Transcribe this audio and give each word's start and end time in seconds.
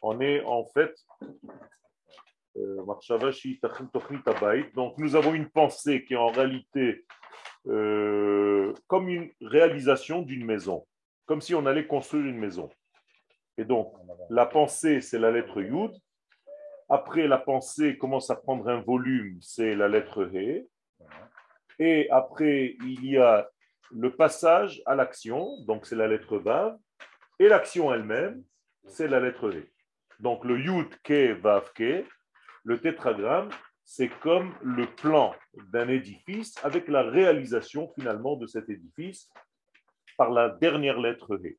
On 0.00 0.20
est 0.20 0.42
en 0.44 0.64
fait 0.64 0.94
euh, 2.56 2.82
donc 4.74 4.98
nous 4.98 5.16
avons 5.16 5.34
une 5.34 5.48
pensée 5.48 6.04
qui 6.04 6.14
est 6.14 6.18
en 6.18 6.30
réalité 6.30 7.04
euh, 7.66 8.74
comme 8.88 9.08
une 9.08 9.30
réalisation 9.40 10.22
d'une 10.22 10.44
maison, 10.44 10.86
comme 11.26 11.40
si 11.40 11.54
on 11.54 11.64
allait 11.66 11.86
construire 11.86 12.26
une 12.26 12.38
maison. 12.38 12.68
Et 13.56 13.64
donc 13.64 13.94
la 14.28 14.46
pensée, 14.46 15.00
c'est 15.00 15.18
la 15.18 15.30
lettre 15.30 15.62
Yud. 15.62 15.92
Après, 16.88 17.26
la 17.26 17.38
pensée 17.38 17.96
commence 17.96 18.30
à 18.30 18.36
prendre 18.36 18.68
un 18.68 18.80
volume, 18.80 19.38
c'est 19.40 19.74
la 19.74 19.88
lettre 19.88 20.28
He. 20.34 20.68
Et 21.78 22.10
après, 22.10 22.76
il 22.84 23.06
y 23.06 23.16
a 23.16 23.48
le 23.90 24.14
passage 24.14 24.82
à 24.84 24.94
l'action, 24.94 25.48
donc 25.66 25.86
c'est 25.86 25.96
la 25.96 26.06
lettre 26.06 26.36
Vav. 26.36 26.76
Et 27.38 27.48
l'action 27.48 27.92
elle-même, 27.94 28.42
c'est 28.86 29.08
la 29.08 29.20
lettre 29.20 29.48
V. 29.48 29.71
Donc 30.22 30.44
le 30.44 30.60
Yud, 30.60 30.88
Ke, 31.02 31.32
Vav, 31.32 31.72
Ke, 31.74 32.06
le 32.62 32.80
tétragramme, 32.80 33.50
c'est 33.84 34.08
comme 34.20 34.54
le 34.62 34.86
plan 34.86 35.34
d'un 35.72 35.88
édifice 35.88 36.54
avec 36.64 36.86
la 36.86 37.02
réalisation 37.02 37.92
finalement 37.98 38.36
de 38.36 38.46
cet 38.46 38.70
édifice 38.70 39.28
par 40.16 40.30
la 40.30 40.48
dernière 40.48 41.00
lettre 41.00 41.40
He. 41.44 41.58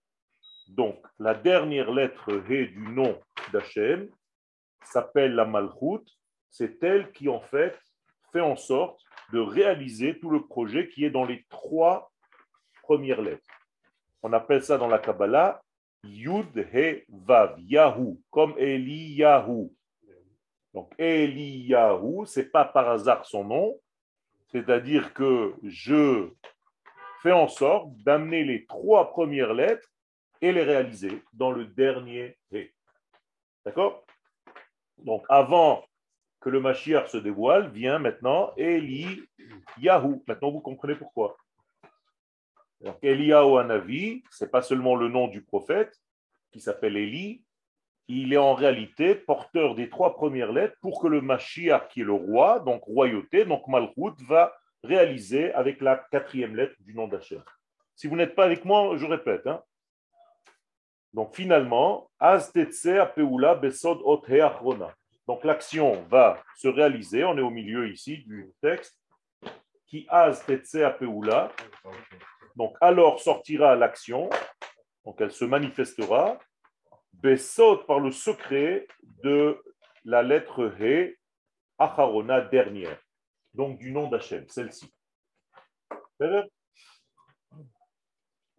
Donc, 0.69 1.05
la 1.19 1.33
dernière 1.33 1.91
lettre 1.91 2.41
He 2.49 2.67
du 2.71 2.87
nom 2.87 3.19
d'Hachem 3.51 4.09
s'appelle 4.85 5.35
la 5.35 5.43
Malchut. 5.43 6.05
C'est 6.49 6.81
elle 6.85 7.11
qui, 7.11 7.27
en 7.27 7.41
fait, 7.41 7.77
fait 8.31 8.39
en 8.39 8.55
sorte 8.55 9.01
de 9.33 9.39
réaliser 9.39 10.17
tout 10.19 10.29
le 10.29 10.47
projet 10.47 10.87
qui 10.87 11.03
est 11.03 11.11
dans 11.11 11.25
les 11.25 11.45
trois 11.49 12.13
premières 12.81 13.21
lettres. 13.21 13.43
On 14.21 14.31
appelle 14.31 14.63
ça 14.63 14.77
dans 14.77 14.87
la 14.87 14.99
Kabbalah 14.99 15.62
Yud 16.03 16.67
He 16.73 17.03
Vav, 17.09 17.59
Yahoo, 17.59 18.19
comme 18.29 18.55
Eliyahu. 18.57 19.69
Donc 20.73 20.91
Eliyahu, 20.97 22.25
c'est 22.25 22.51
pas 22.51 22.65
par 22.65 22.89
hasard 22.89 23.25
son 23.25 23.43
nom, 23.43 23.79
c'est-à-dire 24.51 25.13
que 25.13 25.53
je 25.63 26.29
fais 27.21 27.31
en 27.31 27.47
sorte 27.47 27.95
d'amener 27.97 28.43
les 28.43 28.65
trois 28.65 29.11
premières 29.11 29.53
lettres 29.53 29.87
et 30.41 30.51
les 30.51 30.63
réaliser 30.63 31.23
dans 31.33 31.51
le 31.51 31.65
dernier 31.65 32.37
He. 32.51 32.73
D'accord? 33.65 34.05
Donc 34.97 35.25
avant 35.29 35.85
que 36.41 36.49
le 36.49 36.59
Mashiach 36.59 37.07
se 37.07 37.17
dévoile, 37.17 37.69
vient 37.69 37.99
maintenant 37.99 38.53
Eliyahu. 38.57 40.21
Maintenant 40.27 40.51
vous 40.51 40.59
comprenez 40.59 40.95
pourquoi. 40.95 41.37
Donc, 42.83 42.97
Eliyahu 43.01 43.57
Anavi, 43.57 44.23
ce 44.29 44.43
n'est 44.43 44.51
pas 44.51 44.61
seulement 44.61 44.95
le 44.95 45.07
nom 45.07 45.27
du 45.27 45.41
prophète 45.41 45.97
qui 46.51 46.59
s'appelle 46.59 46.97
Eli, 46.97 47.43
il 48.07 48.33
est 48.33 48.37
en 48.37 48.53
réalité 48.53 49.15
porteur 49.15 49.75
des 49.75 49.89
trois 49.89 50.13
premières 50.15 50.51
lettres 50.51 50.75
pour 50.81 51.01
que 51.01 51.07
le 51.07 51.21
Mashiach, 51.21 51.87
qui 51.89 52.01
est 52.01 52.05
le 52.05 52.13
roi, 52.13 52.59
donc 52.59 52.83
royauté, 52.83 53.45
donc 53.45 53.67
Malchut, 53.67 54.21
va 54.27 54.53
réaliser 54.83 55.53
avec 55.53 55.81
la 55.81 55.95
quatrième 55.95 56.55
lettre 56.55 56.75
du 56.79 56.93
nom 56.93 57.07
d'Hachem. 57.07 57.41
Si 57.95 58.07
vous 58.07 58.15
n'êtes 58.15 58.35
pas 58.35 58.45
avec 58.45 58.65
moi, 58.65 58.97
je 58.97 59.05
répète. 59.05 59.47
Hein. 59.47 59.63
Donc 61.13 61.33
finalement, 61.33 62.09
Apeula 62.19 63.55
Besod 63.55 63.99
Donc 65.27 65.43
l'action 65.45 66.03
va 66.09 66.43
se 66.57 66.67
réaliser, 66.67 67.23
on 67.23 67.37
est 67.37 67.41
au 67.41 67.49
milieu 67.49 67.89
ici 67.89 68.17
du 68.25 68.51
texte, 68.61 68.99
qui 69.85 70.05
Az 70.09 70.43
Apeula, 70.75 71.51
donc 72.55 72.75
alors 72.81 73.19
sortira 73.19 73.75
l'action, 73.75 74.29
donc 75.05 75.19
elle 75.19 75.31
se 75.31 75.45
manifestera, 75.45 76.39
Besot 77.13 77.77
par 77.85 77.99
le 77.99 78.11
secret 78.11 78.87
de 79.23 79.61
la 80.03 80.23
lettre 80.23 80.73
He, 80.79 81.17
Acharona 81.77 82.41
dernière, 82.41 82.99
donc 83.53 83.77
du 83.77 83.91
nom 83.91 84.09
d'Hachem, 84.09 84.47
celle-ci. 84.49 84.93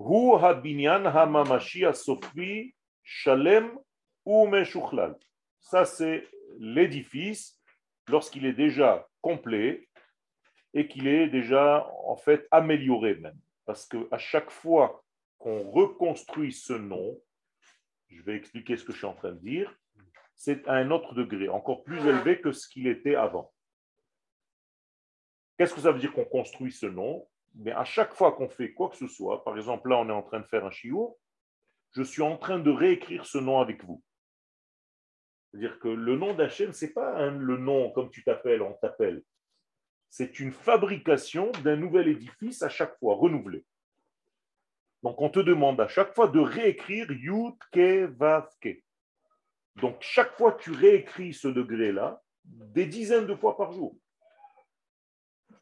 Hu 0.00 0.32
shalem. 3.02 3.78
Ça, 5.60 5.84
c'est 5.84 6.26
l'édifice 6.58 7.60
lorsqu'il 8.08 8.46
est 8.46 8.54
déjà 8.54 9.06
complet 9.20 9.88
et 10.72 10.88
qu'il 10.88 11.06
est 11.06 11.28
déjà 11.28 11.88
en 12.06 12.16
fait 12.16 12.46
amélioré 12.50 13.14
même. 13.16 13.38
Parce 13.66 13.86
qu'à 13.86 14.18
chaque 14.18 14.50
fois 14.50 15.04
qu'on 15.38 15.70
reconstruit 15.70 16.52
ce 16.52 16.72
nom, 16.72 17.20
je 18.08 18.22
vais 18.22 18.36
expliquer 18.36 18.76
ce 18.76 18.84
que 18.84 18.92
je 18.92 18.98
suis 18.98 19.06
en 19.06 19.14
train 19.14 19.32
de 19.32 19.40
dire, 19.40 19.74
c'est 20.34 20.66
à 20.68 20.74
un 20.74 20.90
autre 20.90 21.14
degré, 21.14 21.48
encore 21.48 21.84
plus 21.84 21.98
élevé 22.06 22.40
que 22.40 22.52
ce 22.52 22.68
qu'il 22.68 22.86
était 22.86 23.14
avant. 23.14 23.52
Qu'est-ce 25.56 25.74
que 25.74 25.80
ça 25.80 25.92
veut 25.92 26.00
dire 26.00 26.12
qu'on 26.12 26.24
construit 26.24 26.72
ce 26.72 26.86
nom? 26.86 27.28
Mais 27.54 27.72
à 27.72 27.84
chaque 27.84 28.14
fois 28.14 28.32
qu'on 28.32 28.48
fait 28.48 28.72
quoi 28.72 28.90
que 28.90 28.96
ce 28.96 29.06
soit, 29.06 29.44
par 29.44 29.56
exemple 29.56 29.88
là 29.88 29.98
on 29.98 30.08
est 30.08 30.12
en 30.12 30.22
train 30.22 30.40
de 30.40 30.46
faire 30.46 30.66
un 30.66 30.70
chiot, 30.70 31.18
je 31.92 32.02
suis 32.02 32.22
en 32.22 32.36
train 32.36 32.58
de 32.58 32.70
réécrire 32.70 33.24
ce 33.24 33.38
nom 33.38 33.60
avec 33.60 33.84
vous. 33.84 34.02
C'est-à-dire 35.50 35.78
que 35.78 35.86
le 35.86 36.16
nom 36.16 36.34
d'Hachem, 36.34 36.72
ce 36.72 36.84
n'est 36.84 36.92
pas 36.92 37.30
le 37.30 37.56
nom 37.56 37.92
comme 37.92 38.10
tu 38.10 38.24
t'appelles, 38.24 38.62
on 38.62 38.72
t'appelle 38.74 39.22
c'est 40.16 40.38
une 40.38 40.52
fabrication 40.52 41.50
d'un 41.64 41.74
nouvel 41.74 42.06
édifice 42.06 42.62
à 42.62 42.68
chaque 42.68 42.96
fois, 43.00 43.16
renouvelé. 43.16 43.64
Donc 45.02 45.20
on 45.20 45.28
te 45.28 45.40
demande 45.40 45.80
à 45.80 45.88
chaque 45.88 46.14
fois 46.14 46.28
de 46.28 46.38
réécrire 46.38 47.10
Yud 47.10 47.56
Ke 47.72 48.04
Vav 48.04 48.48
Ke. 48.60 48.80
Donc 49.74 49.96
chaque 49.98 50.36
fois 50.36 50.52
tu 50.52 50.70
réécris 50.70 51.34
ce 51.34 51.48
degré-là 51.48 52.22
des 52.44 52.86
dizaines 52.86 53.26
de 53.26 53.34
fois 53.34 53.56
par 53.56 53.72
jour. 53.72 53.96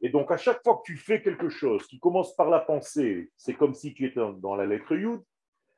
Et 0.03 0.11
donc 0.11 0.31
à 0.31 0.37
chaque 0.37 0.63
fois 0.63 0.77
que 0.77 0.83
tu 0.85 0.99
fais 0.99 1.23
quelque 1.23 1.49
chose 1.49 1.87
qui 1.87 1.99
commence 1.99 2.37
par 2.37 2.51
la 2.51 2.61
pensée, 2.61 3.33
c'est 3.39 3.55
comme 3.55 3.73
si 3.73 3.95
tu 3.95 4.05
étais 4.05 4.21
dans 4.37 4.55
la 4.55 4.67
lettre 4.67 4.95
Yud. 4.95 5.23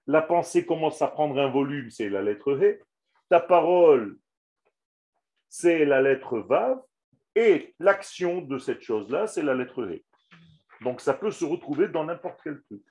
La 0.09 0.21
pensée 0.21 0.67
commence 0.67 1.01
à 1.01 1.07
prendre 1.07 1.39
un 1.39 1.49
volume, 1.49 1.91
c'est 1.91 2.09
la 2.09 2.23
lettre 2.23 2.61
He. 2.61 2.81
Ta 3.29 3.39
parole, 3.39 4.19
c'est 5.49 5.85
la 5.85 6.03
lettre 6.03 6.41
Vav. 6.41 6.83
Et 7.35 7.75
l'action 7.79 8.41
de 8.41 8.59
cette 8.59 8.83
chose-là, 8.83 9.27
c'est 9.27 9.43
la 9.43 9.55
lettre 9.55 9.91
He. 9.91 10.05
Donc 10.83 11.01
ça 11.01 11.15
peut 11.15 11.31
se 11.31 11.45
retrouver 11.45 11.89
dans 11.89 12.05
n'importe 12.05 12.41
quel 12.43 12.63
truc. 12.63 12.83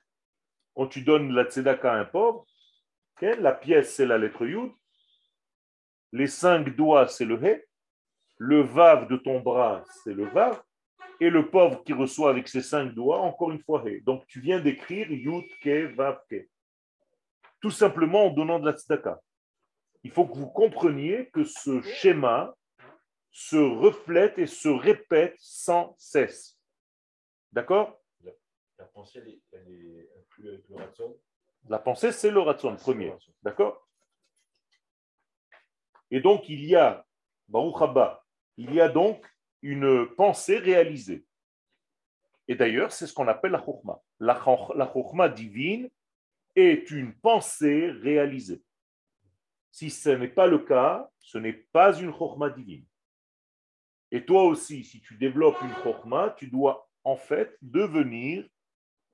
Quand 0.74 0.88
tu 0.88 1.02
donnes 1.02 1.32
la 1.32 1.44
tzedaka 1.44 1.92
à 1.92 1.96
un 1.96 2.04
pauvre, 2.04 2.46
la 3.20 3.52
pièce, 3.52 3.94
c'est 3.94 4.06
la 4.06 4.18
lettre 4.18 4.44
Yud. 4.44 4.72
Les 6.12 6.26
cinq 6.26 6.74
doigts, 6.76 7.08
c'est 7.08 7.24
le 7.24 7.42
He. 7.42 7.64
Le 8.36 8.60
Vav 8.60 9.08
de 9.08 9.16
ton 9.16 9.40
bras, 9.40 9.82
c'est 10.02 10.12
le 10.12 10.26
Vav. 10.26 10.60
Et 11.20 11.30
le 11.30 11.48
pauvre 11.48 11.84
qui 11.84 11.92
reçoit 11.92 12.30
avec 12.30 12.48
ses 12.48 12.60
cinq 12.60 12.92
doigts, 12.92 13.20
encore 13.20 13.52
une 13.52 13.62
fois 13.62 13.82
He. 13.86 14.02
Donc 14.02 14.26
tu 14.26 14.40
viens 14.40 14.60
d'écrire 14.60 15.10
Yud, 15.10 15.44
Ke, 15.62 15.94
Vav, 15.94 16.20
Ke. 16.28 16.48
Tout 17.60 17.70
simplement 17.70 18.26
en 18.26 18.30
donnant 18.30 18.58
de 18.58 18.66
la 18.66 18.76
tzedaka. 18.76 19.20
Il 20.02 20.10
faut 20.10 20.26
que 20.26 20.36
vous 20.36 20.50
compreniez 20.50 21.30
que 21.30 21.44
ce 21.44 21.80
schéma, 21.80 22.54
se 23.34 23.56
reflète 23.56 24.38
et 24.38 24.46
se 24.46 24.68
répète 24.68 25.34
sans 25.38 25.96
cesse. 25.98 26.56
D'accord? 27.50 28.00
La 28.78 28.84
pensée, 28.86 29.42
elle 29.52 29.68
est 29.68 30.08
inclue 30.20 30.48
avec 30.50 30.68
le 30.68 30.76
ratson? 30.76 31.18
La 31.68 31.80
pensée, 31.80 32.12
c'est 32.12 32.30
le 32.30 32.40
ratson 32.40 32.76
premier. 32.76 33.12
D'accord? 33.42 33.88
Et 36.12 36.20
donc, 36.20 36.48
il 36.48 36.64
y 36.64 36.76
a, 36.76 37.04
Baruch 37.48 37.76
il 38.56 38.72
y 38.72 38.80
a 38.80 38.88
donc 38.88 39.26
une 39.62 40.06
pensée 40.14 40.58
réalisée. 40.58 41.26
Et 42.46 42.54
d'ailleurs, 42.54 42.92
c'est 42.92 43.08
ce 43.08 43.12
qu'on 43.12 43.26
appelle 43.26 43.52
la 43.52 43.64
chokhma. 43.64 44.00
La, 44.20 44.40
la 44.76 45.28
divine 45.28 45.90
est 46.54 46.88
une 46.92 47.12
pensée 47.18 47.90
réalisée. 47.90 48.62
Si 49.72 49.90
ce 49.90 50.10
n'est 50.10 50.28
pas 50.28 50.46
le 50.46 50.60
cas, 50.60 51.10
ce 51.18 51.38
n'est 51.38 51.52
pas 51.52 51.98
une 51.98 52.12
chokhma 52.16 52.48
divine. 52.48 52.86
Et 54.14 54.24
toi 54.24 54.44
aussi, 54.44 54.84
si 54.84 55.00
tu 55.00 55.16
développes 55.16 55.60
une 55.60 55.74
chokma, 55.82 56.36
tu 56.38 56.46
dois 56.46 56.88
en 57.02 57.16
fait 57.16 57.58
devenir 57.62 58.48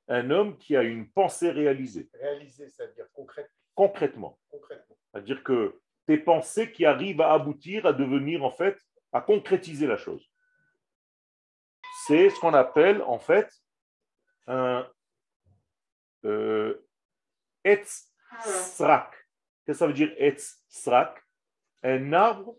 un 0.08 0.30
homme 0.30 0.58
qui 0.58 0.76
a 0.76 0.82
une 0.82 1.08
pensée 1.10 1.50
réalisée. 1.50 2.10
Réalisée, 2.12 2.68
c'est-à-dire 2.68 3.06
concrètement. 3.14 3.56
Concrètement. 3.74 4.38
concrètement. 4.50 4.96
C'est-à-dire 5.10 5.42
que 5.42 5.80
tes 6.06 6.18
pensées 6.18 6.70
qui 6.70 6.84
arrivent 6.84 7.22
à 7.22 7.32
aboutir, 7.32 7.86
à 7.86 7.94
devenir 7.94 8.44
en 8.44 8.50
fait, 8.50 8.78
à 9.10 9.22
concrétiser 9.22 9.86
la 9.86 9.96
chose. 9.96 10.30
C'est 12.04 12.28
ce 12.28 12.38
qu'on 12.38 12.52
appelle 12.52 13.00
en 13.00 13.18
fait 13.18 13.50
un 14.48 14.86
euh, 16.26 16.74
srak. 18.44 19.14
Qu'est-ce 19.64 19.78
que 19.78 19.78
ça 19.78 19.86
veut 19.86 19.94
dire 19.94 20.12
etz 20.18 20.62
srak 20.68 21.24
Un 21.82 22.12
arbre 22.12 22.54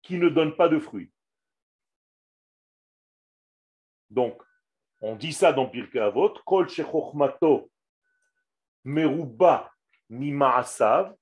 qui 0.00 0.16
ne 0.16 0.30
donne 0.30 0.56
pas 0.56 0.70
de 0.70 0.78
fruits. 0.78 1.12
Donc, 4.10 4.40
on 5.00 5.16
dit 5.16 5.32
ça 5.32 5.52
dans 5.52 5.68
Pirkei 5.68 6.00
Avot, 6.00 6.34
Kol 6.44 6.68
Shechochmato 6.68 7.70
Meruba 8.84 9.70
Mimaasav, 10.08 11.14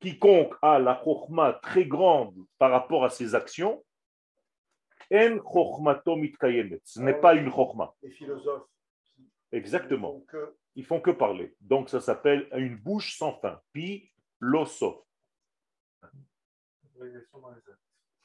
quiconque 0.00 0.54
a 0.62 0.78
la 0.78 0.94
chorma 0.94 1.52
très 1.62 1.84
grande 1.84 2.36
par 2.58 2.70
rapport 2.70 3.04
à 3.04 3.10
ses 3.10 3.34
actions, 3.34 3.84
en 5.12 6.16
mitkayemet. 6.16 6.80
Ce 6.84 7.00
n'est 7.00 7.20
pas 7.20 7.34
une 7.34 7.50
chorma. 7.50 7.94
Les 8.02 8.10
philosophes. 8.10 8.68
Exactement. 9.52 10.24
Ils 10.76 10.84
font 10.84 11.00
que 11.00 11.10
parler. 11.10 11.54
Donc 11.60 11.90
ça 11.90 12.00
s'appelle 12.00 12.48
une 12.52 12.76
bouche 12.76 13.18
sans 13.18 13.34
fin. 13.40 13.60
Pi 13.72 14.12
loso. 14.38 15.04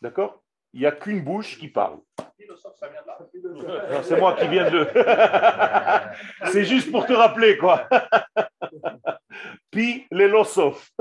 D'accord? 0.02 0.44
Il 0.76 0.82
n'y 0.82 0.88
a 0.88 0.92
qu'une 0.92 1.24
bouche 1.24 1.58
qui 1.58 1.70
parle. 1.70 2.00
C'est 4.04 4.20
moi 4.20 4.36
qui 4.36 4.46
viens 4.50 4.70
de. 4.70 4.86
C'est 6.52 6.66
juste 6.66 6.92
pour 6.92 7.06
te 7.06 7.14
rappeler, 7.14 7.58
quoi. 7.58 7.88
Pi 9.72 10.06
les 10.12 10.28
losof. 10.28 10.92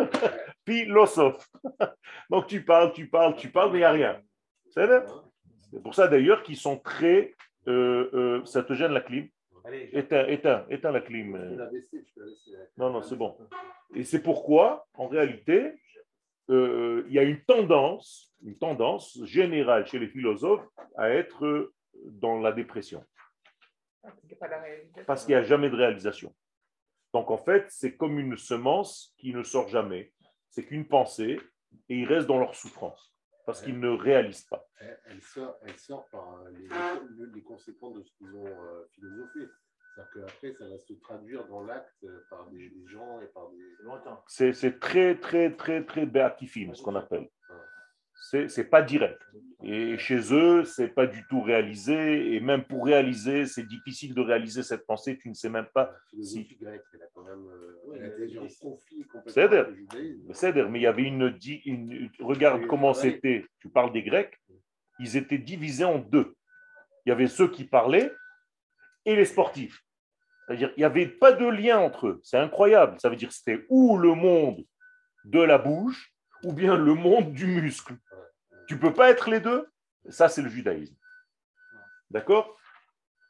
Pi 0.65 0.85
losof. 0.85 1.51
Donc 2.31 2.47
tu 2.47 2.65
parles, 2.65 2.93
tu 2.93 3.09
parles, 3.09 3.35
tu 3.35 3.49
parles, 3.51 3.73
mais 3.73 3.79
il 3.79 3.81
n'y 3.81 3.85
a 3.85 3.91
rien. 3.91 4.21
C'est 4.71 5.83
pour 5.83 5.95
ça 5.95 6.07
d'ailleurs 6.07 6.45
qu'ils 6.45 6.57
sont 6.57 6.79
très. 6.79 7.35
euh, 7.67 8.11
euh, 8.15 8.45
ça 8.45 8.63
te 8.63 8.75
gêne 8.75 8.93
la 8.93 9.01
clim? 9.01 9.29
Éteins, 9.93 10.27
éteins, 10.29 10.67
éteins 10.71 10.93
la 10.93 11.01
clim. 11.01 11.37
Non, 12.77 12.91
non, 12.91 13.03
c'est 13.03 13.17
bon. 13.17 13.37
Et 13.95 14.05
c'est 14.05 14.23
pourquoi, 14.23 14.87
en 14.95 15.09
réalité, 15.09 15.75
il 16.49 17.13
y 17.13 17.19
a 17.19 17.23
une 17.23 17.43
tendance, 17.45 18.33
une 18.43 18.57
tendance 18.59 19.19
générale 19.25 19.87
chez 19.87 19.99
les 19.99 20.09
philosophes 20.09 20.67
à 20.97 21.11
être 21.11 21.45
euh, 21.45 21.75
dans 22.07 22.39
la 22.41 22.53
dépression, 22.53 23.05
réalisation. 24.61 25.05
parce 25.07 25.25
qu'il 25.25 25.35
n'y 25.35 25.41
a 25.41 25.45
jamais 25.45 25.71
de 25.71 25.77
réalisation. 25.77 26.35
Donc 27.13 27.31
en 27.31 27.39
fait, 27.39 27.67
c'est 27.71 27.97
comme 27.97 28.19
une 28.19 28.37
semence 28.37 29.15
qui 29.19 29.33
ne 29.33 29.43
sort 29.43 29.69
jamais. 29.69 30.13
C'est 30.51 30.65
qu'une 30.65 30.87
pensée, 30.87 31.41
et 31.89 31.97
ils 31.97 32.05
restent 32.07 32.27
dans 32.29 32.39
leur 32.39 32.55
souffrance, 32.55 33.15
parce 33.47 33.63
qu'ils 33.63 33.79
ne 33.81 33.89
réalisent 33.89 34.45
pas. 34.45 34.67
elle, 35.07 35.23
sort, 35.23 35.57
elle 35.63 35.79
sort 35.79 36.07
par 36.11 36.35
euh, 36.43 36.51
les, 36.51 36.69
les- 37.27 37.33
les 37.35 37.43
conséquences 37.43 37.95
de 37.95 38.03
ce 38.03 38.13
qu'ils 38.17 38.35
ont 38.35 38.47
euh, 38.47 38.85
philosophé. 38.95 39.41
C'est-à-dire 39.95 40.27
qu'après, 40.27 40.53
ça 40.55 40.69
va 40.69 40.79
se 40.79 40.93
traduire 40.95 41.47
dans 41.47 41.63
l'acte 41.63 41.95
euh, 42.05 42.25
par 42.31 42.49
des, 42.51 42.69
des 42.71 42.87
gens 42.87 43.21
et 43.21 43.27
par 43.27 43.51
des. 43.51 43.59
C'est 44.27 44.53
c'est 44.53 44.79
très, 44.81 45.17
très, 45.17 45.53
très, 45.55 45.85
très 45.85 46.05
béatifime, 46.07 46.75
ce 46.75 46.83
qu'on 46.83 46.97
appelle. 46.97 47.29
C'est 48.31 48.49
c'est 48.49 48.65
pas 48.65 48.81
direct. 48.83 49.21
Et 49.63 49.99
chez 49.99 50.33
eux, 50.33 50.65
c'est 50.65 50.89
pas 50.89 51.07
du 51.07 51.27
tout 51.29 51.43
réalisé. 51.43 52.35
Et 52.35 52.41
même 52.41 52.65
pour 52.65 52.85
réaliser, 52.87 53.45
c'est 53.47 53.65
difficile 53.67 54.15
de 54.15 54.21
réaliser 54.21 54.63
cette 54.63 54.87
pensée. 54.87 55.19
Tu 55.19 55.29
ne 55.29 55.35
sais 55.35 55.49
même 55.49 55.67
pas. 55.75 55.95
La 56.61 56.71
grecque, 56.71 56.85
elle 56.95 57.03
a 57.03 57.07
quand 57.13 57.23
même 57.25 57.45
Oui, 57.87 57.99
complètement 59.11 59.33
C'est-à-dire- 60.33 60.71
mais 60.71 60.79
il 60.79 60.83
y 60.83 60.87
avait 60.87 61.03
une, 61.03 61.31
di- 61.31 61.63
une- 61.67 62.11
Regarde 62.21 62.67
comment 62.67 62.95
c'était. 62.95 63.47
Tu 63.61 63.69
parles 63.69 63.93
des 63.93 64.03
Grecs. 64.03 64.41
Ils 65.01 65.17
étaient 65.17 65.39
divisés 65.39 65.85
en 65.85 65.99
deux. 65.99 66.35
Il 67.05 67.11
y 67.11 67.13
avait 67.13 67.27
ceux 67.27 67.49
qui 67.51 67.65
parlaient 67.65 68.13
et 69.05 69.17
les 69.17 69.25
sportifs. 69.27 69.84
Il 70.51 70.73
n'y 70.77 70.85
avait 70.85 71.07
pas 71.07 71.33
de 71.33 71.47
lien 71.47 71.79
entre 71.79 72.09
eux. 72.09 72.21
C'est 72.23 72.39
incroyable. 72.39 73.01
Ça 73.01 73.09
veut 73.09 73.17
dire 73.17 73.29
que 73.29 73.35
c'était 73.35 73.65
ou 73.71 73.97
le 73.97 74.15
monde 74.15 74.65
de 75.25 75.41
la 75.41 75.59
bouche 75.59 76.13
ou 76.45 76.53
bien 76.53 76.77
le 76.77 76.95
monde 76.95 77.33
du 77.33 77.47
muscle. 77.47 77.95
Tu 78.69 78.79
peux 78.79 78.93
pas 78.93 79.11
être 79.11 79.31
les 79.31 79.41
deux? 79.41 79.69
Ça, 80.11 80.29
c'est 80.29 80.43
le 80.43 80.49
judaïsme. 80.49 80.97
D'accord? 82.11 82.59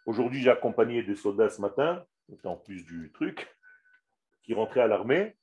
Aujourd'hui, 0.07 0.43
j'ai 0.43 0.51
accompagné 0.51 1.03
des 1.03 1.15
soldats 1.15 1.49
ce 1.49 1.61
matin, 1.61 2.05
en 2.45 2.57
plus 2.57 2.85
du 2.85 3.13
truc, 3.13 3.49
qui 4.43 4.55
rentraient 4.55 4.81
à 4.81 4.89
l'armée. 4.89 5.37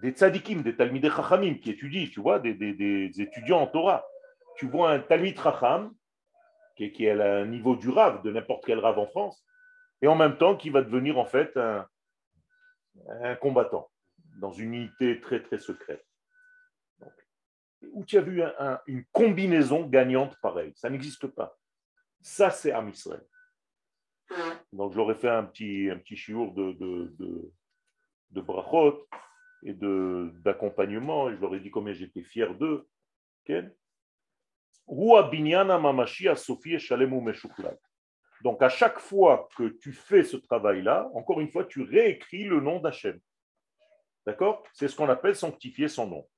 Des 0.00 0.10
tzadikim, 0.10 0.62
des 0.62 0.76
talmidei 0.76 1.10
chachamim 1.10 1.54
qui 1.54 1.70
étudient, 1.70 2.08
tu 2.10 2.20
vois, 2.20 2.38
des, 2.38 2.50
étudiants 3.20 3.60
en 3.60 3.66
Torah. 3.66 4.06
Tu 4.56 4.66
vois 4.66 4.90
un 4.90 5.00
talmid 5.00 5.38
chacham, 5.40 5.94
qui, 6.76 6.92
qui 6.92 7.06
est 7.06 7.20
à 7.20 7.36
un 7.36 7.46
niveau 7.46 7.76
du 7.76 7.88
rave, 7.88 8.22
de 8.22 8.30
n'importe 8.30 8.64
quel 8.66 8.78
rave 8.78 8.98
en 8.98 9.06
France, 9.06 9.44
et 10.02 10.06
en 10.06 10.14
même 10.16 10.36
temps 10.38 10.56
qui 10.56 10.70
va 10.70 10.82
devenir 10.82 11.18
en 11.18 11.24
fait 11.26 11.56
un, 11.56 11.86
combattant 13.36 13.90
dans 14.40 14.52
une 14.52 14.74
unité 14.74 15.20
très 15.20 15.42
très 15.42 15.58
secrète. 15.58 16.04
Donc, 17.00 17.12
où 17.92 18.04
tu 18.04 18.18
as 18.18 18.22
vu 18.22 18.42
un- 18.42 18.54
un- 18.58 18.80
une 18.86 19.04
combinaison 19.12 19.86
gagnante 19.86 20.36
pareille 20.40 20.72
Ça 20.76 20.90
n'existe 20.90 21.26
pas. 21.28 21.56
Ça, 22.20 22.50
c'est 22.50 22.72
Israël. 22.88 23.24
Donc, 24.72 24.92
j'aurais 24.92 25.14
fait 25.14 25.28
un 25.30 25.44
petit, 25.44 25.88
un 25.90 25.98
petit 25.98 26.16
chiour 26.16 26.52
de, 26.52 26.72
de, 26.72 27.14
de, 27.18 27.52
de 28.30 28.40
brachot 28.40 29.08
et 29.62 29.72
d'accompagnement, 30.44 31.30
et 31.30 31.36
je 31.36 31.40
leur 31.40 31.54
ai 31.54 31.60
dit 31.60 31.70
combien 31.70 31.92
j'étais 31.92 32.22
fier 32.22 32.54
d'eux. 32.54 32.86
Ken 33.44 33.72
Donc, 38.42 38.62
à 38.62 38.68
chaque 38.68 38.98
fois 38.98 39.48
que 39.56 39.68
tu 39.68 39.92
fais 39.92 40.22
ce 40.22 40.36
travail-là, 40.36 41.10
encore 41.14 41.40
une 41.40 41.50
fois, 41.50 41.64
tu 41.64 41.82
réécris 41.82 42.44
le 42.44 42.60
nom 42.60 42.80
d'Hachem. 42.80 43.18
D'accord? 44.26 44.62
C'est 44.72 44.88
ce 44.88 44.96
qu'on 44.96 45.08
appelle 45.08 45.34
sanctifier 45.34 45.88
son 45.88 46.06
nom. 46.06 46.28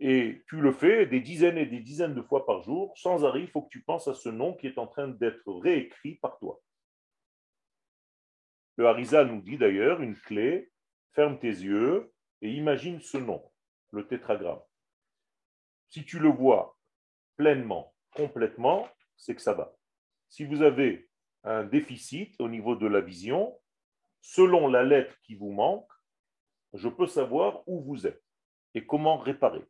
Et 0.00 0.42
tu 0.48 0.60
le 0.60 0.72
fais 0.72 1.06
des 1.06 1.20
dizaines 1.20 1.58
et 1.58 1.66
des 1.66 1.80
dizaines 1.80 2.14
de 2.14 2.22
fois 2.22 2.46
par 2.46 2.62
jour. 2.62 2.92
Sans 2.96 3.24
arrêt, 3.24 3.42
il 3.42 3.48
faut 3.48 3.62
que 3.62 3.70
tu 3.70 3.82
penses 3.82 4.06
à 4.08 4.14
ce 4.14 4.28
nom 4.28 4.54
qui 4.54 4.66
est 4.66 4.78
en 4.78 4.86
train 4.86 5.08
d'être 5.08 5.52
réécrit 5.60 6.16
par 6.16 6.38
toi. 6.38 6.60
Le 8.76 8.86
Harizal 8.86 9.26
nous 9.26 9.42
dit 9.42 9.58
d'ailleurs 9.58 10.00
une 10.02 10.16
clé 10.16 10.70
ferme 11.12 11.38
tes 11.38 11.48
yeux 11.48 12.12
et 12.42 12.50
imagine 12.52 13.00
ce 13.00 13.18
nom, 13.18 13.42
le 13.90 14.06
tétragramme. 14.06 14.60
Si 15.88 16.04
tu 16.04 16.20
le 16.20 16.28
vois 16.28 16.76
pleinement, 17.36 17.92
complètement, 18.14 18.88
c'est 19.16 19.34
que 19.34 19.42
ça 19.42 19.54
va. 19.54 19.74
Si 20.28 20.44
vous 20.44 20.62
avez 20.62 21.08
un 21.44 21.64
déficit 21.64 22.34
au 22.40 22.48
niveau 22.48 22.76
de 22.76 22.86
la 22.86 23.00
vision, 23.00 23.58
selon 24.20 24.68
la 24.68 24.82
lettre 24.82 25.18
qui 25.22 25.34
vous 25.34 25.52
manque, 25.52 25.90
je 26.74 26.88
peux 26.88 27.06
savoir 27.06 27.62
où 27.66 27.80
vous 27.82 28.06
êtes 28.06 28.22
et 28.74 28.84
comment 28.86 29.16
réparer. 29.16 29.64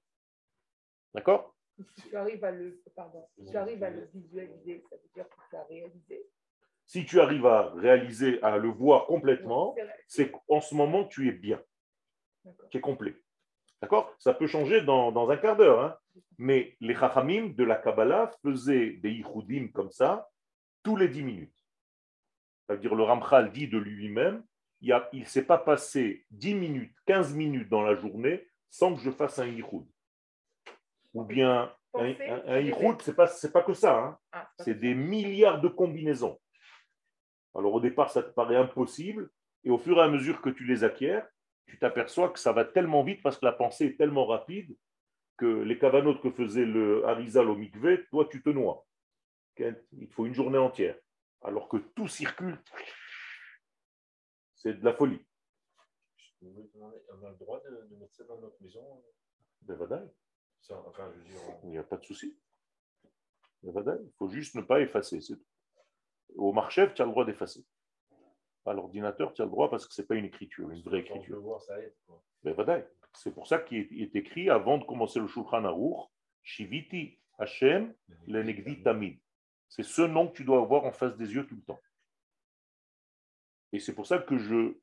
D'accord? 1.15 1.55
Si 1.97 2.09
tu 2.09 2.17
arrives 2.17 2.45
à 2.45 2.51
le, 2.51 2.83
pardon, 2.97 3.29
si 3.39 3.47
tu 3.47 3.57
arrives 3.57 3.83
à 3.85 3.91
le 3.91 4.07
visualiser, 4.13 4.83
ça 4.91 4.97
veut 4.97 5.09
dire 5.15 5.29
que 5.29 5.37
tu 5.49 5.57
as 5.57 5.65
réalisé. 5.65 6.27
Si 6.87 7.05
tu 7.05 7.21
arrives 7.21 7.47
à 7.47 7.71
réaliser, 7.75 8.43
à 8.43 8.57
le 8.59 8.69
voir 8.69 9.07
complètement, 9.07 9.75
C'est 10.09 10.31
qu'en 10.31 10.61
ce 10.61 10.75
moment, 10.75 11.05
tu 11.05 11.29
es 11.29 11.33
bien, 11.33 11.63
tu 12.71 12.79
es 12.79 12.81
complet. 12.81 13.15
D'accord? 13.81 14.13
Ça 14.19 14.35
peut 14.35 14.49
changer 14.49 14.81
dans, 14.83 15.13
dans 15.13 15.31
un 15.31 15.37
quart 15.37 15.57
d'heure. 15.57 15.81
hein. 15.85 15.97
Mais 16.38 16.77
les 16.81 16.95
Chachamim 16.95 17.50
de 17.55 17.62
la 17.62 17.77
Kabbalah 17.77 18.31
faisaient 18.43 18.95
des 18.95 19.11
Yichudim 19.12 19.69
comme 19.71 19.93
ça 19.93 20.29
tous 20.82 20.97
les 20.97 21.08
dix 21.08 21.23
minutes. 21.23 21.54
C'est-à-dire, 22.66 22.94
le 22.94 23.02
Ramchal 23.02 23.52
dit 23.52 23.68
de 23.68 23.78
lui-même 23.78 24.44
il 24.80 24.94
ne 25.12 25.25
s'est 25.25 25.44
pas 25.44 25.58
passé 25.58 26.25
10 26.30 26.54
minutes, 26.54 26.94
15 27.06 27.35
minutes 27.35 27.68
dans 27.68 27.82
la 27.82 27.94
journée 27.97 28.47
sans 28.70 28.94
que 28.94 29.00
je 29.00 29.11
fasse 29.11 29.38
un 29.40 29.47
Yichud. 29.47 29.85
Ou 31.14 31.25
bien 31.25 31.73
un, 31.94 32.14
un. 32.47 32.61
Yichud, 32.61 33.02
ce 33.02 33.11
n'est 33.11 33.16
pas, 33.16 33.26
c'est 33.26 33.52
pas 33.52 33.62
que 33.62 33.73
ça. 33.73 33.99
hein. 33.99 34.18
Ah, 34.30 34.49
C'est 34.61 34.78
des 34.78 34.94
milliards 34.94 35.61
de 35.61 35.66
combinaisons. 35.68 36.38
Alors 37.56 37.75
au 37.75 37.80
départ, 37.80 38.11
ça 38.11 38.23
te 38.23 38.30
paraît 38.30 38.56
impossible, 38.56 39.30
et 39.64 39.70
au 39.70 39.78
fur 39.78 39.99
et 39.99 40.02
à 40.02 40.08
mesure 40.08 40.40
que 40.40 40.50
tu 40.50 40.64
les 40.64 40.85
acquiers, 40.85 41.20
tu 41.66 41.78
t'aperçois 41.78 42.28
que 42.28 42.38
ça 42.38 42.52
va 42.52 42.64
tellement 42.64 43.02
vite 43.02 43.20
parce 43.23 43.37
que 43.37 43.44
la 43.47 43.52
pensée 43.52 43.87
est 43.87 43.97
tellement 43.99 44.26
rapide 44.26 44.76
que 45.38 45.47
les 45.47 45.78
cavanotes 45.78 46.20
que 46.23 46.30
faisait 46.30 46.64
le 46.64 47.04
Harizal 47.06 47.49
au 47.49 47.56
mikvé, 47.56 48.04
toi 48.11 48.28
tu 48.30 48.42
te 48.42 48.50
noies. 48.50 48.85
Il 49.93 50.09
faut 50.09 50.27
une 50.27 50.35
journée 50.35 50.59
entière. 50.59 50.97
Alors 51.43 51.69
que 51.69 51.77
tout 51.77 52.09
circule, 52.09 52.59
c'est 54.57 54.75
de 54.75 54.85
la 54.85 54.93
folie. 54.95 55.25
Je 56.17 56.47
demander, 56.75 56.99
on 57.11 57.25
a 57.25 57.31
le 57.31 57.37
droit 57.37 57.61
de, 57.62 57.87
de 57.88 57.97
mettre 57.97 58.15
ça 58.15 58.25
dans 58.25 58.38
notre 58.41 58.61
maison? 58.62 59.03
Ben, 59.62 59.75
vadaï, 59.77 60.09
ça, 60.61 60.81
Enfin, 60.87 61.11
je 61.12 61.19
veux 61.19 61.25
dire, 61.25 61.41
Il 61.65 61.71
n'y 61.71 61.79
a 61.79 61.83
pas 61.83 61.97
de 61.97 62.05
souci. 62.05 62.38
Ben, 63.62 63.99
Il 64.05 64.12
faut 64.19 64.29
juste 64.29 64.55
ne 64.55 64.62
pas 64.62 64.81
effacer. 64.81 65.21
c'est 65.21 65.37
tout. 65.37 65.47
Au 66.37 66.53
marchef, 66.53 66.95
tu 66.95 67.03
as 67.03 67.05
le 67.07 67.11
droit 67.11 67.25
d'effacer. 67.25 67.65
À 68.67 68.73
l'ordinateur, 68.75 69.33
tu 69.33 69.41
as 69.43 69.47
le 69.47 69.50
droit 69.50 69.71
parce 69.71 69.87
que 69.87 69.95
ce 69.95 70.03
n'est 70.03 70.07
pas 70.07 70.15
une 70.17 70.27
écriture, 70.27 70.71
une 70.71 70.83
vraie 70.83 71.00
écriture. 71.00 71.37
peut 71.37 71.41
voir, 71.41 71.61
ça 71.62 71.81
aide. 71.81 71.97
Quoi. 72.07 72.23
Ben. 72.43 72.87
C'est 73.15 73.33
pour 73.33 73.47
ça 73.47 73.59
qu'il 73.59 73.79
est- 73.79 73.93
est 74.03 74.15
écrit 74.17 74.50
avant 74.50 74.79
de 74.79 74.85
commencer 74.85 75.19
le 75.19 75.27
Shulchan 75.27 75.65
Aruch, 75.65 76.07
Shiviti 76.43 77.19
Hashem 77.38 77.95
Lenegdi 78.27 78.83
Tamid. 78.83 79.19
C'est 79.69 79.83
ce 79.83 80.03
nom 80.03 80.29
que 80.29 80.37
tu 80.37 80.45
dois 80.45 80.63
avoir 80.63 80.85
en 80.85 80.93
face 80.93 81.17
des 81.17 81.33
yeux 81.35 81.47
tout 81.47 81.57
le 81.57 81.63
temps. 81.63 81.81
Et 83.73 83.81
c'est 83.81 83.95
pour 83.95 84.07
ça 84.07 84.19
que 84.19 84.39
je 84.39 84.75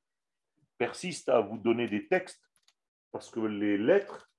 persiste 0.77 1.29
à 1.29 1.39
vous 1.39 1.57
donner 1.57 1.87
des 1.87 2.07
textes, 2.07 2.43
parce 3.11 3.29
que 3.29 3.39
les 3.39 3.77
lettres, 3.77 4.29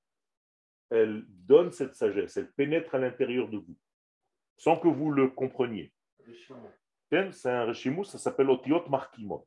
elles 0.91 1.25
donnent 1.27 1.73
cette 1.73 1.95
sagesse, 1.95 2.37
elles 2.37 2.53
pénètrent 2.53 2.95
à 2.95 2.99
l'intérieur 2.99 3.49
de 3.49 3.59
vous, 3.59 3.77
sans 4.57 4.79
que 4.79 4.89
vous 4.89 5.11
le 5.11 5.29
compreniez. 5.29 5.93
C'est 7.11 7.51
un 7.51 7.65
reshimou, 7.65 8.05
ça 8.05 8.19
s'appelle 8.19 8.51
Otiot 8.51 8.89
Markimot 8.89 9.47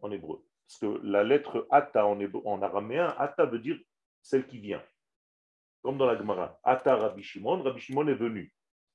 en 0.00 0.10
hébreu. 0.10 0.44
Parce 0.66 0.78
que 0.78 1.00
la 1.04 1.24
lettre 1.24 1.66
Ata 1.70 2.06
en, 2.06 2.20
en 2.20 2.62
araméen, 2.62 3.14
Ata 3.18 3.46
veut 3.46 3.58
dire 3.58 3.78
celle 4.22 4.46
qui 4.46 4.58
vient. 4.58 4.84
Comme 5.82 5.98
dans 5.98 6.06
la 6.06 6.16
Gemara. 6.16 6.60
Ata 6.62 6.94
Rabbi 6.94 7.22
Shimon, 7.22 7.62
Rabbi 7.62 7.80
Shimon 7.80 8.06
est 8.08 8.14
venu. 8.14 8.52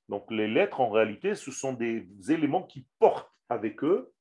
Donc 0.09 0.29
les 0.31 0.47
lettres, 0.47 0.81
en 0.81 0.89
réalité, 0.89 1.35
ce 1.35 1.51
sont 1.51 1.74
des 1.74 2.07
éléments 2.29 2.63
qui 2.63 2.85
portent 3.00 3.31
avec 3.50 3.83
eux 3.83 4.13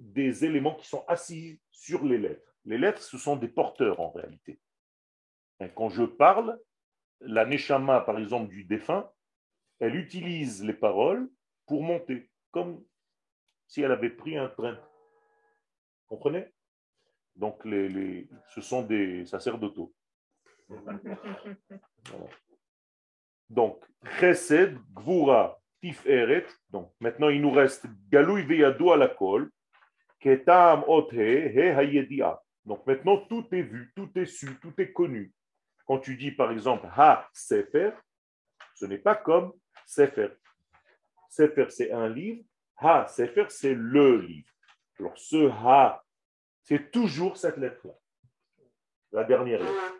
des 0.00 0.44
éléments 0.44 0.74
qui 0.74 0.86
sont 0.86 1.04
assis 1.08 1.60
sur 1.70 2.04
les 2.04 2.18
lettres. 2.18 2.56
Les 2.64 2.78
lettres, 2.78 3.02
ce 3.02 3.18
sont 3.18 3.36
des 3.36 3.48
porteurs 3.48 4.00
en 4.00 4.10
réalité. 4.10 4.60
Et 5.60 5.70
quand 5.70 5.88
je 5.88 6.04
parle, 6.04 6.58
la 7.20 7.44
Neshama, 7.44 8.00
par 8.00 8.18
exemple, 8.18 8.48
du 8.48 8.64
défunt, 8.64 9.10
elle 9.78 9.96
utilise 9.96 10.64
les 10.64 10.74
paroles 10.74 11.30
pour 11.66 11.82
monter, 11.82 12.30
comme 12.50 12.84
si 13.66 13.82
elle 13.82 13.92
avait 13.92 14.10
pris 14.10 14.36
un 14.36 14.48
train. 14.48 14.78
Comprenez? 16.06 16.52
Donc, 17.36 17.64
les, 17.64 18.28
ce 18.54 18.60
sont 18.60 18.82
des 18.82 19.26
sacerdotaux. 19.26 19.94
Donc, 23.50 23.82
Chesed, 24.18 24.78
Gvura, 24.94 25.60
Tiferet. 25.80 26.46
Donc, 26.70 26.92
maintenant, 27.00 27.28
il 27.28 27.40
nous 27.40 27.50
reste 27.50 27.86
Galouy 28.10 28.42
Veyadou 28.42 28.92
à 28.92 28.96
la 28.96 29.08
colle. 29.08 29.50
Ketam 30.20 30.84
Ot 30.86 31.10
He, 31.12 32.22
Donc, 32.64 32.86
maintenant, 32.86 33.18
tout 33.18 33.46
est 33.52 33.62
vu, 33.62 33.92
tout 33.94 34.10
est 34.16 34.26
su, 34.26 34.58
tout 34.60 34.72
est 34.78 34.92
connu. 34.92 35.32
Quand 35.86 35.98
tu 35.98 36.16
dis, 36.16 36.30
par 36.30 36.50
exemple, 36.50 36.88
Ha 36.96 37.28
Sefer, 37.32 37.90
ce 38.74 38.86
n'est 38.86 38.98
pas 38.98 39.14
comme 39.14 39.52
Sefer. 39.84 40.30
Sefer, 41.28 41.66
c'est 41.68 41.92
un 41.92 42.08
livre. 42.08 42.42
Ha 42.78 43.06
Sefer, 43.06 43.46
c'est 43.48 43.74
le 43.74 44.20
livre. 44.20 44.48
Alors, 44.98 45.18
ce 45.18 45.48
Ha, 45.50 46.02
c'est 46.62 46.90
toujours 46.90 47.36
cette 47.36 47.58
lettre-là, 47.58 47.94
la 49.12 49.24
dernière 49.24 49.60
lettre. 49.60 49.94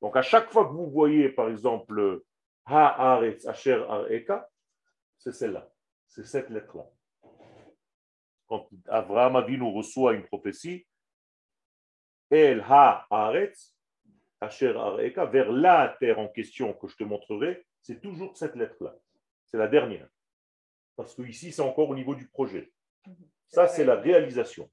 Donc, 0.00 0.16
à 0.16 0.22
chaque 0.22 0.50
fois 0.50 0.64
que 0.64 0.72
vous 0.72 0.90
voyez, 0.90 1.28
par 1.28 1.48
exemple, 1.48 2.22
Ha 2.70 3.14
Aretz 3.14 3.46
Asher 3.46 3.82
Areka, 3.88 4.48
c'est 5.18 5.32
celle-là, 5.32 5.70
c'est 6.06 6.26
cette 6.26 6.50
lettre-là. 6.50 6.86
Quand 8.46 8.68
Abraham 8.86 9.36
Avinu 9.36 9.74
reçoit 9.74 10.14
une 10.14 10.24
prophétie, 10.24 10.86
El 12.30 12.60
Ha 12.60 13.06
Aretz 13.10 13.74
Asher 14.40 14.76
Areka, 14.76 15.24
vers 15.24 15.50
la 15.50 15.96
terre 15.98 16.18
en 16.18 16.28
question 16.28 16.72
que 16.74 16.88
je 16.88 16.96
te 16.96 17.04
montrerai, 17.04 17.66
c'est 17.80 18.00
toujours 18.00 18.36
cette 18.36 18.54
lettre-là. 18.54 18.94
C'est 19.46 19.56
la 19.56 19.68
dernière. 19.68 20.08
Parce 20.94 21.14
que 21.14 21.22
ici, 21.22 21.52
c'est 21.52 21.62
encore 21.62 21.88
au 21.88 21.94
niveau 21.94 22.14
du 22.14 22.28
projet. 22.28 22.72
Ça, 23.46 23.66
c'est 23.66 23.84
la 23.84 23.96
réalisation. 23.96 24.70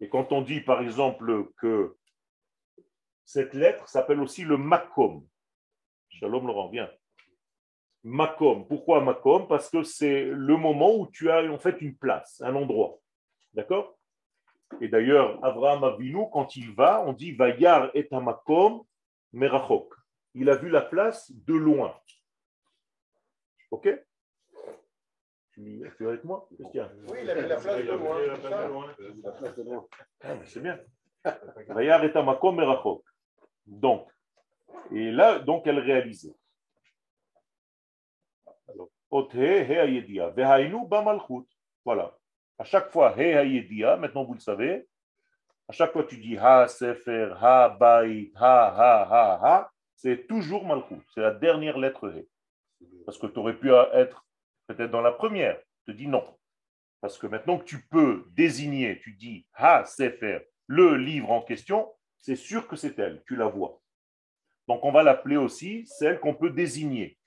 Et 0.00 0.08
quand 0.08 0.32
on 0.32 0.42
dit, 0.42 0.60
par 0.60 0.82
exemple, 0.82 1.50
que 1.56 1.96
cette 3.24 3.54
lettre 3.54 3.88
s'appelle 3.88 4.20
aussi 4.20 4.44
le 4.44 4.56
Makom. 4.56 5.26
Shalom 6.10 6.46
Laurent, 6.46 6.68
viens. 6.68 6.90
Makom. 8.04 8.66
Pourquoi 8.66 9.00
Makom 9.00 9.46
Parce 9.46 9.70
que 9.70 9.82
c'est 9.82 10.24
le 10.24 10.56
moment 10.56 10.94
où 10.96 11.06
tu 11.08 11.30
as 11.30 11.42
en 11.50 11.58
fait 11.58 11.80
une 11.80 11.96
place, 11.96 12.40
un 12.44 12.54
endroit. 12.54 12.98
D'accord? 13.54 13.96
Et 14.80 14.88
d'ailleurs, 14.88 15.38
Abraham 15.44 15.84
Avinu, 15.84 16.24
quand 16.32 16.56
il 16.56 16.72
va, 16.74 17.04
on 17.06 17.12
dit 17.12 17.32
Vayar 17.32 17.90
et 17.94 18.08
Makom 18.10 18.82
Merachok. 19.32 19.94
Il 20.34 20.48
a 20.48 20.56
vu 20.56 20.68
la 20.70 20.80
place 20.80 21.30
de 21.30 21.54
loin. 21.54 21.94
Ok? 23.70 23.88
Tu 25.54 25.82
es 25.82 26.06
avec 26.06 26.24
moi? 26.24 26.48
Christian 26.54 26.88
Oui, 27.10 27.18
il 27.22 27.30
a 27.30 27.34
vu 27.34 27.46
la 27.46 27.56
place 27.56 27.86
de 29.56 29.62
loin. 29.62 29.86
Ah, 30.22 30.34
c'est 30.46 30.60
bien. 30.60 30.80
Vayar 31.68 32.02
et 32.04 32.22
Makom 32.22 32.56
Merachok. 32.56 33.04
Donc, 33.66 34.08
et 34.90 35.10
là, 35.10 35.38
donc, 35.38 35.66
elle 35.66 35.78
réalisait. 35.78 36.34
Voilà. 41.84 42.18
À 42.58 42.64
chaque 42.64 42.90
fois, 42.90 43.14
maintenant 43.96 44.24
vous 44.24 44.34
le 44.34 44.40
savez, 44.40 44.86
à 45.68 45.72
chaque 45.72 45.92
fois 45.92 46.04
tu 46.04 46.16
dis 46.16 46.38
ha 46.38 46.66
sefer, 46.66 47.34
ha 47.40 47.68
bait, 47.68 48.32
ha 48.36 48.66
ha 48.68 49.08
ha 49.10 49.40
ha, 49.42 49.70
c'est 49.96 50.26
toujours 50.26 50.64
malchut. 50.64 51.02
C'est 51.14 51.20
la 51.20 51.32
dernière 51.32 51.78
lettre 51.78 52.08
he. 52.08 52.26
Parce 53.04 53.18
que 53.18 53.26
tu 53.26 53.38
aurais 53.38 53.58
pu 53.58 53.70
être 53.70 54.24
peut-être 54.66 54.90
dans 54.90 55.02
la 55.02 55.12
première. 55.12 55.60
Te 55.86 55.92
dis 55.92 56.08
non. 56.08 56.24
Parce 57.00 57.18
que 57.18 57.26
maintenant 57.26 57.58
que 57.58 57.64
tu 57.64 57.82
peux 57.90 58.24
désigner, 58.30 59.00
tu 59.00 59.12
dis 59.12 59.46
ha 59.54 59.84
sefer, 59.84 60.48
le 60.66 60.96
livre 60.96 61.30
en 61.30 61.42
question, 61.42 61.92
c'est 62.18 62.36
sûr 62.36 62.66
que 62.66 62.76
c'est 62.76 62.98
elle, 62.98 63.22
tu 63.26 63.36
la 63.36 63.46
vois. 63.46 63.80
Donc 64.68 64.84
on 64.84 64.92
va 64.92 65.02
l'appeler 65.02 65.36
aussi 65.36 65.86
celle 65.86 66.20
qu'on 66.20 66.34
peut 66.34 66.50
désigner. 66.50 67.18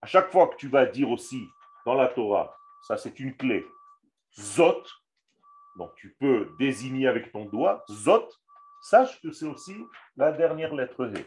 À 0.00 0.06
chaque 0.06 0.30
fois 0.30 0.48
que 0.48 0.56
tu 0.56 0.68
vas 0.68 0.86
dire 0.86 1.10
aussi 1.10 1.46
dans 1.84 1.94
la 1.94 2.08
Torah, 2.08 2.56
ça 2.82 2.96
c'est 2.96 3.18
une 3.20 3.36
clé, 3.36 3.66
Zot, 4.38 4.84
donc 5.76 5.94
tu 5.96 6.14
peux 6.20 6.50
désigner 6.58 7.08
avec 7.08 7.32
ton 7.32 7.44
doigt, 7.46 7.84
Zot, 7.90 8.28
sache 8.80 9.20
que 9.20 9.32
c'est 9.32 9.46
aussi 9.46 9.76
la 10.16 10.32
dernière 10.32 10.74
lettre 10.74 11.06
He. 11.06 11.24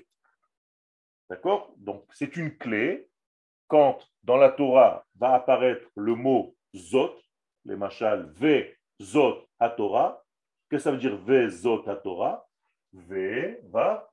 D'accord? 1.29 1.73
Donc 1.77 2.05
c'est 2.13 2.35
une 2.35 2.57
clé. 2.57 3.07
Quand 3.67 3.99
dans 4.23 4.35
la 4.35 4.49
Torah 4.49 5.05
va 5.15 5.33
apparaître 5.33 5.87
le 5.95 6.15
mot 6.15 6.55
Zot, 6.75 7.17
les 7.65 7.75
machal 7.75 8.31
V, 8.35 8.77
Zot, 9.01 9.47
à 9.59 9.69
Torah, 9.69 10.23
qu'est-ce 10.69 10.83
que 10.83 10.83
ça 10.83 10.91
veut 10.91 10.97
dire 10.97 11.17
V, 11.17 11.49
Zot, 11.49 11.87
à 11.87 11.95
Torah? 11.95 12.45
V, 12.93 13.59
va, 13.69 14.11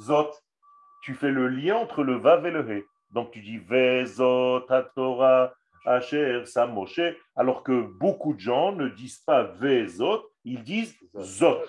Zot. 0.00 0.30
Tu 1.02 1.14
fais 1.14 1.30
le 1.30 1.48
lien 1.48 1.76
entre 1.76 2.02
le 2.02 2.16
Vav 2.16 2.46
et 2.46 2.50
le 2.50 2.70
He. 2.70 2.84
Donc 3.10 3.32
tu 3.32 3.40
dis 3.40 3.58
Vezot 3.58 4.66
Torah 4.94 5.52
Asher 5.84 6.44
Samoshe, 6.44 7.00
alors 7.34 7.62
que 7.62 7.82
beaucoup 7.98 8.34
de 8.34 8.40
gens 8.40 8.72
ne 8.72 8.88
disent 8.88 9.20
pas 9.20 9.44
Vezot, 9.44 10.30
ils 10.44 10.62
disent 10.62 10.96
Zot. 11.18 11.64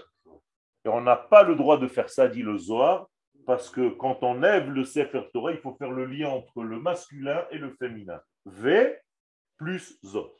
Et 0.85 0.89
on 0.89 1.01
n'a 1.01 1.15
pas 1.15 1.43
le 1.43 1.55
droit 1.55 1.77
de 1.77 1.87
faire 1.87 2.09
ça, 2.09 2.27
dit 2.27 2.41
le 2.41 2.57
Zohar, 2.57 3.07
parce 3.45 3.69
que 3.69 3.89
quand 3.89 4.23
on 4.23 4.35
lève 4.35 4.69
le 4.69 4.83
Sefer 4.83 5.23
Torah, 5.33 5.51
il 5.51 5.59
faut 5.59 5.75
faire 5.75 5.91
le 5.91 6.05
lien 6.05 6.29
entre 6.29 6.63
le 6.63 6.79
masculin 6.79 7.45
et 7.51 7.57
le 7.57 7.71
féminin. 7.75 8.21
V 8.45 8.97
plus 9.57 9.99
Zot. 10.03 10.35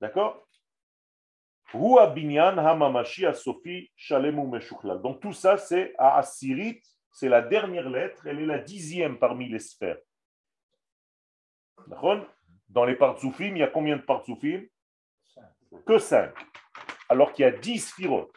D'accord? 0.00 0.46
Donc 1.72 2.00
tout 5.20 5.32
ça, 5.32 5.56
c'est 5.56 5.94
à 5.98 6.18
Asirit, 6.18 6.82
c'est 7.12 7.28
la 7.28 7.42
dernière 7.42 7.88
lettre, 7.88 8.26
elle 8.26 8.40
est 8.40 8.46
la 8.46 8.58
dixième 8.58 9.18
parmi 9.18 9.48
les 9.48 9.58
sphères. 9.58 9.98
Dans 12.68 12.84
les 12.84 12.94
partsoufim, 12.94 13.56
il 13.56 13.58
y 13.58 13.62
a 13.62 13.68
combien 13.68 13.96
de 13.96 14.02
partsoufim 14.02 14.62
Que 15.86 15.98
cinq. 15.98 16.32
Alors 17.08 17.32
qu'il 17.32 17.44
y 17.44 17.48
a 17.48 17.50
dix 17.50 17.78
sphirotes. 17.78 18.34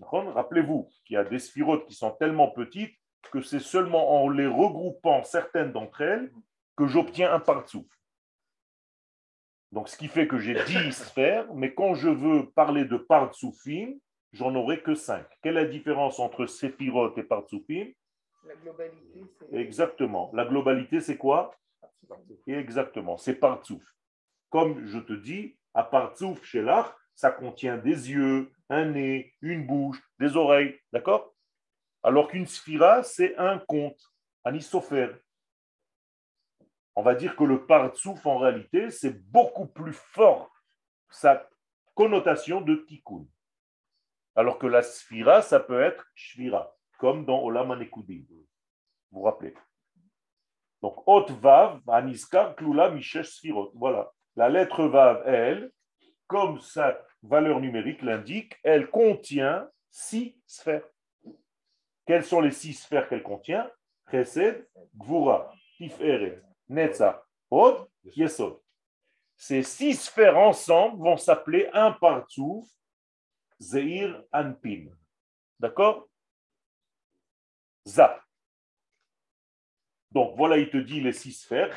Rappelez-vous 0.00 0.88
qu'il 1.04 1.14
y 1.14 1.16
a 1.16 1.24
des 1.24 1.38
sphirotes 1.38 1.86
qui 1.86 1.94
sont 1.94 2.12
tellement 2.12 2.50
petites 2.50 2.98
que 3.30 3.40
c'est 3.40 3.60
seulement 3.60 4.22
en 4.22 4.28
les 4.28 4.46
regroupant 4.46 5.22
certaines 5.24 5.72
d'entre 5.72 6.00
elles 6.02 6.32
que 6.76 6.86
j'obtiens 6.86 7.32
un 7.32 7.40
partsouf. 7.40 7.86
Donc, 9.72 9.88
ce 9.88 9.96
qui 9.96 10.06
fait 10.06 10.28
que 10.28 10.38
j'ai 10.38 10.54
10 10.54 10.92
sphères, 10.92 11.52
mais 11.54 11.74
quand 11.74 11.94
je 11.94 12.08
veux 12.08 12.50
parler 12.50 12.84
de 12.84 12.96
Partsoufim, 12.96 13.94
j'en 14.34 14.54
aurai 14.54 14.82
que 14.82 14.94
5. 14.94 15.26
Quelle 15.42 15.56
est 15.56 15.64
la 15.64 15.68
différence 15.68 16.18
entre 16.18 16.46
Séphirot 16.46 17.16
et 17.16 17.22
Partsoufim 17.22 17.86
La 18.46 18.54
globalité, 18.56 19.24
c'est. 19.38 19.56
Exactement. 19.56 20.30
La 20.34 20.44
globalité, 20.44 21.00
c'est 21.00 21.16
quoi? 21.16 21.54
Exactement, 22.46 23.16
c'est 23.16 23.34
Partsouf. 23.34 23.82
Comme 24.50 24.84
je 24.86 24.98
te 24.98 25.14
dis, 25.14 25.56
à 25.72 25.82
Partsouf, 25.82 26.44
chez 26.44 26.60
l'art, 26.60 26.96
ça 27.14 27.30
contient 27.30 27.78
des 27.78 28.10
yeux, 28.10 28.52
un 28.68 28.84
nez, 28.86 29.32
une 29.40 29.66
bouche, 29.66 30.00
des 30.18 30.36
oreilles. 30.36 30.78
D'accord? 30.92 31.34
Alors 32.02 32.28
qu'une 32.28 32.46
sphira, 32.46 33.02
c'est 33.02 33.36
un 33.38 33.58
compte, 33.58 34.12
un 34.44 34.54
isophère 34.54 35.16
on 36.96 37.02
va 37.02 37.14
dire 37.14 37.36
que 37.36 37.44
le 37.44 37.66
partsouf, 37.66 38.24
en 38.26 38.38
réalité, 38.38 38.90
c'est 38.90 39.20
beaucoup 39.30 39.66
plus 39.66 39.92
fort, 39.92 40.50
sa 41.10 41.48
connotation 41.94 42.60
de 42.60 42.76
tikkun. 42.76 43.26
Alors 44.36 44.58
que 44.58 44.66
la 44.66 44.82
sphira, 44.82 45.42
ça 45.42 45.60
peut 45.60 45.82
être 45.82 46.04
shvira, 46.14 46.74
comme 46.98 47.24
dans 47.24 47.42
Olam 47.42 47.70
Anekudim. 47.70 48.24
Vous 48.28 48.46
vous 49.10 49.22
rappelez 49.22 49.54
Donc, 50.82 51.06
Ot 51.06 51.26
Vav, 51.40 51.80
Aniskar, 51.86 52.56
Klula, 52.56 52.90
Mishesh, 52.90 53.36
Sphirot. 53.36 53.70
Voilà. 53.74 54.12
La 54.36 54.48
lettre 54.48 54.84
Vav, 54.84 55.22
elle, 55.26 55.70
comme 56.26 56.60
sa 56.60 56.98
valeur 57.22 57.60
numérique 57.60 58.02
l'indique, 58.02 58.58
elle 58.64 58.90
contient 58.90 59.68
six 59.90 60.36
sphères. 60.46 60.86
Quelles 62.06 62.24
sont 62.24 62.40
les 62.40 62.50
six 62.50 62.74
sphères 62.74 63.08
qu'elle 63.08 63.22
contient? 63.22 63.70
Chesed, 64.10 64.66
Gvura, 64.96 65.52
Tiferet, 65.76 66.42
Netza, 66.68 67.24
Od, 67.50 67.88
Yesod. 68.04 68.58
Ces 69.36 69.62
six 69.62 69.94
sphères 69.94 70.36
ensemble 70.36 71.02
vont 71.02 71.16
s'appeler 71.16 71.68
un 71.72 71.92
partsouf, 71.92 72.68
Zeir 73.58 74.22
Anpin. 74.32 74.86
D'accord? 75.60 76.08
Zap. 77.86 78.22
Donc 80.10 80.36
voilà, 80.36 80.58
il 80.58 80.70
te 80.70 80.76
dit 80.76 81.00
les 81.00 81.12
six 81.12 81.32
sphères. 81.32 81.70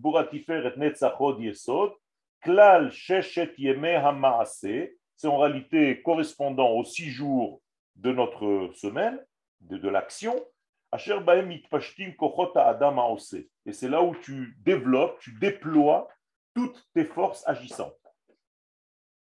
Buratifer 0.00 0.62
et. 0.76 1.92
Klal 2.40 2.90
Sheshet 2.90 3.54
Yeme 3.58 3.84
Hamaase. 3.84 4.90
C'est 5.16 5.26
en 5.28 5.38
réalité 5.38 6.00
correspondant 6.02 6.70
aux 6.70 6.84
six 6.84 7.10
jours 7.10 7.60
de 7.96 8.12
notre 8.12 8.70
semaine, 8.74 9.20
de, 9.60 9.88
l'action. 9.88 10.34
Asher 10.92 11.20
Baem 11.20 11.50
Itpashtim 11.50 12.14
Adam. 12.54 13.16
Et 13.66 13.72
c'est 13.72 13.88
là 13.88 14.02
où 14.02 14.16
tu 14.16 14.56
développes, 14.60 15.18
tu 15.20 15.32
déploies 15.38 16.08
toutes 16.54 16.88
tes 16.94 17.04
forces 17.04 17.46
agissantes. 17.46 17.99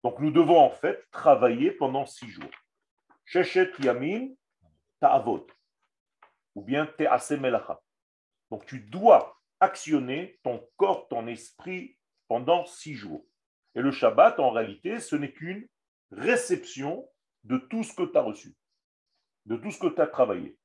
Donc 0.04 0.20
nous 0.20 0.32
devons 0.32 0.60
en 0.60 0.72
fait 0.72 1.06
travailler 1.12 1.72
pendant 1.72 2.06
six 2.06 2.30
jours. 2.30 2.52
Sheshet 3.26 3.72
Yamin 3.80 4.30
Ta'avot. 5.00 5.48
Ou 6.56 6.64
bien 6.64 6.86
Te'ase 6.86 7.32
Melacha. 7.32 7.80
Donc 8.50 8.66
tu 8.66 8.80
dois 8.80 9.38
actionner 9.60 10.40
ton 10.44 10.68
corps, 10.76 11.08
ton 11.08 11.28
esprit 11.28 11.98
pendant 12.28 12.66
six 12.66 12.96
jours. 12.96 13.26
Et 13.76 13.82
le 13.82 13.92
Shabbat, 13.92 14.40
en 14.40 14.52
réalité, 14.52 15.00
ce 15.00 15.16
n'est 15.16 15.32
qu'une 15.32 15.68
réception 16.12 17.08
de 17.44 17.58
tout 17.58 17.84
ce 17.84 17.94
que 17.94 18.04
tu 18.04 18.18
as 18.18 18.22
reçu, 18.22 18.54
de 19.46 19.56
tout 19.56 19.72
ce 19.72 19.80
que 19.80 19.88
tu 19.88 20.02
as 20.02 20.08
travaillé. 20.08 20.58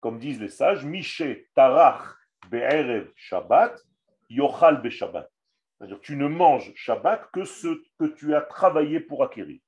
Comme 0.00 0.18
disent 0.18 0.40
les 0.40 0.48
sages, 0.48 0.84
Miché 0.84 1.48
Tarach 1.54 2.16
Be'erev 2.48 3.10
Shabbat, 3.16 3.78
Yochal 4.30 4.80
Be 4.80 4.88
Shabbat. 4.88 5.30
C'est-à-dire 5.78 6.00
tu 6.00 6.16
ne 6.16 6.26
manges 6.26 6.72
Shabbat 6.74 7.30
que 7.32 7.44
ce 7.44 7.68
que 7.98 8.06
tu 8.06 8.34
as 8.34 8.40
travaillé 8.40 9.00
pour 9.00 9.22
acquérir. 9.22 9.60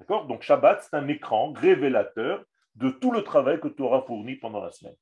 D'accord? 0.00 0.26
Donc 0.26 0.42
Shabbat, 0.42 0.82
c'est 0.82 0.94
un 0.94 1.08
écran 1.08 1.52
révélateur 1.52 2.44
de 2.74 2.90
tout 2.90 3.12
le 3.12 3.22
travail 3.22 3.60
que 3.60 3.68
tu 3.68 3.82
auras 3.82 4.02
fourni 4.02 4.36
pendant 4.36 4.62
la 4.62 4.70
semaine. 4.70 4.96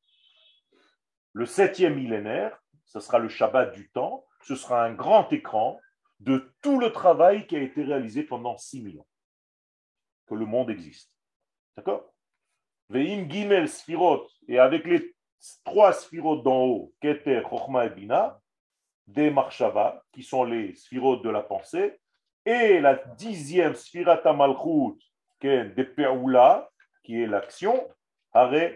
Le 1.33 1.47
septième 1.47 1.95
millénaire, 1.95 2.59
ce 2.85 3.01
sera 3.01 3.19
le 3.19 3.29
Shabbat 3.29 3.73
du 3.73 3.91
temps, 3.91 4.27
ce 4.43 4.55
sera 4.55 4.85
un 4.85 4.93
grand 4.93 5.33
écran 5.33 5.81
de 6.21 6.53
tout 6.61 6.79
le 6.79 6.93
travail 6.93 7.47
qui 7.47 7.57
a 7.57 7.61
été 7.61 7.83
réalisé 7.83 8.23
pendant 8.23 8.57
6 8.59 8.99
ans 8.99 9.07
que 10.27 10.35
le 10.35 10.47
monde 10.47 10.71
existe. 10.71 11.11
D'accord? 11.77 12.13
Veim 12.91 13.29
Gimel 13.31 13.69
Sfirot, 13.69 14.29
et 14.49 14.59
avec 14.59 14.85
les 14.87 15.15
trois 15.65 15.93
Sfirot 15.93 16.43
d'en 16.43 16.65
haut, 16.65 16.95
Keter, 17.01 17.43
Chochma 17.49 17.87
et 17.87 17.91
Bina, 17.91 18.42
des 19.07 19.31
Marshava, 19.31 20.03
qui 20.13 20.23
sont 20.23 20.45
les 20.45 20.75
Sfirot 20.75 21.17
de 21.17 21.31
la 21.31 21.43
pensée, 21.43 21.99
et 22.45 22.81
la 22.81 22.95
dixième 22.95 23.75
Sfirata 23.75 24.33
Malchut, 24.33 24.99
qui 25.41 25.49
est 25.49 25.65
des 25.67 25.85
Peoula, 25.85 26.71
qui 27.03 27.21
est 27.23 27.27
l'action, 27.27 27.89
Hare 28.33 28.73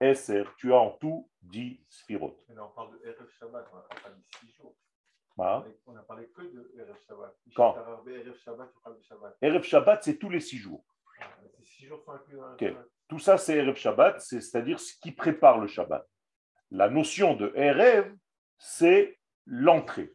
Eser, 0.00 0.44
tu 0.58 0.72
as 0.72 0.78
en 0.78 0.90
tout 0.92 1.28
10 1.42 1.80
Sfirot. 1.88 2.36
Mais 2.48 2.54
là, 2.54 2.64
on 2.66 2.68
parle 2.70 2.92
de 2.92 3.06
Erev 3.08 3.28
Shabbat, 3.38 3.66
on 3.72 3.76
a 3.78 3.82
parlé 4.00 4.16
de 4.16 4.38
6 4.38 4.52
jours. 4.56 4.74
Hein 5.40 5.64
On 5.86 5.96
a 5.96 6.02
parlé 6.02 6.28
que 6.28 6.42
de 6.42 6.72
Erev 6.76 6.96
Shabbat. 7.08 7.36
Quand 7.56 7.76
Erev 8.06 8.36
Shabbat, 8.38 8.70
on 8.76 8.80
parle 8.80 8.98
de 8.98 9.02
Shabbat. 9.02 9.36
Erev 9.42 9.62
Shabbat, 9.62 10.02
c'est 10.04 10.18
tous 10.18 10.30
les 10.30 10.40
six 10.40 10.58
jours. 10.58 10.84
Ah, 11.20 11.26
6 11.62 11.86
jours 11.86 12.02
sont 12.04 12.12
inclus 12.12 12.36
dans 12.36 12.46
le 12.48 12.52
Ok. 12.54 12.60
Shabbat. 12.60 12.86
Tout 13.08 13.18
ça, 13.18 13.38
c'est 13.38 13.56
Erev 13.56 13.74
Shabbat, 13.76 14.20
c'est- 14.20 14.40
c'est-à-dire 14.40 14.78
ce 14.78 14.94
qui 15.00 15.12
prépare 15.12 15.58
le 15.58 15.66
Shabbat. 15.66 16.06
La 16.70 16.88
notion 16.90 17.34
de 17.34 17.52
Erev, 17.56 18.14
c'est 18.58 19.17
l'entrée. 19.48 20.12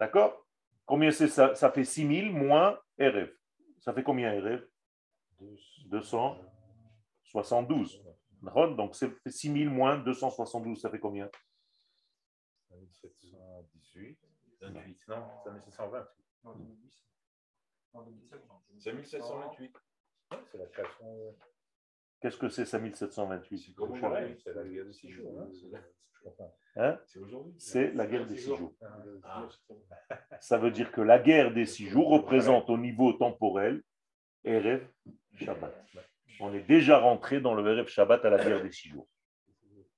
D'accord? 0.00 0.44
Combien 0.86 1.10
c'est? 1.10 1.28
Ça 1.28 1.54
Ça 1.54 1.70
fait 1.70 1.84
6000 1.84 2.32
moins 2.32 2.80
Erev. 2.98 3.30
Ça 3.78 3.92
fait 3.92 4.02
combien 4.02 4.32
Erev 4.32 4.66
272. 5.86 8.02
D'accord? 8.42 8.74
Donc 8.76 8.96
c'est 8.96 9.10
6000 9.26 9.70
moins 9.70 9.98
272, 9.98 10.80
ça 10.80 10.90
fait 10.90 10.98
combien? 10.98 11.30
1718, 12.70 14.18
28, 14.60 15.08
non, 15.08 15.26
5720. 15.44 16.08
Non, 16.44 16.54
2010. 16.56 17.04
Non, 17.94 18.02
2017, 18.02 18.48
non. 18.48 18.60
5728. 18.78 19.76
Ouais, 20.30 20.38
C'est 20.50 20.58
la 20.58 20.66
création. 20.66 21.36
Qu'est-ce 22.24 22.38
que 22.38 22.48
c'est 22.48 22.64
5728 22.64 23.58
C'est 23.58 23.74
comme 23.74 23.90
aujourd'hui, 23.92 24.34
c'est 24.42 24.54
la 24.54 24.64
guerre 24.64 24.86
de 24.86 24.92
six 24.92 25.10
jours. 25.10 25.38
hein, 25.42 25.46
c'est- 25.52 25.66
je 26.14 26.22
comprends. 26.24 26.56
Hein? 26.76 26.98
C'est 27.04 27.18
aujourd'hui. 27.18 27.52
C'est 27.58 27.92
la 27.92 28.06
guerre 28.06 28.26
des 28.26 28.38
six 28.38 28.56
jours. 28.56 28.72
Ah, 29.22 29.46
Ça 30.40 30.56
veut 30.56 30.70
dire 30.70 30.90
que 30.90 31.02
la 31.02 31.18
guerre 31.18 31.52
des 31.52 31.66
six 31.66 31.86
jours 31.86 32.08
représente 32.08 32.70
au 32.70 32.78
niveau 32.78 33.12
temporel 33.12 33.82
Erev 34.42 34.86
Shabbat. 35.34 35.74
On 36.40 36.54
est 36.54 36.62
déjà 36.66 36.96
rentré 36.98 37.42
dans 37.42 37.54
le 37.54 37.70
Erev 37.70 37.88
Shabbat 37.88 38.24
à 38.24 38.30
la 38.30 38.42
guerre 38.42 38.62
des 38.62 38.72
six 38.72 38.88
jours. 38.88 39.06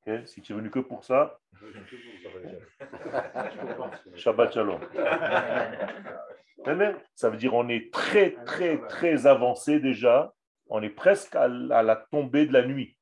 Ok? 0.04 0.26
Si 0.26 0.42
tu 0.42 0.52
es 0.52 0.56
venu 0.56 0.68
que 0.68 0.80
pour 0.80 1.04
ça, 1.04 1.38
Shabbat 4.16 4.52
Shalom. 4.52 4.80
Ça 7.14 7.30
veut 7.30 7.36
dire 7.36 7.54
on 7.54 7.68
est 7.68 7.92
très, 7.92 8.32
très, 8.44 8.78
très 8.88 9.28
avancé 9.28 9.78
déjà. 9.78 10.32
On 10.68 10.82
est 10.82 10.90
presque 10.90 11.34
à 11.34 11.48
la 11.48 11.78
à 11.78 11.82
la 11.82 11.96
tombée 11.96 12.46
de 12.46 12.52
la 12.52 12.66
nuit. 12.66 12.96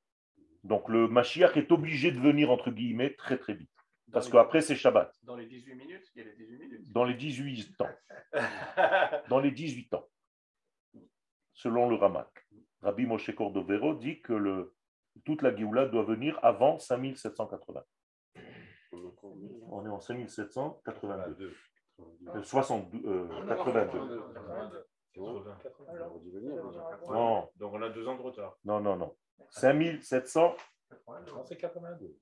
Donc 0.62 0.88
le 0.88 1.08
Mashiach 1.08 1.56
est 1.56 1.70
obligé 1.72 2.10
de 2.10 2.18
venir, 2.18 2.50
entre 2.50 2.70
guillemets, 2.70 3.14
très, 3.14 3.38
très 3.38 3.54
vite. 3.54 3.70
Parce 4.12 4.28
qu'après, 4.28 4.60
c'est 4.60 4.76
Shabbat. 4.76 5.12
Dans 5.24 5.36
les 5.36 5.46
18 5.46 5.74
minutes, 5.74 6.10
il 6.14 6.18
y 6.18 6.22
a 6.22 6.28
les 6.28 6.36
18 6.36 6.58
minutes. 6.58 6.92
Dans 6.92 7.04
les 7.04 7.14
18 7.14 7.80
ans. 7.80 7.90
Dans 9.28 9.40
les 9.40 9.50
18 9.50 9.94
ans. 9.94 10.08
Selon 11.52 11.88
le 11.88 11.96
Ramak. 11.96 12.28
Rabbi 12.82 13.06
Moshe 13.06 13.34
Cordovero 13.34 13.94
dit 13.94 14.20
que 14.20 14.32
le, 14.32 14.74
toute 15.24 15.42
la 15.42 15.54
Géoula 15.54 15.86
doit 15.86 16.04
venir 16.04 16.38
avant 16.42 16.78
5780. 16.78 17.82
On 18.92 19.84
est 19.84 19.88
en 19.88 20.00
5782. 20.00 21.56
Euh, 22.00 22.42
62, 22.42 23.08
euh, 23.08 23.46
82. 23.48 24.22
Alors, 25.16 26.20
Non, 27.10 27.50
Donc 27.56 27.72
on 27.74 27.82
a 27.82 27.88
deux 27.90 28.06
ans 28.08 28.16
de 28.16 28.22
retard. 28.22 28.56
non, 28.64 28.80
non, 28.80 28.96
non. 28.96 29.16
5700, 29.50 30.54
Non, 31.08 31.44
c'est 31.44 31.56
82. 31.56 32.18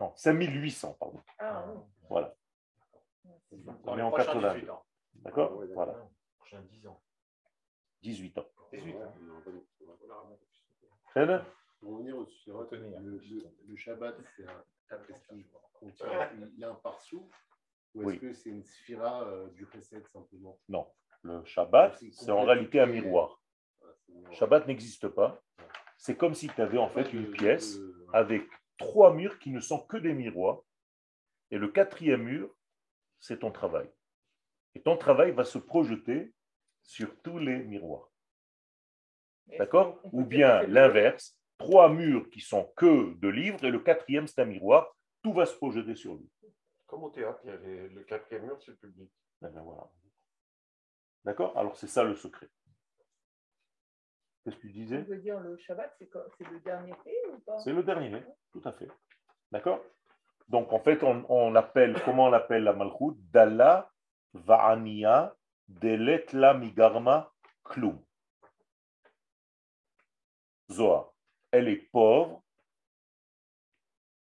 non, 0.00 0.12
5800, 0.16 0.96
pardon. 0.98 1.20
Ah, 1.38 1.64
oui. 1.68 1.80
Voilà. 2.08 2.34
On 3.84 3.98
est 3.98 4.02
en 4.02 4.10
prochains 4.10 4.26
82. 4.32 4.54
18 4.60 4.70
ans. 4.70 4.84
D'accord? 5.14 5.56
Ouais, 5.56 5.66
d'accord. 5.68 5.84
Voilà. 5.86 6.08
Prochains 6.38 6.62
10 6.62 6.86
ans. 6.86 7.02
18 8.02 8.38
ans. 8.38 8.46
18 8.72 8.94
ans. 8.96 9.14
Très 11.10 11.26
bien 11.26 11.44
Pour 11.80 11.92
revenir 11.94 12.16
au 12.16 12.24
Sphirot, 12.26 12.60
Retenir. 12.60 13.00
le, 13.00 13.18
le- 13.18 13.50
le 13.66 13.76
Shabbat, 13.76 14.16
c'est 14.36 14.46
un, 14.46 14.64
est-ce 15.08 15.28
qu'il 15.28 15.44
contient- 15.74 16.30
il 16.34 16.58
y 16.58 16.64
a 16.64 16.70
un 16.70 16.74
parsou 16.76 17.28
ou 17.94 18.02
est-ce 18.02 18.08
Oui. 18.08 18.20
que 18.20 18.32
c'est 18.32 18.50
une 18.50 18.62
sphira 18.64 19.24
euh, 19.24 19.48
du 19.50 19.66
Chesed 19.72 20.06
simplement? 20.08 20.58
Non. 20.68 20.86
Le 21.22 21.44
Shabbat, 21.44 21.98
c'est 22.12 22.30
en 22.30 22.42
réalité 22.44 22.80
un 22.80 22.86
miroir. 22.86 23.40
Shabbat 24.32 24.66
n'existe 24.66 25.08
pas. 25.08 25.42
C'est 25.98 26.16
comme 26.16 26.34
si 26.34 26.48
tu 26.48 26.60
avais 26.62 26.78
en 26.78 26.88
fait 26.88 27.12
une 27.12 27.30
pièce 27.30 27.76
avec 28.12 28.42
trois 28.78 29.12
murs 29.12 29.38
qui 29.38 29.50
ne 29.50 29.60
sont 29.60 29.80
que 29.80 29.96
des 29.98 30.14
miroirs. 30.14 30.60
Et 31.50 31.58
le 31.58 31.68
quatrième 31.68 32.22
mur, 32.22 32.54
c'est 33.18 33.40
ton 33.40 33.50
travail. 33.50 33.90
Et 34.74 34.80
ton 34.82 34.96
travail 34.96 35.32
va 35.32 35.44
se 35.44 35.58
projeter 35.58 36.32
sur 36.82 37.20
tous 37.22 37.38
les 37.38 37.58
miroirs. 37.64 38.08
D'accord 39.58 40.00
Ou 40.12 40.24
bien 40.24 40.62
l'inverse, 40.62 41.36
trois 41.58 41.88
murs 41.92 42.30
qui 42.30 42.40
sont 42.40 42.72
que 42.76 43.14
de 43.18 43.28
livres 43.28 43.62
et 43.64 43.70
le 43.70 43.80
quatrième, 43.80 44.26
c'est 44.26 44.40
un 44.40 44.44
miroir. 44.46 44.96
Tout 45.22 45.32
va 45.34 45.44
se 45.44 45.54
projeter 45.56 45.94
sur 45.96 46.14
lui. 46.14 46.30
Comme 46.86 47.02
au 47.04 47.10
théâtre, 47.10 47.40
il 47.44 47.50
y 47.50 47.52
a 47.52 47.56
les- 47.56 47.88
le 47.88 48.02
quatrième 48.04 48.44
mur, 48.46 48.56
c'est 48.62 48.70
le 48.70 48.76
public. 48.78 49.10
Eh 49.42 49.48
ben 49.48 49.60
voilà. 49.62 49.86
D'accord? 51.24 51.56
Alors 51.56 51.76
c'est 51.76 51.88
ça 51.88 52.04
le 52.04 52.14
secret. 52.14 52.48
Qu'est-ce 54.44 54.56
que 54.56 54.60
tu 54.62 54.70
disais? 54.72 55.02
Veut 55.02 55.18
dire 55.18 55.38
le 55.40 55.56
Shabbat, 55.58 55.94
c'est 55.98 56.48
le 56.50 56.60
dernier 56.60 56.94
fait 57.04 57.26
ou 57.32 57.38
pas? 57.40 57.58
C'est 57.58 57.72
le 57.72 57.82
dernier, 57.82 58.22
tout 58.52 58.62
à 58.64 58.72
fait. 58.72 58.88
D'accord? 59.52 59.84
Donc 60.48 60.72
en 60.72 60.80
fait, 60.80 61.02
on, 61.02 61.24
on 61.28 61.54
appelle, 61.54 62.00
comment 62.04 62.26
on 62.26 62.32
appelle 62.32 62.64
la 62.64 62.72
Malchut? 62.72 63.16
Dalla 63.32 63.90
Va'ania 64.32 65.34
Delet 65.68 66.26
la 66.32 66.54
Migarma 66.54 67.32
Klum. 67.64 68.02
Zohar. 70.70 71.12
Elle 71.52 71.68
est 71.68 71.90
pauvre, 71.92 72.42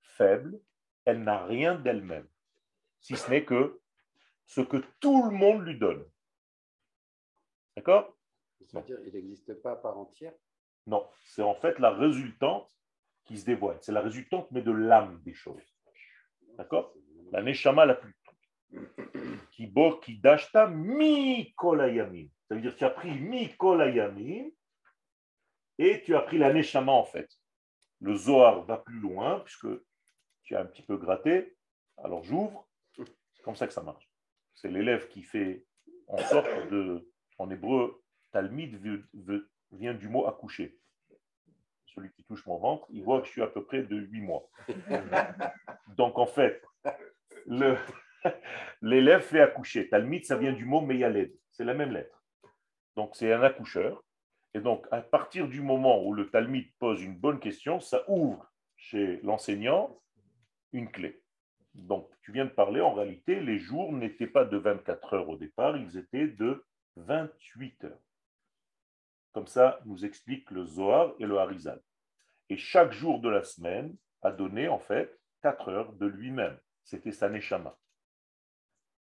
faible, 0.02 0.60
elle 1.06 1.24
n'a 1.24 1.46
rien 1.46 1.76
d'elle-même, 1.76 2.28
si 3.00 3.16
ce 3.16 3.30
n'est 3.30 3.46
que 3.46 3.80
ce 4.46 4.62
que 4.62 4.78
tout 5.00 5.26
le 5.30 5.32
monde 5.32 5.66
lui 5.66 5.78
donne. 5.78 6.04
D'accord? 7.76 8.18
C'est-à-dire 8.60 8.98
il 9.06 9.14
n'existe 9.14 9.54
pas 9.62 9.72
à 9.72 9.76
part 9.76 9.98
entière? 9.98 10.34
Non, 10.88 11.08
c'est 11.24 11.42
en 11.42 11.56
fait 11.56 11.80
la 11.80 11.92
résultante 11.92 12.72
qui 13.26 13.38
se 13.38 13.46
dévoile. 13.46 13.78
C'est 13.82 13.92
la 13.92 14.02
résultante, 14.02 14.50
mais 14.52 14.62
de 14.62 14.72
l'âme 14.72 15.22
des 15.24 15.34
choses. 15.34 15.64
D'accord? 16.58 16.94
La 17.32 17.42
neshama 17.42 17.86
la 17.86 17.96
plus 17.96 18.16
qui 19.52 19.68
bo 19.68 19.98
qui 19.98 20.20
dashta 20.20 20.68
mi 20.68 21.54
kolayamim. 21.56 22.28
Ça 22.48 22.56
veut 22.56 22.62
dire 22.62 22.74
que 22.74 22.80
tu 22.80 22.86
as 22.86 22.90
pris 22.90 23.12
mi 23.20 23.56
kolayamim 23.58 24.50
et 25.78 26.02
tu 26.04 26.16
as 26.16 26.22
pris 26.22 26.38
la 26.38 26.54
Neshama 26.54 26.92
en 26.92 27.04
fait. 27.04 27.30
Le 28.02 28.16
Zohar 28.16 28.64
va 28.66 28.78
plus 28.78 29.00
loin, 29.00 29.40
puisque 29.40 29.68
tu 30.44 30.56
as 30.56 30.62
un 30.62 30.66
petit 30.66 30.84
peu 30.84 30.98
gratté. 30.98 31.58
Alors 31.98 32.24
j'ouvre. 32.24 32.68
C'est 33.34 33.44
comme 33.44 33.56
ça 33.56 33.68
que 33.68 33.74
ça 33.74 33.82
marche. 33.82 34.10
C'est 34.54 34.70
l'élève 34.70 35.08
qui 35.08 35.24
fait 35.24 35.66
en 36.08 36.18
sorte 36.18 36.50
de. 36.70 37.10
En 37.38 37.50
hébreu, 37.50 38.04
Talmid 38.32 38.80
vient 39.72 39.94
du 39.94 40.08
mot 40.08 40.28
accoucher. 40.28 40.78
Celui 41.86 42.12
qui 42.12 42.24
touche 42.24 42.46
mon 42.46 42.58
ventre, 42.58 42.86
il 42.90 43.04
voit 43.04 43.22
que 43.22 43.28
je 43.28 43.32
suis 43.32 43.42
à 43.42 43.48
peu 43.48 43.64
près 43.64 43.84
de 43.84 43.96
8 43.96 44.22
mois. 44.22 44.50
Donc 45.98 46.18
en 46.18 46.26
fait, 46.26 46.62
l'élève 48.82 49.22
fait 49.22 49.42
accoucher. 49.42 49.90
Talmid, 49.90 50.26
ça 50.26 50.38
vient 50.38 50.54
du 50.54 50.66
mot 50.66 50.82
Meyaled. 50.82 51.34
C'est 51.52 51.64
la 51.64 51.74
même 51.74 51.92
lettre. 51.92 52.24
Donc 52.96 53.16
c'est 53.16 53.32
un 53.32 53.44
accoucheur. 53.44 54.04
Et 54.54 54.62
donc, 54.62 54.88
à 54.90 55.02
partir 55.02 55.50
du 55.50 55.62
moment 55.62 56.02
où 56.02 56.14
le 56.14 56.30
Talmud 56.30 56.66
pose 56.80 57.04
une 57.04 57.18
bonne 57.18 57.42
question, 57.42 57.82
ça 57.82 58.04
ouvre 58.08 58.50
chez 58.78 59.20
l'enseignant 59.22 60.00
une 60.72 60.90
clé. 60.90 61.22
Donc, 61.74 62.10
tu 62.22 62.32
viens 62.32 62.46
de 62.46 62.52
parler, 62.52 62.80
en 62.80 62.94
réalité, 62.94 63.42
les 63.42 63.58
jours 63.58 63.92
n'étaient 63.92 64.28
pas 64.28 64.46
de 64.46 64.56
24 64.56 65.14
heures 65.14 65.30
au 65.30 65.36
départ, 65.36 65.76
ils 65.76 65.98
étaient 65.98 66.28
de 66.28 66.64
28 66.96 67.84
heures. 67.86 68.02
Comme 69.34 69.48
ça 69.48 69.82
nous 69.86 70.06
explique 70.06 70.50
le 70.52 70.66
Zohar 70.66 71.14
et 71.20 71.26
le 71.26 71.38
Harizal. 71.38 71.82
Et 72.50 72.58
chaque 72.58 72.92
jour 72.92 73.20
de 73.20 73.30
la 73.30 73.44
semaine 73.44 73.96
a 74.22 74.32
donné, 74.32 74.68
en 74.68 74.80
fait, 74.80 75.20
4 75.42 75.70
heures 75.70 75.94
de 75.94 76.06
lui-même. 76.06 76.60
C'était 76.84 77.12
sa 77.12 77.30
Neshama. 77.30 77.78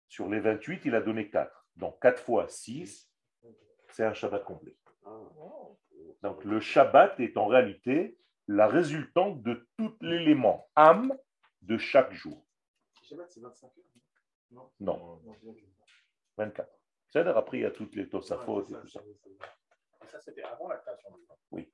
Sur 0.08 0.28
les 0.28 0.40
28, 0.40 0.84
il 0.84 0.94
a 0.94 1.00
donné 1.00 1.30
4. 1.30 1.68
Donc, 1.76 2.00
4 2.02 2.22
fois 2.22 2.48
6, 2.48 3.10
c'est 3.88 4.04
un 4.04 4.14
Shabbat 4.14 4.44
complet. 4.44 4.76
Donc 6.22 6.44
le 6.44 6.60
Shabbat 6.60 7.18
est 7.20 7.36
en 7.36 7.46
réalité 7.46 8.18
la 8.46 8.66
résultante 8.66 9.42
de 9.42 9.66
tout 9.76 9.96
l'élément 10.00 10.68
âme 10.76 11.16
de 11.62 11.78
chaque 11.78 12.12
jour. 12.12 12.46
Shabbat, 13.02 13.30
c'est 13.30 13.40
25 13.40 13.66
heures. 13.66 14.70
Non, 14.80 15.22
24. 16.36 16.79
C'est-à-dire 17.10 17.36
après 17.36 17.58
il 17.58 17.62
y 17.62 17.66
a 17.66 17.70
toutes 17.70 17.94
les 17.96 18.08
Tosafot 18.08 18.62
et 18.62 18.66
tout 18.66 18.88
ça. 18.88 19.00
Ça, 20.06 20.20
c'était 20.20 20.42
avant 20.42 20.68
la 20.68 20.76
création 20.76 21.10
du 21.10 21.18
monde. 21.26 21.66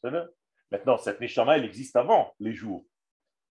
C'est-à-dire 0.00 0.28
Maintenant, 0.70 0.98
cette 0.98 1.20
Neshama, 1.20 1.56
elle 1.56 1.64
existe 1.64 1.96
avant 1.96 2.34
les 2.38 2.54
jours. 2.54 2.86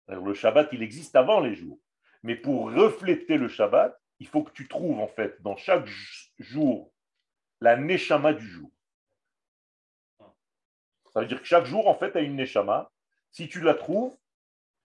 Alors, 0.06 0.24
le 0.24 0.34
Shabbat, 0.34 0.68
il 0.72 0.82
existe 0.82 1.16
avant 1.16 1.40
les 1.40 1.54
jours. 1.54 1.78
Mais 2.22 2.36
pour 2.36 2.72
refléter 2.72 3.36
le 3.36 3.48
Shabbat, 3.48 3.98
il 4.20 4.28
faut 4.28 4.42
que 4.42 4.52
tu 4.52 4.68
trouves 4.68 5.00
en 5.00 5.08
fait 5.08 5.40
dans 5.42 5.56
chaque 5.56 5.88
jour 6.38 6.92
la 7.60 7.76
Neshama 7.76 8.32
du 8.32 8.46
jour. 8.46 8.70
Ça 11.12 11.20
veut 11.20 11.26
dire 11.26 11.40
que 11.40 11.46
chaque 11.46 11.64
jour, 11.64 11.88
en 11.88 11.94
fait, 11.94 12.14
a 12.14 12.20
une 12.20 12.36
Neshama. 12.36 12.90
Si 13.32 13.48
tu 13.48 13.60
la 13.60 13.74
trouves, 13.74 14.16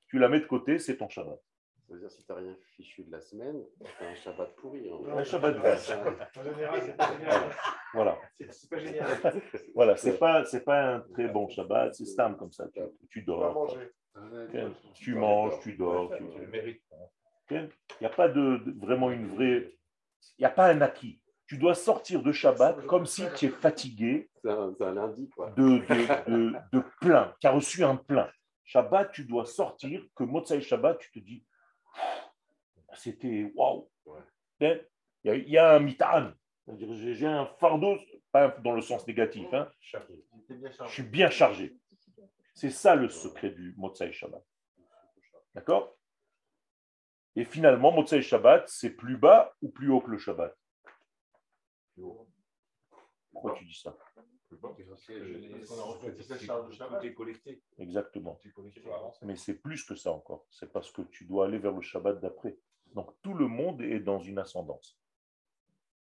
tu 0.07 0.17
la 0.17 0.27
mets 0.27 0.39
de 0.39 0.45
côté, 0.45 0.79
c'est 0.79 0.97
ton 0.97 1.09
Shabbat. 1.09 1.39
Ça 1.87 1.93
veut 1.93 1.99
dire 1.99 2.09
si 2.09 2.25
tu 2.25 2.31
n'as 2.31 2.39
rien 2.39 2.55
fichu 2.75 3.03
de 3.03 3.11
la 3.11 3.21
semaine, 3.21 3.61
c'est 3.99 4.05
un 4.07 4.15
Shabbat 4.15 4.55
pourri. 4.55 4.89
hein. 4.89 5.17
Un 5.17 5.23
Shabbat 5.23 5.55
vert. 5.57 5.77
En 6.35 6.43
général, 6.43 6.81
c'est 6.83 6.97
pas 6.97 7.13
génial. 7.13 7.41
Voilà. 7.93 8.19
C'est 8.49 8.69
pas 8.69 8.79
génial. 8.79 9.07
Voilà, 9.75 9.95
c'est 9.97 10.17
pas 10.17 10.45
c'est 10.45 10.63
pas 10.63 10.95
un 10.95 10.99
très 11.01 11.27
bon 11.27 11.47
Shabbat, 11.47 11.93
c'est 11.93 12.05
stam 12.05 12.37
comme 12.37 12.51
ça. 12.51 12.67
Tu, 12.73 12.81
tu 13.09 13.21
dors, 13.21 13.75
tu 14.95 15.13
manges, 15.15 15.59
tu 15.61 15.73
dors. 15.73 16.11
tu- 16.17 16.23
Tu 16.33 16.39
le 16.39 16.47
mérites. 16.47 16.81
Il 17.51 17.69
n'y 18.01 18.07
a 18.07 18.09
pas 18.09 18.27
de, 18.29 18.57
de- 18.57 18.85
vraiment 18.85 19.11
une 19.11 19.27
vraie. 19.27 19.71
Il 20.39 20.41
n'y 20.41 20.45
a 20.45 20.49
pas 20.49 20.69
un 20.71 20.81
acquis. 20.81 21.21
Tu 21.45 21.59
dois 21.59 21.75
sortir 21.75 22.23
de 22.23 22.31
Shabbat 22.31 22.83
comme 22.87 23.05
si 23.05 23.23
tu 23.35 23.45
es 23.45 23.49
fatigué 23.49 24.27
C'est 24.41 24.49
un, 24.49 24.73
un 24.79 24.93
lundi, 24.93 25.29
quoi. 25.29 25.51
de, 25.51 25.77
de, 25.77 26.31
de, 26.31 26.53
de 26.73 26.83
plein. 26.99 27.35
Tu 27.39 27.45
as 27.45 27.51
reçu 27.51 27.83
un 27.83 27.95
plein. 27.97 28.27
Shabbat, 28.63 29.11
tu 29.11 29.25
dois 29.25 29.45
sortir, 29.45 30.01
que 30.15 30.23
Motsai 30.23 30.59
Shabbat, 30.61 30.97
tu 30.97 31.11
te 31.11 31.19
dis, 31.19 31.45
c'était 32.93 33.51
waouh. 33.55 33.89
Il 34.59 34.81
y, 35.23 35.29
a- 35.29 35.35
il 35.35 35.49
y 35.49 35.57
a 35.57 35.75
un 35.75 35.79
mitan. 35.79 36.31
J'ai 36.77 37.27
un 37.27 37.45
fardeau, 37.59 37.97
pas 38.31 38.49
dans 38.49 38.73
le 38.73 38.81
sens 38.81 39.05
négatif, 39.07 39.47
hein. 39.53 39.71
Je 40.87 40.91
suis 40.91 41.03
bien 41.03 41.29
chargé. 41.29 41.75
C'est 42.53 42.69
ça 42.71 42.95
le 42.95 43.09
secret 43.09 43.49
du 43.49 43.73
Motsai 43.77 44.11
Shabbat. 44.13 44.43
D'accord? 45.53 45.97
Et 47.35 47.43
finalement, 47.43 47.91
Motsai 47.91 48.21
Shabbat, 48.21 48.67
c'est 48.69 48.91
plus 48.91 49.17
bas 49.17 49.53
ou 49.61 49.69
plus 49.69 49.89
haut 49.89 49.99
que 50.01 50.11
le 50.11 50.17
Shabbat? 50.17 50.55
Pourquoi 53.31 53.55
tu 53.55 53.65
dis 53.65 53.79
ça? 53.79 53.95
Tout 54.49 54.59
est 57.03 57.13
collecté. 57.13 57.61
Exactement. 57.77 58.35
Tout 58.35 58.47
est 58.47 58.51
collecté. 58.51 58.81
Mais 59.23 59.35
c'est 59.35 59.55
plus 59.55 59.83
que 59.83 59.95
ça 59.95 60.11
encore. 60.11 60.45
C'est 60.49 60.71
parce 60.71 60.91
que 60.91 61.01
tu 61.03 61.25
dois 61.25 61.45
aller 61.45 61.57
vers 61.57 61.73
le 61.73 61.81
Shabbat 61.81 62.19
d'après. 62.19 62.57
Donc 62.93 63.11
tout 63.21 63.33
le 63.33 63.47
monde 63.47 63.81
est 63.81 63.99
dans 63.99 64.19
une 64.19 64.37
ascendance. 64.37 64.97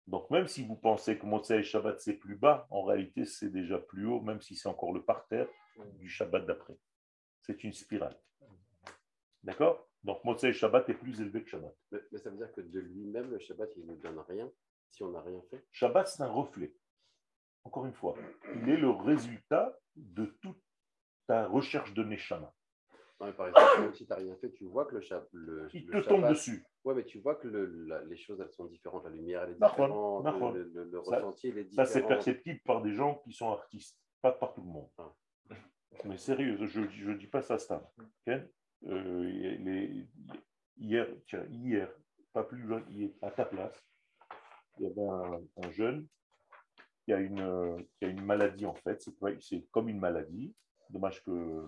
Donc 0.08 0.30
même 0.30 0.48
si 0.48 0.64
vous 0.66 0.76
pensez 0.76 1.18
que 1.18 1.26
Motsai 1.26 1.62
Shabbat 1.64 2.00
c'est 2.00 2.14
plus 2.14 2.36
bas, 2.36 2.68
en 2.70 2.84
réalité 2.84 3.26
c'est 3.26 3.50
déjà 3.50 3.78
plus 3.78 4.06
haut, 4.08 4.22
même 4.22 4.42
si 4.42 4.56
c'est 4.56 4.70
encore 4.70 4.94
le 4.94 5.04
parterre 5.04 5.48
du 6.00 6.10
Shabbat 6.10 6.46
d'après. 6.46 6.78
C'est 7.42 7.64
une 7.64 7.74
spirale. 7.74 8.20
D'accord? 9.44 9.88
Donc 10.04 10.24
Motsai 10.24 10.54
Shabbat 10.54 10.90
est 10.90 10.94
plus 10.94 11.20
élevé 11.20 11.44
que 11.44 11.50
Shabbat. 11.50 11.76
Mais, 11.92 12.00
mais 12.12 12.20
ça 12.20 12.30
veut 12.30 12.38
dire 12.38 12.52
que 12.54 12.62
de 12.62 12.80
lui-même, 12.80 13.30
le 13.30 13.40
Shabbat, 13.40 13.70
il 13.76 13.86
ne 13.86 13.96
donne 13.96 14.20
rien 14.20 14.52
si 14.92 15.04
on 15.04 15.12
n'a 15.12 15.22
rien 15.22 15.42
fait? 15.50 15.64
Shabbat 15.72 16.08
c'est 16.08 16.24
un 16.24 16.32
reflet. 16.32 16.74
Encore 17.70 17.86
une 17.86 17.94
fois, 17.94 18.16
il 18.56 18.68
est 18.68 18.78
le 18.78 18.90
résultat 18.90 19.78
de 19.96 20.26
toute 20.42 20.58
ta 21.28 21.46
recherche 21.46 21.94
de 21.94 22.04
Neshama. 22.04 22.52
Non, 23.20 23.28
mais 23.28 23.34
par 23.34 23.50
exemple, 23.50 23.82
même 23.82 23.94
si 23.94 24.08
tu 24.08 24.10
n'as 24.10 24.16
rien 24.16 24.36
fait, 24.38 24.52
tu 24.54 24.64
vois 24.66 24.86
que 24.86 24.96
le, 24.96 25.02
Shab- 25.02 25.28
le, 25.34 25.68
Il 25.76 25.86
le 25.88 26.02
te 26.02 26.10
tombe 26.10 26.28
dessus. 26.28 26.66
Ouais, 26.84 26.96
mais 26.96 27.04
tu 27.06 27.20
vois 27.20 27.36
que 27.36 27.48
le- 27.48 27.86
la- 27.86 28.04
les 28.06 28.18
choses, 28.18 28.42
elles 28.42 28.50
sont 28.50 28.66
différentes. 28.66 29.04
La 29.04 29.12
lumière, 29.12 29.44
elle 29.44 29.52
est 29.52 29.54
différente. 29.54 30.26
Le, 30.56 30.64
le- 30.64 30.84
le 30.86 31.04
Ça- 31.04 31.18
ressenti, 31.18 31.50
il 31.50 31.60
est 31.60 31.64
Ça, 31.66 31.84
différent. 31.84 31.86
c'est 31.86 32.08
perceptible 32.08 32.60
par 32.66 32.82
des 32.82 32.94
gens 32.96 33.20
qui 33.24 33.34
sont 33.34 33.52
artistes, 33.52 34.00
pas 34.24 34.32
par 34.32 34.56
tout 34.56 34.62
le 34.62 34.68
monde. 34.70 34.90
Ah. 34.98 35.14
Mais 36.06 36.18
sérieux, 36.18 36.58
je 36.66 36.82
ne 36.82 37.18
dis 37.18 37.28
pas 37.28 37.44
ça, 37.44 37.60
Stan. 37.60 37.84
Euh, 38.28 39.24
les- 39.24 40.08
hier, 40.78 41.06
tiens, 41.28 41.46
hier, 41.52 41.88
pas 42.34 42.44
plus 42.46 42.64
loin, 42.64 42.84
à 43.22 43.30
ta 43.30 43.46
place, 43.46 43.86
il 44.80 44.86
y 44.86 44.88
avait 44.88 45.08
un, 45.08 45.42
un 45.62 45.70
jeune 45.70 46.08
euh, 47.14 47.82
qui 47.98 48.06
a 48.06 48.08
une 48.08 48.24
maladie, 48.24 48.66
en 48.66 48.76
fait. 48.76 49.08
C'est 49.40 49.70
comme 49.72 49.90
une 49.90 50.00
maladie. 50.00 50.56
Dommage 50.90 51.24
que 51.24 51.66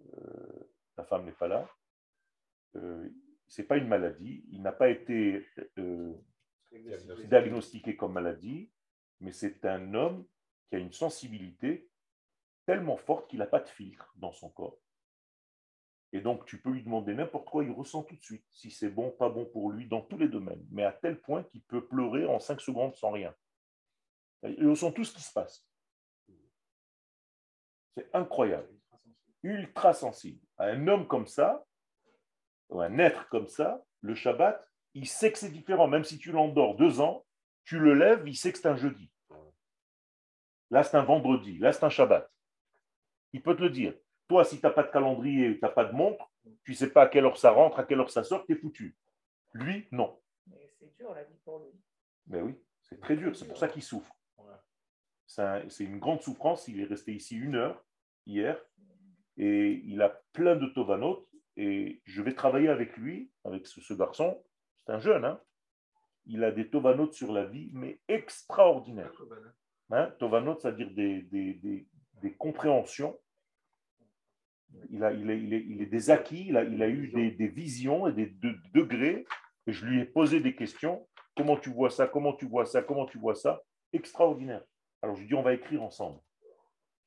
euh, 0.00 0.70
ta 0.94 1.04
femme 1.04 1.24
n'est 1.24 1.32
pas 1.32 1.48
là. 1.48 1.68
Euh, 2.76 3.08
c'est 3.46 3.64
pas 3.64 3.76
une 3.76 3.88
maladie. 3.88 4.44
Il 4.50 4.62
n'a 4.62 4.72
pas 4.72 4.88
été 4.88 5.46
euh, 5.78 6.14
diagnostiqué 7.24 7.96
comme 7.96 8.14
maladie, 8.14 8.70
mais 9.20 9.32
c'est 9.32 9.64
un 9.64 9.94
homme 9.94 10.26
qui 10.68 10.76
a 10.76 10.78
une 10.78 10.92
sensibilité 10.92 11.88
tellement 12.66 12.96
forte 12.96 13.30
qu'il 13.30 13.38
n'a 13.38 13.46
pas 13.46 13.60
de 13.60 13.68
filtre 13.68 14.12
dans 14.16 14.32
son 14.32 14.50
corps. 14.50 14.78
Et 16.12 16.20
donc, 16.20 16.46
tu 16.46 16.60
peux 16.60 16.70
lui 16.70 16.82
demander 16.82 17.14
n'importe 17.14 17.48
quoi, 17.48 17.64
il 17.64 17.70
ressent 17.70 18.02
tout 18.02 18.16
de 18.16 18.22
suite 18.22 18.44
si 18.50 18.70
c'est 18.70 18.88
bon, 18.88 19.10
pas 19.10 19.28
bon 19.28 19.44
pour 19.44 19.70
lui, 19.70 19.86
dans 19.86 20.00
tous 20.00 20.18
les 20.18 20.28
domaines, 20.28 20.64
mais 20.70 20.84
à 20.84 20.92
tel 20.92 21.20
point 21.20 21.42
qu'il 21.44 21.62
peut 21.62 21.86
pleurer 21.86 22.26
en 22.26 22.38
cinq 22.40 22.60
secondes 22.60 22.94
sans 22.94 23.10
rien. 23.10 23.34
Il 24.42 24.68
ressent 24.68 24.92
tout 24.92 25.04
ce 25.04 25.14
qui 25.14 25.22
se 25.22 25.32
passe. 25.32 25.66
C'est 27.96 28.08
incroyable. 28.14 28.68
Ultra 29.42 29.92
sensible. 29.94 30.40
Un 30.58 30.86
homme 30.88 31.06
comme 31.06 31.26
ça, 31.26 31.64
ou 32.68 32.80
un 32.80 32.98
être 32.98 33.28
comme 33.28 33.48
ça, 33.48 33.84
le 34.00 34.14
Shabbat, 34.14 34.66
il 34.94 35.06
sait 35.06 35.32
que 35.32 35.38
c'est 35.38 35.50
différent. 35.50 35.88
Même 35.88 36.04
si 36.04 36.18
tu 36.18 36.32
l'endors 36.32 36.76
deux 36.76 37.00
ans, 37.00 37.24
tu 37.64 37.78
le 37.78 37.94
lèves, 37.94 38.26
il 38.26 38.36
sait 38.36 38.52
que 38.52 38.58
c'est 38.58 38.68
un 38.68 38.76
jeudi. 38.76 39.10
Là, 40.70 40.82
c'est 40.82 40.96
un 40.96 41.04
vendredi. 41.04 41.58
Là, 41.58 41.72
c'est 41.72 41.84
un 41.84 41.90
Shabbat. 41.90 42.30
Il 43.32 43.42
peut 43.42 43.56
te 43.56 43.62
le 43.62 43.70
dire. 43.70 43.94
Toi, 44.28 44.44
si 44.44 44.58
tu 44.58 44.66
n'as 44.66 44.72
pas 44.72 44.82
de 44.82 44.90
calendrier, 44.90 45.54
tu 45.54 45.60
n'as 45.62 45.70
pas 45.70 45.84
de 45.84 45.92
montre, 45.92 46.30
tu 46.64 46.72
ne 46.72 46.76
sais 46.76 46.90
pas 46.90 47.02
à 47.02 47.08
quelle 47.08 47.24
heure 47.24 47.38
ça 47.38 47.50
rentre, 47.50 47.78
à 47.78 47.84
quelle 47.84 48.00
heure 48.00 48.10
ça 48.10 48.24
sort, 48.24 48.44
tu 48.44 48.52
es 48.52 48.56
foutu. 48.56 48.96
Lui, 49.52 49.86
non. 49.92 50.20
Mais 50.46 50.68
c'est 50.78 50.94
dur 50.96 51.14
la 51.14 51.24
vie 51.24 51.38
pour 51.44 51.60
lui. 51.60 51.70
Mais 52.26 52.40
oui, 52.40 52.58
c'est 52.82 53.00
très 53.00 53.16
dur. 53.16 53.36
C'est 53.36 53.46
pour 53.46 53.56
ça 53.56 53.68
qu'il 53.68 53.82
souffre. 53.82 54.15
C'est 55.26 55.42
un- 55.42 55.68
c'est 55.68 55.84
une 55.84 55.98
grande 55.98 56.22
souffrance. 56.22 56.68
Il 56.68 56.80
est 56.80 56.84
resté 56.84 57.12
ici 57.14 57.36
une 57.36 57.56
heure 57.56 57.84
hier 58.26 58.58
et 59.36 59.82
il 59.84 60.00
a 60.02 60.08
plein 60.32 60.56
de 60.56 60.66
tovanot. 60.66 61.28
Et 61.56 62.00
je 62.04 62.22
vais 62.22 62.34
travailler 62.34 62.68
avec 62.68 62.96
lui, 62.96 63.30
avec 63.44 63.66
ce, 63.66 63.94
garçon. 63.94 64.42
C'est 64.84 64.92
un 64.92 64.98
jeune. 64.98 65.24
hein. 65.24 65.40
Il 66.26 66.44
a 66.44 66.50
des 66.50 66.68
tovanot 66.68 67.10
sur 67.12 67.32
la 67.32 67.46
vie, 67.46 67.70
mais 67.72 68.00
extraordinaires. 68.08 69.12
Hein, 69.90 70.12
Tovanot, 70.18 70.58
c'est-à-dire 70.58 70.90
des, 70.90 71.86
compréhensions. 72.38 73.18
Il 74.90 75.02
a, 75.04 75.12
des 75.14 76.10
acquis, 76.10 76.48
il 76.48 76.56
a, 76.56 76.88
eu 76.88 77.08
des, 77.08 77.48
visions 77.48 78.06
et 78.08 78.12
des 78.12 78.26
de- 78.26 78.56
degrés. 78.74 79.24
Je 79.66 79.86
lui 79.86 80.00
ai 80.00 80.04
posé 80.04 80.40
des 80.40 80.54
questions. 80.54 81.06
Comment 81.36 81.56
tu 81.56 81.70
vois 81.70 81.90
ça? 81.90 82.06
Comment 82.06 82.32
tu 82.34 82.46
vois 82.46 82.66
ça? 82.66 82.82
Comment 82.82 83.06
tu 83.06 83.18
vois 83.18 83.34
ça? 83.34 83.62
Extraordinaire. 83.92 84.64
Alors 85.06 85.14
je 85.14 85.20
lui 85.20 85.28
dis, 85.28 85.34
on 85.34 85.42
va 85.42 85.54
écrire 85.54 85.84
ensemble. 85.84 86.18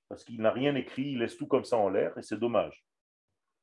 Parce 0.07 0.23
qu'il 0.23 0.41
n'a 0.41 0.51
rien 0.51 0.73
écrit, 0.75 1.11
il 1.11 1.19
laisse 1.19 1.35
tout 1.35 1.47
comme 1.47 1.65
ça 1.65 1.75
en 1.75 1.89
l'air, 1.89 2.17
et 2.17 2.21
c'est 2.21 2.39
dommage. 2.39 2.85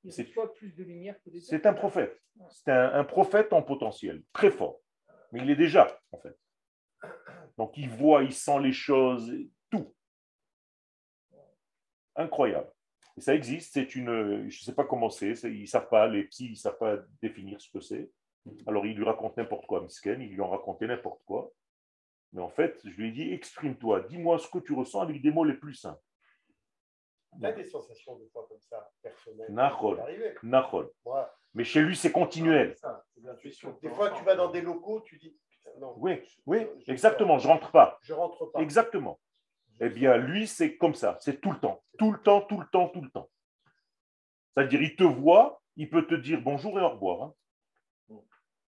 Il 0.04 0.12
C'est- 0.12 0.30
plus 0.54 0.72
de 0.74 0.84
lumière 0.84 1.16
que 1.22 1.30
autres. 1.30 1.40
C'est 1.40 1.64
un 1.64 1.72
prophète. 1.72 2.22
C'est 2.50 2.70
un, 2.70 2.92
un 2.92 3.04
prophète 3.04 3.54
en 3.54 3.62
potentiel, 3.62 4.22
très 4.34 4.50
fort. 4.50 4.78
Mais 5.32 5.40
il 5.40 5.48
est 5.50 5.56
déjà, 5.56 5.98
en 6.12 6.18
fait. 6.18 6.38
Donc 7.56 7.78
il 7.78 7.88
voit, 7.88 8.24
il 8.24 8.34
sent 8.34 8.60
les 8.60 8.74
choses, 8.74 9.32
tout. 9.70 9.94
Incroyable. 12.14 12.70
Et 13.16 13.22
ça 13.22 13.34
existe, 13.34 13.72
c'est 13.72 13.94
une. 13.94 14.50
Je 14.50 14.60
ne 14.60 14.64
sais 14.64 14.74
pas 14.74 14.84
comment 14.84 15.08
c'est, 15.08 15.32
ils 15.44 15.62
ne 15.62 15.66
savent 15.66 15.88
pas, 15.88 16.06
les 16.08 16.24
psys, 16.24 16.44
ils 16.48 16.50
ne 16.50 16.56
savent 16.56 16.76
pas 16.78 16.98
définir 17.22 17.58
ce 17.58 17.70
que 17.70 17.80
c'est. 17.80 18.10
Alors 18.66 18.84
il 18.84 18.94
lui 18.96 19.04
raconte 19.04 19.38
n'importe 19.38 19.64
quoi, 19.66 19.80
Misken, 19.80 20.20
ils 20.20 20.30
lui 20.34 20.40
ont 20.42 20.50
raconté 20.50 20.86
n'importe 20.86 21.22
quoi. 21.24 21.50
Mais 22.36 22.42
en 22.42 22.50
fait, 22.50 22.78
je 22.84 22.90
lui 23.00 23.08
ai 23.08 23.12
dit, 23.12 23.32
exprime-toi, 23.32 24.02
dis-moi 24.02 24.38
ce 24.38 24.46
que 24.48 24.58
tu 24.58 24.74
ressens 24.74 25.00
avec 25.00 25.22
des 25.22 25.30
mots 25.30 25.42
les 25.44 25.54
plus 25.54 25.72
simples. 25.74 26.02
Tu 27.40 27.46
as 27.46 27.52
des 27.52 27.64
sensations 27.64 28.14
des 28.18 28.28
fois 28.28 28.46
comme 28.46 28.60
ça, 28.60 28.90
personnelles. 29.02 29.50
Nahol. 30.42 30.90
Mais 31.54 31.64
chez 31.64 31.80
lui, 31.80 31.96
c'est 31.96 32.12
continuel. 32.12 32.76
ça. 32.76 33.06
Des 33.80 33.88
fois, 33.88 34.10
tu 34.10 34.22
vas 34.24 34.36
dans 34.36 34.50
des 34.50 34.60
locaux, 34.60 35.00
tu 35.00 35.16
dis, 35.16 35.34
putain, 35.48 35.70
non. 35.80 35.94
Oui, 35.96 36.20
je- 36.26 36.40
oui, 36.44 36.66
je- 36.86 36.92
exactement, 36.92 37.38
je 37.38 37.48
rentre 37.48 37.70
pas. 37.70 37.98
Je 38.02 38.12
rentre 38.12 38.44
pas. 38.52 38.60
Exactement. 38.60 39.18
Eh 39.80 39.88
bien, 39.88 40.18
lui, 40.18 40.46
c'est 40.46 40.76
comme 40.76 40.94
ça. 40.94 41.16
C'est 41.20 41.40
tout 41.40 41.52
le 41.52 41.58
temps. 41.58 41.82
Tout 41.98 42.12
le 42.12 42.20
temps, 42.20 42.42
tout 42.42 42.60
le 42.60 42.66
temps, 42.68 42.88
tout 42.90 43.00
le 43.00 43.10
temps. 43.10 43.30
C'est-à-dire, 44.54 44.82
il 44.82 44.94
te 44.94 45.04
voit, 45.04 45.62
il 45.76 45.88
peut 45.88 46.06
te 46.06 46.14
dire 46.14 46.40
bonjour 46.42 46.78
et 46.78 46.82
au 46.82 46.90
revoir. 46.90 47.22
hein. 47.22 47.34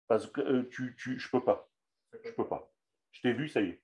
Parce 0.07 0.27
que 0.27 0.41
euh, 0.41 0.69
tu, 0.71 0.95
tu, 0.95 1.19
je 1.19 1.29
peux 1.29 1.43
pas. 1.43 1.67
Je 2.23 2.31
peux 2.31 2.47
pas. 2.47 2.69
Vu, 3.33 3.47
ça 3.49 3.61
y 3.61 3.69
est. 3.69 3.81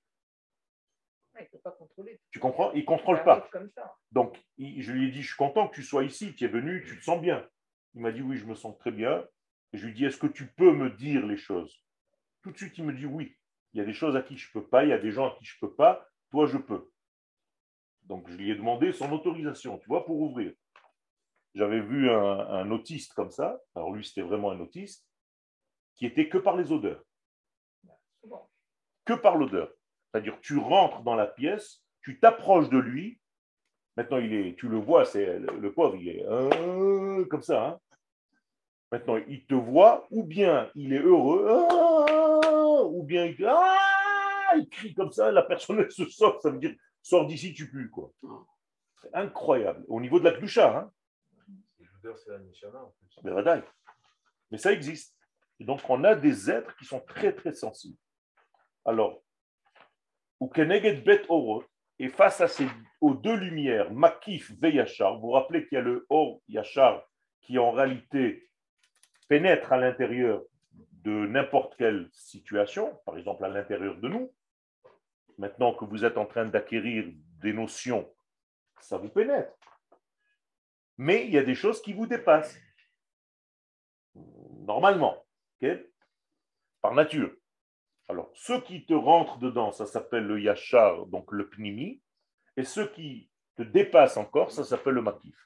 Ah, 1.34 1.40
il 1.40 1.44
ne 1.44 1.48
peut 1.48 1.58
pas 1.58 1.72
contrôler. 1.72 2.20
Tu 2.30 2.38
comprends? 2.38 2.72
Il 2.72 2.82
Ça 2.82 2.86
contrôle 2.86 3.24
pas. 3.24 3.48
Comme 3.50 3.70
ça. 3.70 3.96
Donc, 4.12 4.40
il- 4.56 4.82
je 4.82 4.92
lui 4.92 5.08
ai 5.08 5.10
dit, 5.10 5.22
je 5.22 5.28
suis 5.28 5.36
content 5.36 5.68
que 5.68 5.74
tu 5.74 5.82
sois 5.82 6.04
ici. 6.04 6.34
Tu 6.34 6.44
es 6.44 6.48
venu, 6.48 6.84
tu 6.86 6.98
te 6.98 7.02
sens 7.04 7.20
bien. 7.20 7.48
Il 7.94 8.02
m'a 8.02 8.12
dit, 8.12 8.22
oui, 8.22 8.36
je 8.36 8.44
me 8.46 8.54
sens 8.54 8.76
très 8.78 8.92
bien. 8.92 9.26
Et 9.72 9.78
je 9.78 9.84
lui 9.86 9.92
ai 9.92 9.94
dit, 9.94 10.04
est-ce 10.04 10.18
que 10.18 10.26
tu 10.28 10.46
peux 10.52 10.72
me 10.72 10.90
dire 10.90 11.26
les 11.26 11.36
choses? 11.36 11.82
Tout 12.42 12.52
de 12.52 12.56
suite, 12.56 12.78
il 12.78 12.84
me 12.84 12.92
dit, 12.92 13.06
oui. 13.06 13.36
Il 13.72 13.78
y 13.78 13.80
a 13.80 13.84
des 13.84 13.92
choses 13.94 14.14
à 14.14 14.22
qui 14.22 14.36
je 14.36 14.48
ne 14.48 14.52
peux 14.60 14.68
pas, 14.68 14.84
il 14.84 14.90
y 14.90 14.92
a 14.92 14.98
des 14.98 15.10
gens 15.10 15.26
à 15.26 15.36
qui 15.36 15.44
je 15.44 15.56
ne 15.56 15.66
peux 15.68 15.74
pas. 15.74 16.06
Toi, 16.30 16.46
je 16.46 16.58
peux. 16.58 16.90
Donc, 18.04 18.28
je 18.28 18.36
lui 18.36 18.50
ai 18.50 18.54
demandé 18.54 18.92
son 18.92 19.10
autorisation, 19.10 19.78
tu 19.78 19.88
vois, 19.88 20.04
pour 20.04 20.20
ouvrir. 20.20 20.52
J'avais 21.54 21.80
vu 21.80 22.10
un, 22.10 22.38
un 22.38 22.70
autiste 22.70 23.14
comme 23.14 23.30
ça. 23.30 23.60
Alors, 23.74 23.92
lui, 23.92 24.04
c'était 24.04 24.22
vraiment 24.22 24.50
un 24.52 24.60
autiste 24.60 25.08
qui 25.96 26.06
était 26.06 26.28
que 26.28 26.38
par 26.38 26.56
les 26.56 26.70
odeurs 26.72 27.02
Souvent. 28.20 28.50
Que 29.04 29.12
par 29.12 29.36
l'odeur. 29.36 29.70
C'est-à-dire, 30.10 30.38
tu 30.40 30.58
rentres 30.58 31.02
dans 31.02 31.14
la 31.14 31.26
pièce, 31.26 31.82
tu 32.02 32.20
t'approches 32.20 32.68
de 32.68 32.78
lui. 32.78 33.20
Maintenant, 33.96 34.18
il 34.18 34.32
est, 34.32 34.58
tu 34.58 34.68
le 34.68 34.76
vois, 34.76 35.04
c'est 35.04 35.38
le, 35.38 35.72
pauvre, 35.72 35.96
il 35.96 36.08
est 36.08 36.24
euh, 36.26 37.24
comme 37.26 37.42
ça. 37.42 37.66
hein. 37.66 37.80
Maintenant, 38.90 39.16
il 39.28 39.44
te 39.46 39.54
voit, 39.54 40.06
ou 40.10 40.24
bien 40.24 40.70
il 40.74 40.92
est 40.92 41.00
heureux, 41.00 41.46
ah, 41.48 42.82
ou 42.84 43.02
bien 43.02 43.24
il, 43.24 43.44
ah, 43.44 44.52
il 44.56 44.68
crie 44.68 44.94
comme 44.94 45.10
ça, 45.10 45.32
la 45.32 45.42
personne 45.42 45.80
elle 45.80 45.90
se 45.90 46.04
sort, 46.06 46.40
ça 46.40 46.50
veut 46.50 46.58
dire 46.58 46.74
sors 47.02 47.26
d'ici, 47.26 47.52
tu 47.52 47.70
pues. 47.70 47.88
quoi. 47.88 48.12
C'est 49.02 49.14
incroyable. 49.14 49.84
Au 49.88 50.00
niveau 50.00 50.18
de 50.18 50.24
la 50.24 50.32
cloucha, 50.32 50.78
hein. 50.78 50.90
Mais 54.50 54.58
ça 54.58 54.72
existe. 54.72 55.14
Et 55.60 55.64
donc, 55.64 55.80
on 55.88 56.02
a 56.04 56.14
des 56.14 56.50
êtres 56.50 56.74
qui 56.76 56.84
sont 56.84 57.00
très, 57.00 57.32
très 57.34 57.52
sensibles. 57.52 57.96
Alors, 58.84 59.22
ou 60.40 60.48
bet 60.48 61.22
orot, 61.28 61.64
et 61.98 62.08
face 62.08 62.40
à 62.40 62.46
aux 63.00 63.14
deux 63.14 63.36
lumières, 63.36 63.92
makif 63.92 64.52
ve 64.60 64.68
yachar, 64.68 65.14
vous 65.14 65.28
vous 65.28 65.30
rappelez 65.30 65.66
qu'il 65.66 65.76
y 65.76 65.78
a 65.78 65.84
le 65.84 66.06
or 66.08 66.40
yachar 66.48 67.06
qui 67.40 67.58
en 67.58 67.70
réalité 67.72 68.50
pénètre 69.28 69.72
à 69.72 69.76
l'intérieur 69.76 70.42
de 70.72 71.26
n'importe 71.26 71.76
quelle 71.76 72.08
situation, 72.12 72.98
par 73.04 73.16
exemple 73.16 73.44
à 73.44 73.48
l'intérieur 73.48 73.96
de 73.96 74.08
nous. 74.08 74.32
Maintenant 75.38 75.74
que 75.74 75.84
vous 75.84 76.04
êtes 76.04 76.16
en 76.16 76.26
train 76.26 76.46
d'acquérir 76.46 77.04
des 77.42 77.52
notions, 77.52 78.10
ça 78.80 78.96
vous 78.96 79.08
pénètre. 79.08 79.52
Mais 80.96 81.26
il 81.26 81.32
y 81.32 81.38
a 81.38 81.42
des 81.42 81.54
choses 81.54 81.82
qui 81.82 81.92
vous 81.92 82.06
dépassent 82.06 82.58
normalement, 84.14 85.24
par 86.80 86.94
nature. 86.94 87.34
Alors, 88.08 88.30
ceux 88.34 88.60
qui 88.60 88.84
te 88.84 88.92
rentrent 88.92 89.38
dedans, 89.38 89.72
ça 89.72 89.86
s'appelle 89.86 90.26
le 90.26 90.40
yachar, 90.40 91.06
donc 91.06 91.32
le 91.32 91.48
pnimi, 91.48 92.02
et 92.56 92.64
ceux 92.64 92.88
qui 92.88 93.30
te 93.56 93.62
dépassent 93.62 94.16
encore, 94.16 94.50
ça 94.52 94.64
s'appelle 94.64 94.94
le 94.94 95.02
makif. 95.02 95.36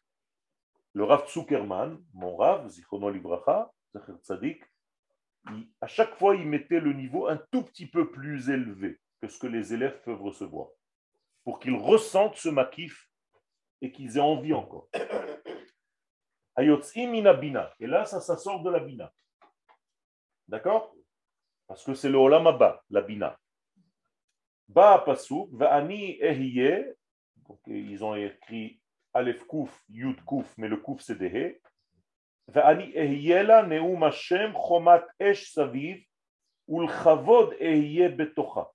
Le 0.94 1.04
Rav 1.04 1.28
Zuckerman, 1.28 2.02
mon 2.14 2.36
Rav, 2.36 2.68
Zichrono 2.68 3.10
Livracha, 3.10 3.70
Zecher 3.94 4.18
Tzadik, 4.22 4.62
à 5.80 5.86
chaque 5.86 6.16
fois, 6.16 6.34
il 6.34 6.46
mettait 6.46 6.80
le 6.80 6.92
niveau 6.92 7.28
un 7.28 7.36
tout 7.50 7.62
petit 7.62 7.86
peu 7.86 8.10
plus 8.10 8.50
élevé 8.50 8.98
que 9.20 9.28
ce 9.28 9.38
que 9.38 9.46
les 9.46 9.72
élèves 9.72 10.02
peuvent 10.02 10.22
recevoir, 10.22 10.68
pour 11.44 11.58
qu'ils 11.60 11.76
ressentent 11.76 12.36
ce 12.36 12.48
makif 12.48 13.08
et 13.80 13.92
qu'ils 13.92 14.16
aient 14.16 14.20
envie 14.20 14.52
encore. 14.52 14.88
Hayotzim 16.56 17.10
mina 17.10 17.34
bina. 17.34 17.72
Et 17.78 17.86
là, 17.86 18.04
ça 18.04 18.20
sort 18.36 18.62
de 18.62 18.70
la 18.70 18.80
bina. 18.80 19.12
D'accord? 20.48 20.92
Parce 21.68 21.84
que 21.84 21.94
c'est 21.94 22.08
le 22.08 22.18
olam 22.18 22.46
haba, 22.46 22.82
la 22.90 23.02
bina. 23.02 23.38
Ba 24.68 24.98
pasuk, 24.98 25.50
va'ani 25.52 26.18
ehiye. 26.20 26.94
Ils 27.66 28.04
ont 28.04 28.14
écrit 28.14 28.80
Aleph 29.14 29.44
Kouf, 29.44 29.84
Yud 29.88 30.22
Kouf, 30.24 30.52
mais 30.56 30.68
le 30.68 30.78
Kouf 30.78 31.00
c'est 31.02 31.16
Dehe. 31.16 31.60
Va'ani 32.48 32.90
ehiye 32.96 33.42
la 33.44 33.62
neum 33.62 34.02
Hashem 34.02 34.52
chomat 34.52 35.06
esh 35.20 35.52
saviv 35.52 36.02
ulchavod 36.66 37.54
ehiye 37.60 38.08
betocha. 38.08 38.70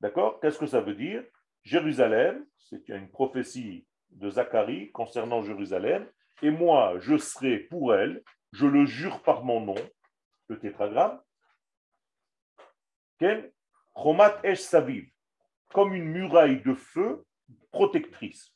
D'accord? 0.00 0.40
Qu'est-ce 0.40 0.58
que 0.58 0.66
ça 0.66 0.80
veut 0.80 0.94
dire? 0.94 1.24
Jérusalem, 1.62 2.46
c'est 2.58 2.88
une 2.88 3.08
prophétie 3.10 3.86
de 4.10 4.28
Zacharie 4.30 4.92
concernant 4.92 5.42
Jérusalem, 5.42 6.06
et 6.42 6.50
moi, 6.50 6.98
je 7.00 7.16
serai 7.16 7.58
pour 7.58 7.94
elle, 7.94 8.22
je 8.52 8.66
le 8.66 8.84
jure 8.84 9.22
par 9.22 9.44
mon 9.44 9.60
nom, 9.60 9.74
le 10.48 10.58
tétragramme, 10.58 11.20
Ken 13.18 13.50
Chomat 13.96 14.40
Esh 14.42 14.60
Saviv, 14.60 15.08
comme 15.72 15.94
une 15.94 16.04
muraille 16.04 16.62
de 16.62 16.74
feu 16.74 17.24
protectrice 17.70 18.54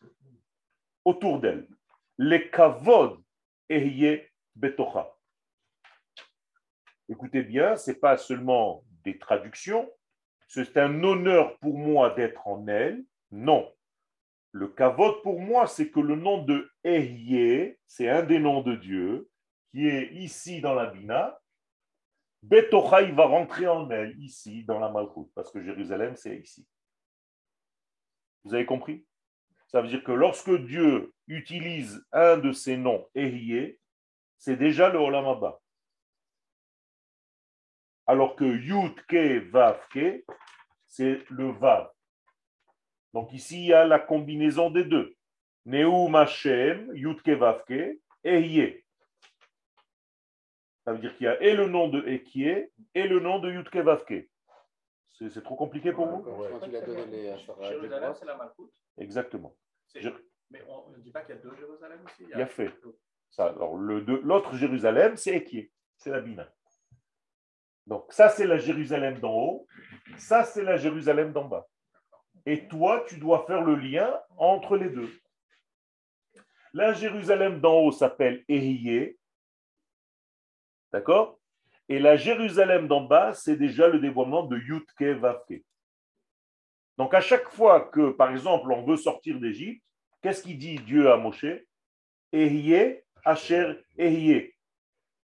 autour 1.05 1.41
d'elle. 1.41 1.69
Les 2.19 2.51
kavod 2.51 3.23
ehye 3.69 4.29
betocha. 4.55 5.15
Écoutez 7.09 7.43
bien, 7.43 7.77
ce 7.77 7.91
n'est 7.91 7.97
pas 7.97 8.17
seulement 8.17 8.85
des 9.05 9.19
traductions, 9.19 9.91
c'est 10.47 10.77
un 10.77 11.03
honneur 11.03 11.59
pour 11.59 11.79
moi 11.79 12.11
d'être 12.11 12.47
en 12.47 12.67
elle. 12.67 13.05
Non, 13.31 13.73
le 14.53 14.69
kavod 14.69 15.23
pour 15.23 15.41
moi, 15.41 15.67
c'est 15.67 15.91
que 15.91 16.01
le 16.01 16.17
nom 16.17 16.43
de 16.43 16.71
Ehye, 16.83 17.77
c'est 17.87 18.09
un 18.09 18.23
des 18.23 18.39
noms 18.39 18.63
de 18.63 18.75
Dieu, 18.77 19.29
qui 19.71 19.87
est 19.87 20.13
ici 20.15 20.61
dans 20.61 20.75
la 20.75 20.87
Bina. 20.87 21.39
Betocha, 22.43 23.03
va 23.13 23.27
rentrer 23.27 23.67
en 23.67 23.91
elle, 23.91 24.19
ici, 24.21 24.65
dans 24.65 24.79
la 24.79 24.91
Malchut, 24.91 25.31
parce 25.35 25.51
que 25.51 25.63
Jérusalem, 25.63 26.17
c'est 26.17 26.37
ici. 26.37 26.67
Vous 28.45 28.55
avez 28.55 28.67
compris? 28.67 29.05
Ça 29.67 29.83
veut 29.83 29.89
dire 29.89 30.03
que 30.03 30.13
lorsque 30.13 30.55
Dieu 30.65 31.13
utilise 31.27 32.03
un 32.13 32.39
de 32.39 32.53
ses 32.53 32.77
noms, 32.77 33.07
Ehye, 33.15 33.79
c'est 34.39 34.57
déjà 34.57 34.89
le 34.89 34.99
Olam 34.99 35.27
Haba. 35.27 35.61
Alors 38.07 38.37
que 38.37 38.45
Yud 38.45 38.95
Ke 39.07 39.41
Vav 39.51 39.79
Ke, 39.91 40.25
c'est 40.87 41.29
le 41.31 41.51
Vav. 41.51 41.91
Donc 43.13 43.33
ici, 43.33 43.61
il 43.61 43.67
y 43.67 43.73
a 43.75 43.85
la 43.85 43.99
combinaison 43.99 44.71
des 44.71 44.85
deux. 44.85 45.15
Neum 45.67 46.15
Hashem, 46.15 46.95
Yudke 46.95 47.29
Vavke, 47.29 48.01
Ehye. 48.25 48.85
Ça 50.89 50.95
veut 50.95 51.01
dire 51.01 51.15
qu'il 51.19 51.25
y 51.25 51.29
a 51.29 51.39
et 51.43 51.55
le 51.55 51.69
nom 51.69 51.89
de 51.89 52.03
Ekie 52.09 52.47
et 52.95 53.07
le 53.07 53.21
nom 53.21 53.41
de 53.41 53.51
Yudke 53.53 53.77
Vavke. 53.77 54.27
C'est 55.11 55.43
trop 55.43 55.55
compliqué 55.55 55.93
pour 55.93 56.07
vous? 56.07 56.25
c'est 58.15 58.25
la 58.25 58.37
Malchoute. 58.37 58.73
Exactement. 58.97 59.55
Je- 59.95 60.09
Mais 60.51 60.63
on 60.67 60.89
ne 60.89 60.97
dit 60.97 61.11
pas 61.11 61.21
qu'il 61.21 61.35
y 61.35 61.39
a 61.39 61.43
deux 61.43 61.55
Jérusalem 61.57 61.99
aussi. 62.07 62.23
Il 62.23 62.39
y 62.39 62.41
a 62.41 62.47
fait. 62.47 62.73
Ça, 63.29 63.49
alors, 63.49 63.77
le 63.77 64.01
deux- 64.01 64.23
l'autre 64.23 64.57
Jérusalem, 64.57 65.19
c'est 65.19 65.37
Ekie, 65.37 65.71
c'est 65.99 66.09
la 66.09 66.23
Bina. 66.23 66.51
Donc, 67.87 68.11
ça, 68.11 68.31
c'est 68.31 68.47
la 68.47 68.57
Jérusalem 68.57 69.19
d'en 69.21 69.35
haut, 69.39 69.67
ça, 70.17 70.45
c'est 70.45 70.63
la 70.63 70.79
Jérusalem 70.79 71.33
d'en 71.35 71.45
bas. 71.45 71.69
Et 72.47 72.67
toi, 72.67 73.05
tu 73.07 73.19
dois 73.19 73.45
faire 73.47 73.61
le 73.63 73.75
lien 73.75 74.19
entre 74.39 74.79
les 74.79 74.89
deux. 74.89 75.11
La 76.73 76.95
Jérusalem 76.95 77.61
d'en 77.61 77.75
haut 77.81 77.93
s'appelle 77.93 78.43
Ehiyé, 78.49 79.19
d'accord? 80.93 81.39
Et 81.89 81.99
la 81.99 82.17
Jérusalem 82.17 82.87
d'en 82.87 83.03
bas, 83.03 83.33
c'est 83.33 83.57
déjà 83.57 83.89
le 83.89 83.99
dévoilement 83.99 84.45
de 84.45 84.59
Yutke 84.59 85.19
Vavke. 85.19 85.65
Donc 86.99 87.15
à 87.15 87.21
chaque 87.21 87.49
fois 87.49 87.81
que, 87.81 88.11
par 88.11 88.31
exemple, 88.31 88.71
on 88.73 88.85
veut 88.85 88.97
sortir 88.97 89.39
d'Égypte, 89.39 89.83
qu'est-ce 90.21 90.43
qu'il 90.43 90.59
dit 90.59 90.77
Dieu 90.77 91.11
à 91.11 91.17
Moshe? 91.17 91.47
Ehyeh, 92.33 93.05
Asher, 93.25 93.75
Ehyeh. 93.97 94.55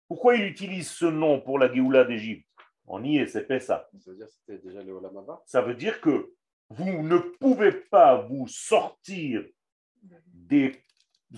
Pourquoi 0.09 0.37
il 0.37 0.47
utilise 0.47 0.91
ce 0.91 1.05
nom 1.05 1.41
pour 1.41 1.59
la 1.59 1.73
Géoula 1.73 2.05
d'Égypte? 2.05 2.47
On 2.87 3.05
y 3.05 3.19
est, 3.19 3.27
c'est 3.27 3.47
Pessah. 3.47 3.89
Ça 3.99 4.11
veut 4.11 4.17
dire 4.17 4.27
que 4.27 4.33
c'était 4.33 4.59
déjà 4.59 4.83
le 4.83 4.99
Ça 5.45 5.61
veut 5.61 5.75
dire 5.75 6.01
que 6.01 6.33
vous 6.71 7.03
ne 7.03 7.19
pouvez 7.19 7.73
pas 7.73 8.17
vous 8.23 8.49
sortir 8.49 9.45
des 10.03 10.83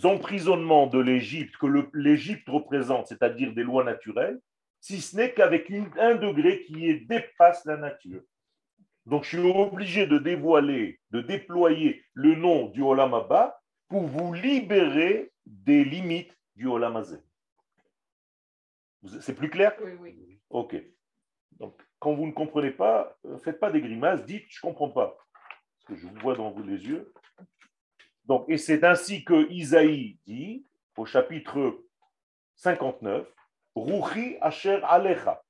emprisonnements 0.04 0.86
de 0.86 0.98
l'Égypte 0.98 1.56
que 1.56 1.66
l'Égypte 1.94 2.48
représente, 2.48 3.08
c'est-à-dire 3.08 3.52
des 3.54 3.62
lois 3.62 3.84
naturelles, 3.84 4.40
si 4.80 5.00
ce 5.00 5.16
n'est 5.16 5.32
qu'avec 5.34 5.70
un 5.98 6.14
degré 6.14 6.62
qui 6.62 7.04
dépasse 7.06 7.64
la 7.64 7.76
nature. 7.76 8.22
Donc 9.06 9.24
je 9.24 9.30
suis 9.30 9.38
obligé 9.38 10.06
de 10.06 10.18
dévoiler, 10.18 11.00
de 11.10 11.20
déployer 11.20 12.04
le 12.14 12.34
nom 12.34 12.66
du 12.68 12.82
Olam 12.82 13.14
Abba 13.14 13.60
pour 13.88 14.02
vous 14.02 14.32
libérer 14.32 15.32
des 15.46 15.84
limites 15.84 16.36
du 16.54 16.66
Olam. 16.66 17.02
Vous- 19.02 19.20
C'est 19.20 19.34
plus 19.34 19.50
clair? 19.50 19.74
Oui, 19.82 19.92
oui. 19.98 20.40
Ok. 20.50 20.76
Donc, 21.58 21.80
quand 21.98 22.14
vous 22.14 22.26
ne 22.26 22.32
comprenez 22.32 22.70
pas, 22.70 23.18
ne 23.24 23.38
faites 23.38 23.58
pas 23.58 23.70
des 23.70 23.80
grimaces, 23.80 24.24
dites 24.24 24.44
je 24.48 24.58
ne 24.64 24.70
comprends 24.70 24.90
pas. 24.90 25.16
Parce 25.74 25.84
que 25.88 25.96
je 25.96 26.06
vous 26.06 26.20
vois 26.20 26.34
dans 26.36 26.56
les 26.60 26.86
yeux. 26.86 27.12
Et 28.48 28.58
c'est 28.58 28.84
ainsi 28.84 29.24
que 29.24 29.50
Isaïe 29.50 30.18
dit 30.26 30.64
au 30.96 31.04
chapitre 31.04 31.84
59 32.56 33.26
Ruchi 33.74 34.36
Asher 34.40 34.80
Alecha, 34.84 35.42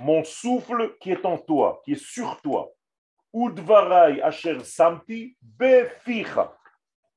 mon 0.00 0.22
souffle 0.22 0.96
qui 0.98 1.10
est 1.10 1.24
en 1.24 1.38
toi, 1.38 1.80
qui 1.84 1.92
est 1.92 2.02
sur 2.02 2.40
toi. 2.42 2.70
Udvarai 3.32 4.20
Asher 4.22 4.62
Samti 4.64 5.36
Beficha. 5.40 6.56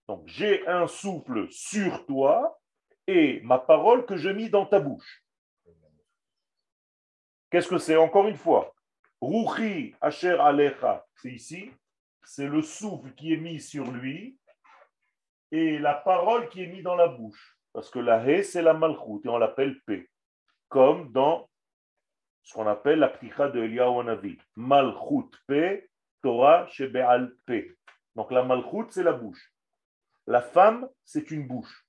Donc, 0.08 0.28
j'ai 0.28 0.66
un 0.68 0.88
souffle 0.88 1.50
sur 1.52 2.06
toi 2.06 2.60
et 3.08 3.42
ma 3.42 3.58
parole 3.58 4.06
que 4.06 4.16
je 4.16 4.30
mis 4.30 4.50
dans 4.50 4.66
ta 4.66 4.80
bouche. 4.80 5.24
Qu'est-ce 7.50 7.68
que 7.68 7.78
c'est 7.78 7.98
Encore 7.98 8.28
une 8.28 8.38
fois, 8.38 8.74
Ruchi 9.22 9.96
Asher 10.02 10.38
Alecha, 10.40 11.06
c'est 11.16 11.32
ici, 11.32 11.72
c'est 12.24 12.48
le 12.48 12.62
souffle 12.62 13.14
qui 13.14 13.34
est 13.34 13.38
mis 13.38 13.60
sur 13.60 13.92
lui 13.92 14.38
et 15.54 15.78
la 15.78 15.94
parole 15.94 16.50
qui 16.50 16.64
est 16.64 16.68
mise 16.68 16.84
dans 16.84 16.96
la 16.96 17.08
bouche. 17.08 17.60
Parce 17.74 17.92
que 17.92 18.00
la 18.00 18.28
He, 18.28 18.44
c'est 18.44 18.64
la 18.64 18.74
Malchut 18.74 19.22
et 19.24 19.30
on 19.30 19.38
l'appelle 19.38 19.80
P, 19.84 20.10
comme 20.68 21.12
dans 21.12 21.48
ce 22.42 22.54
qu'on 22.54 22.68
appelle 22.68 23.00
la 23.00 23.08
pticha 23.08 23.50
de 23.50 23.62
Eliyahu 23.62 24.00
Hanavi. 24.00 24.38
Malchut 24.56 25.30
P, 25.48 25.90
Torah 26.24 26.68
Shebe'al 26.68 27.36
P. 27.46 27.78
Donc 28.16 28.32
la 28.32 28.44
Malchut, 28.44 28.88
c'est 28.90 29.04
la 29.04 29.14
bouche. 29.14 29.54
La 30.26 30.42
femme, 30.42 30.90
c'est 31.06 31.30
une 31.30 31.48
bouche. 31.48 31.86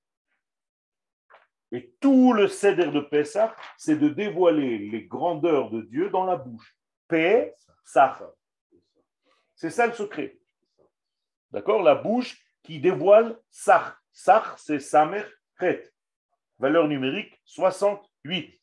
Et 1.72 1.94
tout 2.00 2.34
le 2.34 2.48
céder 2.48 2.86
de 2.86 3.00
Pessah, 3.00 3.56
c'est 3.78 3.96
de 3.96 4.10
dévoiler 4.10 4.78
les 4.78 5.06
grandeurs 5.06 5.70
de 5.70 5.80
Dieu 5.80 6.10
dans 6.10 6.24
la 6.24 6.36
bouche. 6.36 6.76
P, 7.08 7.54
Sar. 7.82 8.22
C'est 9.54 9.70
ça 9.70 9.86
le 9.86 9.94
secret. 9.94 10.38
D'accord? 11.50 11.82
La 11.82 11.94
bouche 11.94 12.43
qui 12.64 12.80
dévoile 12.80 13.38
Sar. 13.50 14.00
Sar, 14.12 14.58
c'est 14.58 14.80
Samer 14.80 15.22
Chet. 15.60 15.90
Valeur 16.58 16.88
numérique 16.88 17.40
68. 17.44 18.60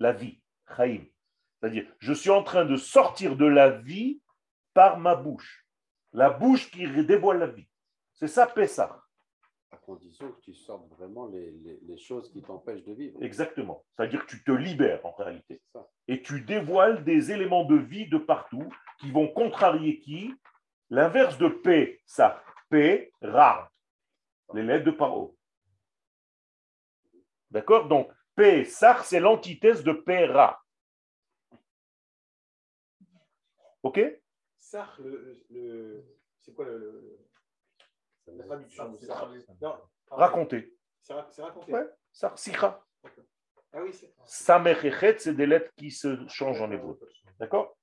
La 0.00 0.12
vie. 0.12 0.40
Chaim. 0.76 1.04
C'est-à-dire, 1.60 1.86
je 1.98 2.12
suis 2.12 2.30
en 2.30 2.42
train 2.44 2.64
de 2.64 2.76
sortir 2.76 3.34
de 3.36 3.46
la 3.46 3.70
vie 3.70 4.20
par 4.74 4.98
ma 4.98 5.16
bouche. 5.16 5.66
La 6.12 6.30
bouche 6.30 6.70
qui 6.70 6.86
dévoile 7.04 7.38
la 7.40 7.46
vie. 7.48 7.66
C'est 8.14 8.28
ça, 8.28 8.46
Pessah. 8.46 9.02
À 9.70 9.76
condition 9.76 10.30
que 10.32 10.40
tu 10.40 10.54
sortes 10.54 10.88
vraiment 10.96 11.26
les, 11.26 11.50
les- 11.50 11.78
les 11.82 11.98
choses 11.98 12.30
qui 12.32 12.42
t'empêchent 12.42 12.84
de 12.84 12.92
vivre. 12.94 13.22
Exactement. 13.22 13.84
C'est-à-dire 13.96 14.24
que 14.24 14.30
tu 14.30 14.42
te 14.42 14.50
libères 14.52 15.04
en 15.04 15.12
réalité. 15.12 15.60
Et 16.06 16.22
tu 16.22 16.40
dévoiles 16.42 17.04
des 17.04 17.30
éléments 17.32 17.64
de 17.64 17.76
vie 17.76 18.08
de 18.08 18.18
partout 18.18 18.68
qui 19.00 19.10
vont 19.10 19.28
contrarier 19.28 20.00
qui? 20.00 20.34
L'inverse 20.90 21.36
de 21.38 21.48
P, 21.48 22.00
ça. 22.06 22.42
P, 22.68 23.12
Ra. 23.22 23.70
Les 24.54 24.62
lettres 24.62 24.84
de 24.86 24.90
Paro. 24.92 25.36
D'accord? 27.50 27.88
Donc, 27.88 28.10
P, 28.34 28.64
Sar, 28.64 29.04
c'est 29.04 29.20
l'antithèse 29.20 29.82
de 29.82 29.92
P, 29.92 30.26
Ra. 30.26 30.62
OK? 33.82 34.00
Sarh, 34.56 35.00
le, 35.00 35.44
le- 35.50 36.04
c'est 36.40 36.52
quoi 36.52 36.64
le, 36.66 37.18
le- 38.26 38.36
la 38.36 38.44
traduction? 38.44 38.92
de 38.92 39.06
pardon. 39.58 39.82
Raconter. 40.10 40.74
C'est 41.02 41.14
ra- 41.14 41.28
c'est 41.30 41.42
raconté. 41.42 41.72
Ouais. 41.72 41.86
Sar, 42.12 42.38
Sikha. 42.38 42.84
Ah 43.72 43.82
oui, 43.82 43.92
c'est. 43.92 44.12
Samer 44.24 44.76
et 44.84 44.90
Chet, 44.92 45.18
c'est 45.18 45.34
des 45.34 45.46
lettres 45.46 45.70
qui 45.76 45.90
se 45.90 46.26
changent 46.28 46.60
en 46.60 46.70
hébreu. 46.70 46.98
D'accord? 47.38 47.78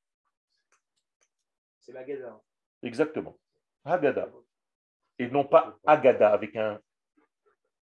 C'est 1.80 1.92
la 1.94 2.04
Gada. 2.04 2.42
Exactement. 2.82 3.40
Haggadah 3.84 4.30
et 5.20 5.28
non 5.28 5.46
pas 5.46 5.78
Agada 5.86 6.32
avec 6.32 6.56
un 6.56 6.80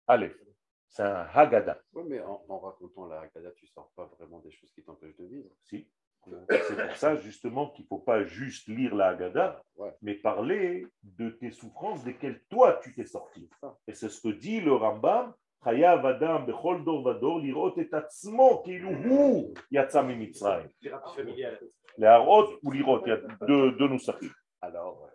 Aleph. 0.07 0.35
C'est 0.91 1.03
un 1.03 1.25
Haggadah. 1.33 1.79
Oui, 1.93 2.03
mais 2.05 2.19
en, 2.19 2.59
racontant 2.59 3.07
la 3.07 3.21
Haggadah, 3.21 3.51
tu 3.51 3.65
ne 3.65 3.69
sors 3.69 3.91
pas 3.95 4.11
vraiment 4.19 4.39
des 4.39 4.51
choses 4.51 4.71
qui 4.73 4.83
t'empêchent 4.83 5.15
de 5.15 5.25
vivre. 5.25 5.49
Si. 5.63 5.87
C'est 6.49 6.87
pour 6.87 6.95
ça, 6.97 7.15
justement, 7.15 7.69
qu'il 7.69 7.85
ne 7.85 7.87
faut 7.87 7.99
pas 7.99 8.25
juste 8.25 8.67
lire 8.67 8.93
la 8.93 9.07
Haggadah, 9.07 9.63
mais 10.01 10.15
parler 10.15 10.85
de 11.01 11.29
tes 11.29 11.51
souffrances 11.51 12.03
desquelles 12.03 12.41
toi 12.49 12.79
tu 12.83 12.93
t'es 12.93 13.05
sorti. 13.05 13.49
Et 13.87 13.93
c'est 13.93 14.09
ce 14.09 14.21
que 14.21 14.33
dit 14.33 14.59
le 14.59 14.73
Rambam 14.73 15.33
Chayav 15.63 16.05
Adam 16.05 16.41
Bechol 16.41 16.83
Dor 16.83 17.03
Vador 17.03 17.39
Lirot 17.39 17.77
et 17.77 17.87
Atzmo 17.91 18.61
Kiluhu 18.63 19.53
Yatsa 19.71 20.03
Mimitzrayim. 20.03 20.67
Leharot 21.97 22.59
ou 22.63 22.71
Lirot, 22.71 23.01
il 23.05 23.09
y 23.09 23.11
a 23.13 23.17
deux, 23.47 23.71
deux 23.71 23.87
nous 23.87 23.99
sortis. 23.99 24.29
Alors. 24.61 25.09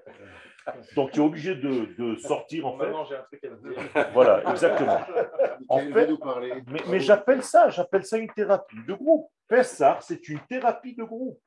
Donc 0.94 1.12
tu 1.12 1.20
es 1.20 1.22
obligé 1.22 1.55
de, 1.55 1.94
de 1.96 2.16
sortir 2.16 2.66
en 2.66 2.76
fait. 2.79 2.87
Maman, 2.87 3.05
j'ai 3.05 3.16
un 3.16 3.22
truc 3.22 3.44
à 3.44 3.48
dire. 3.48 4.11
Voilà, 4.12 4.42
exactement. 4.50 5.00
En 5.68 5.79
fait-. 5.79 6.11
Mais, 6.66 6.81
mais 6.88 7.00
j'appelle 7.00 7.42
ça, 7.42 7.68
j'appelle 7.70 8.05
ça 8.05 8.18
une 8.18 8.33
thérapie 8.33 8.83
de 8.87 8.94
groupe. 8.94 9.31
Pessar, 9.48 10.02
c'est 10.02 10.29
une 10.29 10.40
thérapie 10.40 10.94
de 10.94 11.05
groupe. 11.05 11.40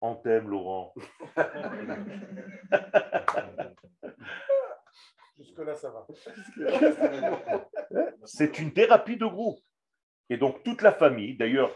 On 0.00 0.16
t'aime, 0.16 0.50
Laurent. 0.50 0.92
Jusque-là, 5.38 5.74
ça 5.74 5.90
va. 5.90 6.06
C'est 8.24 8.58
une 8.58 8.72
thérapie 8.72 9.16
de 9.16 9.26
groupe. 9.26 9.58
Et 10.28 10.36
donc 10.36 10.62
toute 10.62 10.82
la 10.82 10.92
famille, 10.92 11.36
d'ailleurs, 11.36 11.70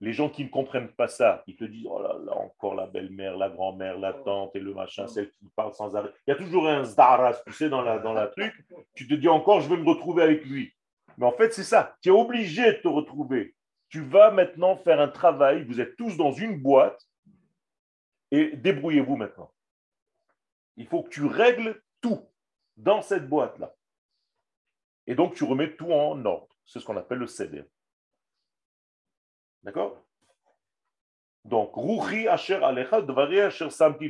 les 0.00 0.12
gens 0.14 0.30
qui 0.30 0.44
ne 0.44 0.48
comprennent 0.48 0.92
pas 0.92 1.08
ça, 1.08 1.44
ils 1.46 1.56
te 1.56 1.64
disent, 1.64 1.86
oh 1.86 2.00
là 2.02 2.16
là, 2.24 2.34
encore 2.34 2.74
la 2.74 2.86
belle-mère, 2.86 3.36
la 3.36 3.50
grand-mère, 3.50 3.98
la 3.98 4.14
tante 4.14 4.56
et 4.56 4.60
le 4.60 4.72
machin, 4.72 5.06
celle 5.06 5.30
qui 5.32 5.46
parle 5.54 5.74
sans 5.74 5.94
arrêt. 5.94 6.10
Il 6.26 6.30
y 6.30 6.32
a 6.32 6.36
toujours 6.36 6.66
un 6.68 6.84
zdaras, 6.84 7.42
tu 7.46 7.52
sais, 7.52 7.68
dans 7.68 7.82
la, 7.82 7.98
dans 7.98 8.14
la 8.14 8.28
truc. 8.28 8.54
Tu 8.94 9.06
te 9.06 9.14
dis 9.14 9.28
encore, 9.28 9.60
je 9.60 9.68
vais 9.68 9.76
me 9.76 9.86
retrouver 9.86 10.22
avec 10.22 10.44
lui. 10.46 10.72
Mais 11.18 11.26
en 11.26 11.32
fait, 11.32 11.52
c'est 11.52 11.64
ça. 11.64 11.96
Tu 12.00 12.08
es 12.08 12.12
obligé 12.12 12.64
de 12.64 12.78
te 12.78 12.88
retrouver. 12.88 13.54
Tu 13.90 14.00
vas 14.00 14.30
maintenant 14.30 14.76
faire 14.76 15.00
un 15.00 15.08
travail. 15.08 15.64
Vous 15.64 15.80
êtes 15.80 15.96
tous 15.96 16.16
dans 16.16 16.32
une 16.32 16.62
boîte. 16.62 17.06
Et 18.30 18.56
débrouillez-vous 18.56 19.16
maintenant. 19.16 19.52
Il 20.76 20.86
faut 20.86 21.02
que 21.02 21.10
tu 21.10 21.26
règles 21.26 21.82
tout 22.00 22.26
dans 22.76 23.02
cette 23.02 23.28
boîte-là. 23.28 23.74
Et 25.06 25.14
donc, 25.14 25.34
tu 25.34 25.44
remets 25.44 25.76
tout 25.76 25.92
en 25.92 26.24
ordre. 26.24 26.56
C'est 26.64 26.78
ce 26.78 26.86
qu'on 26.86 26.96
appelle 26.96 27.18
le 27.18 27.26
céder. 27.26 27.64
D'accord? 29.62 30.02
Donc, 31.44 31.72
Ruchi 31.74 32.28
asher 32.28 32.62
alecha 32.62 33.00
dvari 33.02 33.40
asher 33.40 33.70
samti 33.70 34.08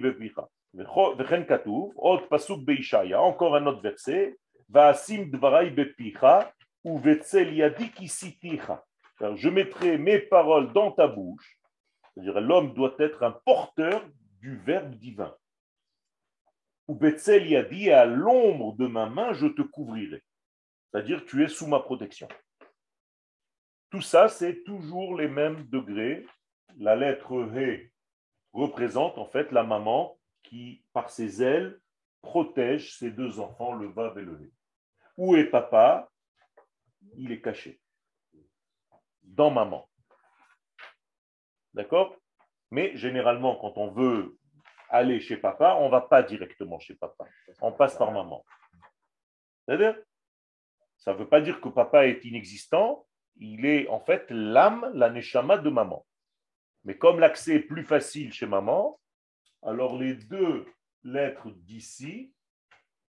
beishaya, 2.64 3.20
encore 3.22 3.56
un 3.56 3.66
autre 3.66 3.82
verset, 3.82 4.38
bepicha, 4.68 6.52
ou 6.84 6.98
vetzel 6.98 7.54
yadi 7.54 7.90
kisiticha. 7.90 8.84
Alors, 9.20 9.36
Je 9.36 9.48
mettrai 9.48 9.98
mes 9.98 10.18
paroles 10.18 10.72
dans 10.72 10.92
ta 10.92 11.06
bouche. 11.06 11.58
C'est-à-dire, 12.14 12.40
l'homme 12.40 12.74
doit 12.74 12.94
être 12.98 13.22
un 13.22 13.32
porteur 13.32 14.02
du 14.40 14.56
verbe 14.56 14.94
divin. 14.94 15.34
Ou 16.88 16.94
betzel 16.94 17.46
yadi, 17.48 17.90
à 17.90 18.06
l'ombre 18.06 18.74
de 18.76 18.86
ma 18.86 19.08
main, 19.08 19.32
je 19.32 19.46
te 19.46 19.62
couvrirai. 19.62 20.22
C'est-à-dire, 20.90 21.24
tu 21.26 21.44
es 21.44 21.48
sous 21.48 21.66
ma 21.66 21.80
protection. 21.80 22.28
Tout 23.90 24.00
ça, 24.00 24.28
c'est 24.28 24.62
toujours 24.62 25.16
les 25.16 25.28
mêmes 25.28 25.64
degrés. 25.64 26.24
La 26.78 26.94
lettre 26.94 27.32
He 27.56 27.90
représente 28.52 29.18
en 29.18 29.26
fait 29.26 29.50
la 29.50 29.64
maman 29.64 30.18
qui, 30.44 30.84
par 30.92 31.10
ses 31.10 31.42
ailes, 31.42 31.80
protège 32.22 32.96
ses 32.96 33.10
deux 33.10 33.40
enfants, 33.40 33.74
le 33.74 33.88
Vav 33.88 34.16
et 34.18 34.22
le 34.22 34.40
He. 34.40 34.52
Où 35.16 35.34
est 35.36 35.50
papa? 35.50 36.08
Il 37.16 37.32
est 37.32 37.40
caché. 37.40 37.80
Dans 39.22 39.50
maman. 39.50 39.88
D'accord? 41.74 42.16
Mais 42.70 42.96
généralement, 42.96 43.56
quand 43.56 43.76
on 43.76 43.90
veut 43.90 44.38
aller 44.88 45.20
chez 45.20 45.36
papa, 45.36 45.76
on 45.80 45.86
ne 45.86 45.90
va 45.90 46.00
pas 46.00 46.22
directement 46.22 46.78
chez 46.78 46.94
papa. 46.94 47.26
On 47.60 47.72
passe 47.72 47.96
par 47.96 48.12
maman. 48.12 48.44
C'est-à-dire, 49.66 49.96
ça 50.96 51.12
ne 51.12 51.18
veut 51.18 51.28
pas 51.28 51.40
dire 51.40 51.60
que 51.60 51.68
papa 51.68 52.06
est 52.06 52.24
inexistant, 52.24 53.06
il 53.40 53.66
est 53.66 53.88
en 53.88 54.00
fait 54.00 54.26
l'âme, 54.30 54.90
la 54.94 55.10
neshama 55.10 55.58
de 55.58 55.70
maman. 55.70 56.06
Mais 56.84 56.96
comme 56.96 57.18
l'accès 57.18 57.56
est 57.56 57.60
plus 57.60 57.84
facile 57.84 58.32
chez 58.32 58.46
maman, 58.46 59.00
alors 59.62 59.98
les 59.98 60.14
deux 60.14 60.66
lettres 61.02 61.50
d'ici, 61.50 62.32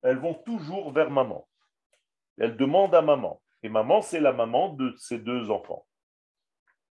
elles 0.03 0.19
vont 0.19 0.35
toujours 0.35 0.93
vers 0.93 1.11
maman. 1.11 1.49
Elles 2.39 2.57
demandent 2.57 2.95
à 2.95 3.03
maman. 3.03 3.41
Et 3.63 3.69
maman, 3.69 4.03
c'est 4.03 4.21
la 4.21 4.33
maman 4.33 4.71
de 4.71 4.95
ces 4.99 5.19
deux 5.19 5.51
enfants. 5.51 5.87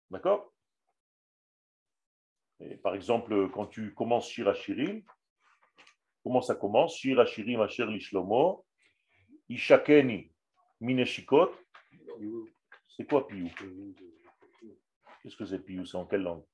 D'accord? 0.10 0.52
Par 2.82 2.96
exemple, 2.96 3.50
quand 3.50 3.68
tu 3.68 3.94
commences 3.94 4.30
Shirachirim, 4.30 5.04
comment 6.24 6.42
ça 6.42 6.56
commence? 6.56 6.96
Shirachirim 6.98 7.62
Asher 7.62 7.86
Lishlomo, 7.86 8.66
Ishakeni 9.50 10.32
Mineshikot. 10.80 11.52
C'est 12.96 13.06
quoi 13.06 13.28
Piou 13.28 13.50
Qu'est-ce 15.22 15.36
que 15.36 15.46
c'est 15.46 15.60
Piou 15.60 15.86
C'est 15.86 15.98
en 15.98 16.06
quelle 16.06 16.22
langue? 16.22 16.46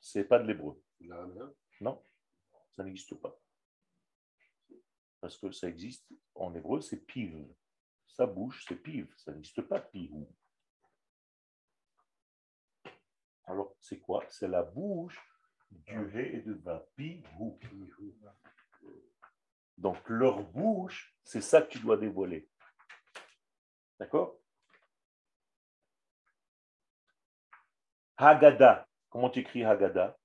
C'est 0.00 0.24
pas 0.24 0.40
de 0.40 0.48
l'hébreu. 0.48 0.82
Non, 1.80 2.02
ça 2.74 2.82
n'existe 2.82 3.14
pas. 3.14 3.38
Parce 5.20 5.38
que 5.38 5.52
ça 5.52 5.68
existe 5.68 6.12
en 6.34 6.52
hébreu, 6.54 6.80
c'est 6.80 7.06
piv. 7.06 7.46
Sa 8.08 8.26
bouche, 8.26 8.64
c'est 8.66 8.82
piv. 8.82 9.12
Ça 9.16 9.32
n'existe 9.32 9.62
pas 9.62 9.80
pihou. 9.80 10.28
Alors, 13.44 13.76
c'est 13.80 14.00
quoi? 14.00 14.24
C'est 14.28 14.48
la 14.48 14.62
bouche 14.62 15.20
du 15.70 16.18
hé 16.18 16.36
et 16.36 16.40
de 16.40 16.54
vin. 16.54 16.82
Pihou. 16.96 17.60
Donc, 19.80 19.96
leur 20.10 20.42
bouche, 20.42 21.16
c'est 21.24 21.40
ça 21.40 21.62
que 21.62 21.68
tu 21.68 21.78
dois 21.78 21.96
dévoiler. 21.96 22.46
D'accord? 23.98 24.38
Haggadah. 28.18 28.86
Comment 29.08 29.30
tu 29.30 29.40
écris 29.40 29.64
Haggadah? 29.64 30.18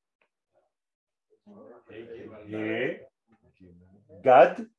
Et 2.49 3.01
Gad, 4.22 4.70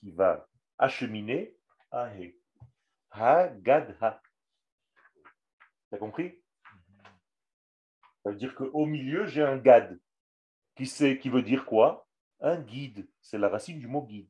qui 0.00 0.10
va 0.10 0.46
acheminer 0.76 1.56
à 1.90 2.14
He. 2.14 2.38
Haggadah. 3.10 4.20
T'as 5.90 5.98
compris? 5.98 6.38
Ça 8.22 8.30
veut 8.30 8.36
dire 8.36 8.54
qu'au 8.54 8.84
milieu, 8.84 9.24
j'ai 9.24 9.42
un 9.42 9.56
Gad. 9.56 9.98
Qui, 10.74 10.84
sait, 10.84 11.18
qui 11.18 11.30
veut 11.30 11.42
dire 11.42 11.64
quoi? 11.64 12.05
Un 12.40 12.60
guide. 12.60 13.08
C'est 13.20 13.38
la 13.38 13.48
racine 13.48 13.78
du 13.78 13.86
mot 13.86 14.02
guide. 14.02 14.28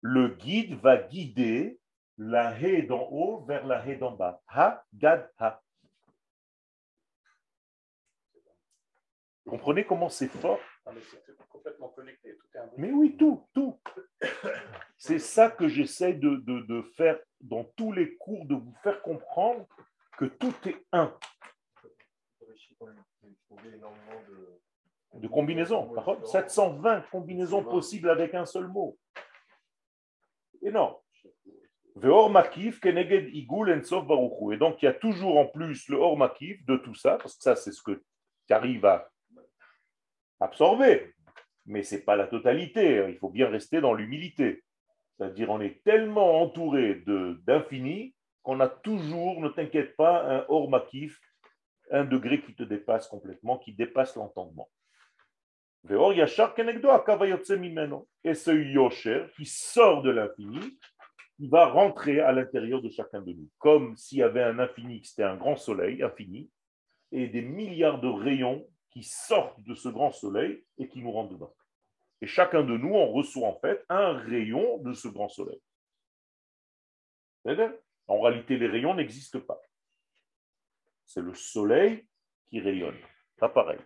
Le 0.00 0.28
guide 0.28 0.74
va 0.74 0.96
guider 0.96 1.78
la 2.18 2.58
haie 2.60 2.82
d'en 2.82 3.08
haut 3.10 3.44
vers 3.44 3.66
la 3.66 3.86
haie 3.86 3.96
d'en 3.96 4.12
bas. 4.12 4.42
Ha, 4.48 4.84
gad, 4.94 5.30
ha. 5.38 5.62
Comprenez 9.48 9.84
comment 9.84 10.08
c'est 10.08 10.28
fort? 10.28 10.60
Mais 10.92 11.00
c'est 11.00 11.36
complètement 11.48 11.88
connecté. 11.90 12.36
Tout 12.36 12.46
est 12.54 12.58
un 12.58 12.70
Mais 12.76 12.90
oui, 12.90 13.16
tout, 13.16 13.48
tout. 13.54 13.80
C'est 14.96 15.18
ça 15.18 15.50
que 15.50 15.68
j'essaie 15.68 16.12
de, 16.14 16.36
de- 16.36 16.60
de 16.66 16.82
faire 16.96 17.18
dans 17.40 17.64
tous 17.76 17.92
les 17.92 18.16
cours, 18.16 18.46
de 18.46 18.54
vous 18.54 18.74
faire 18.82 19.02
comprendre 19.02 19.66
que 20.16 20.26
tout 20.26 20.54
est 20.68 20.86
un. 20.92 21.16
De 22.40 22.46
combinaisons. 25.28 25.92
Par 25.94 26.04
contre, 26.04 26.26
720 26.26 27.02
combinaisons 27.10 27.64
possibles 27.64 28.10
avec 28.10 28.34
un 28.34 28.46
seul 28.46 28.68
mot. 28.68 28.96
Énorme. 30.62 30.94
Et 31.96 32.00
donc, 34.56 34.82
il 34.82 34.84
y 34.84 34.88
a 34.88 34.94
toujours 34.94 35.38
en 35.38 35.46
plus 35.46 35.88
le 35.88 35.96
or 35.98 36.16
makif 36.16 36.64
de 36.64 36.76
tout 36.76 36.94
ça, 36.94 37.16
parce 37.18 37.36
que 37.36 37.42
ça, 37.42 37.56
c'est 37.56 37.72
ce 37.72 37.82
que 37.82 38.02
tu 38.46 38.54
arrives 38.54 38.86
à 38.86 39.10
absorber. 40.40 41.12
Mais 41.66 41.82
ce 41.82 41.96
n'est 41.96 42.02
pas 42.02 42.16
la 42.16 42.26
totalité. 42.26 43.04
Il 43.08 43.18
faut 43.18 43.28
bien 43.28 43.48
rester 43.48 43.80
dans 43.80 43.94
l'humilité. 43.94 44.64
C'est-à-dire, 45.18 45.50
on 45.50 45.60
est 45.60 45.82
tellement 45.84 46.40
entouré 46.40 46.96
de- 47.06 47.38
d'infini 47.46 48.14
qu'on 48.42 48.58
a 48.60 48.68
toujours, 48.68 49.40
ne 49.40 49.48
t'inquiète 49.50 49.94
pas, 49.96 50.22
un 50.24 50.46
or 50.48 50.70
makif, 50.70 51.20
un 51.90 52.04
degré 52.04 52.40
qui 52.40 52.54
te 52.54 52.62
dépasse 52.62 53.06
complètement, 53.06 53.58
qui 53.58 53.74
dépasse 53.74 54.16
l'entendement. 54.16 54.70
Et 55.84 55.94
ce 58.34 58.50
yosher 58.50 59.26
qui 59.36 59.46
sort 59.46 60.02
de 60.02 60.10
l'infini, 60.10 60.78
il 61.38 61.50
va 61.50 61.66
rentrer 61.66 62.20
à 62.20 62.30
l'intérieur 62.32 62.80
de 62.80 62.88
chacun 62.88 63.20
de 63.20 63.32
nous. 63.32 63.48
Comme 63.58 63.96
s'il 63.96 64.18
y 64.18 64.22
avait 64.22 64.44
un 64.44 64.60
infini, 64.60 65.04
c'était 65.04 65.24
un 65.24 65.36
grand 65.36 65.56
soleil 65.56 66.02
infini, 66.02 66.50
et 67.10 67.26
des 67.26 67.42
milliards 67.42 68.00
de 68.00 68.08
rayons 68.08 68.66
qui 68.90 69.02
sortent 69.02 69.60
de 69.62 69.74
ce 69.74 69.88
grand 69.88 70.12
soleil 70.12 70.64
et 70.78 70.88
qui 70.88 71.02
nous 71.02 71.10
rentrent 71.10 71.32
dedans. 71.32 71.54
Et 72.20 72.26
chacun 72.26 72.62
de 72.62 72.76
nous, 72.76 72.94
on 72.94 73.10
reçoit 73.10 73.48
en 73.48 73.58
fait 73.58 73.84
un 73.88 74.12
rayon 74.12 74.78
de 74.78 74.92
ce 74.92 75.08
grand 75.08 75.28
soleil. 75.28 75.60
En 78.06 78.20
réalité, 78.20 78.56
les 78.56 78.68
rayons 78.68 78.94
n'existent 78.94 79.40
pas. 79.40 79.60
C'est 81.04 81.22
le 81.22 81.34
soleil 81.34 82.06
qui 82.48 82.60
rayonne. 82.60 82.98
Pas 83.38 83.48
pareil. 83.48 83.80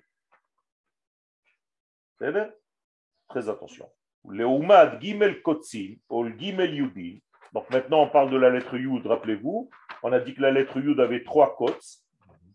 Très 2.19 3.49
attention. 3.49 3.89
Leumad 4.29 5.01
Gimel 5.01 5.43
Kotsin, 5.43 5.95
ou 6.09 6.25
le 6.25 6.39
Gimel 6.39 6.75
Yudin. 6.75 7.19
Donc 7.53 7.71
maintenant, 7.71 8.03
on 8.03 8.09
parle 8.09 8.31
de 8.31 8.37
la 8.37 8.51
lettre 8.51 8.77
Yud, 8.77 9.07
rappelez-vous. 9.07 9.71
On 10.03 10.12
a 10.12 10.21
dit 10.21 10.35
que 10.35 10.43
la 10.43 10.51
lettre 10.51 10.79
Yud 10.79 10.99
avait 11.01 11.23
trois 11.23 11.57
kots. 11.57 12.03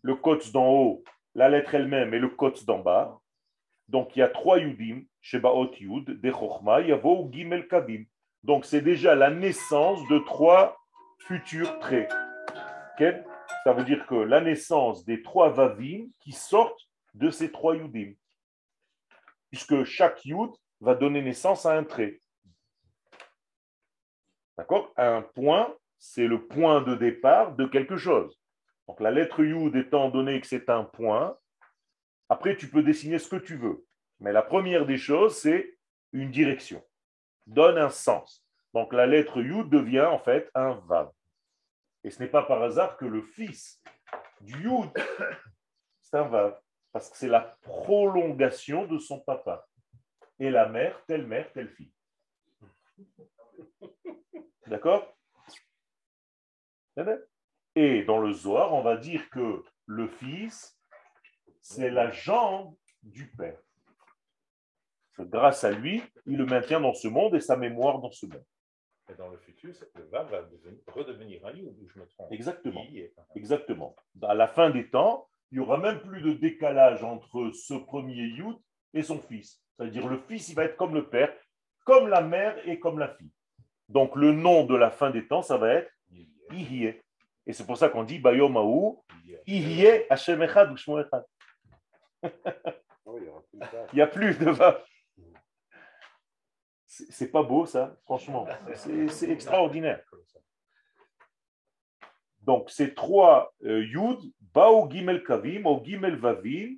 Le 0.02 0.14
kots 0.16 0.52
d'en 0.52 0.68
haut, 0.68 1.04
la 1.34 1.48
lettre 1.48 1.74
elle-même 1.74 2.12
et 2.14 2.18
le 2.18 2.28
kots 2.28 2.64
d'en 2.66 2.78
bas. 2.78 3.18
Donc 3.88 4.16
il 4.16 4.20
y 4.20 4.22
a 4.22 4.28
trois 4.28 4.58
Yudim, 4.58 5.02
Shebaot 5.20 5.72
Yud, 5.78 6.20
de 6.20 6.30
Chochma, 6.30 6.80
Yavo 6.80 7.28
Gimel 7.32 7.68
Kavim. 7.68 8.04
Donc 8.42 8.64
c'est 8.64 8.80
déjà 8.80 9.14
la 9.14 9.30
naissance 9.30 10.06
de 10.08 10.18
trois 10.18 10.76
futurs 11.26 11.78
traits. 11.78 12.10
Quel 12.98 13.24
Ça 13.64 13.72
veut 13.72 13.84
dire 13.84 14.06
que 14.06 14.14
la 14.14 14.40
naissance 14.40 15.04
des 15.04 15.22
trois 15.22 15.50
Vavim 15.50 16.06
qui 16.20 16.32
sortent 16.32 16.88
de 17.14 17.30
ces 17.30 17.52
trois 17.52 17.76
Yudim. 17.76 18.12
Puisque 19.52 19.84
chaque 19.84 20.24
Yud 20.24 20.50
va 20.80 20.94
donner 20.94 21.22
naissance 21.22 21.66
à 21.66 21.76
un 21.76 21.84
trait. 21.84 22.18
D'accord? 24.56 24.92
Un 24.96 25.20
point, 25.20 25.76
c'est 25.98 26.26
le 26.26 26.46
point 26.46 26.80
de 26.80 26.94
départ 26.94 27.54
de 27.54 27.66
quelque 27.66 27.96
chose. 27.96 28.40
Donc 28.88 28.98
la 29.00 29.10
lettre 29.10 29.44
Yud 29.44 29.76
étant 29.76 30.08
donné 30.08 30.40
que 30.40 30.46
c'est 30.46 30.70
un 30.70 30.84
point, 30.84 31.36
après 32.30 32.56
tu 32.56 32.68
peux 32.68 32.82
dessiner 32.82 33.18
ce 33.18 33.28
que 33.28 33.36
tu 33.36 33.56
veux. 33.56 33.84
Mais 34.20 34.32
la 34.32 34.42
première 34.42 34.86
des 34.86 34.96
choses, 34.96 35.36
c'est 35.36 35.78
une 36.12 36.30
direction. 36.30 36.82
Donne 37.46 37.76
un 37.76 37.90
sens. 37.90 38.42
Donc 38.72 38.94
la 38.94 39.06
lettre 39.06 39.42
Yud 39.42 39.68
devient 39.68 40.08
en 40.10 40.18
fait 40.18 40.50
un 40.54 40.80
Vav. 40.86 41.10
Et 42.04 42.10
ce 42.10 42.20
n'est 42.20 42.28
pas 42.28 42.42
par 42.42 42.62
hasard 42.62 42.96
que 42.96 43.04
le 43.04 43.20
fils 43.20 43.82
du 44.40 44.54
Yud, 44.62 44.90
c'est 46.00 46.16
un 46.16 46.28
Vav. 46.28 46.58
Parce 46.92 47.10
que 47.10 47.16
c'est 47.16 47.28
la 47.28 47.40
prolongation 47.62 48.86
de 48.86 48.98
son 48.98 49.20
papa. 49.20 49.66
Et 50.38 50.50
la 50.50 50.68
mère, 50.68 51.02
telle 51.06 51.26
mère, 51.26 51.50
telle 51.52 51.68
fille. 51.70 51.92
D'accord? 54.66 55.16
Et 57.74 58.04
dans 58.04 58.18
le 58.18 58.32
Zohar, 58.32 58.74
on 58.74 58.82
va 58.82 58.96
dire 58.96 59.28
que 59.30 59.64
le 59.86 60.08
fils, 60.08 60.78
c'est 61.60 61.90
la 61.90 62.10
jambe 62.10 62.76
du 63.02 63.30
père. 63.32 63.58
Grâce 65.18 65.64
à 65.64 65.70
lui, 65.70 66.02
il 66.26 66.36
le 66.36 66.46
maintient 66.46 66.80
dans 66.80 66.94
ce 66.94 67.08
monde 67.08 67.34
et 67.34 67.40
sa 67.40 67.56
mémoire 67.56 67.98
dans 68.00 68.10
ce 68.10 68.26
monde. 68.26 68.44
Et 69.10 69.14
dans 69.14 69.28
le 69.28 69.38
futur, 69.38 69.74
le 69.94 70.04
va 70.04 70.24
devenir- 70.24 70.80
redevenir 70.88 71.46
un 71.46 71.52
Yud, 71.52 71.76
où 71.80 71.88
je 71.88 71.98
me 71.98 72.06
trompe? 72.06 72.32
Exactement. 72.32 72.82
Est- 72.92 73.14
Exactement. 73.34 73.94
À 74.22 74.34
la 74.34 74.48
fin 74.48 74.70
des 74.70 74.88
temps, 74.88 75.28
il 75.52 75.58
n'y 75.58 75.64
aura 75.64 75.76
même 75.76 76.00
plus 76.00 76.22
de 76.22 76.32
décalage 76.32 77.04
entre 77.04 77.50
ce 77.52 77.74
premier 77.74 78.22
Yud 78.22 78.56
et 78.94 79.02
son 79.02 79.20
fils. 79.20 79.62
C'est-à-dire 79.76 80.08
le 80.08 80.18
fils, 80.18 80.48
il 80.48 80.54
va 80.54 80.64
être 80.64 80.76
comme 80.76 80.94
le 80.94 81.06
père, 81.08 81.30
comme 81.84 82.08
la 82.08 82.22
mère 82.22 82.56
et 82.66 82.80
comme 82.80 82.98
la 82.98 83.08
fille. 83.08 83.30
Donc 83.90 84.16
le 84.16 84.32
nom 84.32 84.64
de 84.64 84.74
la 84.74 84.90
fin 84.90 85.10
des 85.10 85.26
temps, 85.28 85.42
ça 85.42 85.58
va 85.58 85.74
être 85.74 85.92
Ihye. 86.52 86.94
Et 87.46 87.52
c'est 87.52 87.66
pour 87.66 87.76
ça 87.76 87.90
qu'on 87.90 88.02
dit 88.02 88.18
Bayomahu, 88.18 88.96
Ihye 89.46 90.04
Hashem 90.08 90.42
Echad 90.42 90.72
ou 90.72 90.76
Shmo 90.76 91.00
Echad. 91.00 91.24
Oh, 93.04 93.18
il 93.18 93.58
y 93.92 93.96
n'y 93.96 94.00
a 94.00 94.06
plus 94.06 94.38
de. 94.38 94.54
C'est 96.86 97.32
pas 97.32 97.42
beau 97.42 97.66
ça, 97.66 97.96
franchement. 98.04 98.46
C'est 98.74 99.28
extraordinaire. 99.28 100.04
Donc, 102.42 102.70
ces 102.70 102.94
trois 102.94 103.54
euh, 103.64 103.84
yud, 103.84 104.18
bao 104.40 104.90
gimel 104.90 105.22
kavim, 105.24 105.64
ou 105.64 105.82
gimel 105.84 106.16
vavim, 106.16 106.76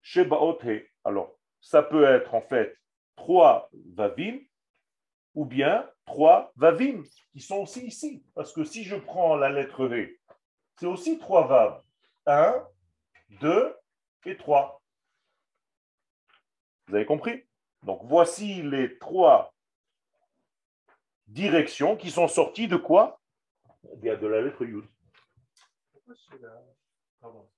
shebaot 0.00 0.58
he. 0.64 0.88
Alors, 1.04 1.38
ça 1.60 1.82
peut 1.82 2.04
être 2.04 2.34
en 2.34 2.40
fait 2.40 2.76
trois 3.14 3.68
vavim, 3.72 4.38
ou 5.34 5.44
bien 5.44 5.88
trois 6.06 6.52
vavim, 6.56 7.02
qui 7.32 7.40
sont 7.40 7.58
aussi 7.58 7.86
ici. 7.86 8.24
Parce 8.34 8.52
que 8.52 8.64
si 8.64 8.84
je 8.84 8.96
prends 8.96 9.36
la 9.36 9.50
lettre 9.50 9.86
V, 9.86 10.18
c'est 10.78 10.86
aussi 10.86 11.18
trois 11.18 11.46
vav. 11.46 11.82
Un, 12.26 12.66
deux 13.40 13.74
et 14.24 14.36
trois. 14.36 14.80
Vous 16.86 16.94
avez 16.94 17.06
compris? 17.06 17.44
Donc, 17.82 18.00
voici 18.04 18.62
les 18.62 18.98
trois 18.98 19.52
directions 21.26 21.96
qui 21.96 22.10
sont 22.10 22.28
sorties 22.28 22.68
de 22.68 22.76
quoi? 22.76 23.20
Eh 24.02 24.16
de 24.16 24.26
la 24.26 24.40
lettre 24.40 24.64
yud. 24.64 24.84
Pourquoi 26.04 26.14
chez 26.14 26.42
la... 26.42 26.62
Pardon, 27.20 27.48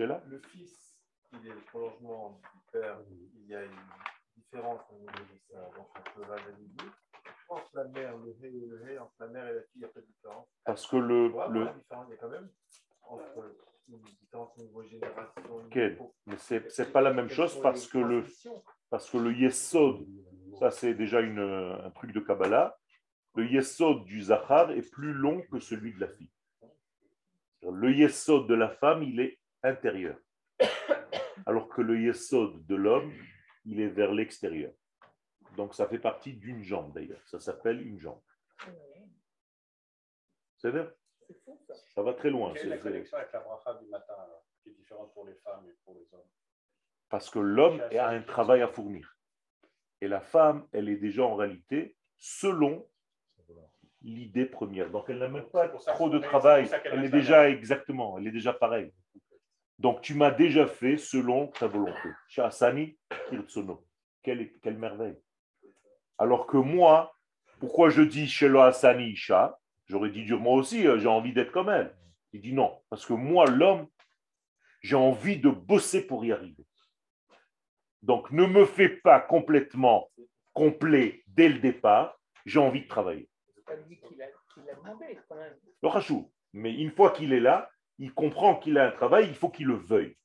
là 0.00 0.22
Le 0.26 0.38
fils, 0.40 0.98
il 1.32 1.46
est 1.46 1.54
le 1.54 1.60
prolongement 1.60 2.38
du 2.52 2.60
père, 2.70 2.98
il 3.08 3.46
y 3.46 3.54
a 3.54 3.64
une 3.64 3.70
différence 4.36 4.82
au 4.90 4.96
niveau 4.96 5.12
de 5.12 5.56
entre 5.80 6.20
la 6.28 6.36
et 6.36 6.52
le 6.52 6.90
Entre 7.48 7.70
la 7.74 7.84
mère, 7.84 8.18
le 8.18 8.36
hé 8.42 8.48
et 8.48 8.66
le 8.66 8.90
hé, 8.90 8.98
entre 8.98 9.14
la 9.20 9.26
mère 9.28 9.48
et 9.48 9.54
la 9.54 9.62
fille, 9.62 9.70
il 9.76 9.78
n'y 9.78 9.84
a 9.86 9.88
pas 9.88 10.00
de 10.00 10.06
différence. 10.06 10.46
Parce 10.64 10.86
que 10.86 10.96
le, 10.96 11.30
Ouais, 11.30 11.48
le, 11.48 11.60
il 11.62 11.64
y 11.64 12.12
a 12.12 12.16
quand 12.18 12.28
même 12.28 12.50
entre 13.02 13.56
une 13.88 14.02
différence 14.02 14.58
au 14.58 14.62
niveau 14.62 14.82
génération. 14.82 15.42
Ok, 15.46 15.78
mais 16.26 16.36
c'est 16.36 16.70
c'est 16.70 16.92
pas 16.92 17.00
la 17.00 17.14
même 17.14 17.30
chose 17.30 17.58
parce 17.62 17.86
que 17.86 17.98
le 17.98 18.24
parce 18.90 19.08
que 19.08 19.16
le 19.16 19.32
yesod, 19.32 20.06
ça 20.58 20.70
c'est 20.70 20.92
déjà 20.94 21.20
une, 21.20 21.38
un 21.38 21.90
truc 21.92 22.12
de 22.12 22.20
Kabbalah, 22.20 22.76
le 23.34 23.46
yesod 23.46 24.04
du 24.04 24.22
zachar 24.22 24.72
est 24.72 24.90
plus 24.90 25.14
long 25.14 25.40
que 25.50 25.58
celui 25.58 25.94
de 25.94 26.00
la 26.00 26.08
fille. 26.08 26.30
Le 27.62 27.92
yesod 27.92 28.46
de 28.46 28.54
la 28.54 28.68
femme, 28.68 29.02
il 29.02 29.20
est 29.20 29.38
intérieur, 29.62 30.18
alors 31.46 31.68
que 31.68 31.82
le 31.82 32.00
yesod 32.00 32.64
de 32.66 32.74
l'homme, 32.74 33.12
il 33.64 33.80
est 33.80 33.88
vers 33.88 34.12
l'extérieur. 34.12 34.72
Donc 35.56 35.74
ça 35.74 35.88
fait 35.88 35.98
partie 35.98 36.34
d'une 36.34 36.62
jambe 36.62 36.92
d'ailleurs, 36.92 37.26
ça 37.26 37.40
s'appelle 37.40 37.84
une 37.86 37.98
jambe. 37.98 38.20
C'est 40.58 40.70
vrai 40.70 40.88
ça. 41.94 42.02
Va 42.02 42.14
très 42.14 42.30
loin. 42.30 42.52
Quelle 42.52 42.58
est 42.58 42.62
c'est- 42.62 42.68
la 42.68 42.78
connexion 42.78 43.16
avec 43.16 43.32
la 43.32 43.40
bracha 43.40 43.74
du 43.74 43.86
matin, 43.88 44.14
alors, 44.14 44.44
qui 44.62 44.70
est 44.70 44.74
différente 44.74 45.12
pour 45.12 45.26
les 45.26 45.34
femmes 45.34 45.66
et 45.68 45.74
pour 45.84 45.94
les 45.94 46.06
hommes? 46.14 46.28
Parce 47.08 47.30
que 47.30 47.38
l'homme 47.40 47.80
a 47.80 48.08
un 48.08 48.22
travail 48.22 48.62
à 48.62 48.68
fournir. 48.68 49.16
Et 50.00 50.08
la 50.08 50.20
femme, 50.20 50.68
elle 50.72 50.88
est 50.88 50.96
déjà 50.96 51.24
en 51.24 51.34
réalité 51.34 51.96
selon 52.16 52.88
l'idée 54.06 54.46
première. 54.46 54.90
Donc 54.90 55.04
elle 55.08 55.18
n'a 55.18 55.28
même 55.28 55.48
pas 55.50 55.68
trop 55.68 56.08
de 56.08 56.18
travail. 56.18 56.70
Elle 56.84 57.04
est 57.04 57.10
déjà 57.10 57.50
exactement, 57.50 58.16
elle 58.18 58.28
est 58.28 58.32
déjà 58.32 58.52
pareille. 58.52 58.92
Donc 59.78 60.00
tu 60.00 60.14
m'as 60.14 60.30
déjà 60.30 60.66
fait 60.66 60.96
selon 60.96 61.48
ta 61.48 61.66
volonté. 61.66 62.08
Shasani 62.28 62.96
Kirtsono. 63.28 63.84
Quelle, 64.22 64.52
quelle 64.60 64.78
merveille. 64.78 65.16
Alors 66.18 66.46
que 66.46 66.56
moi, 66.56 67.14
pourquoi 67.60 67.90
je 67.90 68.02
dis 68.02 68.26
Shelo 68.26 68.60
Asani 68.60 69.10
Isha? 69.10 69.58
J'aurais 69.86 70.10
dit 70.10 70.24
dur 70.24 70.40
moi 70.40 70.54
aussi, 70.54 70.86
euh, 70.86 70.98
j'ai 70.98 71.08
envie 71.08 71.32
d'être 71.32 71.52
comme 71.52 71.68
elle. 71.68 71.94
Il 72.32 72.40
dit 72.40 72.52
non, 72.52 72.80
parce 72.88 73.04
que 73.06 73.12
moi, 73.12 73.46
l'homme, 73.46 73.86
j'ai 74.82 74.96
envie 74.96 75.38
de 75.38 75.50
bosser 75.50 76.06
pour 76.06 76.24
y 76.24 76.32
arriver. 76.32 76.64
Donc 78.02 78.30
ne 78.30 78.46
me 78.46 78.64
fais 78.64 78.88
pas 78.88 79.20
complètement 79.20 80.10
complet 80.52 81.22
dès 81.26 81.48
le 81.48 81.58
départ, 81.58 82.18
j'ai 82.46 82.58
envie 82.58 82.82
de 82.82 82.88
travailler. 82.88 83.28
Pas 83.66 83.74
lui 83.76 83.98
qui 84.00 84.14
l'a 84.16 84.26
demandé. 84.74 85.18
Le 85.82 85.88
rachou. 85.88 86.32
Mais 86.52 86.72
une 86.74 86.90
fois 86.90 87.10
qu'il 87.10 87.32
est 87.32 87.40
là, 87.40 87.70
il 87.98 88.12
comprend 88.12 88.56
qu'il 88.56 88.78
a 88.78 88.86
un 88.86 88.90
travail, 88.90 89.26
il 89.28 89.34
faut 89.34 89.50
qu'il 89.50 89.66
le 89.66 89.74
veuille. 89.74 90.16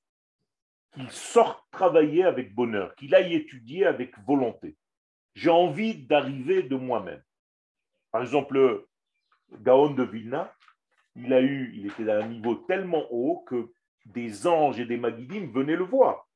Qu'il 0.94 1.10
sorte 1.10 1.66
travailler 1.72 2.24
avec 2.24 2.54
bonheur, 2.54 2.96
qu'il 2.96 3.16
aille 3.16 3.34
étudier 3.34 3.86
avec 3.86 4.18
volonté. 4.20 4.78
J'ai 5.36 5.50
envie 5.50 6.06
d'arriver 6.06 6.64
de 6.64 6.76
moi-même. 6.76 7.24
Par 8.12 8.22
exemple, 8.22 8.86
Gaon 9.52 9.92
de 9.92 10.04
Vilna, 10.04 10.54
il 11.16 11.34
a 11.34 11.42
eu, 11.42 11.74
il 11.76 11.88
était 11.88 12.10
à 12.10 12.20
un 12.20 12.28
niveau 12.28 12.56
tellement 12.56 13.06
haut 13.12 13.44
que 13.48 13.72
des 14.06 14.48
anges 14.48 14.80
et 14.80 14.86
des 14.86 14.98
magidim 14.98 15.52
venaient 15.52 15.76
le 15.76 15.84
voir. 15.84 16.28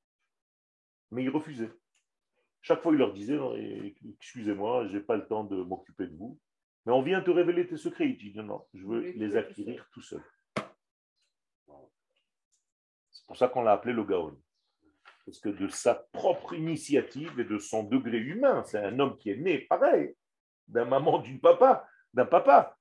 Mais 1.12 1.24
il 1.24 1.30
refusait. 1.30 1.72
Chaque 2.62 2.82
fois, 2.82 2.94
il 2.94 2.98
leur 2.98 3.14
disait 3.14 3.38
Excusez-moi, 4.20 4.88
je 4.88 4.98
n'ai 4.98 5.04
pas 5.04 5.18
le 5.18 5.28
temps 5.28 5.44
de 5.44 5.56
m'occuper 5.64 6.08
de 6.08 6.16
vous. 6.16 6.40
Mais 6.86 6.94
on 6.94 7.02
vient 7.02 7.22
te 7.22 7.32
révéler 7.32 7.68
tes 7.68 7.78
secrets. 7.78 8.10
Il 8.10 8.18
dit 8.18 8.34
Non, 8.36 8.44
non, 8.44 8.66
je 8.74 8.86
veux 8.86 9.02
les 9.12 9.36
acquérir 9.36 9.88
tout 9.92 10.02
seul. 10.02 10.24
C'est 13.12 13.26
pour 13.26 13.38
ça 13.38 13.48
qu'on 13.48 13.64
l'a 13.64 13.74
appelé 13.74 13.94
le 13.94 14.04
Gaon. 14.04 14.40
Parce 15.26 15.40
que 15.40 15.50
de 15.50 15.68
sa 15.68 15.96
propre 15.96 16.54
initiative 16.54 17.40
et 17.40 17.46
de 17.46 17.58
son 17.58 17.84
degré 17.84 18.18
humain, 18.18 18.64
c'est 18.64 18.78
un 18.78 19.00
homme 19.00 19.18
qui 19.18 19.32
est 19.32 19.38
né 19.38 19.60
pareil, 19.60 20.16
d'un 20.68 20.86
maman, 20.86 21.18
d'une 21.18 21.40
papa, 21.40 21.88
d'un 22.14 22.26
papa. 22.26 22.78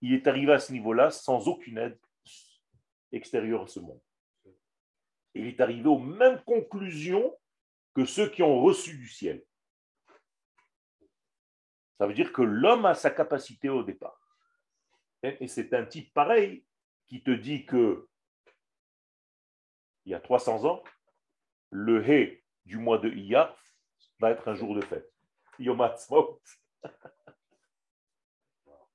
Il 0.00 0.12
est 0.12 0.26
arrivé 0.26 0.52
à 0.52 0.58
ce 0.58 0.72
niveau-là 0.72 1.10
sans 1.10 1.46
aucune 1.46 1.78
aide 1.78 1.98
extérieure 3.12 3.62
à 3.62 3.66
ce 3.68 3.78
monde. 3.78 4.00
Et 5.34 5.40
il 5.40 5.46
est 5.46 5.60
arrivé 5.60 5.86
aux 5.88 6.00
mêmes 6.00 6.42
conclusions 6.44 7.36
que 7.94 8.04
ceux 8.04 8.28
qui 8.28 8.42
ont 8.42 8.60
reçu 8.60 8.98
du 8.98 9.06
ciel. 9.06 9.44
Ça 11.98 12.06
veut 12.06 12.14
dire 12.14 12.32
que 12.32 12.42
l'homme 12.42 12.86
a 12.86 12.94
sa 12.94 13.10
capacité 13.10 13.68
au 13.68 13.82
départ. 13.82 14.18
Et 15.22 15.46
c'est 15.46 15.72
un 15.72 15.84
type 15.84 16.12
pareil 16.12 16.64
qui 17.06 17.22
te 17.22 17.30
dit 17.30 17.64
que 17.64 18.08
il 20.04 20.10
y 20.10 20.14
a 20.14 20.20
300 20.20 20.64
ans, 20.64 20.82
le 21.70 22.08
hé 22.08 22.42
du 22.66 22.78
mois 22.78 22.98
de 22.98 23.08
Iyar 23.08 23.56
va 24.18 24.30
être 24.30 24.48
un 24.48 24.54
jour 24.54 24.74
de 24.74 24.80
fête. 24.80 25.12
Yom. 25.58 25.80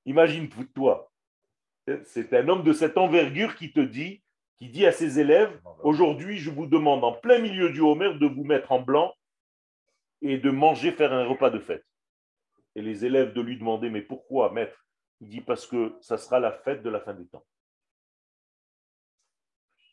Imagine-toi, 0.06 1.12
c'est 2.06 2.34
un 2.34 2.48
homme 2.48 2.64
de 2.64 2.74
cette 2.74 2.98
envergure 2.98 3.56
qui 3.56 3.72
te 3.72 3.80
dit, 3.80 4.22
qui 4.58 4.70
dit 4.70 4.86
à 4.86 4.92
ses 4.92 5.20
élèves, 5.20 5.62
aujourd'hui 5.84 6.38
je 6.38 6.50
vous 6.50 6.66
demande 6.66 7.04
en 7.04 7.14
plein 7.14 7.40
milieu 7.40 7.70
du 7.70 7.82
Homer 7.82 8.14
de 8.16 8.26
vous 8.26 8.44
mettre 8.44 8.72
en 8.72 8.82
blanc 8.82 9.14
et 10.22 10.38
de 10.38 10.50
manger, 10.50 10.92
faire 10.92 11.14
un 11.14 11.26
repas 11.26 11.50
de 11.50 11.60
fête. 11.60 11.86
Et 12.78 12.84
les 12.84 13.06
élèves 13.06 13.34
de 13.34 13.42
lui 13.42 13.58
demander, 13.58 13.90
mais 13.90 14.04
pourquoi, 14.04 14.52
maître? 14.54 14.86
Il 15.20 15.30
dit, 15.30 15.42
parce 15.42 15.66
que 15.66 15.98
ça 16.00 16.16
sera 16.16 16.40
la 16.40 16.52
fête 16.52 16.84
de 16.84 16.92
la 16.92 17.02
fin 17.02 17.16
des 17.16 17.26
temps. 17.26 17.44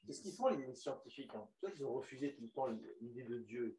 Qu'est-ce 0.07 0.20
qu'ils 0.20 0.35
font 0.35 0.49
les 0.49 0.74
scientifiques 0.74 1.35
hein? 1.35 1.49
Qu'ils 1.72 1.87
ont 1.87 1.95
refusé 1.95 2.35
tout 2.35 2.43
le 2.43 2.51
temps 2.51 2.68
l'idée 3.01 3.24
de 3.24 3.39
Dieu. 3.39 3.78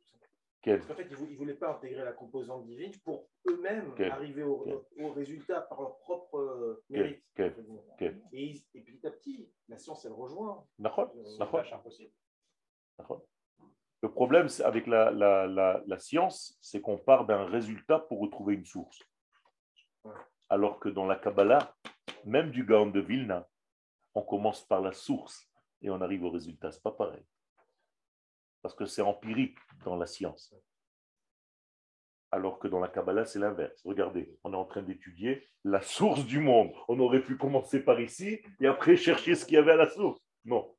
Quel? 0.60 0.80
Parce 0.80 0.88
qu'en 0.88 0.96
fait, 0.96 1.08
ils 1.12 1.34
ne 1.34 1.38
voulaient 1.38 1.54
pas 1.54 1.70
intégrer 1.76 2.04
la 2.04 2.14
composante 2.14 2.66
divine 2.66 2.94
pour 3.04 3.30
eux-mêmes 3.48 3.94
arriver 4.10 4.42
au, 4.42 4.66
résultat 5.14 5.62
par 5.62 5.82
leur 5.82 6.00
propre 6.00 6.40
euh, 6.40 6.84
mérite. 6.90 7.24
Quel? 7.36 7.64
Quel? 8.00 8.20
Et, 8.34 8.44
ils- 8.44 8.66
et 8.74 8.82
petit 8.82 9.06
à 9.06 9.12
petit, 9.12 9.48
la 9.70 9.78
science, 9.78 10.04
elle 10.06 10.14
rejoint. 10.14 10.66
D'accord 10.80 11.14
Euh, 11.16 11.46
impossible. 11.74 12.12
D'accord. 12.98 13.24
Le 14.06 14.12
problème 14.12 14.48
avec 14.64 14.86
la, 14.86 15.10
la- 15.10 15.48
la- 15.48 15.82
la 15.88 15.98
science, 15.98 16.60
c'est 16.62 16.80
qu'on 16.80 17.00
part 17.00 17.26
d'un 17.26 17.44
résultat 17.46 17.98
pour 17.98 18.20
retrouver 18.20 18.54
une 18.54 18.64
source. 18.64 19.02
Alors 20.48 20.80
que 20.80 20.90
dans 20.90 21.08
la 21.08 21.16
Kabbalah, 21.16 21.76
même 22.24 22.52
du 22.52 22.64
Gaon 22.66 22.92
de 22.92 23.00
Vilna, 23.00 23.48
on 24.14 24.22
commence 24.22 24.64
par 24.68 24.80
la 24.80 24.92
source 24.92 25.50
et 25.82 25.90
on 25.90 26.02
arrive 26.02 26.24
au 26.24 26.30
résultat. 26.30 26.72
C'est 26.72 26.84
pas 26.84 26.92
pareil. 26.92 27.26
Parce 28.62 28.76
que 28.76 28.86
c'est 28.86 29.02
empirique 29.02 29.58
dans 29.84 29.96
la 29.96 30.06
science. 30.06 30.54
Alors 32.30 32.60
que 32.60 32.68
dans 32.68 32.80
la 32.80 32.90
Kabbalah, 32.90 33.26
c'est 33.26 33.40
l'inverse. 33.40 33.82
Regardez, 33.84 34.38
on 34.44 34.54
est 34.54 34.56
en 34.56 34.66
train 34.66 34.84
d'étudier 34.84 35.48
la 35.64 35.82
source 35.82 36.24
du 36.28 36.38
monde. 36.40 36.72
On 36.90 37.00
aurait 37.00 37.24
pu 37.24 37.38
commencer 37.38 37.84
par 37.84 38.00
ici 38.00 38.40
et 38.60 38.68
après 38.68 38.98
chercher 38.98 39.34
ce 39.34 39.46
qu'il 39.48 39.56
y 39.56 39.58
avait 39.58 39.72
à 39.72 39.78
la 39.78 39.90
source. 39.90 40.22
Non. 40.44 40.75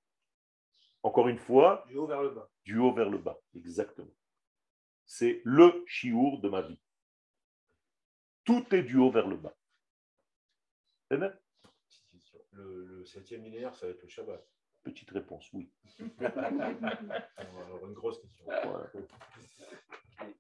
Encore 1.07 1.29
une 1.29 1.39
fois, 1.39 1.85
Du 1.87 1.97
haut 1.97 2.07
vers 2.09 2.21
le 2.21 2.31
bas. 2.31 2.51
du 2.65 2.79
haut 2.79 2.93
vers 2.93 3.09
le 3.09 3.19
bas. 3.19 3.39
Exactement. 3.55 4.11
C'est 5.05 5.41
le 5.45 5.85
chiour 5.87 6.41
de 6.41 6.49
ma 6.49 6.63
vie. 6.63 6.81
Tout 8.45 8.75
est 8.75 8.83
du 8.83 8.97
haut 8.97 9.13
vers 9.13 9.29
le 9.29 9.37
bas. 9.37 9.55
Petite 11.09 12.09
question. 12.11 12.41
Le, 12.51 12.85
le 12.85 13.05
septième 13.05 13.43
millénaire, 13.43 13.77
ça 13.77 13.87
va 13.87 13.93
être 13.93 14.03
le 14.03 14.09
Shabbat. 14.09 14.45
Petite 14.87 15.11
réponse, 15.11 15.49
oui. 15.53 15.69
Alors, 16.21 17.87
une 17.89 17.93
grosse 17.95 18.21
question. 18.21 18.45
Voilà. 18.47 18.87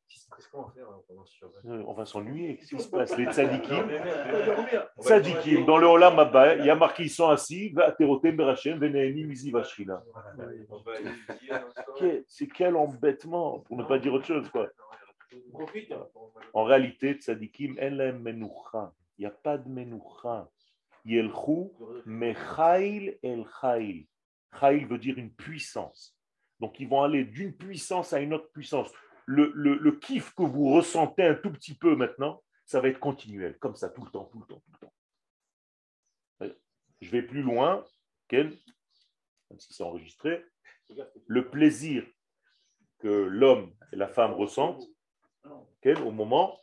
Qu'est-ce 0.09 0.49
qu'on 0.51 0.63
va 0.63 0.71
faire 0.71 0.89
hein, 0.89 1.01
pendant 1.09 1.25
ce 1.27 1.45
Euh, 1.67 1.83
On 1.87 1.95
va 1.95 2.07
s'ennuyer. 2.07 2.57
Qu'est-ce 2.57 2.77
qui 2.77 2.83
se 2.83 2.89
passe 2.89 3.17
Les 3.17 3.25
tzadikim, 3.33 3.87
va 3.89 5.03
tzadikim, 5.03 5.65
dans 5.67 5.79
le 5.79 5.87
Olam 5.89 6.19
Abba, 6.21 6.55
il 6.57 6.65
y 6.65 6.71
a 6.71 6.77
marqué 6.77 7.03
ils 7.05 7.11
sont 7.11 7.29
assis, 7.29 7.71
Va'aterotem 7.71 8.37
berachem, 8.37 8.79
veneeni 8.79 9.25
mizi 9.25 9.51
va 9.51 9.63
étudier 9.63 9.93
ensemble. 9.95 10.63
Quel- 11.99 12.25
C'est 12.29 12.47
quel 12.47 12.77
embêtement, 12.77 13.59
pour 13.61 13.77
ne 13.77 13.83
pas 13.85 13.99
dire 13.99 14.13
autre 14.15 14.27
chose. 14.27 14.49
Quoi. 14.51 14.69
Hein. 15.35 15.99
En 16.53 16.63
réalité, 16.65 17.15
tzadikim, 17.15 17.77
en 17.81 18.13
menoucha. 18.19 18.93
Il 19.19 19.23
n'y 19.23 19.27
a 19.27 19.31
pas 19.31 19.59
de 19.59 19.69
menoucha. 19.69 20.49
Yelchu 21.05 21.71
mechail 22.05 23.19
el 23.23 23.45
chail. 23.61 24.07
Chail 24.59 24.85
veut 24.85 24.99
dire 24.99 25.19
une 25.19 25.33
puissance. 25.33 26.17
Donc 26.61 26.81
ils 26.81 26.89
vont 26.89 27.03
aller 27.03 27.25
d'une 27.25 27.55
puissance 27.57 28.13
à 28.13 28.21
une 28.21 28.35
autre 28.35 28.51
puissance. 28.53 28.91
Le, 29.27 29.51
le, 29.55 29.93
kiff 29.99 30.35
que 30.35 30.43
vous 30.45 30.73
ressentez 30.73 31.25
un 31.25 31.35
tout 31.35 31.51
petit 31.51 31.75
peu 31.75 31.97
maintenant, 31.97 32.43
ça 32.65 32.81
va 32.81 32.89
être 32.89 33.01
continuel, 33.01 33.59
comme 33.59 33.75
ça, 33.75 33.89
tout 33.91 34.05
le 34.05 34.11
temps, 34.11 34.25
tout 34.27 34.39
le 34.41 34.47
temps, 34.47 34.63
tout 34.65 34.73
le 34.73 34.79
temps. 34.79 36.55
Je 37.01 37.11
vais 37.11 37.23
plus 37.23 37.43
loin, 37.43 37.85
Ken, 38.29 38.49
même 39.51 39.61
si 39.61 39.75
c'est 39.75 39.83
enregistré. 39.83 40.45
Le 41.27 41.51
plaisir 41.51 42.07
que 42.99 43.09
l'homme 43.09 43.75
et 43.93 43.97
la 43.97 44.09
femme 44.09 44.33
ressentent, 44.33 44.87
au 45.85 46.11
moment, 46.11 46.59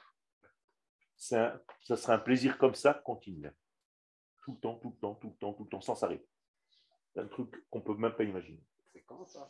un- 1.32 1.62
ça 1.84 1.96
sera 1.96 2.16
un 2.16 2.20
plaisir 2.20 2.58
comme 2.58 2.76
ça, 2.76 2.94
continuel. 2.94 3.56
Tout 4.44 4.54
le 4.54 4.60
temps, 4.60 4.76
tout 4.76 4.90
le 4.90 4.98
temps, 4.98 5.16
tout 5.16 5.30
le 5.30 5.36
temps, 5.36 5.54
tout 5.54 5.64
le 5.64 5.70
temps, 5.70 5.82
sans 5.82 5.96
s'arrêter. 5.96 6.28
C'est 7.14 7.22
un 7.22 7.28
truc 7.28 7.50
qu'on 7.70 7.80
ne 7.80 7.84
peut 7.84 7.94
même 7.96 8.14
pas 8.14 8.24
imaginer. 8.24 8.60
C'est 8.92 9.04
quand 9.06 9.24
ça? 9.26 9.50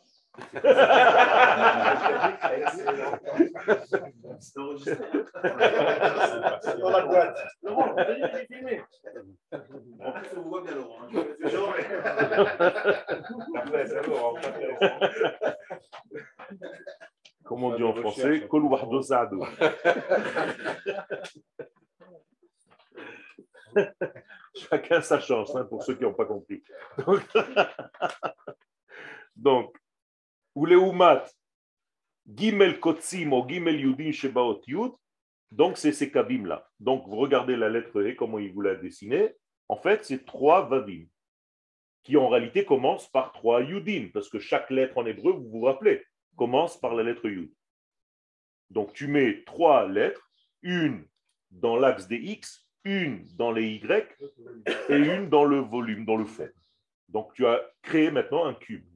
C'est 4.40 4.58
enregistré. 4.58 4.96
C'est 6.62 6.78
dans 6.78 6.90
la 6.90 7.06
boîte. 7.06 7.38
Laurent. 7.62 7.90
En 7.90 7.94
plus, 10.12 10.36
on 10.36 10.42
vous 10.42 10.48
voit 10.50 10.62
bien, 10.62 10.74
Laurent. 10.74 10.98
hein. 11.02 11.08
Fais 11.40 11.50
genre, 11.50 11.74
Après, 13.54 13.86
va, 13.86 13.94
on 17.68 17.76
dit 17.76 17.82
en 17.82 17.94
français, 17.94 18.46
saado. 19.02 19.44
Chacun 24.54 25.00
sa 25.02 25.20
chance, 25.20 25.54
hein, 25.56 25.64
pour 25.64 25.82
ceux 25.82 25.94
qui 25.94 26.02
n'ont 26.02 26.14
pas 26.14 26.26
compris. 26.26 26.62
Donc, 29.36 29.76
gimel 32.26 32.80
kotsim 32.80 33.32
ou 33.32 33.46
gimel 33.46 33.80
yudin 33.80 34.12
shebaot 34.12 34.62
yud, 34.66 34.92
donc 35.50 35.76
c'est 35.76 35.92
ces 35.92 36.10
kavim 36.10 36.46
là. 36.46 36.68
Donc 36.80 37.06
vous 37.06 37.16
regardez 37.16 37.56
la 37.56 37.68
lettre 37.68 38.00
E, 38.00 38.14
comment 38.14 38.38
il 38.38 38.52
vous 38.52 38.62
l'a 38.62 38.74
dessiné. 38.74 39.34
En 39.68 39.76
fait, 39.76 40.04
c'est 40.04 40.24
trois 40.24 40.68
vavim 40.68 41.04
qui 42.02 42.16
en 42.16 42.28
réalité 42.28 42.64
commencent 42.64 43.08
par 43.08 43.32
trois 43.32 43.62
yudim, 43.62 44.10
parce 44.12 44.28
que 44.28 44.38
chaque 44.38 44.70
lettre 44.70 44.98
en 44.98 45.06
hébreu, 45.06 45.32
vous 45.32 45.48
vous 45.48 45.62
rappelez, 45.62 46.04
commence 46.36 46.78
par 46.78 46.94
la 46.94 47.02
lettre 47.02 47.28
yud. 47.28 47.50
Donc 48.70 48.92
tu 48.92 49.06
mets 49.06 49.42
trois 49.44 49.88
lettres, 49.88 50.30
une 50.62 51.06
dans 51.50 51.76
l'axe 51.76 52.06
des 52.06 52.16
x, 52.16 52.63
une 52.84 53.26
dans 53.36 53.52
les 53.52 53.76
y 53.76 53.82
et 54.88 54.96
une 54.96 55.28
dans 55.28 55.44
le 55.44 55.58
volume, 55.58 56.04
dans 56.04 56.16
le 56.16 56.26
fond. 56.26 56.48
Donc 57.08 57.32
tu 57.34 57.46
as 57.46 57.60
créé 57.82 58.10
maintenant 58.10 58.44
un 58.44 58.54
cube. 58.54 58.86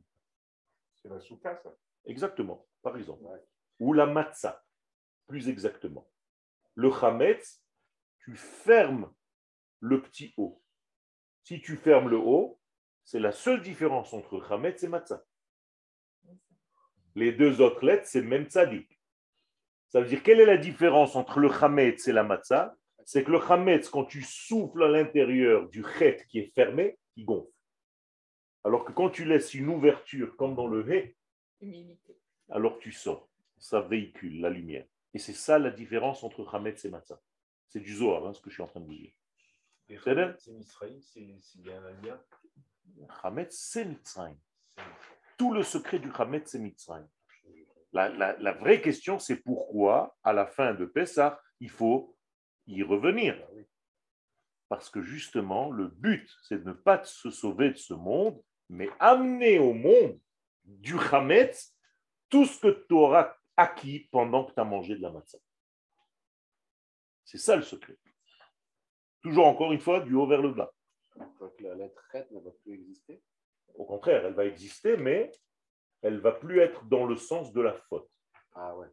C'est 0.97 1.09
la 1.09 1.20
souka, 1.20 1.57
ça? 1.62 1.74
Exactement, 2.07 2.66
par 2.82 2.97
exemple. 2.97 3.24
Ou 3.78 3.93
la 3.93 4.07
matzah, 4.07 4.62
plus 5.26 5.49
exactement. 5.49 6.09
Le 6.74 6.91
chametz, 6.91 7.62
tu 8.20 8.34
fermes 8.34 9.12
le 9.80 10.03
petit 10.03 10.34
O. 10.36 10.62
Si 11.45 11.61
tu 11.61 11.76
fermes 11.76 12.09
le 12.09 12.18
O, 12.18 12.61
c'est 13.05 13.20
la 13.20 13.32
seule 13.32 13.62
différence 13.62 14.12
entre 14.12 14.43
chametz 14.47 14.82
et 14.82 14.89
matzah. 14.89 15.22
Les 17.14 17.32
deux 17.32 17.61
autres 17.61 17.84
lettres, 17.84 18.07
c'est 18.07 18.22
même 18.22 18.45
tzadik. 18.45 19.01
Ça 19.89 20.01
veut 20.01 20.07
dire, 20.07 20.22
quelle 20.22 20.41
est 20.41 20.47
la 20.47 20.59
différence 20.59 21.16
entre 21.16 21.41
le 21.41 21.51
chametz 21.51 22.07
et 22.07 22.12
la 22.12 22.22
matzah? 22.22 22.76
C'est 23.11 23.24
que 23.24 23.30
le 23.30 23.40
chametz, 23.40 23.88
quand 23.88 24.04
tu 24.04 24.20
souffles 24.20 24.82
à 24.82 24.88
l'intérieur 24.88 25.66
du 25.70 25.82
chet 25.82 26.26
qui 26.28 26.40
est 26.40 26.52
fermé, 26.54 26.98
il 27.16 27.24
gonfle. 27.24 27.50
Alors 28.64 28.84
que 28.84 28.92
quand 28.92 29.09
tu 29.09 29.24
laisses 29.24 29.54
une 29.54 29.70
ouverture, 29.70 30.36
comme 30.36 30.54
dans 30.54 30.66
le 30.66 30.86
hé, 30.92 31.16
Humilité. 31.62 32.18
alors 32.50 32.78
tu 32.78 32.92
sors. 32.92 33.30
Ça 33.56 33.80
véhicule 33.80 34.42
la 34.42 34.50
lumière. 34.50 34.84
Et 35.14 35.18
c'est 35.18 35.32
ça 35.32 35.59
la 35.59 35.70
différence 35.70 36.22
entre 36.22 36.54
Hametz 36.54 36.84
et 36.84 36.90
Matzah. 36.90 37.18
C'est 37.66 37.80
du 37.80 37.94
Zohar, 37.94 38.26
hein, 38.26 38.34
ce 38.34 38.42
que 38.42 38.50
je 38.50 38.56
suis 38.56 38.62
en 38.62 38.66
train 38.68 38.80
de 38.80 38.84
vous 38.84 38.94
dire. 38.94 39.12
Et 39.88 39.96
C'est 39.96 40.12
vrai 40.12 40.36
C'est 40.38 41.62
bien 41.62 41.82
un 41.82 41.92
lien. 42.02 42.20
Hametz, 43.22 43.56
c'est 43.59 43.86
Mitzrayim. 43.86 44.36
Tout 45.38 45.54
le 45.54 45.62
secret 45.62 45.98
du 45.98 46.11
Hametz, 46.14 46.50
c'est 46.50 46.59
Mitzrayim. 46.59 47.09
La, 47.94 48.11
la- 48.11 48.36
la 48.36 48.52
vraie 48.52 48.82
question, 48.82 49.18
c'est 49.18 49.36
pourquoi, 49.42 50.14
à 50.22 50.34
la 50.34 50.46
fin 50.46 50.74
de 50.74 50.84
Pessah, 50.84 51.40
il 51.61 51.70
faut 51.70 52.14
y 52.68 52.82
revenir. 52.82 53.36
Parce 54.68 54.90
que 54.90 55.02
justement, 55.02 55.70
le 55.70 55.88
but, 55.88 56.30
c'est 56.42 56.62
de 56.62 56.68
ne 56.68 56.74
pas 56.74 57.02
se 57.04 57.30
sauver 57.30 57.70
de 57.70 57.76
ce 57.76 57.94
monde, 57.94 58.40
mais 58.68 58.88
amener 59.00 59.58
au 59.58 59.72
monde 59.72 60.20
du 60.64 60.96
Hametz 60.98 61.74
tout 62.28 62.44
ce 62.44 62.60
que 62.60 62.86
tu 62.86 62.94
auras 62.94 63.34
acquis 63.56 64.08
pendant 64.12 64.44
que 64.44 64.52
tu 64.52 64.60
as 64.60 64.64
mangé 64.64 64.94
de 64.94 65.02
la 65.02 65.10
matzah. 65.10 65.38
C'est 67.24 67.38
ça 67.38 67.56
le 67.56 67.62
secret. 67.62 67.96
Toujours 69.22 69.46
encore 69.46 69.72
une 69.72 69.80
fois, 69.80 70.00
du 70.00 70.14
haut 70.14 70.26
vers 70.26 70.42
le 70.42 70.52
bas. 70.52 70.72
Donc 71.40 71.58
la 71.60 71.74
ne 71.74 72.40
va 72.40 72.50
plus 72.62 72.74
exister. 72.74 73.22
Au 73.74 73.84
contraire, 73.84 74.24
elle 74.26 74.34
va 74.34 74.44
exister, 74.44 74.96
mais 74.96 75.30
elle 76.02 76.20
va 76.20 76.32
plus 76.32 76.60
être 76.60 76.84
dans 76.84 77.06
le 77.06 77.16
sens 77.16 77.52
de 77.52 77.60
la 77.60 77.74
faute. 77.88 78.08
Ah 78.54 78.76
ouais. 78.76 78.88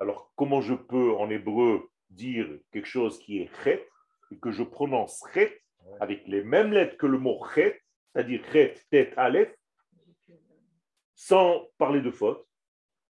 Alors, 0.00 0.32
comment 0.34 0.60
je 0.60 0.74
peux 0.74 1.12
en 1.12 1.30
hébreu 1.30 1.91
dire 2.12 2.48
quelque 2.70 2.86
chose 2.86 3.18
qui 3.18 3.38
est 3.38 3.50
chet 3.62 3.88
et 4.30 4.38
que 4.38 4.50
je 4.50 4.62
prononce 4.62 5.22
chet 5.32 5.62
avec 6.00 6.26
les 6.26 6.42
mêmes 6.42 6.72
lettres 6.72 6.96
que 6.96 7.06
le 7.06 7.18
mot 7.18 7.44
chet, 7.54 7.82
c'est-à-dire 8.12 8.44
chet, 8.52 8.74
tête, 8.90 9.14
aleph, 9.16 9.54
sans 11.14 11.68
parler 11.78 12.00
de 12.00 12.10
faute 12.10 12.46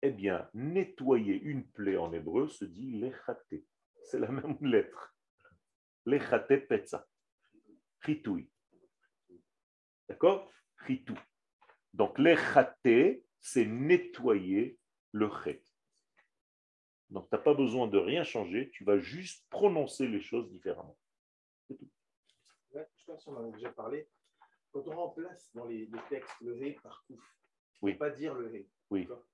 Eh 0.02 0.10
bien, 0.10 0.48
nettoyer 0.54 1.40
une 1.40 1.66
plaie 1.66 1.96
en 1.96 2.12
hébreu 2.12 2.48
se 2.48 2.64
dit 2.64 2.92
lechate. 2.92 3.62
C'est 4.04 4.18
la 4.18 4.28
même 4.40 4.58
lettre. 4.60 5.14
Lechate 6.06 6.66
petza. 6.66 7.06
Chitoui. 8.04 8.50
D'accord? 10.08 10.50
Chitou. 10.86 11.16
Donc, 11.92 12.18
lechate, 12.18 13.22
c'est 13.40 13.66
nettoyer 13.66 14.78
le 15.12 15.30
chet. 15.44 15.62
Donc, 17.12 17.28
tu 17.28 17.34
n'as 17.34 17.42
pas 17.42 17.52
besoin 17.54 17.88
de 17.88 17.98
rien 17.98 18.24
changer, 18.24 18.70
tu 18.70 18.84
vas 18.84 18.98
juste 18.98 19.46
prononcer 19.50 20.08
les 20.08 20.20
choses 20.20 20.50
différemment. 20.50 20.96
Ouais, 22.72 22.88
je 22.96 23.04
pense 23.04 23.24
qu'on 23.24 23.36
en 23.36 23.48
a 23.48 23.52
déjà 23.52 23.70
parlé. 23.70 24.08
Quand 24.72 24.86
on 24.88 24.96
remplace 24.96 25.50
dans 25.54 25.66
les, 25.66 25.84
les 25.86 25.98
textes 26.08 26.34
le 26.40 26.60
hé 26.62 26.72
par 26.82 27.04
kouf, 27.06 27.20
Oui. 27.82 27.94
pas 27.94 28.08
dire 28.08 28.34
le. 28.34 28.50
Oui. 28.88 29.02
D'accord 29.02 29.26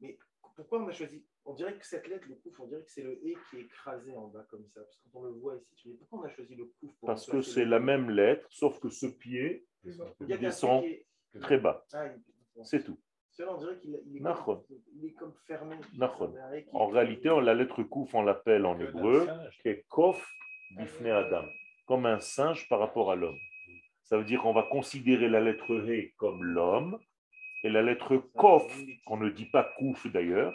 Mais 0.00 0.16
pourquoi 0.54 0.80
on 0.80 0.86
a 0.86 0.92
choisi 0.92 1.26
On 1.44 1.54
dirait 1.54 1.76
que 1.76 1.84
cette 1.84 2.06
lettre, 2.06 2.28
le 2.28 2.36
kouf, 2.36 2.60
on 2.60 2.68
dirait 2.68 2.84
que 2.84 2.90
c'est 2.92 3.02
le 3.02 3.14
hé 3.26 3.36
qui 3.50 3.56
est 3.56 3.62
écrasé 3.62 4.16
en 4.16 4.28
bas 4.28 4.46
comme 4.48 4.64
ça. 4.68 4.80
Parce 4.82 4.96
que 4.98 5.08
quand 5.12 5.18
on 5.20 5.24
le 5.24 5.32
voit 5.32 5.56
ici, 5.56 5.74
tu 5.74 5.88
dis 5.88 5.94
pourquoi 5.96 6.20
on 6.20 6.22
a 6.22 6.28
choisi 6.28 6.54
le 6.54 6.66
kouf 6.78 6.94
pour 7.00 7.08
Parce 7.08 7.26
que 7.26 7.42
c'est 7.42 7.64
la 7.64 7.80
même 7.80 8.08
lettre, 8.10 8.46
sauf 8.52 8.78
que 8.78 8.88
ce 8.88 9.06
pied 9.06 9.66
descend 10.20 10.84
très 11.40 11.58
bas. 11.58 11.84
Ah, 11.92 12.08
C'est 12.62 12.84
tout. 12.84 13.00
Celui-là, 13.36 13.54
on 13.54 13.58
dirait 13.58 13.78
qu'il 13.78 14.00
il 14.06 14.16
est, 14.16 14.20
comme- 14.44 14.44
il 14.94 15.04
est 15.06 15.12
comme 15.12 15.34
fermé. 15.46 15.76
Qui- 15.90 15.98
En 16.72 16.86
réalité, 16.88 17.28
on- 17.30 17.40
la 17.40 17.54
lettre 17.54 17.82
kouf, 17.82 18.14
on 18.14 18.22
l'appelle 18.22 18.64
en 18.64 18.78
hébreu 18.80 19.26
kekof 19.62 20.26
bifne 20.76 21.06
adam, 21.08 21.44
comme 21.86 22.06
un 22.06 22.18
singe 22.20 22.68
par 22.68 22.78
rapport 22.78 23.10
à 23.10 23.16
l'homme. 23.16 23.38
Ça 24.04 24.16
veut 24.16 24.24
dire 24.24 24.40
qu'on 24.42 24.52
va 24.54 24.62
considérer 24.62 25.28
la 25.28 25.40
lettre 25.40 25.70
He 25.88 26.12
comme 26.16 26.42
l'homme 26.44 26.98
et 27.62 27.68
la 27.68 27.82
lettre 27.82 28.16
kof, 28.36 28.64
qu'on 29.04 29.16
ne 29.18 29.28
dit 29.30 29.46
pas 29.46 29.64
kouf 29.78 30.06
d'ailleurs, 30.06 30.54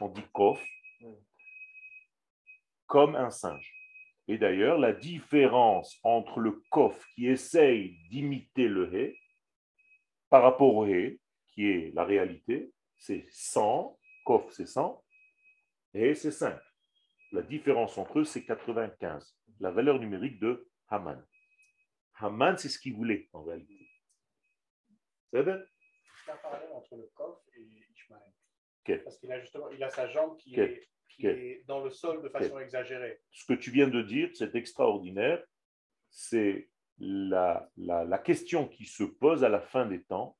on 0.00 0.08
dit 0.08 0.24
kof, 0.32 0.62
comme 2.86 3.14
un 3.16 3.30
singe. 3.30 3.72
Et 4.28 4.36
d'ailleurs, 4.38 4.78
la 4.78 4.92
différence 4.92 5.98
entre 6.02 6.40
le 6.40 6.60
kof 6.70 7.06
qui 7.14 7.28
essaye 7.28 7.96
d'imiter 8.10 8.68
le 8.68 8.92
He 8.94 9.16
par 10.28 10.42
rapport 10.42 10.74
au 10.74 10.86
He, 10.86 11.18
qui 11.52 11.66
est 11.68 11.92
la 11.94 12.04
réalité, 12.04 12.72
c'est 12.96 13.26
100, 13.30 13.98
kof 14.24 14.50
c'est 14.52 14.66
100, 14.66 15.04
et 15.94 16.14
c'est 16.14 16.30
5. 16.30 16.58
La 17.32 17.42
différence 17.42 17.96
entre 17.98 18.20
eux, 18.20 18.24
c'est 18.24 18.44
95, 18.44 19.36
la 19.60 19.70
valeur 19.70 19.98
numérique 19.98 20.38
de 20.40 20.68
Haman. 20.88 21.24
Haman, 22.14 22.56
c'est 22.58 22.68
ce 22.68 22.78
qu'il 22.78 22.94
voulait 22.94 23.28
en 23.32 23.42
réalité. 23.44 23.88
C'est 25.32 25.42
vrai 25.42 25.58
C'est 26.24 26.32
un 26.32 26.36
parallèle 26.36 26.72
entre 26.72 26.96
le 26.96 27.10
coffre 27.14 27.42
et 27.56 27.62
Ishmael. 27.94 29.02
Parce 29.04 29.18
qu'il 29.18 29.30
a 29.32 29.40
justement 29.40 29.70
il 29.70 29.82
a 29.82 29.90
sa 29.90 30.08
jambe 30.08 30.36
qui, 30.38 30.58
est, 30.58 30.88
qui 31.08 31.26
Ok. 31.28 31.34
est 31.34 31.64
dans 31.66 31.82
le 31.84 31.90
sol 31.90 32.22
de 32.22 32.28
façon 32.28 32.58
exagérée. 32.58 33.20
Ce 33.30 33.44
que 33.46 33.52
tu 33.54 33.70
viens 33.70 33.88
de 33.88 34.02
dire, 34.02 34.30
c'est 34.34 34.54
extraordinaire. 34.56 35.44
C'est 36.10 36.68
la, 36.98 37.70
la, 37.76 38.04
la 38.04 38.18
question 38.18 38.66
qui 38.66 38.84
se 38.84 39.04
pose 39.04 39.44
à 39.44 39.48
la 39.48 39.60
fin 39.60 39.86
des 39.86 40.02
temps. 40.02 40.36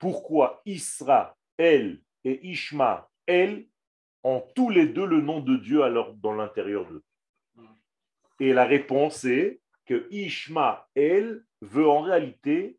Pourquoi 0.00 0.62
Israël 0.64 2.00
et 2.24 2.48
Ishmael 2.48 3.66
ont 4.24 4.40
tous 4.56 4.70
les 4.70 4.86
deux 4.86 5.06
le 5.06 5.20
nom 5.20 5.40
de 5.40 5.56
Dieu 5.56 5.82
alors 5.84 6.14
dans 6.14 6.32
l'intérieur 6.32 6.86
d'eux 6.86 7.04
Et 8.40 8.52
la 8.54 8.64
réponse 8.64 9.24
est 9.24 9.60
que 9.84 10.08
Ishmaël 10.10 11.44
veut 11.60 11.86
en 11.86 12.00
réalité 12.00 12.78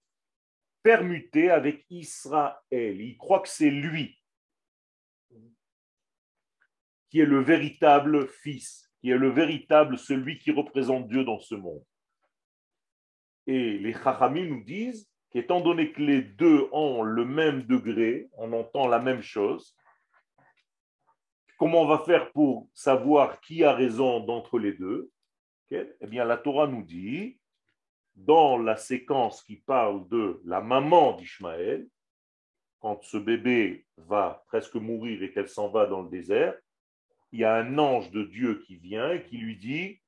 permuter 0.82 1.52
avec 1.52 1.86
Israël. 1.92 3.00
Il 3.00 3.18
croit 3.18 3.42
que 3.42 3.50
c'est 3.50 3.70
lui 3.70 4.18
qui 7.10 7.20
est 7.20 7.26
le 7.26 7.42
véritable 7.42 8.28
fils, 8.30 8.90
qui 9.00 9.12
est 9.12 9.18
le 9.18 9.30
véritable 9.30 9.98
celui 9.98 10.40
qui 10.40 10.50
représente 10.50 11.08
Dieu 11.08 11.24
dans 11.24 11.40
ce 11.40 11.54
monde. 11.54 11.84
Et 13.46 13.78
les 13.78 13.94
Chachamim 13.94 14.46
nous 14.46 14.64
disent 14.64 15.11
qu'étant 15.32 15.62
donné 15.62 15.92
que 15.92 16.02
les 16.02 16.22
deux 16.22 16.68
ont 16.72 17.04
le 17.04 17.26
même 17.26 17.64
degré, 17.64 18.30
on 18.34 18.52
entend 18.54 18.88
la 18.88 19.00
même 19.00 19.22
chose, 19.22 19.76
comment 21.58 21.82
on 21.82 21.88
va 21.88 22.00
faire 22.00 22.32
pour 22.32 22.68
savoir 22.74 23.40
qui 23.42 23.64
a 23.64 23.74
raison 23.74 24.20
d'entre 24.20 24.60
les 24.60 24.74
deux? 24.74 25.10
Eh 25.72 26.08
bien, 26.08 26.26
la 26.26 26.38
Torah 26.38 26.68
nous 26.68 26.84
dit, 26.84 27.40
dans 28.16 28.58
la 28.58 28.76
séquence 28.76 29.42
qui 29.42 29.56
parle 29.56 30.08
de 30.10 30.42
la 30.44 30.60
maman 30.60 31.14
d'Ishmaël, 31.14 31.88
quand 32.80 33.02
ce 33.04 33.18
bébé 33.18 33.86
va 33.96 34.44
presque 34.48 34.76
mourir 34.76 35.24
et 35.24 35.32
qu'elle 35.32 35.48
s'en 35.48 35.70
va 35.70 35.86
dans 35.86 36.02
le 36.02 36.10
désert, 36.10 36.58
il 37.32 37.40
y 37.40 37.46
a 37.46 37.56
un 37.56 37.78
ange 37.78 38.12
de 38.12 38.24
Dieu 38.24 38.62
qui 38.66 38.76
vient 38.76 39.12
et 39.12 39.24
qui 39.24 39.38
lui 39.38 39.56
dit, 39.56 40.02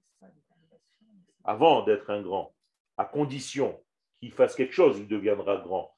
avant 1.46 1.84
d'être 1.84 2.10
un 2.10 2.22
grand, 2.22 2.54
à 2.98 3.06
condition 3.06 3.83
qu'il 4.24 4.32
fasse 4.32 4.56
quelque 4.56 4.74
chose, 4.74 5.00
il 5.00 5.08
deviendra 5.10 5.58
grand. 5.58 5.94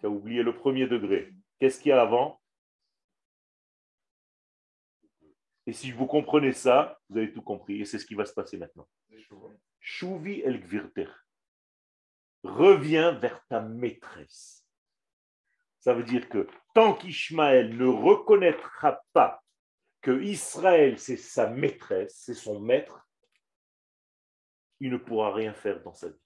Tu 0.00 0.06
as 0.06 0.08
oublié 0.08 0.42
le 0.42 0.56
premier 0.56 0.86
degré. 0.86 1.34
Qu'est-ce 1.58 1.78
qu'il 1.78 1.90
y 1.90 1.92
a 1.92 2.00
avant? 2.00 2.40
Et 5.66 5.74
si 5.74 5.92
vous 5.92 6.06
comprenez 6.06 6.52
ça, 6.52 6.98
vous 7.10 7.18
avez 7.18 7.30
tout 7.30 7.42
compris. 7.42 7.82
Et 7.82 7.84
c'est 7.84 7.98
ce 7.98 8.06
qui 8.06 8.14
va 8.14 8.24
se 8.24 8.32
passer 8.32 8.56
maintenant. 8.56 8.88
Chouvi 9.80 10.40
el 10.40 10.58
gvirter. 10.58 11.10
Reviens 12.42 13.12
vers 13.12 13.46
ta 13.48 13.60
maîtresse. 13.60 14.66
Ça 15.80 15.92
veut 15.92 16.04
dire 16.04 16.30
que 16.30 16.48
tant 16.74 16.94
qu'Ishmaël 16.94 17.76
ne 17.76 17.86
reconnaîtra 17.86 19.02
pas 19.12 19.44
que 20.00 20.22
Israël, 20.22 20.98
c'est 20.98 21.18
sa 21.18 21.50
maîtresse, 21.50 22.16
c'est 22.16 22.34
son 22.34 22.60
maître, 22.60 23.06
il 24.80 24.90
ne 24.90 24.96
pourra 24.96 25.34
rien 25.34 25.52
faire 25.52 25.82
dans 25.82 25.92
sa 25.92 26.08
vie. 26.08 26.23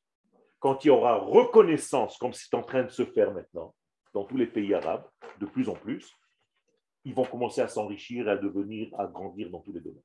Quand 0.61 0.85
il 0.85 0.89
y 0.89 0.91
aura 0.91 1.17
reconnaissance, 1.17 2.19
comme 2.19 2.33
c'est 2.33 2.55
en 2.55 2.63
train 2.63 2.83
de 2.83 2.91
se 2.91 3.05
faire 3.05 3.33
maintenant, 3.33 3.75
dans 4.13 4.25
tous 4.25 4.37
les 4.37 4.47
pays 4.47 4.75
arabes, 4.75 5.09
de 5.39 5.47
plus 5.47 5.69
en 5.69 5.75
plus, 5.75 6.13
ils 7.05 7.15
vont 7.15 7.25
commencer 7.25 7.61
à 7.61 7.69
s'enrichir 7.69 8.29
et 8.29 8.33
à 8.33 8.37
devenir, 8.37 8.89
à 8.99 9.07
grandir 9.07 9.51
dans 9.51 9.61
tous 9.61 9.73
les 9.73 9.81
domaines. 9.81 10.03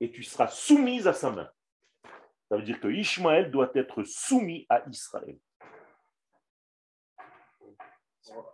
Et 0.00 0.12
tu 0.12 0.22
seras 0.22 0.48
soumise 0.48 1.06
à 1.08 1.12
sa 1.12 1.30
main. 1.30 1.50
Ça 2.48 2.56
veut 2.56 2.62
dire 2.62 2.80
que 2.80 2.88
Ishmaël 2.88 3.50
doit 3.50 3.70
être 3.74 4.04
soumis 4.04 4.66
à 4.68 4.82
Israël. 4.88 5.38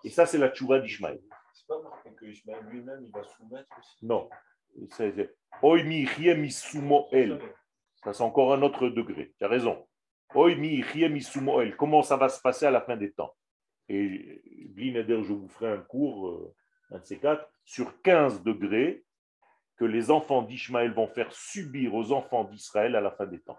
Et 0.03 0.11
ça, 0.11 0.27
c'est 0.27 0.39
la 0.39 0.51
tchouva 0.51 0.81
d'Ishmaël. 0.81 1.21
C'est 1.53 1.67
pas 1.67 1.81
marqué 1.81 2.13
que 2.13 2.27
Ishmaël 2.27 2.65
lui-même, 2.67 3.03
il 3.05 3.13
va 3.13 3.23
soumettre 3.25 3.79
aussi. 3.79 4.05
Non. 4.05 4.29
Ça, 8.03 8.13
c'est 8.13 8.23
encore 8.23 8.53
un 8.53 8.63
autre 8.63 8.89
degré. 8.89 9.35
Tu 9.39 9.45
as 9.45 9.49
raison. 9.49 9.87
Comment 11.79 12.03
ça 12.03 12.17
va 12.17 12.29
se 12.29 12.41
passer 12.41 12.67
à 12.67 12.71
la 12.71 12.81
fin 12.81 12.97
des 12.97 13.13
temps? 13.13 13.35
Et 13.89 14.43
Blinéder, 14.71 15.23
je 15.23 15.33
vous 15.33 15.49
ferai 15.49 15.73
un 15.73 15.81
cours, 15.81 16.29
euh, 16.29 16.55
un 16.91 16.99
de 16.99 17.05
ces 17.05 17.19
quatre, 17.19 17.49
sur 17.65 18.01
15 18.03 18.43
degrés 18.43 19.05
que 19.77 19.85
les 19.85 20.11
enfants 20.11 20.43
d'Ishmaël 20.43 20.93
vont 20.93 21.07
faire 21.07 21.33
subir 21.33 21.95
aux 21.95 22.13
enfants 22.13 22.45
d'Israël 22.45 22.97
à 22.97 23.01
la 23.01 23.11
fin 23.11 23.27
des 23.27 23.41
temps. 23.41 23.59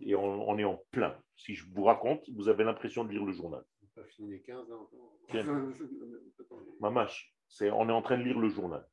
Et 0.00 0.14
on, 0.14 0.48
on 0.48 0.58
est 0.58 0.64
en 0.64 0.80
plein. 0.90 1.16
Si 1.36 1.54
je 1.54 1.64
vous 1.72 1.84
raconte, 1.84 2.28
vous 2.30 2.48
avez 2.48 2.64
l'impression 2.64 3.04
de 3.04 3.10
lire 3.10 3.24
le 3.24 3.32
journal. 3.32 3.62
Pas 3.94 4.04
fini 4.04 4.30
les 4.30 4.42
15 4.42 4.70
ans 4.72 4.82
encore. 4.82 5.14
Tiens. 5.28 5.44
Mamache, 6.80 7.34
c'est, 7.48 7.70
on 7.70 7.88
est 7.88 7.92
en 7.92 8.02
train 8.02 8.18
de 8.18 8.22
lire 8.22 8.38
le 8.38 8.48
journal. 8.48 8.86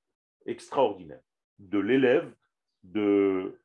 Extraordinaire. 0.46 1.22
De 1.60 1.80
l'élève 1.80 2.34
de 2.84 3.60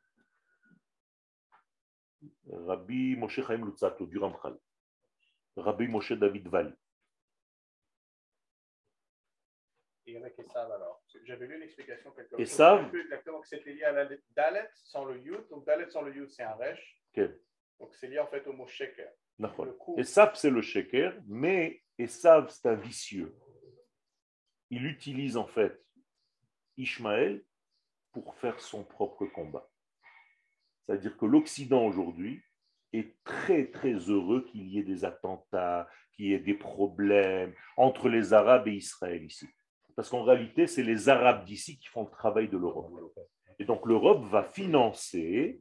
Rabbi 2.51 3.17
Moshe 3.17 3.41
Chaim 3.41 3.65
Lutzato, 3.65 4.07
du 4.07 4.19
Ramchal. 4.19 4.59
Rabbi 5.57 5.89
Moshe 5.89 6.13
David 6.13 6.49
Val. 6.49 6.77
Et 10.07 10.13
il 10.13 10.15
y 10.15 10.19
en 10.19 10.25
a 10.25 10.31
qui 10.31 10.43
savent 10.49 10.73
alors. 10.73 11.03
J'avais 11.25 11.47
lu 11.47 11.59
l'explication 11.59 12.11
quelque 12.13 12.35
Et 12.41 12.45
chose. 12.47 12.55
savent. 12.55 12.95
Exactement 12.95 13.41
que 13.41 13.49
c'était 13.49 13.73
lié 13.73 13.85
à 13.85 13.93
la 13.93 14.09
Dalet 14.31 14.71
sans 14.75 15.05
le 15.05 15.19
Yud. 15.21 15.47
Donc 15.51 15.67
Dalet 15.67 15.91
sans 15.91 16.03
le 16.03 16.15
Yud, 16.15 16.31
c'est 16.31 16.43
un 16.43 16.55
Resh. 16.55 17.03
Ok. 17.17 17.29
Donc 17.79 17.95
c'est 17.95 18.09
lié 18.09 18.19
en 18.19 18.27
fait 18.27 18.47
au 18.47 18.53
mot 18.53 18.67
Sheker. 18.67 19.11
Coup, 19.79 19.99
Esav, 19.99 20.35
c'est 20.35 20.51
le 20.51 20.61
sheker, 20.61 21.19
mais 21.27 21.83
Esav, 21.97 22.51
c'est 22.51 22.69
un 22.69 22.75
vicieux. 22.75 23.35
Il 24.69 24.85
utilise 24.85 25.39
en 25.39 25.47
fait 25.47 25.83
Ishmaël 26.81 27.45
pour 28.13 28.35
faire 28.37 28.61
son 28.61 28.85
propre 28.85 29.27
combat. 29.27 29.69
C'est-à-dire 30.87 31.17
que 31.17 31.27
l'Occident 31.27 31.87
aujourd'hui 31.87 32.43
est 32.93 33.17
très 33.23 33.71
très 33.71 33.95
heureux 33.95 34.45
qu'il 34.51 34.69
y 34.69 34.79
ait 34.79 34.85
des 34.85 35.05
attentats, 35.05 35.89
qu'il 36.13 36.27
y 36.27 36.35
ait 36.35 36.41
des 36.41 36.55
problèmes 36.55 37.55
entre 37.77 38.09
les 38.09 38.33
Arabes 38.33 38.67
et 38.69 38.75
Israël 38.75 39.25
ici. 39.25 39.47
Parce 39.95 40.09
qu'en 40.09 40.25
réalité, 40.25 40.67
c'est 40.67 40.83
les 40.83 41.09
Arabes 41.09 41.45
d'ici 41.45 41.79
qui 41.79 41.89
font 41.89 42.05
le 42.05 42.11
travail 42.11 42.49
de 42.49 42.57
l'Europe. 42.57 43.19
Et 43.59 43.65
donc 43.65 43.87
l'Europe 43.87 44.25
va 44.25 44.43
financer 44.43 45.61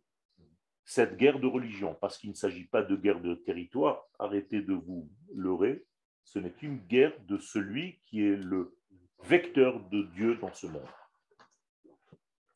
cette 0.86 1.17
guerre 1.17 1.39
de 1.39 1.45
religion, 1.45 1.95
parce 2.01 2.17
qu'il 2.17 2.32
ne 2.32 2.36
s'agit 2.36 2.65
pas 2.65 2.82
de 2.82 2.95
guerre 2.95 3.22
de 3.22 3.36
territoire. 3.36 4.07
Arrêtez 4.17 4.61
de 4.61 4.74
vous 4.74 5.07
leurrer. 5.36 5.86
Ce 6.24 6.39
n'est 6.39 6.51
qu'une 6.51 6.78
guerre 6.88 7.13
de 7.28 7.38
celui 7.38 7.99
qui 8.05 8.26
est 8.26 8.36
le 8.36 8.76
vecteur 9.24 9.80
de 9.89 10.03
Dieu 10.13 10.36
dans 10.38 10.53
ce 10.53 10.65
monde. 10.65 10.88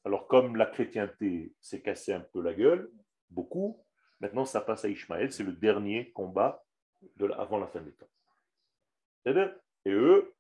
Alors, 0.06 0.28
comme 0.28 0.56
la 0.56 0.66
chrétienté 0.66 1.54
s'est 1.62 1.82
cassé 1.82 2.14
un 2.14 2.20
peu 2.20 2.42
la 2.42 2.54
gueule, 2.54 2.92
beaucoup, 3.30 3.84
maintenant 4.20 4.46
ça 4.46 4.62
passe 4.62 4.86
à 4.86 4.90
Ishmaël, 4.90 5.32
c'est 5.32 5.44
le 5.44 5.54
dernier 5.54 6.12
combat 6.12 6.64
avant 7.38 7.58
la 7.58 7.68
fin 7.68 7.82
des 7.82 7.94
temps. 7.94 8.10
C'est-à-dire, 9.24 9.56
Et 9.86 9.92
eux, 9.92 10.34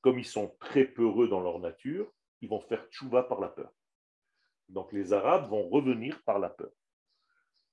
comme 0.00 0.18
ils 0.18 0.26
sont 0.26 0.56
très 0.60 0.84
peureux 0.84 1.28
dans 1.28 1.40
leur 1.40 1.58
nature, 1.58 2.10
ils 2.40 2.48
vont 2.48 2.60
faire 2.60 2.86
tchouva 2.90 3.22
par 3.22 3.40
la 3.40 3.48
peur. 3.48 3.72
Donc 4.68 4.92
les 4.92 5.12
Arabes 5.12 5.48
vont 5.48 5.68
revenir 5.68 6.22
par 6.24 6.38
la 6.38 6.50
peur. 6.50 6.70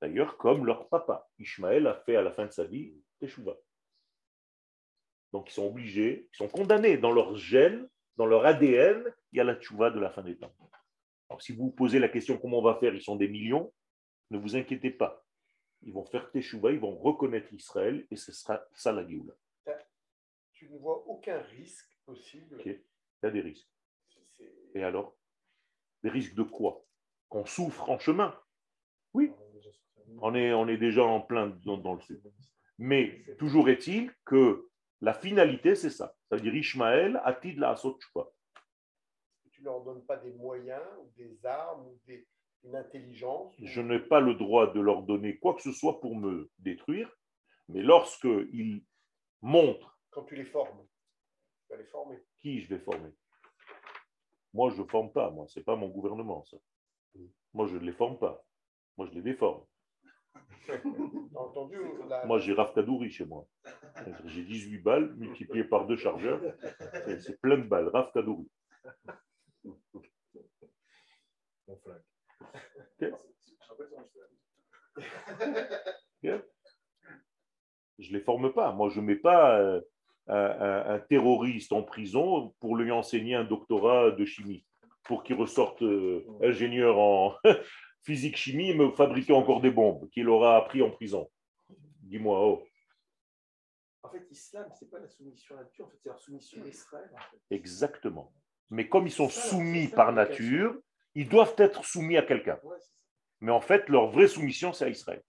D'ailleurs, 0.01 0.37
comme 0.37 0.65
leur 0.65 0.89
papa, 0.89 1.27
Ishmaël, 1.39 1.87
a 1.87 1.95
fait 1.95 2.15
à 2.15 2.21
la 2.21 2.31
fin 2.31 2.45
de 2.45 2.51
sa 2.51 2.65
vie 2.65 2.93
tchouva. 3.23 3.55
Donc 5.31 5.49
ils 5.49 5.53
sont 5.53 5.67
obligés, 5.67 6.27
ils 6.31 6.35
sont 6.37 6.49
condamnés 6.49 6.97
dans 6.97 7.11
leur 7.11 7.35
gène, 7.35 7.87
dans 8.17 8.25
leur 8.25 8.45
ADN, 8.45 9.03
il 9.31 9.37
y 9.37 9.39
a 9.39 9.43
la 9.43 9.55
tchouva 9.55 9.89
de 9.89 9.99
la 9.99 10.11
fin 10.11 10.21
des 10.21 10.37
temps. 10.37 10.53
Alors, 11.33 11.41
si 11.41 11.51
vous 11.51 11.63
vous 11.63 11.71
posez 11.71 11.97
la 11.97 12.09
question 12.09 12.37
comment 12.37 12.59
on 12.59 12.61
va 12.61 12.75
faire, 12.75 12.93
ils 12.93 13.01
sont 13.01 13.15
des 13.15 13.27
millions, 13.27 13.73
ne 14.29 14.37
vous 14.37 14.55
inquiétez 14.55 14.91
pas. 14.91 15.25
Ils 15.81 15.91
vont 15.91 16.05
faire 16.05 16.29
Teshuvah, 16.29 16.71
ils 16.71 16.79
vont 16.79 16.95
reconnaître 16.95 17.51
Israël 17.51 18.05
et 18.11 18.17
ce 18.17 18.31
sera 18.31 18.63
ça 18.71 18.91
la 18.91 19.03
Géoula. 19.07 19.33
Tu 20.51 20.69
ne 20.69 20.77
vois 20.77 21.03
aucun 21.07 21.39
risque 21.41 21.89
possible. 22.05 22.61
Il 22.63 22.79
y 23.23 23.25
a 23.25 23.31
des 23.31 23.41
risques. 23.41 23.67
Et 24.75 24.83
alors? 24.83 25.17
Des 26.03 26.11
risques 26.11 26.35
de 26.35 26.43
quoi? 26.43 26.85
Qu'on 27.29 27.47
souffre 27.47 27.89
en 27.89 27.97
chemin? 27.97 28.39
Oui, 29.15 29.31
on 30.21 30.35
est, 30.35 30.53
on 30.53 30.67
est 30.67 30.77
déjà 30.77 31.03
en 31.03 31.19
plein 31.19 31.47
dans, 31.65 31.79
dans 31.79 31.95
le 31.95 32.01
sud. 32.01 32.21
Mais 32.77 33.25
toujours 33.39 33.69
est-il 33.69 34.13
que 34.23 34.69
la 35.01 35.15
finalité, 35.15 35.73
c'est 35.73 35.89
ça. 35.89 36.15
Ça 36.29 36.35
veut 36.35 36.43
dire 36.43 36.53
Ishmaël, 36.53 37.19
Atid 37.25 37.57
la 37.57 37.71
Asot. 37.71 37.97
Tu 39.63 39.69
ne 39.69 39.73
leur 39.75 39.83
donnes 39.85 40.03
pas 40.05 40.17
des 40.17 40.33
moyens 40.33 40.83
ou 40.99 41.09
des 41.15 41.45
armes 41.45 41.87
ou 41.87 41.97
des- 42.05 42.27
une 42.65 42.75
intelligence. 42.75 43.57
ou- 43.57 43.65
Je 43.65 43.79
n'ai 43.79 43.99
pas 43.99 44.19
le 44.19 44.33
droit 44.35 44.73
de 44.73 44.81
leur 44.81 45.03
donner 45.03 45.37
quoi 45.37 45.53
que 45.53 45.61
ce 45.61 45.71
soit 45.71 46.01
pour 46.01 46.17
me 46.17 46.51
détruire, 46.59 47.09
mais 47.69 47.81
lorsqu'ils 47.81 48.83
montrent 49.41 49.97
Quand 50.11 50.23
tu 50.23 50.35
les 50.35 50.43
formes, 50.43 50.85
tu 51.65 51.71
vas 51.73 51.77
les 51.77 51.85
former. 51.85 52.17
qui 52.39 52.59
je 52.59 52.75
vais 52.75 52.81
former. 52.81 53.09
Moi, 54.53 54.69
je 54.71 54.81
ne 54.81 54.87
forme 54.87 55.13
pas, 55.13 55.31
moi, 55.31 55.47
ce 55.47 55.59
n'est 55.59 55.63
pas 55.63 55.77
mon 55.77 55.87
gouvernement, 55.87 56.43
ça. 56.43 56.57
Moi, 57.53 57.65
je 57.67 57.77
ne 57.77 57.85
les 57.85 57.93
forme 57.93 58.17
pas. 58.19 58.43
Moi, 58.97 59.07
je 59.07 59.13
les 59.13 59.21
déforme. 59.21 59.63
Tu 60.65 60.71
as 60.73 61.39
entendu 61.39 61.77
la- 62.09 62.25
Moi, 62.25 62.39
j'ai 62.39 62.51
Rav 62.53 62.73
Kadouri 62.73 63.09
chez 63.11 63.25
moi. 63.25 63.47
J'ai 64.25 64.43
18 64.43 64.79
balles 64.79 65.13
multipliées 65.15 65.63
par 65.63 65.87
deux 65.87 65.95
chargeurs. 65.97 66.41
C'est- 67.21 67.39
plein 67.39 67.57
de 67.57 67.63
balles. 67.63 67.87
Rav 67.87 68.11
Kadouri. 68.11 68.49
Mon 69.63 69.77
flingue. 71.77 73.13
Ok 74.95 76.41
Je 77.99 78.11
ne 78.11 78.17
les 78.17 78.23
forme 78.23 78.53
pas. 78.53 78.71
Moi, 78.73 78.89
je 78.89 78.99
ne 78.99 79.05
mets 79.05 79.15
pas 79.15 79.59
euh, 79.59 79.81
un- 80.27 80.99
terroriste 80.99 81.73
en 81.73 81.83
prison 81.83 82.55
pour 82.59 82.75
lui 82.75 82.91
enseigner 82.91 83.35
un 83.35 83.43
doctorat 83.43 84.11
de 84.11 84.25
chimie, 84.25 84.65
pour 85.03 85.23
qu'il 85.23 85.35
ressorte 85.35 85.81
euh, 85.83 86.25
ingénieur 86.41 86.97
en 86.97 87.35
physique-chimie, 88.03 88.73
mais 88.75 88.91
fabriquer 88.91 89.33
encore 89.33 89.61
des 89.61 89.71
bombes 89.71 90.09
qu'il 90.09 90.27
aura 90.29 90.57
appris 90.57 90.81
en 90.81 90.89
prison. 90.91 91.29
Dis-moi, 92.01 92.39
oh, 92.39 92.63
En 94.03 94.09
fait, 94.09 94.25
l'islam, 94.29 94.69
c'est 94.77 94.89
pas 94.89 94.99
la 94.99 95.07
soumission 95.07 95.57
à 95.57 95.63
Dieu, 95.63 95.83
en 95.85 95.89
fait, 95.89 95.97
c'est 96.03 96.09
la 96.09 96.17
soumission 96.17 96.61
à 96.63 96.67
Israël. 96.67 97.09
En 97.13 97.17
fait. 97.19 97.55
exactement. 97.55 98.33
Mais 98.73 98.89
comme 98.89 99.05
ils 99.05 99.11
sont 99.11 99.29
soumis 99.29 99.87
par 99.87 100.11
nature, 100.11 100.75
ils 101.13 101.29
doivent 101.29 101.53
être 101.57 101.85
soumis 101.85 102.17
à 102.17 102.23
quelqu'un. 102.23 102.59
Mais 103.39 103.51
en 103.51 103.61
fait, 103.61 103.87
leur 103.87 104.09
vraie 104.09 104.27
soumission, 104.27 104.73
c'est 104.73 104.85
à 104.85 104.89
Israël. 104.89 105.21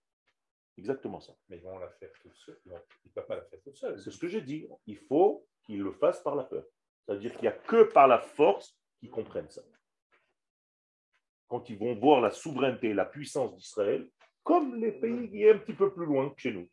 Exactement 0.79 1.19
ça. 1.19 1.35
Mais 1.47 1.57
ils 1.57 1.63
vont 1.63 1.77
la 1.77 1.89
faire 1.91 2.09
tout 2.23 2.33
seul. 2.33 2.59
Non, 2.65 2.79
ils 3.03 3.09
ne 3.09 3.13
peuvent 3.13 3.27
pas 3.27 3.35
la 3.35 3.43
faire 3.43 3.61
tout 3.61 3.75
seul. 3.75 3.99
C'est 3.99 4.09
ce 4.09 4.17
que 4.17 4.27
j'ai 4.27 4.41
dit. 4.41 4.67
Il 4.87 4.97
faut 4.97 5.45
qu'ils 5.63 5.83
le 5.83 5.91
fassent 5.91 6.23
par 6.23 6.35
la 6.35 6.43
peur. 6.43 6.63
C'est-à-dire 7.05 7.33
qu'il 7.33 7.41
n'y 7.43 7.47
a 7.47 7.51
que 7.51 7.83
par 7.83 8.07
la 8.07 8.17
force 8.17 8.75
qu'ils 8.99 9.11
comprennent 9.11 9.49
ça. 9.51 9.61
Quand 11.47 11.69
ils 11.69 11.77
vont 11.77 11.93
voir 11.93 12.21
la 12.21 12.31
souveraineté 12.31 12.89
et 12.89 12.93
la 12.95 13.05
puissance 13.05 13.55
d'Israël, 13.55 14.09
comme 14.41 14.75
les 14.81 14.91
pays 14.91 15.29
qui 15.29 15.43
est 15.43 15.51
un 15.51 15.59
petit 15.59 15.75
peu 15.75 15.93
plus 15.93 16.07
loin 16.07 16.31
que 16.31 16.41
chez 16.41 16.51
nous, 16.51 16.67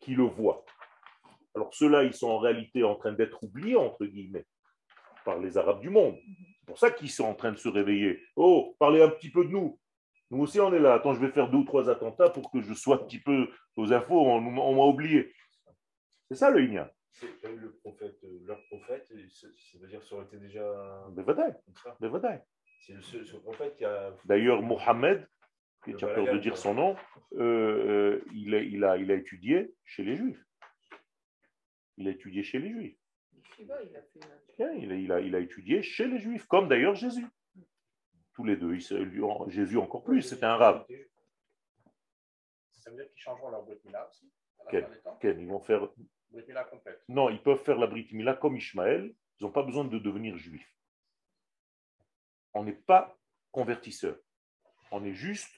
qui 0.00 0.16
le 0.16 0.24
voient. 0.24 0.64
Alors 1.54 1.72
ceux-là, 1.72 2.02
ils 2.02 2.14
sont 2.14 2.30
en 2.30 2.38
réalité 2.38 2.82
en 2.82 2.96
train 2.96 3.12
d'être 3.12 3.44
oubliés, 3.44 3.76
entre 3.76 4.06
guillemets, 4.06 4.46
par 5.24 5.38
les 5.38 5.56
Arabes 5.58 5.80
du 5.80 5.90
monde. 5.90 6.16
C'est 6.60 6.66
pour 6.66 6.78
ça 6.78 6.90
qu'ils 6.90 7.10
sont 7.10 7.24
en 7.24 7.34
train 7.34 7.52
de 7.52 7.56
se 7.58 7.68
réveiller. 7.68 8.22
Oh, 8.36 8.76
parlez 8.78 9.02
un 9.02 9.08
petit 9.08 9.30
peu 9.30 9.44
de 9.44 9.50
nous. 9.50 9.78
Nous 10.30 10.42
aussi, 10.42 10.60
on 10.60 10.72
est 10.72 10.78
là. 10.78 10.94
Attends, 10.94 11.14
je 11.14 11.20
vais 11.20 11.32
faire 11.32 11.50
deux 11.50 11.58
ou 11.58 11.64
trois 11.64 11.90
attentats 11.90 12.30
pour 12.30 12.50
que 12.52 12.60
je 12.60 12.72
sois 12.74 12.96
un 12.96 13.04
petit 13.04 13.18
peu 13.18 13.48
aux 13.76 13.92
infos. 13.92 14.20
On, 14.20 14.36
on 14.36 14.74
m'a 14.76 14.84
oublié. 14.84 15.32
C'est 16.28 16.36
ça 16.36 16.50
le 16.50 16.60
eu 17.50 17.56
le 17.56 17.72
prophète, 17.72 18.16
euh, 18.22 18.38
leur 18.46 18.62
prophète, 18.68 19.06
ça 19.08 19.78
veut 19.80 19.88
dire 19.88 19.98
que 20.00 20.06
ça 20.06 20.14
aurait 20.14 20.26
été 20.26 20.36
déjà. 20.38 21.04
C'est 22.86 22.92
le 22.94 23.02
seul- 23.02 23.26
ce 23.26 23.36
prophète 23.36 23.76
qui 23.76 23.84
a. 23.84 24.14
D'ailleurs, 24.24 24.62
Mohamed, 24.62 25.28
tu 25.84 26.04
as 26.04 26.08
peur 26.14 26.24
de 26.32 26.38
dire 26.38 26.56
son 26.56 26.74
nom, 26.74 26.96
euh, 27.34 27.40
euh, 27.40 28.24
il, 28.32 28.54
a, 28.54 28.60
il, 28.62 28.84
a, 28.84 28.96
il 28.96 29.10
a 29.10 29.14
étudié 29.16 29.74
chez 29.84 30.04
les 30.04 30.16
Juifs. 30.16 30.42
Il 31.96 32.06
a 32.06 32.12
étudié 32.12 32.42
chez 32.44 32.58
les 32.60 32.70
Juifs. 32.70 32.96
Il 33.60 33.70
a 33.72 34.02
fait 34.02 34.08
une- 34.16 34.54
Tiens, 34.56 34.72
Il 34.72 34.92
a, 34.92 34.94
il, 34.94 35.12
a, 35.12 35.20
il 35.20 35.34
a 35.34 35.38
étudié 35.40 35.82
chez 35.82 36.06
les 36.06 36.18
Juifs, 36.18 36.46
comme 36.46 36.68
d'ailleurs 36.68 36.94
Jésus. 36.94 37.26
Tous 38.34 38.44
les 38.44 38.56
deux. 38.56 38.74
Il 38.74 39.50
Jésus 39.50 39.76
encore 39.78 40.02
plus, 40.02 40.22
c'était 40.22 40.46
un 40.46 40.56
rab. 40.56 40.86
Ça 42.72 42.90
veut 42.90 42.96
dire 42.96 43.10
qu'ils 43.10 43.20
changeront 43.20 43.50
leur 43.50 43.62
Brit 43.64 43.78
Mila 43.84 44.08
aussi 44.08 44.30
à 44.60 44.64
la 44.64 44.70
Quel, 44.70 44.84
fin 44.84 44.90
des 44.90 45.00
temps 45.00 45.18
quel, 45.20 45.38
ils 45.40 45.46
vont 45.46 45.60
faire... 45.60 45.86
Brit 46.30 46.44
Mila 46.48 46.64
complète. 46.64 47.02
Non, 47.08 47.28
ils 47.28 47.42
peuvent 47.42 47.62
faire 47.62 47.76
la 47.78 47.86
Brit 47.86 48.08
Mila 48.12 48.34
comme 48.34 48.56
Ishmaël. 48.56 49.14
Ils 49.38 49.44
n'ont 49.44 49.52
pas 49.52 49.62
besoin 49.62 49.84
de 49.84 49.98
devenir 49.98 50.36
juifs. 50.36 50.74
On 52.54 52.64
n'est 52.64 52.72
pas 52.72 53.16
convertisseur. 53.52 54.16
On 54.90 55.04
est 55.04 55.14
juste 55.14 55.52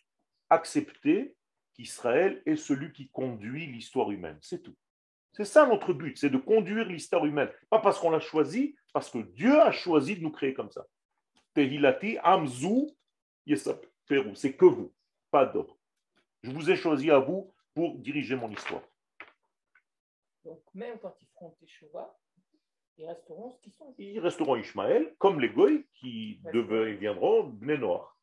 accepter 0.51 1.37
qu'Israël 1.75 2.43
est 2.47 2.57
celui 2.57 2.93
qui 2.93 3.09
conduit 3.11 3.67
l'histoire 3.67 4.11
humaine. 4.11 4.39
C'est 4.43 4.63
tout. 4.63 4.77
C'est 5.33 5.45
ça 5.47 5.67
notre 5.67 5.93
but, 5.93 6.19
c'est 6.19 6.31
de 6.31 6.37
conduire 6.37 6.87
l'histoire 6.87 7.25
humaine. 7.25 7.51
Pas 7.71 7.79
parce 7.79 7.99
qu'on 7.99 8.11
l'a 8.11 8.21
choisi, 8.21 8.77
parce 8.93 9.11
que 9.11 9.19
Dieu 9.19 9.59
a 9.61 9.73
choisi 9.73 10.17
de 10.17 10.23
nous 10.23 10.31
créer 10.31 10.53
comme 10.53 10.71
ça. 10.71 10.87
Tehilati, 11.55 12.19
Amzu, 12.23 12.91
Yesaperu. 13.47 14.35
C'est 14.35 14.55
que 14.55 14.67
vous, 14.67 14.93
pas 15.31 15.47
d'autres. 15.47 15.77
Je 16.43 16.51
vous 16.51 16.71
ai 16.71 16.77
choisi 16.77 17.11
à 17.11 17.19
vous 17.19 17.53
pour 17.75 17.99
diriger 17.99 18.37
mon 18.37 18.51
histoire. 18.51 18.83
Donc, 20.45 20.61
même 20.75 20.99
quand 20.99 21.15
ils 21.21 21.29
feront 21.29 21.51
Teshuvah, 21.61 22.19
ils 22.99 23.07
resteront 23.07 23.51
ce 23.53 23.61
qu'ils 23.61 23.73
sont. 23.73 23.95
ils 23.97 24.21
resteront 24.21 24.57
Ishmaël, 24.57 25.15
comme 25.19 25.41
les 25.41 25.49
Goïs 25.49 25.85
qui 25.95 26.41
deviendront 26.53 27.45
Bnei 27.45 27.79
Noir, 27.79 28.19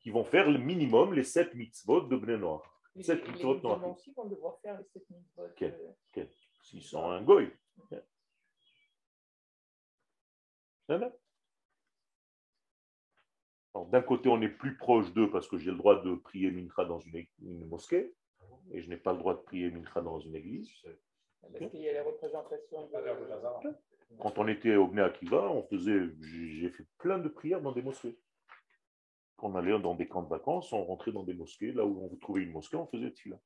qui 0.00 0.10
vont 0.10 0.24
faire 0.24 0.50
le 0.50 0.58
minimum 0.58 1.12
les 1.12 1.24
sept 1.24 1.54
mitzvot 1.54 2.02
de 2.02 2.16
Bnei 2.16 2.38
Noir. 2.38 2.77
Les, 2.98 3.04
Sept 3.04 3.24
les 3.24 3.32
mitzvot 3.32 3.60
aussi 3.92 4.12
vont 4.12 4.24
devoir 4.24 4.58
faire 4.58 4.76
les 4.76 4.84
sept 4.84 5.08
mitzvot. 5.08 5.44
Ok. 5.44 6.28
S'ils 6.62 6.82
sont 6.82 7.10
un. 7.10 7.24
Alors, 13.72 13.86
D'un 13.86 14.02
côté, 14.02 14.28
on 14.28 14.42
est 14.42 14.48
plus 14.48 14.76
proche 14.76 15.12
d'eux 15.12 15.30
parce 15.30 15.46
que 15.46 15.58
j'ai 15.58 15.70
le 15.70 15.76
droit 15.76 16.02
de 16.02 16.16
prier 16.16 16.50
Mincha 16.50 16.84
dans 16.84 16.98
une, 16.98 17.24
mosquée 17.66 18.16
et 18.72 18.82
je 18.82 18.88
n'ai 18.88 18.96
pas 18.96 19.12
le 19.12 19.18
droit 19.18 19.34
de 19.34 19.42
prier 19.42 19.70
Mincha 19.70 20.00
dans 20.00 20.18
une 20.18 20.34
église. 20.34 20.68
Parce 21.40 21.70
qu'il 21.70 21.80
y 21.80 21.88
a 21.88 21.92
les 21.92 22.00
représentations 22.00 22.88
de. 22.88 23.76
Quand 24.18 24.38
on 24.38 24.48
était 24.48 24.74
au 24.74 24.88
Bnei 24.88 25.04
Akiva, 25.04 25.52
on 25.52 25.62
faisait, 25.68 26.00
j'ai 26.20 26.70
fait 26.70 26.86
plein 26.98 27.18
de 27.18 27.28
prières 27.28 27.60
dans 27.60 27.70
des 27.70 27.82
mosquées. 27.82 28.18
Quand 29.38 29.50
on 29.52 29.54
allait 29.54 29.78
dans 29.78 29.94
des 29.94 30.06
camps 30.08 30.22
de 30.22 30.28
vacances, 30.28 30.72
on 30.72 30.84
rentrait 30.84 31.12
dans 31.12 31.22
des 31.22 31.32
mosquées, 31.32 31.72
là 31.72 31.86
où 31.86 32.04
on 32.04 32.14
trouvait 32.16 32.42
une 32.42 32.50
mosquée, 32.52 32.76
on 32.76 32.86
faisait 32.86 33.10
tefila. 33.10 33.38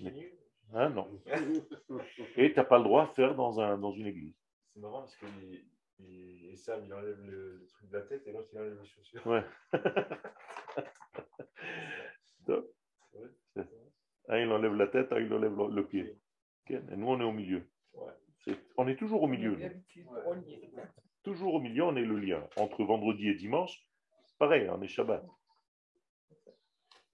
Mais- 0.00 0.32
Hein, 0.74 0.90
non. 0.90 1.08
Et 2.36 2.52
tu 2.52 2.56
n'as 2.58 2.64
pas 2.64 2.76
le 2.76 2.84
droit 2.84 3.06
de 3.08 3.12
faire 3.14 3.34
dans, 3.34 3.58
un, 3.58 3.78
dans 3.78 3.90
une 3.92 4.06
église. 4.06 4.36
C'est 4.74 4.80
marrant 4.80 5.00
parce 5.00 5.16
que 5.16 5.24
il, 5.42 5.64
il, 5.98 6.50
Esav, 6.52 6.84
il 6.84 6.92
enlève 6.92 7.18
le, 7.24 7.56
le 7.56 7.66
truc 7.66 7.88
de 7.88 7.96
la 7.96 8.02
tête 8.04 8.26
et 8.26 8.32
l'autre 8.32 8.50
il 8.52 8.58
enlève 8.58 8.78
les 8.78 8.86
chaussures. 8.86 9.26
Ouais. 9.26 9.42
Ouais. 12.48 13.64
Un, 14.28 14.38
il 14.38 14.50
enlève 14.52 14.74
la 14.74 14.86
tête, 14.88 15.10
un, 15.12 15.20
il 15.20 15.32
enlève 15.32 15.56
le, 15.56 15.74
le 15.74 15.86
pied. 15.86 16.16
Et 16.68 16.96
nous, 16.96 17.06
on 17.08 17.20
est 17.20 17.24
au 17.24 17.32
milieu. 17.32 17.66
Ouais. 17.94 18.12
C'est- 18.44 18.58
On 18.76 18.86
est 18.88 18.96
toujours 18.96 19.22
au 19.22 19.26
milieu. 19.26 19.56
nous. 19.56 20.02
Toujours 21.22 21.54
au 21.54 21.60
milieu, 21.60 21.84
on 21.84 21.96
est 21.96 22.04
le 22.04 22.18
lien. 22.18 22.46
Entre 22.56 22.84
vendredi 22.84 23.28
et 23.28 23.34
dimanche, 23.34 23.87
pareil, 24.38 24.68
on 24.70 24.80
est 24.82 24.88
Shabbat. 24.88 25.24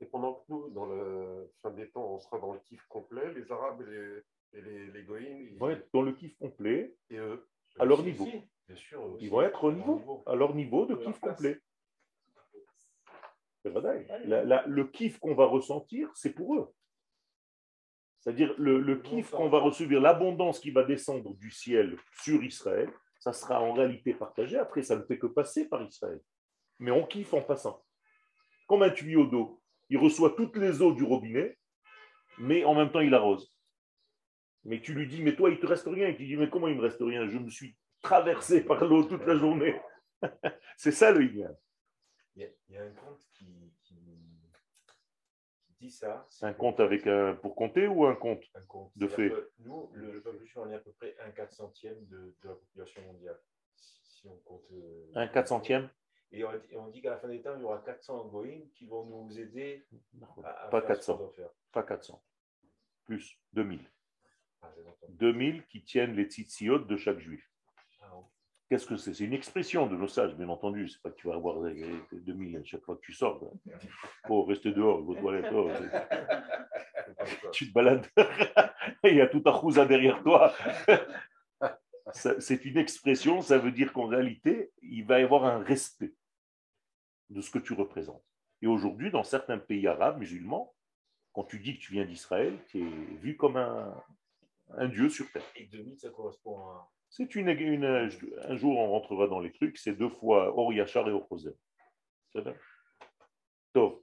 Et 0.00 0.06
pendant 0.06 0.34
que 0.34 0.42
nous, 0.48 0.70
dans 0.70 0.86
le 0.86 1.50
fin 1.62 1.70
des 1.70 1.88
temps, 1.90 2.04
on 2.14 2.18
sera 2.20 2.38
dans 2.38 2.52
le 2.52 2.58
kiff 2.60 2.84
complet, 2.88 3.32
les 3.32 3.50
Arabes 3.50 3.80
et 3.82 3.90
les, 3.90 4.22
et 4.58 4.62
les, 4.62 4.86
les 4.92 5.02
Goïms, 5.04 5.48
Ils 5.52 5.58
vont 5.58 5.70
être 5.70 5.88
dans 5.92 6.02
le 6.02 6.12
kiff 6.12 6.36
complet, 6.36 6.94
et 7.10 7.16
eux, 7.16 7.48
à 7.78 7.84
leur 7.84 8.02
niveau. 8.02 8.24
aussi, 8.24 8.42
Bien 8.66 8.76
sûr. 8.76 9.02
aussi. 9.04 9.24
Ils 9.24 9.30
vont 9.30 9.42
être 9.42 9.64
au 9.64 9.68
À 9.70 9.72
leur 9.72 9.86
niveau, 9.86 10.22
à 10.26 10.34
leur 10.34 10.54
niveau 10.54 10.86
de 10.86 10.94
kiff 10.96 11.18
complet. 11.20 11.60
La- 14.26 14.44
la- 14.44 14.66
le 14.66 14.84
kiff 14.88 15.18
qu'on 15.18 15.34
va 15.34 15.46
ressentir, 15.46 16.10
c'est 16.14 16.34
pour 16.34 16.54
eux. 16.56 16.70
C'est-à-dire 18.20 18.54
le, 18.58 18.78
le 18.80 18.96
kiff 19.00 19.30
qu'on 19.30 19.48
va 19.48 19.58
recevoir, 19.60 20.02
l'abondance 20.02 20.58
qui 20.60 20.70
va 20.70 20.82
descendre 20.84 21.34
du 21.36 21.50
ciel 21.50 21.96
sur 22.22 22.42
Israël, 22.42 22.92
ça 23.20 23.32
sera 23.32 23.60
en 23.62 23.72
réalité 23.72 24.12
partagé. 24.14 24.58
Après, 24.58 24.82
ça 24.82 24.96
ne 24.96 25.02
fait 25.04 25.18
que 25.18 25.26
passer 25.26 25.66
par 25.68 25.82
Israël. 25.82 26.20
Mais 26.78 26.90
on 26.90 27.06
kiffe 27.06 27.34
en 27.34 27.42
passant. 27.42 27.84
Comme 28.66 28.82
un 28.82 28.90
tuyau 28.90 29.26
d'eau. 29.26 29.62
Il 29.90 29.98
reçoit 29.98 30.30
toutes 30.36 30.56
les 30.56 30.80
eaux 30.82 30.92
du 30.94 31.04
robinet, 31.04 31.58
mais 32.38 32.64
en 32.64 32.74
même 32.74 32.90
temps, 32.90 33.00
il 33.00 33.14
arrose. 33.14 33.54
Mais 34.64 34.80
tu 34.80 34.94
lui 34.94 35.06
dis, 35.06 35.22
mais 35.22 35.36
toi, 35.36 35.50
il 35.50 35.60
te 35.60 35.66
reste 35.66 35.86
rien. 35.86 36.08
Et 36.08 36.16
tu 36.16 36.24
dis, 36.26 36.36
mais 36.36 36.48
comment 36.48 36.68
il 36.68 36.76
me 36.76 36.80
reste 36.82 37.00
rien? 37.02 37.28
Je 37.28 37.38
me 37.38 37.50
suis 37.50 37.76
traversé 38.00 38.64
par 38.64 38.84
l'eau 38.84 39.04
toute 39.04 39.24
la 39.26 39.36
journée. 39.36 39.78
c'est 40.76 40.90
ça 40.92 41.10
le 41.12 41.24
Ignan. 41.24 41.54
Il 42.36 42.42
y, 42.42 42.44
a, 42.46 42.48
il 42.68 42.74
y 42.74 42.78
a 42.78 42.82
un 42.82 42.90
conte 42.90 43.20
qui, 43.34 43.46
qui, 43.82 43.94
qui 45.66 45.74
dit 45.78 45.90
ça. 45.90 46.26
C'est 46.30 46.46
un 46.46 46.54
compte 46.54 46.80
avec 46.80 47.06
un, 47.06 47.34
pour 47.34 47.54
compter 47.54 47.86
ou 47.86 48.06
un 48.06 48.14
compte 48.16 48.42
un 48.54 48.62
compte. 48.64 48.90
de 48.96 49.06
fait. 49.06 49.32
Nous, 49.60 49.90
le, 49.92 50.12
le 50.12 50.22
peuple 50.22 50.38
juif, 50.38 50.56
on 50.56 50.68
est 50.70 50.74
à 50.74 50.80
peu 50.80 50.92
près 50.92 51.14
un 51.20 51.30
4 51.30 51.52
centième 51.52 52.04
de, 52.06 52.34
de 52.42 52.48
la 52.48 52.54
population 52.54 53.02
mondiale. 53.02 53.38
Si, 53.76 54.00
si 54.02 54.26
on 54.28 54.36
compte. 54.38 54.64
euh, 54.72 55.06
Un 55.14 55.28
4 55.28 55.48
centième 55.48 55.90
Et 56.36 56.44
on, 56.44 56.50
et 56.52 56.76
on 56.76 56.88
dit 56.88 57.00
qu'à 57.00 57.10
la 57.10 57.18
fin 57.18 57.28
des 57.28 57.40
temps, 57.40 57.54
il 57.56 57.60
y 57.62 57.64
aura 57.64 57.78
400 57.78 58.26
goïms 58.26 58.68
qui 58.74 58.86
vont 58.86 59.04
nous 59.04 59.38
aider 59.38 59.86
à, 60.42 60.66
à 60.66 60.68
Pas 60.68 60.80
faire 60.82 60.96
ce 60.96 61.12
400. 61.12 61.16
qu'on 61.16 61.22
doit 61.24 61.32
faire. 61.32 61.50
Pas 61.72 61.82
400. 61.84 62.22
Plus 63.04 63.38
2000. 63.52 63.80
Ah, 64.62 64.70
j'ai 64.76 64.82
entendu. 64.86 65.12
2000 65.16 65.66
qui 65.66 65.82
tiennent 65.84 66.14
les 66.14 66.24
tzitziot 66.24 66.78
de 66.80 66.96
chaque 66.96 67.18
juif. 67.20 67.48
Ah. 68.02 68.06
Qu'est-ce 68.68 68.86
que 68.86 68.96
c'est? 68.96 69.12
C'est 69.14 69.24
une 69.24 69.34
expression 69.34 69.86
de 69.86 69.94
nos 69.96 70.08
sages, 70.08 70.34
bien 70.34 70.48
entendu. 70.48 70.88
C'est 70.88 71.00
pas 71.02 71.10
que 71.10 71.16
tu 71.16 71.28
vas 71.28 71.34
avoir 71.34 71.60
les- 71.60 71.74
les 72.10 72.20
2000 72.20 72.56
à 72.56 72.64
chaque 72.64 72.82
fois 72.82 72.96
que 72.96 73.02
tu 73.02 73.12
sors. 73.12 73.40
Oh, 74.30 74.42
restez 74.44 74.72
dehors, 74.72 75.02
vos 75.02 75.14
toilettes. 75.14 75.52
oh, 75.52 75.68
tu 77.52 77.68
te 77.68 77.72
balades. 77.74 78.06
Il 79.04 79.14
y 79.16 79.20
a 79.20 79.26
tout 79.28 79.42
un 79.44 79.50
rousa 79.50 79.84
derrière 79.86 80.22
toi. 80.22 80.52
C'est 82.12 82.64
une 82.64 82.76
expression, 82.78 83.40
ça 83.40 83.58
veut 83.58 83.72
dire 83.72 83.92
qu'en 83.92 84.06
réalité, 84.06 84.72
il 84.82 85.04
va 85.04 85.20
y 85.20 85.22
avoir 85.22 85.44
un 85.46 85.58
respect 85.62 86.13
de 87.30 87.40
ce 87.40 87.50
que 87.50 87.58
tu 87.58 87.72
représentes. 87.72 88.24
Et 88.62 88.66
aujourd'hui, 88.66 89.10
dans 89.10 89.24
certains 89.24 89.58
pays 89.58 89.86
arabes, 89.86 90.18
musulmans, 90.18 90.74
quand 91.32 91.44
tu 91.44 91.58
dis 91.58 91.76
que 91.76 91.82
tu 91.82 91.92
viens 91.92 92.04
d'Israël, 92.04 92.56
tu 92.68 92.80
es 92.80 92.90
vu 93.16 93.36
comme 93.36 93.56
un, 93.56 93.94
un 94.76 94.88
dieu 94.88 95.08
sur 95.08 95.30
terre. 95.32 95.42
Et 95.56 95.66
2000, 95.66 95.98
ça 95.98 96.10
correspond 96.10 96.58
à. 96.60 96.88
C'est 97.10 97.34
une, 97.36 97.48
une- 97.48 97.84
un 97.84 98.56
jour, 98.56 98.78
on 98.78 98.90
rentrera 98.90 99.28
dans 99.28 99.40
les 99.40 99.52
trucs, 99.52 99.78
c'est 99.78 99.94
deux 99.94 100.08
fois 100.08 100.56
Or 100.56 100.72
Yachar 100.72 101.08
et 101.08 101.12
Or 101.12 101.26
Chosem. 101.28 101.54
C'est 102.32 102.40
vrai? 102.40 102.56
Tov. 103.72 104.00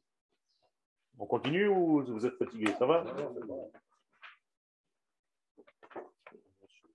On 1.19 1.25
continue 1.25 1.67
ou 1.67 2.03
vous 2.03 2.25
êtes 2.25 2.37
fatigué? 2.37 2.71
Ça 2.79 2.85
va? 2.85 3.03
Non, 3.03 3.13
non, 3.15 3.33
c'est 3.33 3.45
bon. 3.45 3.71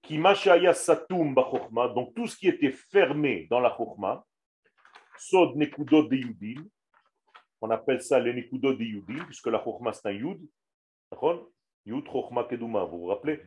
Ki 0.03 0.19
mashaya 0.19 0.73
satum 0.73 1.35
bachokma, 1.35 1.89
donc 1.89 2.15
tout 2.15 2.27
ce 2.27 2.37
qui 2.37 2.49
était 2.49 2.71
fermé 2.73 3.47
dans 3.51 3.61
la 3.61 3.75
chokma, 3.77 4.25
sod 5.19 5.57
nekudot 5.57 6.09
de 6.09 6.17
yudim, 6.17 6.69
on 7.61 7.71
appelle 7.71 8.03
ça 8.03 8.21
les 8.21 8.33
nekudot 8.33 8.75
de 8.75 8.85
yudim, 8.85 9.25
puisque 9.25 9.47
la 9.47 9.63
chokma 9.63 9.93
c'est 9.93 10.09
un 10.09 10.13
yud, 10.13 10.41
Yud, 11.87 12.05
chokma, 12.09 12.45
keduma, 12.45 12.85
vous 12.85 12.99
vous 12.99 13.07
rappelez 13.07 13.41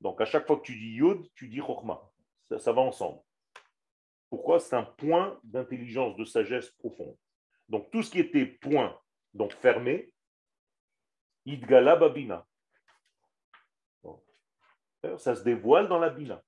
Donc 0.00 0.20
à 0.20 0.24
chaque 0.24 0.46
fois 0.46 0.56
que 0.56 0.62
tu 0.62 0.74
dis 0.76 0.94
yud, 0.94 1.30
tu 1.34 1.46
dis 1.46 1.60
chokma, 1.60 2.00
ça, 2.58 2.72
va 2.72 2.80
ensemble. 2.80 3.20
Pourquoi? 4.30 4.58
C'est 4.60 4.76
un 4.76 4.82
point 4.82 5.38
d'intelligence, 5.44 6.16
de 6.16 6.24
sagesse 6.24 6.70
profonde. 6.70 7.16
Donc 7.68 7.90
tout 7.90 8.02
ce 8.02 8.10
qui 8.10 8.20
était 8.20 8.46
point, 8.46 8.98
donc 9.34 9.52
fermé, 9.52 10.12
idgala 11.44 11.96
babina. 11.96 12.46
Ça 15.18 15.36
se 15.36 15.44
dévoile 15.44 15.86
dans 15.86 15.98
la 15.98 16.10
bina. 16.10 16.42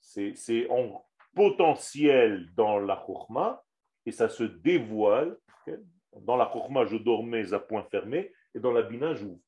C'est 0.00 0.68
en 0.70 1.07
potentiel 1.38 2.52
dans 2.56 2.80
la 2.80 3.00
chokma 3.06 3.62
et 4.04 4.10
ça 4.10 4.28
se 4.28 4.42
dévoile. 4.42 5.38
Dans 6.22 6.36
la 6.36 6.50
chokma, 6.52 6.84
je 6.84 6.96
dormais 6.96 7.54
à 7.54 7.60
point 7.60 7.84
fermé 7.84 8.32
et 8.56 8.58
dans 8.58 8.72
la 8.72 8.82
bina, 8.82 9.14
j'ouvre. 9.14 9.38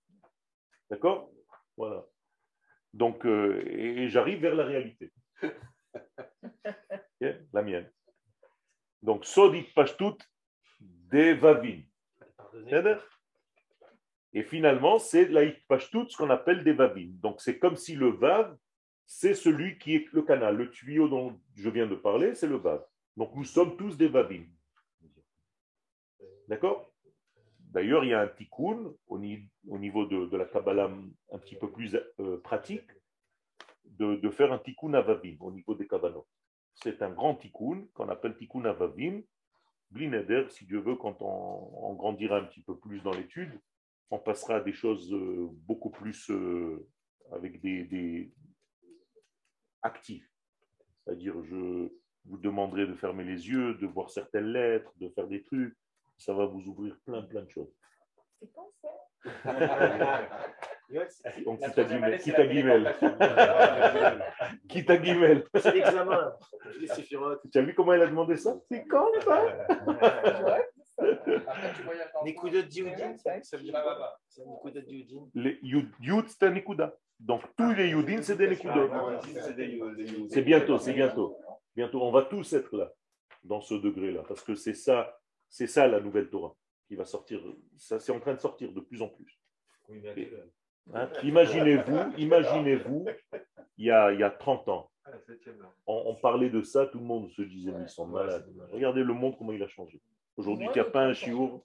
D'accord? 0.89 1.33
Voilà. 1.77 2.07
Donc, 2.95 3.27
euh, 3.27 3.65
et, 3.67 4.05
et 4.05 4.09
j'arrive 4.09 4.41
vers 4.41 4.55
la 4.55 4.65
réalité. 4.65 5.13
La 7.53 7.63
mienne. 7.63 7.91
Donc, 9.03 9.25
Sodit 9.25 9.65
Pashtut. 9.75 10.17
C'est-à-dire 11.11 11.85
Et 14.33 14.45
finalement, 14.45 14.99
c'est 14.99 15.29
la 15.29 15.51
Pashtut, 15.69 16.09
ce 16.09 16.17
qu'on 16.17 16.31
appelle 16.31 16.65
Devavim. 16.65 17.11
Donc, 17.21 17.41
c'est 17.41 17.59
comme 17.59 17.77
si 17.77 17.97
le 17.97 18.11
Vav, 18.11 18.57
c'est 19.13 19.35
celui 19.35 19.77
qui 19.77 19.97
est 19.97 20.07
le 20.13 20.23
canal. 20.23 20.57
Le 20.57 20.71
tuyau 20.71 21.09
dont 21.09 21.37
je 21.57 21.69
viens 21.69 21.89
de 21.89 21.97
parler, 21.97 22.37
c'est 22.37 22.47
le 22.47 22.55
Vav. 22.55 22.87
Donc, 23.17 23.35
nous 23.35 23.45
sommes 23.45 23.77
tous 23.77 23.97
des 23.97 24.07
Vavim. 24.07 24.45
D'accord? 26.47 26.95
D'ailleurs, 27.59 28.05
il 28.05 28.11
y 28.11 28.15
a 28.15 28.21
un 28.21 28.29
tikkun 28.29 28.95
au, 29.09 29.19
ni- 29.19 29.49
au 29.67 29.79
niveau 29.79 30.07
de, 30.07 30.37
la 30.37 30.45
Kabbalah 30.45 30.89
un 31.33 31.39
petit 31.39 31.57
peu 31.57 31.69
plus 31.73 31.97
euh, 32.21 32.39
pratique 32.39 32.89
de, 33.85 34.31
faire 34.31 34.53
un 34.53 34.59
tikkun 34.59 34.95
avavim 34.95 35.37
au 35.41 35.51
niveau 35.51 35.75
des 35.75 35.89
kavanot. 35.89 36.27
C'est 36.75 37.03
un 37.03 37.11
grand 37.11 37.35
tikkun 37.35 37.89
qu'on 37.95 38.09
appelle 38.11 38.37
tikkun 38.37 38.65
avavim. 38.65 39.23
Blineder, 39.91 40.47
si 40.51 40.67
Dieu 40.67 40.79
veut, 40.79 40.95
quand 40.95 41.21
on, 41.21 41.95
grandira 41.95 42.39
un 42.39 42.45
petit 42.45 42.63
peu 42.63 42.79
plus 42.79 43.01
dans 43.03 43.13
l'étude, 43.13 43.61
on 44.11 44.21
passera 44.21 44.57
à 44.57 44.61
des 44.61 44.73
choses 44.73 45.13
euh, 45.13 45.49
beaucoup 45.67 45.91
plus 45.91 46.31
euh, 46.31 46.89
avec 47.33 47.61
des 47.61 48.33
actifs. 49.83 50.29
C'est-à-dire, 51.05 51.35
je 51.45 51.89
vous 52.27 52.39
demanderai 52.39 52.87
de 52.87 52.95
fermer 52.95 53.25
les 53.25 53.49
yeux, 53.49 53.75
de 53.75 53.87
voir 53.87 54.11
certaines 54.11 54.53
lettres, 54.53 54.93
de 54.97 55.09
faire 55.11 55.27
des 55.27 55.43
trucs. 55.43 55.77
Ça 56.19 56.35
va 56.35 56.47
vous 56.47 56.63
ouvrir 56.67 56.97
plein, 57.07 57.23
plein 57.23 57.43
de 57.43 57.51
choses. 57.51 57.73
C'est 58.41 58.53
quand 58.53 58.71
ça 58.81 58.89
Donc, 61.45 61.61
quitte 61.61 61.79
à 61.79 61.85
guimel. 61.85 62.19
Quitte 62.19 62.39
à 62.39 62.47
guimel. 62.47 62.95
Quitte 64.69 64.91
à 64.91 64.97
guimel. 64.97 65.45
C'est 65.55 65.75
l'examen. 65.75 66.33
Tu 67.53 67.59
as 67.59 67.63
vu 67.63 67.75
comment 67.75 67.93
elle 67.95 68.03
a 68.03 68.07
demandé 68.07 68.37
ça? 68.37 68.57
C'est 68.71 68.87
quand 68.87 69.09
ça 69.23 69.47
Nekuda 72.25 72.63
Dioudin, 72.63 73.17
ça 73.17 73.57
veut 73.57 73.63
dire 73.63 73.73
quoi. 73.73 74.19
C'est 74.29 74.43
yud, 75.63 75.91
un 76.41 76.51
nikuda. 76.51 76.95
Donc 77.19 77.43
tous 77.57 77.73
les 77.75 77.89
yudin, 77.89 78.23
c'est 78.23 78.37
des 78.37 78.49
nikudot. 78.49 78.91
C'est 80.29 80.43
bientôt, 80.43 80.79
c'est 80.79 80.95
bientôt. 80.95 81.37
Bientôt, 81.77 82.03
on 82.03 82.11
va 82.11 82.23
tous 82.23 82.53
être 82.53 82.77
là, 82.77 82.91
dans 83.45 83.61
ce 83.61 83.75
degré-là, 83.75 84.23
parce 84.27 84.43
que 84.43 84.55
c'est 84.55 84.75
ça, 84.75 85.19
c'est 85.49 85.67
ça 85.67 85.87
la 85.87 86.01
nouvelle 86.01 86.29
Torah 86.29 86.55
qui 86.89 86.97
va 86.97 87.05
sortir. 87.05 87.41
Ça, 87.77 88.01
c'est 88.01 88.13
en 88.13 88.21
train 88.21 88.35
de 88.35 88.41
sortir 88.41 88.73
de 88.73 88.81
plus 88.81 89.01
en 89.03 89.09
plus. 89.09 89.41
Hein, 90.93 91.09
imaginez-vous, 91.23 92.13
imaginez-vous, 92.19 93.07
il 93.77 93.87
y 93.87 93.91
a, 93.91 94.13
il 94.13 94.21
y 94.21 94.23
a 94.25 94.31
30 94.31 94.69
ans, 94.69 94.91
Ah, 95.13 95.17
on, 95.87 96.03
on 96.07 96.15
parlait 96.15 96.51
de 96.51 96.63
ça, 96.63 96.87
tout 96.87 96.99
le 96.99 97.05
monde 97.05 97.31
se 97.31 97.43
disait, 97.43 97.73
mais 97.73 97.83
ils 97.83 97.89
sont 97.89 98.07
malades. 98.07 98.47
Regardez 98.73 99.03
le 99.03 99.15
monde, 99.15 99.37
comment 99.37 99.53
il 99.53 99.63
a 99.63 99.69
changé. 99.69 100.01
Aujourd'hui, 100.37 100.67
il 100.67 100.73
n'y 100.73 100.81
a 100.81 100.85
pas 100.85 101.05
un 101.05 101.13
chiour. 101.13 101.63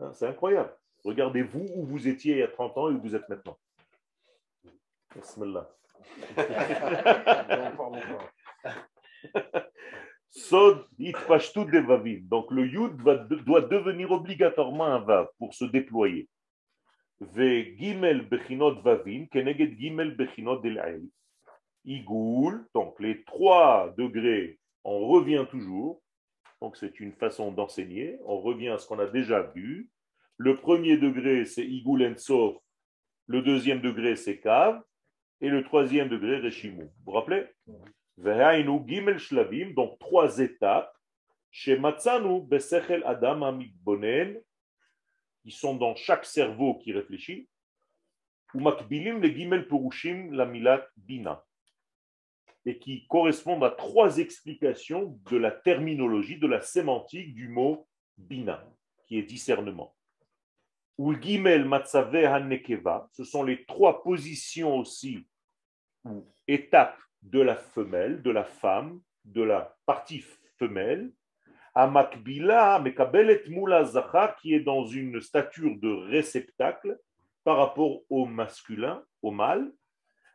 Hein, 0.00 0.12
C'est 0.14 0.26
incroyable. 0.26 0.74
Regardez-vous 1.04 1.66
où 1.74 1.84
vous 1.84 2.08
étiez 2.08 2.32
il 2.34 2.38
y 2.38 2.42
a 2.42 2.48
30 2.48 2.78
ans 2.78 2.90
et 2.90 2.94
où 2.94 3.00
vous 3.00 3.14
êtes 3.14 3.28
maintenant. 3.28 3.58
Bismillah. 5.14 5.68
Sod 10.28 10.84
itpashtu 10.98 11.64
devavim. 11.64 12.20
Donc 12.28 12.50
le 12.50 12.66
yud 12.66 13.00
va- 13.00 13.16
doit 13.16 13.62
devenir 13.62 14.10
obligatoirement 14.10 14.84
un 14.84 14.98
vav 14.98 15.28
pour 15.38 15.54
se 15.54 15.64
déployer. 15.64 16.28
Ve 17.20 17.74
gimel 17.78 18.28
bechinot 18.28 18.82
vavim 18.82 19.26
keneged 19.28 19.78
gimel 19.78 20.14
bechinot 20.16 20.60
del 20.60 20.78
Igoul, 21.86 22.66
donc 22.74 22.98
les 23.00 23.24
trois 23.24 23.94
degrés, 23.96 24.58
on 24.84 25.06
revient 25.06 25.46
toujours. 25.50 26.02
Donc 26.60 26.76
c'est 26.76 27.00
une 27.00 27.12
façon 27.12 27.52
d'enseigner. 27.52 28.18
On 28.24 28.40
revient 28.40 28.68
à 28.68 28.78
ce 28.78 28.86
qu'on 28.86 28.98
a 28.98 29.06
déjà 29.06 29.42
vu. 29.54 29.88
Le 30.36 30.56
premier 30.56 30.96
degré, 30.96 31.44
c'est 31.44 31.66
Igoul 31.66 32.04
Ensof. 32.04 32.56
Le 33.26 33.42
deuxième 33.42 33.80
degré, 33.80 34.16
c'est 34.16 34.38
Kav. 34.40 34.82
Et 35.40 35.48
le 35.48 35.62
troisième 35.62 36.08
degré, 36.08 36.38
Reshimu. 36.38 36.84
Vous 36.84 36.90
vous 37.04 37.12
rappelez? 37.12 37.46
Gimel 38.18 39.74
donc 39.74 39.98
trois 39.98 40.38
étapes. 40.38 40.92
Chez 41.50 41.78
Matsanu 41.78 42.42
Besechel 42.42 43.02
Adam 43.06 43.42
Amigbonen, 43.42 44.40
qui 45.42 45.50
sont 45.50 45.76
dans 45.76 45.94
chaque 45.94 46.24
cerveau 46.24 46.78
qui 46.78 46.92
réfléchit. 46.92 47.48
Ou 48.54 48.60
Makbilim 48.60 49.20
le 49.20 49.28
Gimel 49.28 49.66
Purushim 49.68 50.32
la 50.32 50.46
Milat 50.46 50.86
Bina. 50.96 51.45
Et 52.66 52.78
qui 52.78 53.06
correspondent 53.06 53.64
à 53.64 53.70
trois 53.70 54.18
explications 54.18 55.18
de 55.30 55.36
la 55.36 55.52
terminologie, 55.52 56.38
de 56.38 56.48
la 56.48 56.60
sémantique 56.60 57.34
du 57.34 57.48
mot 57.48 57.86
Bina, 58.18 58.62
qui 59.06 59.18
est 59.18 59.22
discernement. 59.22 59.94
Ou 60.98 61.12
le 61.12 61.22
Gimel 61.22 61.64
Matzave 61.64 62.16
Hanekeva, 62.16 63.08
ce 63.12 63.22
sont 63.22 63.44
les 63.44 63.64
trois 63.66 64.02
positions 64.02 64.78
aussi, 64.78 65.26
ou 66.04 66.26
étapes 66.48 66.98
de 67.22 67.40
la 67.40 67.54
femelle, 67.54 68.22
de 68.22 68.30
la 68.30 68.44
femme, 68.44 69.00
de 69.24 69.42
la 69.42 69.76
partie 69.84 70.24
femelle, 70.58 71.12
à 71.74 71.86
Makbila, 71.86 72.78
Mekabelet 72.78 73.42
Mula 73.48 73.84
Zachar, 73.84 74.36
qui 74.36 74.54
est 74.54 74.60
dans 74.60 74.86
une 74.86 75.20
stature 75.20 75.76
de 75.76 75.92
réceptacle 76.08 76.98
par 77.44 77.58
rapport 77.58 78.00
au 78.08 78.24
masculin, 78.24 79.04
au 79.22 79.30
mâle, 79.30 79.70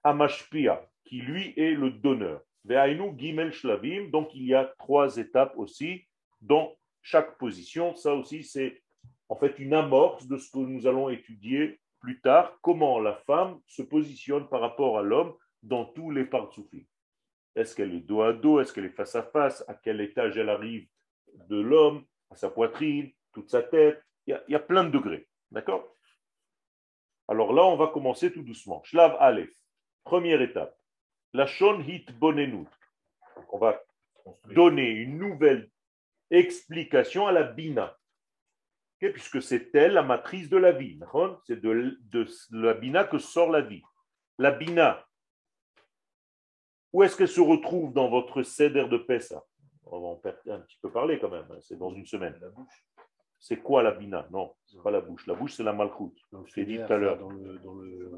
à 0.03 0.13
Mashpia, 0.13 0.88
qui 1.06 1.22
lui 1.22 1.54
est 1.58 1.72
le 1.72 1.91
donneur. 1.91 2.41
Donc 2.64 4.36
il 4.36 4.45
y 4.45 4.54
a 4.54 4.66
trois 4.78 5.18
étapes 5.18 5.54
aussi 5.58 6.06
dans 6.41 6.76
chaque 7.02 7.38
position. 7.38 7.95
Ça 7.95 8.14
aussi, 8.14 8.43
c'est 8.43 8.82
en 9.30 9.36
fait 9.36 9.58
une 9.60 9.74
amorce 9.74 10.28
de 10.28 10.38
ce 10.38 10.52
que 10.52 10.60
nous 10.60 10.86
allons 10.88 11.10
étudier 11.10 11.80
plus 11.99 12.20
tard, 12.22 12.58
comment 12.62 12.99
la 12.99 13.16
femme 13.16 13.60
se 13.68 13.82
positionne 13.82 14.47
par 14.49 14.62
rapport 14.62 14.97
à 14.97 15.04
l'homme 15.04 15.36
dans 15.62 15.86
tous 15.86 16.10
les 16.10 16.26
partsoufis. 16.26 16.88
Est-ce 17.56 17.76
qu'elle 17.76 17.93
est 17.93 17.99
dos 17.99 18.22
à 18.22 18.34
dos? 18.34 18.60
Est-ce 18.60 18.74
qu'elle 18.74 18.86
est 18.86 18.89
face 18.89 19.16
à 19.16 19.24
face? 19.24 19.64
À 19.68 19.76
quel 19.76 20.02
étage 20.02 20.38
elle 20.38 20.49
arrive 20.49 20.88
de 21.47 21.60
l'homme? 21.60 22.04
À 22.32 22.36
sa 22.36 22.49
poitrine? 22.49 23.12
Toute 23.34 23.49
sa 23.49 23.62
tête? 23.62 24.04
Il 24.26 24.32
y, 24.32 24.34
a, 24.34 24.43
il 24.47 24.52
y 24.54 24.56
a 24.56 24.60
plein 24.60 24.84
de 24.84 24.89
degrés. 24.89 25.28
D'accord? 25.52 25.95
Alors 27.28 27.54
là, 27.54 27.64
on 27.66 27.76
va 27.76 27.88
commencer 27.88 28.32
tout 28.32 28.41
doucement. 28.41 28.82
Shlav 28.84 29.16
Aleph. 29.20 29.54
Première 30.04 30.41
étape. 30.41 30.76
La 31.34 31.45
Shon 31.45 31.82
Hit 31.82 32.11
Bonenut. 32.17 32.67
On 33.51 33.57
va 33.57 33.82
donner 34.53 34.89
une 34.89 35.17
nouvelle 35.17 35.69
explication 36.29 37.27
à 37.27 37.32
la 37.32 37.43
Bina. 37.43 37.97
Puisque 38.99 39.41
c'est 39.41 39.73
elle 39.73 39.93
la 39.93 40.03
matrice 40.03 40.49
de 40.49 40.57
la 40.57 40.71
vie. 40.71 40.99
C'est 41.45 41.59
de, 41.59 41.97
de 42.11 42.27
la 42.51 42.73
Bina 42.73 43.03
que 43.03 43.17
sort 43.17 43.49
la 43.49 43.61
vie. 43.61 43.82
La 44.38 44.51
Bina, 44.51 45.05
où 46.93 47.03
est-ce 47.03 47.15
qu'elle 47.15 47.27
se 47.27 47.41
retrouve 47.41 47.93
dans 47.93 48.09
votre 48.09 48.43
céder 48.43 48.88
de 48.88 48.97
Pessa 48.97 49.43
On 49.86 49.99
va 49.99 50.07
en 50.07 50.21
un 50.53 50.59
petit 50.59 50.77
peu 50.82 50.91
parler 50.91 51.19
quand 51.19 51.29
même, 51.29 51.47
hein, 51.49 51.59
c'est 51.61 51.77
dans 51.77 51.93
une 51.93 52.05
semaine. 52.05 52.38
La 52.41 52.49
bouche. 52.49 52.86
C'est 53.39 53.57
quoi 53.57 53.82
la 53.82 53.91
bina? 53.91 54.27
Non, 54.29 54.53
c'est 54.65 54.82
pas 54.84 54.91
la 54.91 55.01
bouche. 55.01 55.25
La 55.25 55.34
bouche, 55.34 55.53
c'est 55.53 55.63
la 55.63 55.73
malchoute. 55.73 56.15
Je 56.45 56.53
t'ai 56.53 56.65
dit 56.65 56.77
tout 56.77 56.93
à 56.93 56.97
l'heure. 56.97 57.17
Dans 57.17 57.32
le, 57.32 57.57
dans 57.57 57.73
le... 57.73 58.11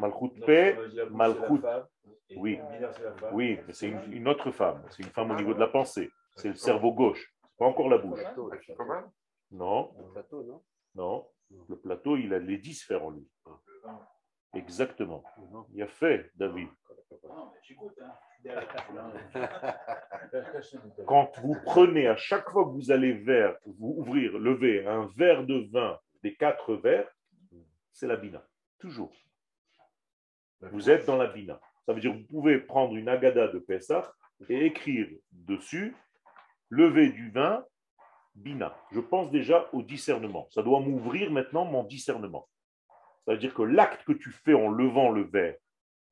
La 0.00 1.34
femme, 1.34 1.86
et 2.30 2.36
Oui. 2.36 2.58
c'est 2.70 2.80
la 3.02 3.12
femme. 3.14 3.34
Oui, 3.34 3.58
mais 3.66 3.72
c'est 3.72 3.88
une, 3.88 4.12
une 4.12 4.28
autre 4.28 4.50
femme. 4.50 4.82
C'est 4.90 5.02
une 5.02 5.10
femme 5.10 5.30
au 5.30 5.36
niveau 5.36 5.54
de 5.54 5.60
la 5.60 5.68
pensée. 5.68 6.10
C'est 6.36 6.48
le 6.48 6.54
cerveau 6.54 6.92
gauche. 6.92 7.34
C'est 7.42 7.56
pas 7.58 7.66
encore 7.66 7.88
la 7.88 7.98
bouche. 7.98 8.20
Non, 9.50 9.92
Le 9.98 10.12
plateau, 10.12 10.42
non 10.44 10.62
non. 10.94 11.26
Le 11.68 11.76
plateau, 11.76 12.16
il 12.16 12.34
a 12.34 12.38
les 12.38 12.58
dix 12.58 12.74
sphères 12.74 13.04
en 13.04 13.10
lui. 13.10 13.26
Exactement. 14.54 15.22
Il 15.72 15.82
a 15.82 15.86
fait, 15.86 16.30
David. 16.34 16.68
Mais 17.10 17.18
j'écoute. 17.62 17.98
Hein. 18.02 18.12
Quand 21.06 21.38
vous 21.40 21.56
prenez 21.64 22.08
à 22.08 22.16
chaque 22.16 22.48
fois 22.50 22.64
que 22.64 22.70
vous 22.70 22.90
allez 22.90 23.12
vers, 23.12 23.56
vous 23.66 23.94
ouvrir, 23.98 24.38
lever 24.38 24.86
un 24.86 25.06
verre 25.16 25.44
de 25.44 25.68
vin 25.72 25.98
des 26.22 26.34
quatre 26.34 26.74
verres, 26.74 27.08
c'est 27.92 28.06
la 28.06 28.16
bina. 28.16 28.46
Toujours. 28.78 29.12
Vous 30.60 30.90
êtes 30.90 31.06
dans 31.06 31.16
la 31.16 31.28
bina. 31.28 31.60
Ça 31.86 31.92
veut 31.92 32.00
dire 32.00 32.12
que 32.12 32.18
vous 32.18 32.26
pouvez 32.26 32.58
prendre 32.58 32.96
une 32.96 33.08
agada 33.08 33.48
de 33.48 33.58
Pessah 33.58 34.12
et 34.48 34.66
écrire 34.66 35.08
dessus 35.32 35.96
lever 36.70 37.10
du 37.10 37.30
vin, 37.30 37.64
bina. 38.34 38.76
Je 38.92 39.00
pense 39.00 39.30
déjà 39.30 39.68
au 39.72 39.82
discernement. 39.82 40.48
Ça 40.50 40.62
doit 40.62 40.80
m'ouvrir 40.80 41.30
maintenant 41.30 41.64
mon 41.64 41.84
discernement. 41.84 42.48
Ça 43.24 43.32
veut 43.32 43.38
dire 43.38 43.54
que 43.54 43.62
l'acte 43.62 44.04
que 44.04 44.12
tu 44.12 44.30
fais 44.30 44.54
en 44.54 44.68
levant 44.68 45.10
le 45.10 45.22
verre 45.22 45.56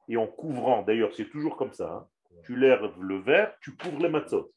et 0.09 0.16
en 0.16 0.26
couvrant, 0.26 0.82
d'ailleurs 0.82 1.12
c'est 1.14 1.28
toujours 1.28 1.57
comme 1.57 1.72
ça, 1.72 1.92
hein, 1.92 2.09
tu 2.44 2.57
lèves 2.57 2.92
le 3.01 3.18
verre, 3.18 3.57
tu 3.61 3.74
couvres 3.76 4.03
les 4.03 4.09
matzot. 4.09 4.53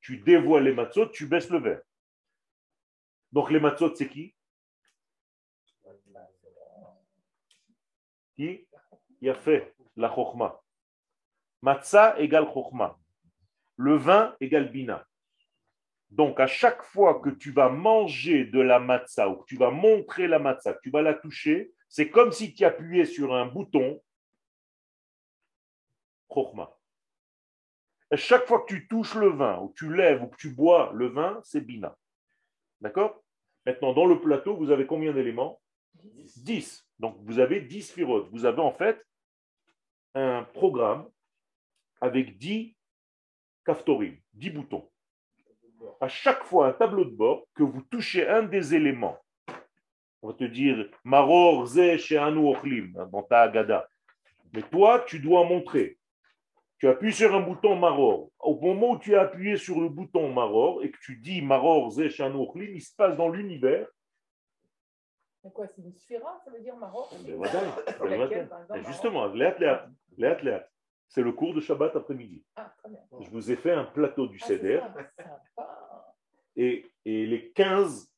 Tu 0.00 0.18
dévoiles 0.18 0.64
les 0.64 0.74
matzot, 0.74 1.06
tu 1.08 1.26
baisses 1.26 1.48
le 1.50 1.58
verre. 1.58 1.82
Donc 3.30 3.50
les 3.50 3.60
matzot, 3.60 3.94
c'est 3.94 4.08
qui? 4.08 4.34
Qui? 8.34 8.66
A 9.30 9.34
fait 9.34 9.74
la 9.96 10.12
chokhma. 10.14 10.60
Matzah 11.62 12.18
égale 12.18 12.46
chokhma. 12.52 12.98
Le 13.76 13.96
vin 13.96 14.36
égale 14.40 14.70
bina. 14.70 15.06
Donc, 16.10 16.40
à 16.40 16.46
chaque 16.46 16.82
fois 16.82 17.20
que 17.20 17.30
tu 17.30 17.52
vas 17.52 17.70
manger 17.70 18.44
de 18.44 18.60
la 18.60 18.78
matzah 18.78 19.28
ou 19.28 19.36
que 19.36 19.46
tu 19.46 19.56
vas 19.56 19.70
montrer 19.70 20.28
la 20.28 20.38
matzah, 20.38 20.74
que 20.74 20.80
tu 20.82 20.90
vas 20.90 21.02
la 21.02 21.14
toucher, 21.14 21.72
c'est 21.88 22.10
comme 22.10 22.32
si 22.32 22.54
tu 22.54 22.64
appuyais 22.64 23.06
sur 23.06 23.34
un 23.34 23.46
bouton. 23.46 24.02
Chokhma. 26.30 26.76
À 28.10 28.16
chaque 28.16 28.46
fois 28.46 28.60
que 28.60 28.74
tu 28.74 28.88
touches 28.88 29.14
le 29.14 29.28
vin, 29.28 29.58
ou 29.60 29.68
que 29.68 29.78
tu 29.78 29.94
lèves, 29.94 30.22
ou 30.22 30.26
que 30.26 30.36
tu 30.36 30.50
bois 30.50 30.92
le 30.94 31.06
vin, 31.06 31.40
c'est 31.44 31.62
bina. 31.62 31.96
D'accord? 32.82 33.22
Maintenant, 33.64 33.94
dans 33.94 34.06
le 34.06 34.20
plateau, 34.20 34.56
vous 34.56 34.70
avez 34.70 34.86
combien 34.86 35.12
d'éléments? 35.12 35.62
10. 35.94 36.86
Donc, 36.98 37.16
vous 37.20 37.38
avez 37.38 37.60
10 37.60 37.92
firotes. 37.92 38.28
Vous 38.30 38.44
avez 38.44 38.60
en 38.60 38.72
fait 38.72 39.02
un 40.14 40.44
programme 40.54 41.08
avec 42.00 42.36
10 42.38 42.76
kaftorim, 43.64 44.16
10 44.34 44.50
boutons. 44.50 44.88
À 46.00 46.08
chaque 46.08 46.44
fois, 46.44 46.68
un 46.68 46.72
tableau 46.72 47.04
de 47.04 47.10
bord, 47.10 47.46
que 47.54 47.62
vous 47.62 47.82
touchez 47.82 48.28
un 48.28 48.42
des 48.42 48.74
éléments, 48.74 49.18
on 50.22 50.28
va 50.28 50.34
te 50.34 50.44
dire 50.44 50.88
Maror 51.04 51.66
ze 51.66 51.96
she'anu 51.96 52.48
ochlim 52.48 52.92
dans 53.10 53.22
ta 53.22 53.42
agada. 53.42 53.88
Mais 54.52 54.62
toi, 54.62 55.04
tu 55.06 55.18
dois 55.18 55.44
montrer. 55.44 55.98
Tu 56.78 56.88
appuies 56.88 57.12
sur 57.12 57.34
un 57.34 57.40
bouton 57.40 57.76
Maror. 57.76 58.30
Au 58.38 58.58
moment 58.60 58.92
où 58.92 58.98
tu 58.98 59.16
as 59.16 59.22
appuyé 59.22 59.56
sur 59.56 59.80
le 59.80 59.88
bouton 59.88 60.32
Maror 60.32 60.82
et 60.84 60.90
que 60.90 60.98
tu 61.00 61.16
dis 61.16 61.42
Maror 61.42 61.90
ze 61.90 62.08
she'anu 62.08 62.36
ochlim, 62.36 62.74
il 62.74 62.80
se 62.80 62.94
passe 62.94 63.16
dans 63.16 63.28
l'univers. 63.28 63.86
C'est 65.42 65.52
quoi 65.52 65.66
C'est 65.66 65.82
une 65.82 65.92
Ça 66.44 66.50
veut 66.52 66.60
dire 66.60 66.76
Maroc 66.76 67.08
Ben 67.26 67.34
voilà, 67.36 67.52
ben 67.52 67.60
Laquelle, 68.10 68.28
voilà. 68.28 68.44
par 68.46 68.60
exemple, 68.62 68.80
Et 68.80 68.84
Justement, 68.84 69.26
léat, 69.26 69.88
léat. 70.16 70.68
c'est 71.08 71.22
le 71.22 71.32
cours 71.32 71.52
de 71.54 71.60
Shabbat 71.60 71.96
après-midi. 71.96 72.44
Ah, 72.56 72.72
très 72.78 72.88
bien. 72.90 73.00
Je 73.20 73.30
vous 73.30 73.50
ai 73.50 73.56
fait 73.56 73.72
un 73.72 73.84
plateau 73.84 74.26
du 74.28 74.38
Ah, 74.42 74.46
Seder 74.46 74.80
et, 76.56 76.90
et 77.04 77.26
les 77.26 77.50
15 77.52 78.08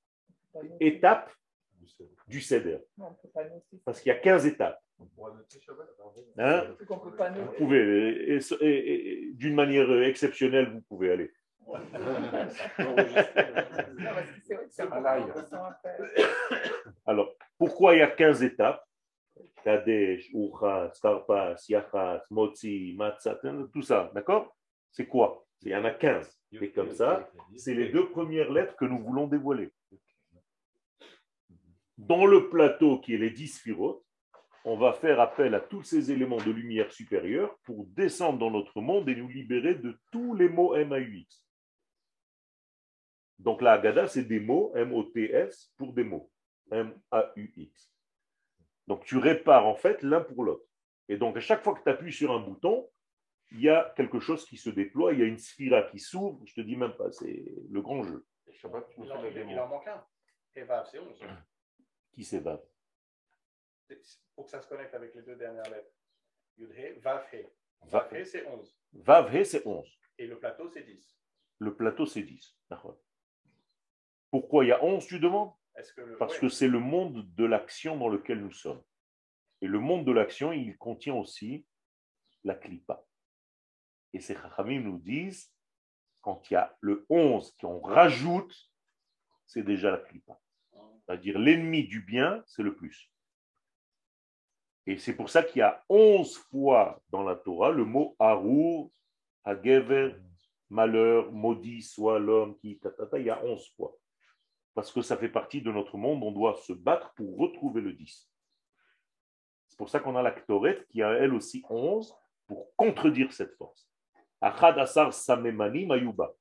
On 0.54 0.60
peut 0.60 0.66
pas 0.68 0.72
noter. 0.72 0.86
étapes 0.86 1.30
du 2.26 2.40
Seder. 2.40 2.78
Non, 2.98 3.10
noter. 3.10 3.78
Parce 3.84 4.00
qu'il 4.00 4.10
y 4.10 4.14
a 4.14 4.18
15 4.18 4.46
étapes. 4.46 4.80
Hein 6.38 6.64
vous 6.88 6.94
noter. 7.40 7.56
pouvez, 7.56 8.36
et- 8.60 9.22
et 9.28 9.32
d'une 9.34 9.54
manière 9.54 9.90
exceptionnelle, 10.02 10.70
vous 10.72 10.80
pouvez 10.82 11.10
aller. 11.10 11.32
Faire. 11.64 11.80
Alors, 17.06 17.34
pourquoi 17.58 17.94
il 17.94 17.98
y 17.98 18.02
a 18.02 18.08
15 18.08 18.42
étapes? 18.42 18.82
Kadesh, 19.64 20.30
Ucha, 20.34 20.90
Skarpas, 20.92 21.56
Yachas, 21.68 22.22
Motzi, 22.30 22.94
Matzah, 22.96 23.40
tout 23.72 23.82
ça, 23.82 24.10
d'accord? 24.14 24.54
C'est 24.90 25.06
quoi? 25.06 25.44
Il 25.62 25.70
y 25.70 25.76
en 25.76 25.84
a 25.84 25.90
15. 25.90 26.38
Et 26.60 26.70
comme 26.70 26.92
ça, 26.92 27.28
c'est 27.56 27.74
les 27.74 27.88
deux 27.88 28.08
premières 28.10 28.52
lettres 28.52 28.76
que 28.76 28.84
nous 28.84 28.98
voulons 28.98 29.26
dévoiler. 29.26 29.72
Dans 31.96 32.26
le 32.26 32.50
plateau 32.50 33.00
qui 33.00 33.14
est 33.14 33.18
les 33.18 33.30
10 33.30 33.48
sphirotes, 33.48 34.04
on 34.64 34.76
va 34.76 34.92
faire 34.92 35.20
appel 35.20 35.54
à 35.54 35.60
tous 35.60 35.82
ces 35.82 36.10
éléments 36.10 36.38
de 36.38 36.50
lumière 36.50 36.90
supérieure 36.92 37.56
pour 37.64 37.86
descendre 37.86 38.38
dans 38.38 38.50
notre 38.50 38.80
monde 38.80 39.08
et 39.08 39.16
nous 39.16 39.28
libérer 39.28 39.74
de 39.74 39.98
tous 40.10 40.34
les 40.34 40.48
mots 40.48 40.74
M-A-U-X. 40.74 41.43
Donc 43.38 43.62
la 43.62 43.72
Haggadah, 43.72 44.06
c'est 44.08 44.24
des 44.24 44.40
mots 44.40 44.72
M-O-T-S 44.76 45.72
pour 45.76 45.92
des 45.92 46.04
mots 46.04 46.30
M-A-U-X. 46.70 47.92
Donc 48.86 49.04
tu 49.04 49.18
répares 49.18 49.66
en 49.66 49.74
fait 49.74 50.02
l'un 50.02 50.20
pour 50.20 50.44
l'autre. 50.44 50.64
Et 51.08 51.16
donc 51.16 51.36
à 51.36 51.40
chaque 51.40 51.62
fois 51.62 51.74
que 51.74 51.82
tu 51.82 51.88
appuies 51.90 52.12
sur 52.12 52.32
un 52.32 52.40
bouton, 52.40 52.88
il 53.52 53.60
y 53.60 53.68
a 53.68 53.92
quelque 53.96 54.20
chose 54.20 54.44
qui 54.46 54.56
se 54.56 54.70
déploie, 54.70 55.12
il 55.12 55.20
y 55.20 55.22
a 55.22 55.26
une 55.26 55.38
sphira 55.38 55.82
qui 55.82 55.98
s'ouvre, 55.98 56.40
je 56.46 56.54
te 56.54 56.60
dis 56.60 56.76
même 56.76 56.94
pas, 56.96 57.10
c'est 57.12 57.44
le 57.70 57.82
grand 57.82 58.02
jeu. 58.02 58.26
Tu 58.50 58.66
Il 58.98 59.12
en, 59.12 59.24
il 59.50 59.58
en 59.58 59.68
manque 59.68 59.86
un. 59.88 60.04
Et 60.56 60.62
Vav, 60.62 60.86
c'est 60.90 60.98
11. 60.98 61.20
Qui 62.12 62.24
s'évade 62.24 62.62
Pour 64.34 64.44
que 64.44 64.50
ça 64.50 64.60
se 64.60 64.68
connecte 64.68 64.94
avec 64.94 65.14
les 65.14 65.22
deux 65.22 65.36
dernières 65.36 65.68
lettres. 65.70 65.90
Yud-He, 66.56 67.00
Vav-He. 67.00 67.46
Va- 67.82 68.08
Vav-He, 68.08 68.24
c'est 68.24 68.46
11. 68.46 68.78
Vav-He, 68.92 69.44
c'est 69.44 69.66
11. 69.66 69.98
Et 70.18 70.26
le 70.26 70.38
plateau, 70.38 70.68
c'est 70.70 70.82
10. 70.82 71.18
Le 71.58 71.74
plateau, 71.74 72.06
c'est 72.06 72.22
10. 72.22 72.56
D'accord. 72.70 72.98
Pourquoi 74.34 74.64
il 74.64 74.68
y 74.70 74.72
a 74.72 74.82
11, 74.82 75.06
tu 75.06 75.20
demandes? 75.20 75.52
Est-ce 75.76 75.92
que 75.92 76.00
le. 76.00 76.18
Parce 76.18 76.34
ouais. 76.34 76.40
que 76.40 76.48
c'est 76.48 76.66
le 76.66 76.80
monde 76.80 77.24
de 77.36 77.44
l'action 77.44 77.96
dans 77.96 78.08
lequel 78.08 78.40
nous 78.40 78.50
sommes. 78.50 78.82
Et 79.60 79.68
le 79.68 79.78
monde 79.78 80.04
de 80.04 80.10
l'action, 80.10 80.50
il 80.50 80.76
contient 80.76 81.14
aussi 81.14 81.64
la 82.42 82.56
clipa. 82.56 83.06
Et 84.12 84.18
ces 84.18 84.34
chachamim 84.34 84.80
nous 84.80 84.98
disent, 84.98 85.54
quand 86.20 86.50
il 86.50 86.54
y 86.54 86.56
a 86.56 86.76
le 86.80 87.06
11 87.10 87.54
qu'on 87.60 87.78
rajoute, 87.78 88.52
c'est 89.46 89.62
déjà 89.62 89.92
la 89.92 89.98
clipa. 89.98 90.36
C'est-à-dire 90.72 91.38
l'ennemi 91.38 91.86
du 91.86 92.00
bien, 92.00 92.42
c'est 92.48 92.64
le 92.64 92.74
plus. 92.74 93.12
Et 94.88 94.98
c'est 94.98 95.14
pour 95.14 95.30
ça 95.30 95.44
qu'il 95.44 95.60
y 95.60 95.62
a 95.62 95.84
11 95.88 96.38
fois 96.50 97.00
dans 97.10 97.22
la 97.22 97.36
Torah 97.36 97.70
le 97.70 97.84
mot 97.84 98.16
Arur, 98.18 98.90
Hagever, 99.44 100.16
malheur, 100.70 101.30
maudit 101.30 101.82
soit 101.82 102.18
l'homme 102.18 102.58
qui. 102.58 102.80
tatata, 102.80 103.16
il 103.20 103.26
y 103.26 103.30
a 103.30 103.40
11 103.44 103.74
fois. 103.76 103.96
Parce 104.74 104.92
que 104.92 105.02
ça 105.02 105.16
fait 105.16 105.28
partie 105.28 105.62
de 105.62 105.70
notre 105.70 105.96
monde, 105.96 106.22
on 106.22 106.32
doit 106.32 106.56
se 106.56 106.72
battre 106.72 107.12
pour 107.14 107.38
retrouver 107.38 107.80
le 107.80 107.92
10. 107.92 108.28
C'est 109.68 109.78
pour 109.78 109.88
ça 109.88 110.00
qu'on 110.00 110.16
a 110.16 110.22
la 110.22 110.32
Ktoret 110.32 110.84
qui 110.88 111.02
a 111.02 111.12
elle 111.12 111.34
aussi 111.34 111.64
11 111.68 112.14
pour 112.46 112.74
contredire 112.76 113.32
cette 113.32 113.54
force. 113.56 113.88
Achad 114.40 114.78
asar 114.78 115.12
samemani 115.12 115.86
mayuba. 115.86 116.32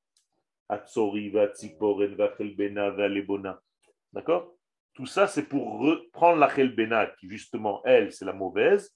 Atzori 0.70 1.30
vatsiporen 1.30 2.16
vachelbena 2.16 2.90
valebona. 2.90 3.62
D'accord? 4.12 4.54
Tout 4.94 5.08
ça, 5.08 5.28
c'est 5.28 5.48
pour 5.48 5.80
reprendre 5.80 6.40
la 6.40 6.54
chelbena 6.54 7.08
qui, 7.20 7.28
justement, 7.28 7.82
elle, 7.86 8.12
c'est 8.12 8.26
la 8.26 8.34
mauvaise. 8.34 8.96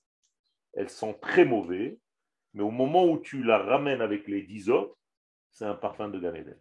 Elles 0.73 0.89
sont 0.89 1.13
très 1.13 1.45
mauvais. 1.45 1.97
Mais 2.53 2.63
au 2.63 2.71
moment 2.71 3.05
où 3.05 3.19
tu 3.19 3.43
la 3.43 3.57
ramènes 3.57 4.01
avec 4.01 4.27
les 4.27 4.43
10 4.43 4.69
autres, 4.69 4.97
c'est 5.51 5.65
un 5.65 5.75
parfum 5.75 6.09
de 6.09 6.19
Gan 6.19 6.35
Eden. 6.35 6.59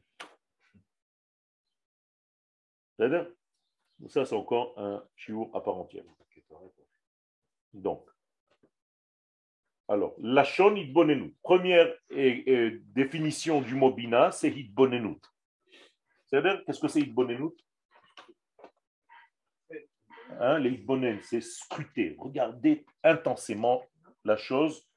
C'est-à-dire 2.97 3.27
Donc 3.99 4.11
Ça, 4.11 4.25
c'est 4.25 4.35
encore 4.35 4.79
un 4.79 5.05
chiour 5.17 5.55
à 5.55 5.63
part 5.63 5.77
entière. 5.77 6.05
Donc, 7.73 8.07
alors, 9.89 10.15
Lachon 10.19 10.75
Hitbonenut. 10.75 11.37
Première 11.43 11.93
définition 12.11 13.61
du 13.61 13.75
mot 13.75 13.93
bina, 13.93 14.33
c'est 14.33 14.51
Hitbonenut. 14.51 15.23
C'est-à-dire, 16.27 16.65
qu'est-ce 16.65 16.81
que 16.81 16.89
c'est 16.89 17.01
Hitbonenut 17.01 17.53
hein, 20.41 20.59
Les 20.59 20.71
Hitbonen, 20.71 21.21
c'est 21.23 21.41
scruter, 21.41 22.17
regarder 22.19 22.85
intensément 23.05 23.85
la 24.25 24.37
chose 24.37 24.89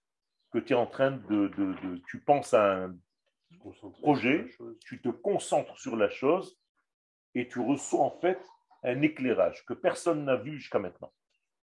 que 0.52 0.58
tu 0.60 0.74
es 0.74 0.76
en 0.76 0.88
train 0.88 1.12
de, 1.12 1.48
de- 1.50 1.74
de- 1.82 2.02
Tu 2.08 2.20
penses 2.22 2.54
à 2.56 2.86
un 2.86 2.98
projet, 4.02 4.48
tu 4.86 5.00
te 5.02 5.10
concentres 5.10 5.78
sur 5.80 5.96
la 5.96 6.10
chose 6.10 6.58
et 7.36 7.48
tu 7.48 7.60
reçois 7.60 8.02
en 8.02 8.12
fait 8.20 8.40
un 8.84 9.02
éclairage 9.02 9.66
que 9.66 9.74
personne 9.74 10.26
n'a 10.26 10.36
vu 10.36 10.58
jusqu'à 10.58 10.80
maintenant. 10.80 11.12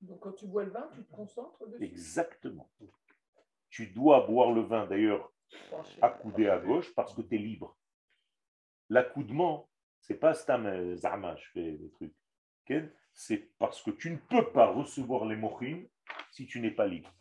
Donc 0.01 0.19
quand 0.21 0.33
tu 0.33 0.47
bois 0.47 0.63
le 0.63 0.71
vin, 0.71 0.89
tu 0.93 1.03
te 1.03 1.11
concentres 1.11 1.67
dessus? 1.67 1.83
Exactement. 1.83 2.69
Tu 3.69 3.87
dois 3.87 4.25
boire 4.25 4.51
le 4.51 4.61
vin 4.61 4.85
d'ailleurs 4.87 5.31
accoudé 6.01 6.47
à 6.47 6.59
gauche 6.59 6.93
parce 6.95 7.13
que 7.13 7.21
tu 7.21 7.35
es 7.35 7.37
libre. 7.37 7.77
L'accoudement, 8.89 9.69
c'est 9.99 10.15
pas 10.15 10.33
stam 10.33 10.65
euh, 10.65 10.95
zama, 10.95 11.35
je 11.35 11.45
fais 11.53 11.71
des 11.73 11.91
trucs. 11.91 12.15
c'est 13.13 13.51
parce 13.57 13.81
que 13.83 13.91
tu 13.91 14.11
ne 14.11 14.17
peux 14.17 14.51
pas 14.51 14.67
recevoir 14.67 15.25
les 15.25 15.35
mochines 15.35 15.87
si 16.31 16.47
tu 16.47 16.59
n'es 16.61 16.71
pas 16.71 16.87
libre. 16.87 17.11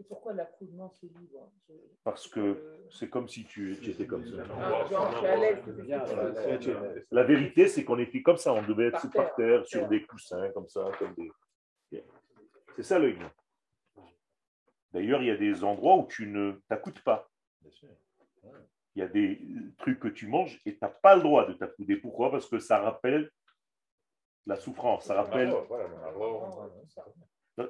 Et 0.00 0.04
pourquoi 0.04 0.32
l'accoudement 0.32 0.90
c'est 0.90 1.06
libre 1.06 1.50
Je- 1.68 1.74
Parce 2.02 2.26
que 2.26 2.86
c'est 2.90 3.08
comme 3.08 3.28
si 3.28 3.44
tu, 3.44 3.78
tu 3.80 3.90
étais 3.90 4.06
comme 4.06 4.26
ça. 4.26 4.42
Ah, 4.58 4.84
genre, 4.90 5.24
à 5.24 5.36
l'aise, 5.36 7.04
La 7.12 7.22
vérité, 7.22 7.68
c'est 7.68 7.84
qu'on 7.84 7.98
était 7.98 8.22
comme 8.22 8.36
ça, 8.36 8.52
on 8.52 8.62
devait 8.66 8.86
être 8.88 9.02
Par 9.02 9.10
par 9.10 9.34
terre, 9.36 9.58
terre, 9.60 9.66
sur 9.66 9.80
terre. 9.80 9.88
des 9.88 10.04
coussins, 10.04 10.50
comme 10.50 10.68
ça, 10.68 10.90
comme 10.98 11.14
des. 11.14 11.30
C'est 12.74 12.82
ça 12.82 12.98
le 12.98 13.10
hymne. 13.10 13.30
D'ailleurs, 14.92 15.22
il 15.22 15.26
y 15.26 15.30
a 15.30 15.36
des 15.36 15.62
endroits 15.62 15.96
où 15.96 16.06
tu 16.08 16.26
ne 16.26 16.60
t'accoutes 16.68 17.02
pas. 17.02 17.28
Il 18.96 19.00
y 19.00 19.02
a 19.02 19.08
des 19.08 19.40
trucs 19.78 19.98
que 20.00 20.08
tu 20.08 20.26
manges 20.26 20.60
et 20.66 20.72
tu 20.72 20.78
n'as 20.82 20.88
pas 20.88 21.14
le 21.16 21.22
droit 21.22 21.46
de 21.46 21.52
t'accouder. 21.54 21.96
Pourquoi? 21.96 22.30
Parce 22.32 22.48
que 22.48 22.58
ça 22.58 22.78
rappelle 22.80 23.30
la 24.46 24.56
souffrance, 24.56 25.04
ça 25.06 25.14
rappelle. 25.14 25.52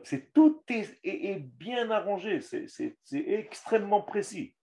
C'est 0.03 0.33
tout 0.33 0.63
est, 0.69 0.99
est- 1.05 1.31
est 1.33 1.39
bien 1.41 1.91
arrangé, 1.91 2.41
c'est 2.41 2.67
extrêmement 3.29 4.01
précis. 4.03 4.55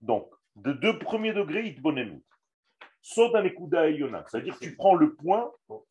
Donc, 0.00 0.28
de 0.56 0.72
deux 0.72 0.98
premiers 0.98 1.32
degrés, 1.32 1.66
il 1.66 1.76
te 1.76 1.80
bonne 1.80 1.98
Saut 3.02 3.30
dans 3.30 3.40
les 3.40 3.54
coups 3.54 3.70
Yona, 3.88 4.24
c'est-à-dire 4.26 4.58
que 4.58 4.64
tu 4.64 4.74
prends 4.76 4.94
le 4.94 5.14
point. 5.14 5.52
On, 5.68 5.82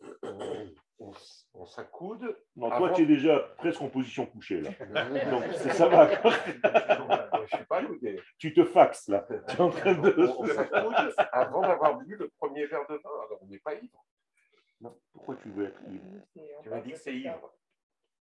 on- 1.00 1.14
on 1.54 1.66
s'accoude. 1.66 2.38
Non, 2.58 2.70
toi, 2.70 2.92
tu 2.92 3.04
es 3.04 3.06
déjà 3.06 3.40
presque 3.58 3.82
en 3.82 3.88
position 3.90 4.26
couchée 4.26 4.60
là. 4.62 4.72
Donc, 5.32 5.44
c'est- 5.54 5.72
ça 5.72 5.88
va. 5.88 6.10
Je 6.12 7.42
ne 7.42 7.48
suis 7.48 7.66
pas 7.66 7.78
accoudé. 7.78 8.20
tu 8.38 8.54
te 8.54 8.66
faxes 8.66 9.08
là. 9.08 9.26
Tu 9.48 9.56
es 9.56 9.62
en 9.62 9.70
train 9.70 9.94
de. 9.96 10.14
On, 10.20 10.42
on 10.42 10.46
s'accoude 10.46 11.14
avant 11.32 11.62
d'avoir 11.62 11.98
bu 12.00 12.16
le 12.16 12.28
premier 12.38 12.66
verre 12.68 12.86
de 12.90 12.96
vin. 12.96 13.10
Alors, 13.26 13.40
on 13.42 13.48
n'est 13.48 13.60
pas 13.60 13.76
ivre. 13.76 14.06
Non, 14.82 14.96
pourquoi 15.14 15.36
tu 15.38 15.50
veux 15.50 15.68
être 15.68 15.82
ivre? 15.90 16.04
Tu 16.64 16.70
m'as 16.70 16.82
dit 16.82 16.92
que 16.92 16.98
c'est 17.00 17.16
ivre. 17.16 17.54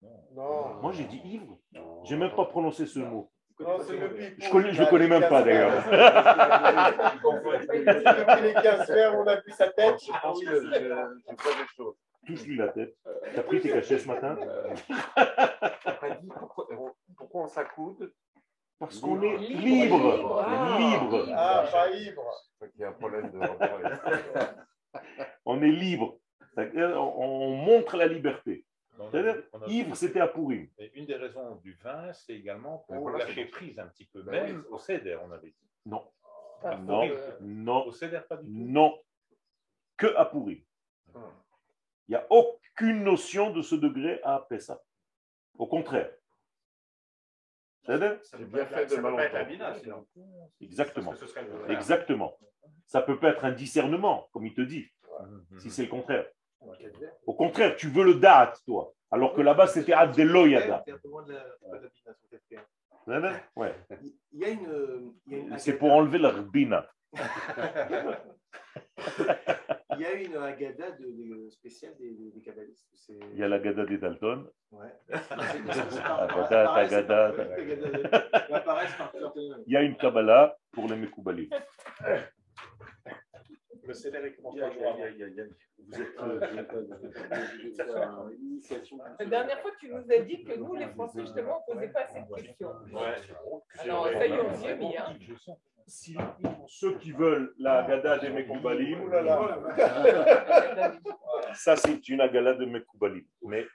Non. 0.02 0.76
Moi, 0.82 0.92
j'ai 0.94 1.06
dit 1.06 1.22
ivre. 1.26 1.58
J'ai 2.04 2.16
même 2.16 2.36
pas 2.36 2.46
prononcé 2.46 2.86
ce 2.86 3.00
mot. 3.00 3.32
Non, 3.60 3.80
c'est 3.80 3.98
le 3.98 4.14
pipeau. 4.14 4.36
Je 4.46 4.50
connais, 4.52 4.72
je 4.72 4.82
le 4.84 4.88
connais 4.88 5.08
même 5.08 5.28
pas 5.28 5.42
d'ailleurs. 5.42 5.84
Depuis 7.18 8.42
les 8.44 8.54
15 8.54 8.88
verres, 8.88 9.16
on 9.18 9.26
a 9.26 9.36
vu 9.42 9.52
sa 9.52 9.70
tête. 9.70 9.96
Je 10.06 10.12
pense 10.22 10.40
que 10.44 10.46
je, 10.46 10.62
je 10.62 10.88
vois 11.44 11.54
des 11.54 11.68
choses. 11.76 11.96
Touche-lui 12.28 12.58
la 12.58 12.68
tête. 12.68 12.96
T'as 13.34 13.42
pris 13.44 13.60
tes 13.62 13.70
cachets 13.70 13.98
ce 14.00 14.08
matin 14.08 14.38
Après, 15.86 16.20
dis 16.22 16.28
pourquoi, 16.38 16.68
pourquoi 17.18 17.44
on 17.44 17.48
s'accoude 17.48 18.14
Parce 18.78 19.00
qu'on 19.00 19.22
est 19.24 19.38
Libre, 19.38 19.98
libre. 19.98 20.18
libre, 20.18 20.46
ah, 20.46 20.78
Libre. 20.78 21.26
Ah, 21.36 21.66
pas 21.72 21.90
ivre. 21.92 22.24
Il 22.76 22.82
y 22.82 22.84
a 22.84 22.90
un 22.90 22.92
problème 22.92 23.32
de. 23.32 23.40
On 25.46 25.62
est 25.64 25.72
libre. 25.72 26.20
On 26.58 27.56
montre 27.56 27.98
la 27.98 28.06
liberté. 28.08 28.66
On 29.00 29.08
a- 29.08 29.12
C'est-à-dire, 29.12 29.44
on 29.54 29.62
a- 29.62 29.68
Ivre, 29.68 29.96
c'était 29.96 30.20
à 30.20 30.28
pourrir. 30.28 30.68
Et 30.78 30.92
une 31.00 31.06
des 31.06 31.16
raisons 31.16 31.56
du 31.58 31.74
vin, 31.76 32.12
c'est 32.14 32.34
également 32.34 32.80
pour 32.88 32.98
voilà, 33.00 33.20
lâcher 33.20 33.34
c'est 33.36 33.44
bon. 33.46 33.52
prise 33.52 33.80
un 33.80 33.88
petit 33.88 34.06
peu, 34.06 34.22
Ben 34.24 34.32
même 34.32 34.60
oui. 34.62 34.66
au 34.72 34.78
céder, 34.80 35.18
on 35.24 35.32
avait 35.32 35.52
dit. 35.52 35.70
Non, 35.86 36.04
Pas 36.62 36.76
non, 36.78 37.04
euh, 37.08 37.38
non, 37.42 37.86
Au 37.86 37.92
céder, 37.92 38.20
pas 38.28 38.38
du 38.38 38.46
tout. 38.46 38.52
non. 38.52 38.98
Que 39.98 40.08
à 40.16 40.26
pourrir. 40.26 40.60
Il 41.16 42.12
n'y 42.12 42.16
a 42.16 42.26
aucune 42.30 43.04
notion 43.04 43.52
de 43.52 43.62
ce 43.62 43.76
degré 43.76 44.22
à 44.24 44.46
Pessa. 44.50 44.82
Au 45.58 45.68
contraire. 45.68 46.12
J'ai 47.88 47.98
bien 48.46 48.66
fait 48.66 48.86
de 48.86 48.96
mal. 48.98 49.48
Exactement. 50.62 51.14
Exactement. 51.70 52.38
Ça 52.86 53.02
peut 53.02 53.20
pas 53.20 53.30
être 53.30 53.46
un 53.46 53.52
discernement, 53.52 54.30
comme 54.32 54.46
il 54.46 54.54
te 54.54 54.62
dit, 54.62 54.88
si 55.60 55.70
c'est 55.70 55.84
le 55.84 55.90
contraire. 55.90 56.26
Au 57.26 57.34
contraire, 57.34 57.76
tu 57.76 57.88
veux 57.90 58.04
le 58.04 58.16
date, 58.16 58.62
toi. 58.66 58.94
Alors 59.12 59.34
que 59.34 59.42
là-bas, 59.42 59.68
c'était 59.68 59.94
Adeloyada. 59.94 60.84
Ouais. 63.56 63.74
C'est 65.58 65.78
pour 65.78 65.92
enlever 65.92 66.18
la 66.18 66.30
rbina. 66.30 66.86
Il 69.98 70.02
y 70.02 70.06
a 70.06 70.14
une 70.14 70.36
Agada 70.36 70.92
de, 70.92 71.06
de- 71.06 71.50
spéciale 71.50 71.96
des, 71.98 72.12
des, 72.12 72.42
kabbalistes. 72.42 72.88
Il 73.10 73.38
y 73.38 73.44
a 73.44 73.48
la 73.48 73.60
Gada 73.60 73.86
des 73.86 73.98
Dalton. 73.98 74.48
Ouais. 74.72 74.94
Agada, 75.10 76.76
Tagada. 76.76 77.34
Il 79.66 79.74
y 79.74 79.78
a 79.78 79.82
une 79.82 79.96
Kabbalah 79.96 80.56
pour 80.72 80.88
les 80.88 80.98
Mekoubalim. 80.98 81.50
Le 83.88 83.94
y 83.94 85.42
a- 85.42 85.46
Vous 85.80 86.02
êtes. 86.02 86.20
euh, 86.20 86.40
une 88.38 88.46
initiation. 88.52 88.98
La 89.20 89.26
dernière 89.26 89.60
fois, 89.62 89.72
tu 89.80 89.88
nous 89.90 90.12
as 90.12 90.20
dit 90.20 90.44
que 90.44 90.54
nous, 90.58 90.76
les 90.76 90.88
Français, 90.90 91.22
justement, 91.22 91.64
on 91.68 91.74
ne 91.74 91.80
posait 91.80 91.92
pas 91.94 92.06
cette 92.08 92.28
question. 92.46 92.70
Alors, 93.80 94.08
ça 94.10 94.28
y 94.28 94.32
est, 94.32 94.40
on 94.42 94.54
s'y 94.54 94.68
est 94.68 94.76
mis. 94.78 94.98
Hein. 94.98 95.16
Si 95.90 96.18
ceux 96.68 96.98
qui 96.98 97.14
veulent 97.14 97.54
la 97.60 97.88
Gada 97.88 98.18
des 98.18 98.30
Mekoubalim, 98.30 99.10
ça 101.54 101.78
c'est 101.78 102.10
une 102.10 102.20
Agala 102.20 102.56
de 102.56 102.66
Mekoubalim. 102.66 103.24
Mais 103.44 103.66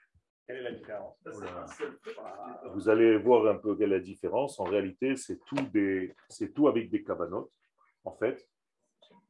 Quelle 0.47 0.59
est 0.59 0.63
la 0.63 0.73
différence? 0.73 1.17
Vous 2.75 2.89
allez 2.91 3.17
voir 3.17 3.47
un 3.47 3.55
peu 3.57 3.75
quelle 3.77 3.93
est 3.93 3.97
la 3.97 4.01
différence. 4.01 4.61
En 4.61 4.65
réalité, 4.65 5.17
c'est 5.17 5.39
tout, 5.47 5.55
des, 5.73 6.15
c'est 6.29 6.53
tout 6.53 6.69
avec 6.69 6.91
des 6.91 7.03
cavanotes. 7.03 7.51
En 8.05 8.13
fait, 8.13 8.47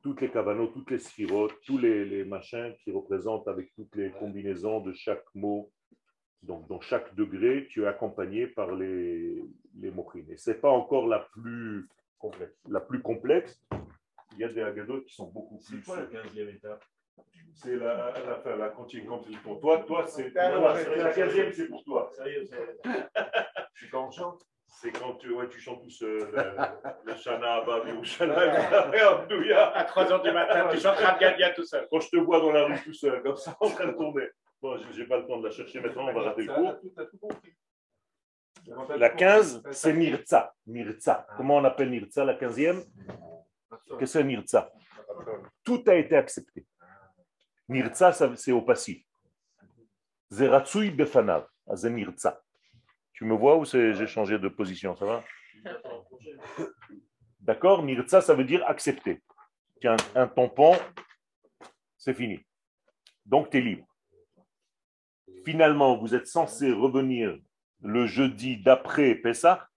toutes 0.02 0.20
les 0.20 0.30
cavanotes, 0.30 0.72
toutes 0.72 0.90
les 0.90 0.98
sphirotes, 0.98 1.54
tous 1.64 1.78
les, 1.78 2.04
les 2.04 2.24
machins 2.24 2.74
qui 2.82 2.90
représentent 2.92 3.46
avec 3.48 3.72
toutes 3.74 3.94
les 3.96 4.10
combinaisons 4.10 4.80
de 4.80 4.92
chaque 4.92 5.24
mot. 5.34 5.70
Donc, 6.42 6.66
dans 6.68 6.80
chaque 6.80 7.14
degré, 7.14 7.68
tu 7.70 7.84
es 7.84 7.86
accompagné 7.86 8.48
par 8.48 8.74
les, 8.74 9.40
les 9.78 9.90
mochines. 9.92 10.28
Et 10.30 10.36
ce 10.36 10.50
n'est 10.50 10.56
pas 10.56 10.70
encore 10.70 11.06
la 11.06 11.20
plus 11.32 11.88
complexe. 12.18 12.52
La 12.68 12.80
plus 12.80 13.00
complexe, 13.00 13.62
il 14.32 14.38
y 14.38 14.44
a 14.44 14.48
des 14.52 14.60
agadotes 14.62 15.04
qui 15.06 15.14
sont 15.14 15.30
beaucoup 15.30 15.58
plus. 15.58 15.78
C'est 15.78 15.84
quoi 15.84 15.98
la 16.00 16.06
15e 16.06 16.48
étape? 16.56 16.84
C'est 17.54 17.76
la, 17.76 18.12
la 18.56 18.70
fin, 18.70 18.84
tu- 18.86 19.02
pour 19.44 19.60
toi, 19.60 19.84
toi, 19.86 20.06
c'est 20.06 20.32
Ah, 20.36 20.50
la 20.58 20.74
ouais. 20.74 21.12
quinzième, 21.14 21.52
c'est 21.52 21.68
pour 21.68 21.84
toi. 21.84 22.10
Sérieux, 22.12 22.44
sérieux. 22.46 22.78
C'est 23.74 23.90
quand 23.90 24.08
on 24.08 24.10
chante 24.10 24.42
C'est 24.80 24.90
quand 24.90 25.14
tu, 25.14 25.30
ouais, 25.32 25.48
tu 25.48 25.60
chantes 25.60 25.82
tout 25.82 25.90
seul. 25.90 26.28
Le 27.04 27.14
Shana 27.14 27.56
Abba 27.56 27.84
Yerushalayim, 27.86 28.52
À 29.74 29.84
3h 29.84 30.22
du 30.22 30.32
matin, 30.32 30.68
tu 30.72 30.78
chantes 30.80 30.96
Rabgadia 30.96 31.50
tout 31.50 31.64
seul. 31.64 31.86
Quand 31.90 32.00
je 32.00 32.08
te 32.08 32.16
vois 32.16 32.40
dans 32.40 32.50
la 32.52 32.64
rue 32.64 32.80
tout 32.82 32.92
seul, 32.94 33.22
comme 33.22 33.36
ça, 33.36 33.56
en 33.60 33.70
train 33.70 33.86
de 33.88 33.92
tourner. 33.92 34.28
Bon, 34.60 34.76
j'ai- 34.78 34.92
j'ai 34.92 35.06
pas 35.06 35.18
le 35.18 35.26
temps 35.26 35.38
de 35.38 35.46
la 35.46 35.52
chercher 35.52 35.80
maintenant, 35.80 36.08
on 36.08 36.12
va 36.12 36.22
rater 36.22 36.42
le 36.44 36.54
cours. 36.54 36.76
La 38.96 39.10
15, 39.10 39.62
c'est 39.72 39.92
Mirza. 39.92 40.54
Mirza. 40.66 41.26
Comment 41.36 41.56
on 41.56 41.64
appelle 41.64 41.90
Mirza, 41.90 42.24
la 42.24 42.34
15e 42.34 42.82
Qu'est-ce 43.70 43.94
que 43.98 44.06
c'est 44.06 44.24
Mirza 44.24 44.70
Tout 45.64 45.82
a 45.86 45.94
été 45.94 46.16
accepté. 46.16 46.64
Mirza, 47.68 48.12
c'est 48.12 48.52
au 48.52 48.62
passif. 48.62 49.04
Zeratsui 50.30 50.90
befanav. 50.90 51.46
Ah, 51.68 51.76
c'est 51.76 51.90
Mirza. 51.90 52.40
Tu 53.22 53.28
me 53.28 53.36
vois 53.36 53.56
ou 53.56 53.64
j'ai 53.64 54.04
changé 54.08 54.36
de 54.36 54.48
position 54.48 54.96
Ça 54.96 55.04
va? 55.06 55.24
D'accord 57.38 57.84
Mirza, 57.84 58.20
ça 58.20 58.34
veut 58.34 58.42
dire 58.42 58.66
accepter. 58.66 59.22
Tiens, 59.80 59.94
un 60.16 60.26
tampon, 60.26 60.74
c'est 61.96 62.14
fini. 62.14 62.40
Donc, 63.24 63.48
tu 63.50 63.58
es 63.58 63.60
libre. 63.60 63.86
Finalement, 65.44 65.96
vous 65.96 66.16
êtes 66.16 66.26
censé 66.26 66.72
revenir 66.72 67.38
le 67.80 68.06
jeudi 68.06 68.60
d'après 68.60 69.14
Pessah, 69.14 69.68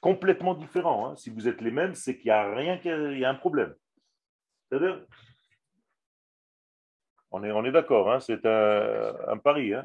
complètement 0.00 0.54
différent. 0.54 1.10
hein. 1.10 1.16
Si 1.16 1.28
vous 1.28 1.48
êtes 1.48 1.60
les 1.60 1.70
mêmes, 1.70 1.94
c'est 1.94 2.16
qu'il 2.16 2.28
n'y 2.28 2.30
a 2.30 2.50
rien, 2.54 2.78
qu'il 2.78 3.18
y 3.18 3.26
a 3.26 3.28
un 3.28 3.34
problème. 3.34 3.74
C'est-à-dire, 4.70 5.04
on 7.30 7.44
est, 7.44 7.52
on 7.52 7.62
est 7.62 7.72
d'accord, 7.72 8.10
hein, 8.10 8.20
c'est 8.20 8.46
un, 8.46 9.16
un 9.28 9.36
pari. 9.36 9.74
hein. 9.74 9.84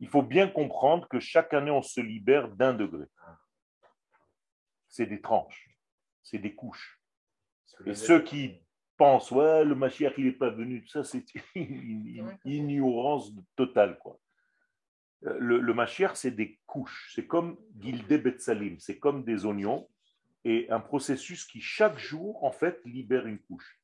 Il 0.00 0.08
faut 0.08 0.22
bien 0.22 0.48
comprendre 0.48 1.08
que 1.08 1.20
chaque 1.20 1.54
année, 1.54 1.70
on 1.70 1.82
se 1.82 2.00
libère 2.00 2.48
d'un 2.48 2.74
degré. 2.74 3.06
C'est 4.88 5.06
des 5.06 5.20
tranches, 5.20 5.70
c'est 6.22 6.38
des 6.38 6.54
couches. 6.54 7.00
Et 7.86 7.94
ceux 7.94 8.22
qui 8.22 8.60
pensent, 8.96 9.30
ouais, 9.30 9.64
le 9.64 9.74
Mashiach, 9.74 10.14
il 10.18 10.26
n'est 10.26 10.32
pas 10.32 10.50
venu, 10.50 10.82
tout 10.82 10.88
ça, 10.88 11.04
c'est 11.04 11.24
une, 11.54 12.38
ignorance 12.44 13.32
totale. 13.56 13.98
Quoi. 13.98 14.20
Le, 15.22 15.58
le 15.58 15.74
c'est 16.14 16.30
des 16.30 16.60
couches. 16.66 17.12
C'est 17.14 17.26
comme 17.26 17.58
Gildé 17.80 18.18
Betsalim, 18.18 18.78
c'est 18.78 18.98
comme 18.98 19.24
des 19.24 19.44
oignons 19.44 19.88
et 20.44 20.66
un 20.70 20.80
processus 20.80 21.44
qui, 21.44 21.60
chaque 21.60 21.98
jour, 21.98 22.44
en 22.44 22.52
fait, 22.52 22.80
libère 22.84 23.26
une 23.26 23.38
couche. 23.38 23.80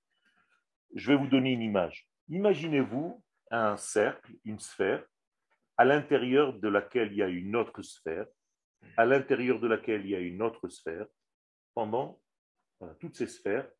Je 0.94 1.10
vais 1.10 1.16
vous 1.16 1.26
donner 1.26 1.52
une 1.52 1.62
image. 1.62 2.08
Imaginez-vous 2.28 3.22
un 3.50 3.76
cercle, 3.76 4.32
une 4.44 4.58
sphère, 4.58 5.04
à 5.76 5.84
l'intérieur 5.84 6.52
de 6.58 6.68
laquelle 6.68 7.12
il 7.12 7.18
y 7.18 7.22
a 7.22 7.28
une 7.28 7.56
autre 7.56 7.82
sphère, 7.82 8.26
à 8.96 9.04
l'intérieur 9.04 9.60
de 9.60 9.66
laquelle 9.66 10.04
il 10.04 10.10
y 10.10 10.14
a 10.14 10.20
une 10.20 10.42
autre 10.42 10.68
sphère, 10.68 11.06
pendant 11.74 12.20
voilà, 12.78 12.94
toutes 12.96 13.16
ces 13.16 13.26
sphères 13.26 13.70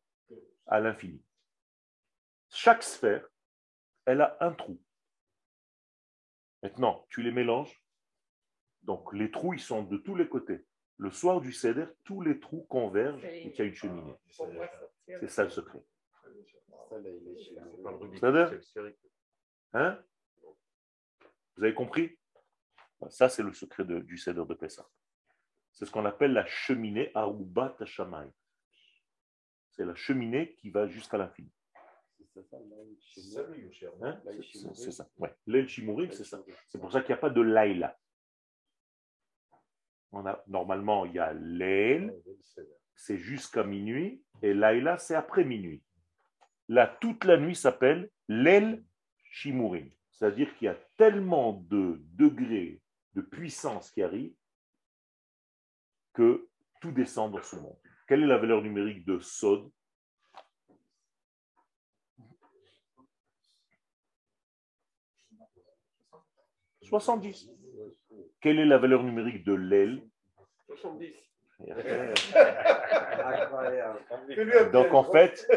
à 0.65 0.79
l'infini. 0.79 1.23
Chaque 2.49 2.83
sphère, 2.83 3.27
elle 4.05 4.21
a 4.21 4.37
un 4.41 4.53
trou. 4.53 4.81
Maintenant, 6.63 7.05
tu 7.09 7.21
les 7.21 7.31
mélanges. 7.31 7.83
Donc, 8.83 9.13
les 9.13 9.31
trous, 9.31 9.53
ils 9.53 9.59
sont 9.59 9.83
de 9.83 9.97
tous 9.97 10.15
les 10.15 10.27
côtés. 10.27 10.65
Le 10.97 11.09
soir 11.09 11.41
du 11.41 11.51
Seder, 11.51 11.85
tous 12.03 12.21
les 12.21 12.39
trous 12.39 12.63
convergent 12.63 13.25
et 13.25 13.51
qu'il 13.51 13.59
y 13.59 13.61
a 13.61 13.65
une 13.65 13.75
cheminée. 13.75 14.15
C'est 15.07 15.29
ça 15.29 15.43
le 15.43 15.49
secret. 15.49 15.83
C'est-à-dire 18.19 18.59
Hein? 19.73 19.97
Vous 21.55 21.63
avez 21.63 21.73
compris? 21.73 22.17
Ça, 23.09 23.29
c'est 23.29 23.43
le 23.43 23.53
secret 23.53 23.83
de- 23.85 23.99
du 23.99 24.17
Seder 24.17 24.43
de 24.47 24.53
Pessah. 24.53 24.87
C'est 25.73 25.85
ce 25.85 25.91
qu'on 25.91 26.05
appelle 26.05 26.33
la 26.33 26.45
cheminée 26.45 27.11
Aruba 27.15 27.75
Tashamay. 27.77 28.29
C'est 29.71 29.85
la 29.85 29.95
cheminée 29.95 30.55
qui 30.55 30.69
va 30.69 30.87
jusqu'à 30.87 31.17
l'infini. 31.17 31.51
C'est 32.33 32.43
ça, 32.43 32.59
chez 32.99 33.21
C'est 33.21 33.21
ça, 33.21 33.41
Hein? 34.01 34.21
C'est- 34.73 34.91
ça. 34.91 35.09
Ouais. 35.17 35.33
C'est 36.11 36.23
ça. 36.25 36.37
Là, 36.37 36.43
C'est 36.67 36.79
pour 36.79 36.91
ça 36.91 37.01
qu'il 37.01 37.09
n'y 37.13 37.17
a 37.17 37.21
pas 37.21 37.29
de 37.29 37.41
Laïla. 37.41 37.97
On 40.11 40.25
a, 40.25 40.43
normalement, 40.47 41.05
il 41.05 41.13
y 41.13 41.19
a 41.19 41.33
L'El, 41.33 42.13
c'est 42.95 43.17
jusqu'à 43.17 43.63
minuit, 43.63 44.23
et 44.41 44.53
Laïla, 44.53 44.97
c'est 44.97 45.15
après 45.15 45.43
minuit. 45.45 45.81
Là, 46.67 46.87
toute 47.01 47.23
la 47.23 47.37
nuit 47.37 47.55
s'appelle 47.55 48.11
l'El 48.27 48.83
Shimurim. 49.31 49.89
C'est-à-dire 50.11 50.55
qu'il 50.55 50.65
y 50.65 50.69
a 50.69 50.77
tellement 50.97 51.53
de 51.53 51.99
degrés 52.13 52.81
de 53.15 53.21
puissance 53.21 53.89
qui 53.91 54.03
arrivent 54.03 54.35
que 56.13 56.47
tout 56.81 56.91
descend 56.91 57.31
dans 57.31 57.41
ce 57.41 57.55
monde. 57.55 57.77
Quelle 58.07 58.21
est 58.21 58.27
la 58.27 58.37
valeur 58.37 58.61
numérique 58.61 59.05
de 59.05 59.19
Sod 59.19 59.71
«70. 66.91 67.49
Quelle 68.41 68.59
est 68.59 68.65
la 68.65 68.77
valeur 68.77 69.01
numérique 69.03 69.45
de 69.45 69.53
l'aile? 69.53 70.05
70. 70.67 71.30
Donc 74.71 74.93
en 74.93 75.03
fait, 75.03 75.47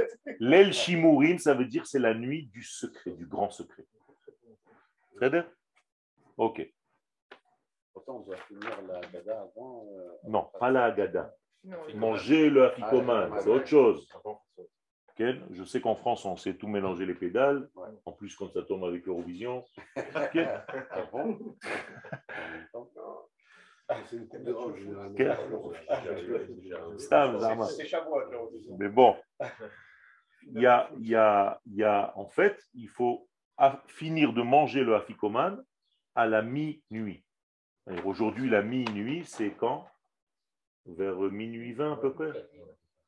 l'aile 0.41 0.73
Shimurim, 0.73 1.39
ça 1.39 1.55
veut 1.55 1.65
dire 1.67 1.87
c'est 1.87 1.99
la 1.99 2.15
nuit 2.15 2.47
du 2.47 2.63
secret, 2.63 3.11
du 3.13 3.27
grand 3.27 3.51
secret. 3.51 3.85
Très 5.17 5.31
bien 5.31 5.47
Ok. 6.37 6.67
Pourtant, 7.93 8.17
on 8.17 8.21
doit 8.21 8.37
finir 8.49 8.71
la 8.89 9.01
Gada 9.01 9.41
avant. 9.43 9.87
euh, 9.93 10.09
Non, 10.29 10.51
pas 10.59 10.71
la 10.71 10.87
Haggadah. 10.87 11.33
Manger 11.95 12.51
le 12.51 12.67
afikoman, 12.67 13.31
Ah, 13.33 13.39
c'est 13.41 13.49
autre 13.49 13.67
chose. 13.67 14.09
Avant, 14.15 14.43
Ok 14.59 15.25
Je 15.53 15.63
sais 15.65 15.81
qu'en 15.81 15.95
France, 15.95 16.25
on 16.25 16.37
sait 16.37 16.55
tout 16.55 16.67
mélanger 16.67 17.07
les 17.07 17.15
pédales. 17.15 17.69
En 18.05 18.11
plus, 18.13 18.35
quand 18.35 18.53
ça 18.53 18.63
tombe 18.63 18.85
avec 18.85 19.07
l'Eurovision. 19.07 19.65
Ok 19.97 20.39
C'est 24.07 24.17
une 24.17 24.29
coupe 24.29 24.43
de 24.45 24.53
roche, 24.53 24.81
généralement. 24.81 25.17
Zama. 27.39 27.67
C'est 27.67 27.87
Shavuot. 27.87 28.51
Mais 28.79 28.89
bon, 28.89 29.17
il 30.43 30.61
y 30.63 30.67
a, 30.67 30.91
il 30.99 31.07
y, 31.09 31.15
a, 31.15 31.61
il 31.67 31.75
y 31.77 31.85
a, 31.85 32.13
en 32.17 32.27
fait, 32.27 32.59
il 32.75 32.89
faut 32.89 33.29
finir 33.87 34.33
de 34.33 34.43
manger 34.43 34.83
le 34.85 34.95
afikoman 34.95 35.63
à 36.15 36.27
la 36.27 36.43
minuit. 36.43 37.25
Aujourd'hui, 38.05 38.49
la 38.49 38.63
minuit, 38.63 39.25
c'est 39.27 39.51
quand? 39.53 39.87
Vers 40.87 41.17
minuit 41.17 41.73
20 41.73 41.93
à 41.93 41.97
peu 41.97 42.13
près 42.13 42.31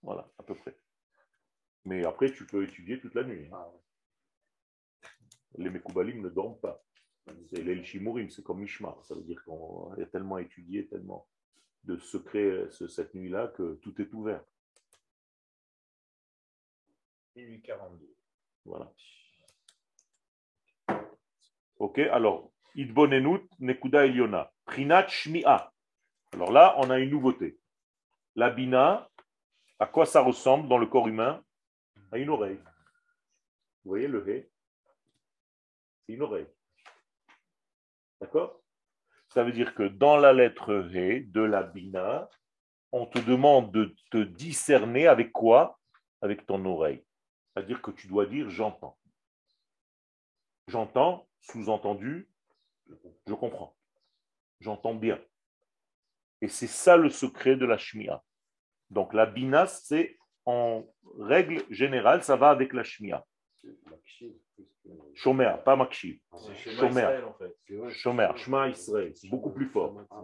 Voilà, 0.02 0.28
à 0.38 0.42
peu 0.42 0.54
près. 0.54 0.76
Mais 1.84 2.04
après, 2.04 2.32
tu 2.32 2.46
peux 2.46 2.64
étudier 2.64 3.00
toute 3.00 3.14
la 3.14 3.22
nuit. 3.24 3.48
hein. 3.52 3.56
Ah. 3.56 3.72
Les 5.58 5.70
Mekoubalim 5.70 6.20
ne 6.20 6.28
dorment 6.28 6.58
pas. 6.58 6.82
C'est 7.50 7.62
l'El 7.62 7.84
Shimurim, 7.84 8.30
c'est 8.30 8.42
comme 8.42 8.60
Mishmar. 8.60 9.04
Ça 9.04 9.14
veut 9.14 9.22
dire 9.22 9.42
qu'on 9.44 9.92
a 9.92 10.06
tellement 10.06 10.38
étudié, 10.38 10.86
tellement 10.86 11.26
de 11.84 11.96
secrets 11.98 12.68
ce- 12.70 12.88
cette 12.88 13.14
nuit-là 13.14 13.48
que 13.48 13.74
tout 13.82 14.00
est 14.00 14.12
ouvert. 14.12 14.42
Minuit 17.34 17.60
42. 17.62 18.14
Voilà. 18.64 18.92
Ok, 21.78 21.98
alors, 21.98 22.52
Idbonenut 22.74 23.42
Nekuda 23.60 24.06
Eliona. 24.06 24.52
Prinat 24.64 25.06
Shmi'a. 25.08 25.72
Alors 26.32 26.50
là, 26.52 26.74
on 26.78 26.90
a 26.90 26.98
une 26.98 27.10
nouveauté. 27.10 27.58
La 28.34 28.50
bina, 28.50 29.10
à 29.78 29.86
quoi 29.86 30.06
ça 30.06 30.20
ressemble 30.20 30.68
dans 30.68 30.78
le 30.78 30.86
corps 30.86 31.08
humain? 31.08 31.42
À 32.12 32.18
une 32.18 32.30
oreille. 32.30 32.58
Vous 33.84 33.90
voyez 33.90 34.08
le 34.08 34.28
hé 34.28 34.50
C'est 36.06 36.14
une 36.14 36.22
oreille. 36.22 36.46
D'accord? 38.20 38.62
Ça 39.28 39.44
veut 39.44 39.52
dire 39.52 39.74
que 39.74 39.82
dans 39.82 40.16
la 40.16 40.32
lettre 40.32 40.88
hé 40.94 41.20
de 41.20 41.42
la 41.42 41.62
bina, 41.62 42.28
on 42.92 43.06
te 43.06 43.18
demande 43.18 43.72
de 43.72 43.94
te 44.10 44.18
discerner 44.18 45.06
avec 45.06 45.32
quoi? 45.32 45.78
Avec 46.22 46.46
ton 46.46 46.64
oreille. 46.64 47.04
C'est-à-dire 47.52 47.82
que 47.82 47.90
tu 47.90 48.06
dois 48.08 48.26
dire 48.26 48.48
j'entends. 48.50 48.98
J'entends, 50.68 51.28
sous-entendu, 51.40 52.28
je 53.26 53.34
comprends. 53.34 53.76
J'entends 54.60 54.94
bien. 54.94 55.20
Et 56.40 56.48
c'est 56.48 56.66
ça 56.66 56.96
le 56.96 57.10
secret 57.10 57.56
de 57.56 57.66
la 57.66 57.78
shmia. 57.78 58.22
Donc 58.90 59.12
la 59.14 59.26
bina, 59.26 59.66
c'est 59.66 60.18
en 60.44 60.84
règle 61.18 61.64
générale, 61.70 62.22
ça 62.22 62.36
va 62.36 62.50
avec 62.50 62.72
la 62.72 62.84
shmia. 62.84 63.26
Shomer, 65.14 65.54
pas 65.64 65.76
makshiv. 65.76 66.18
C'est 66.36 66.54
chez 66.54 66.70
Shomer. 66.72 67.20
Shomer, 67.90 68.28
Shema 68.36 68.68
Israël, 68.68 69.12
c'est 69.14 69.28
beaucoup 69.28 69.50
plus 69.50 69.66
fort. 69.66 70.06
Ah, 70.10 70.22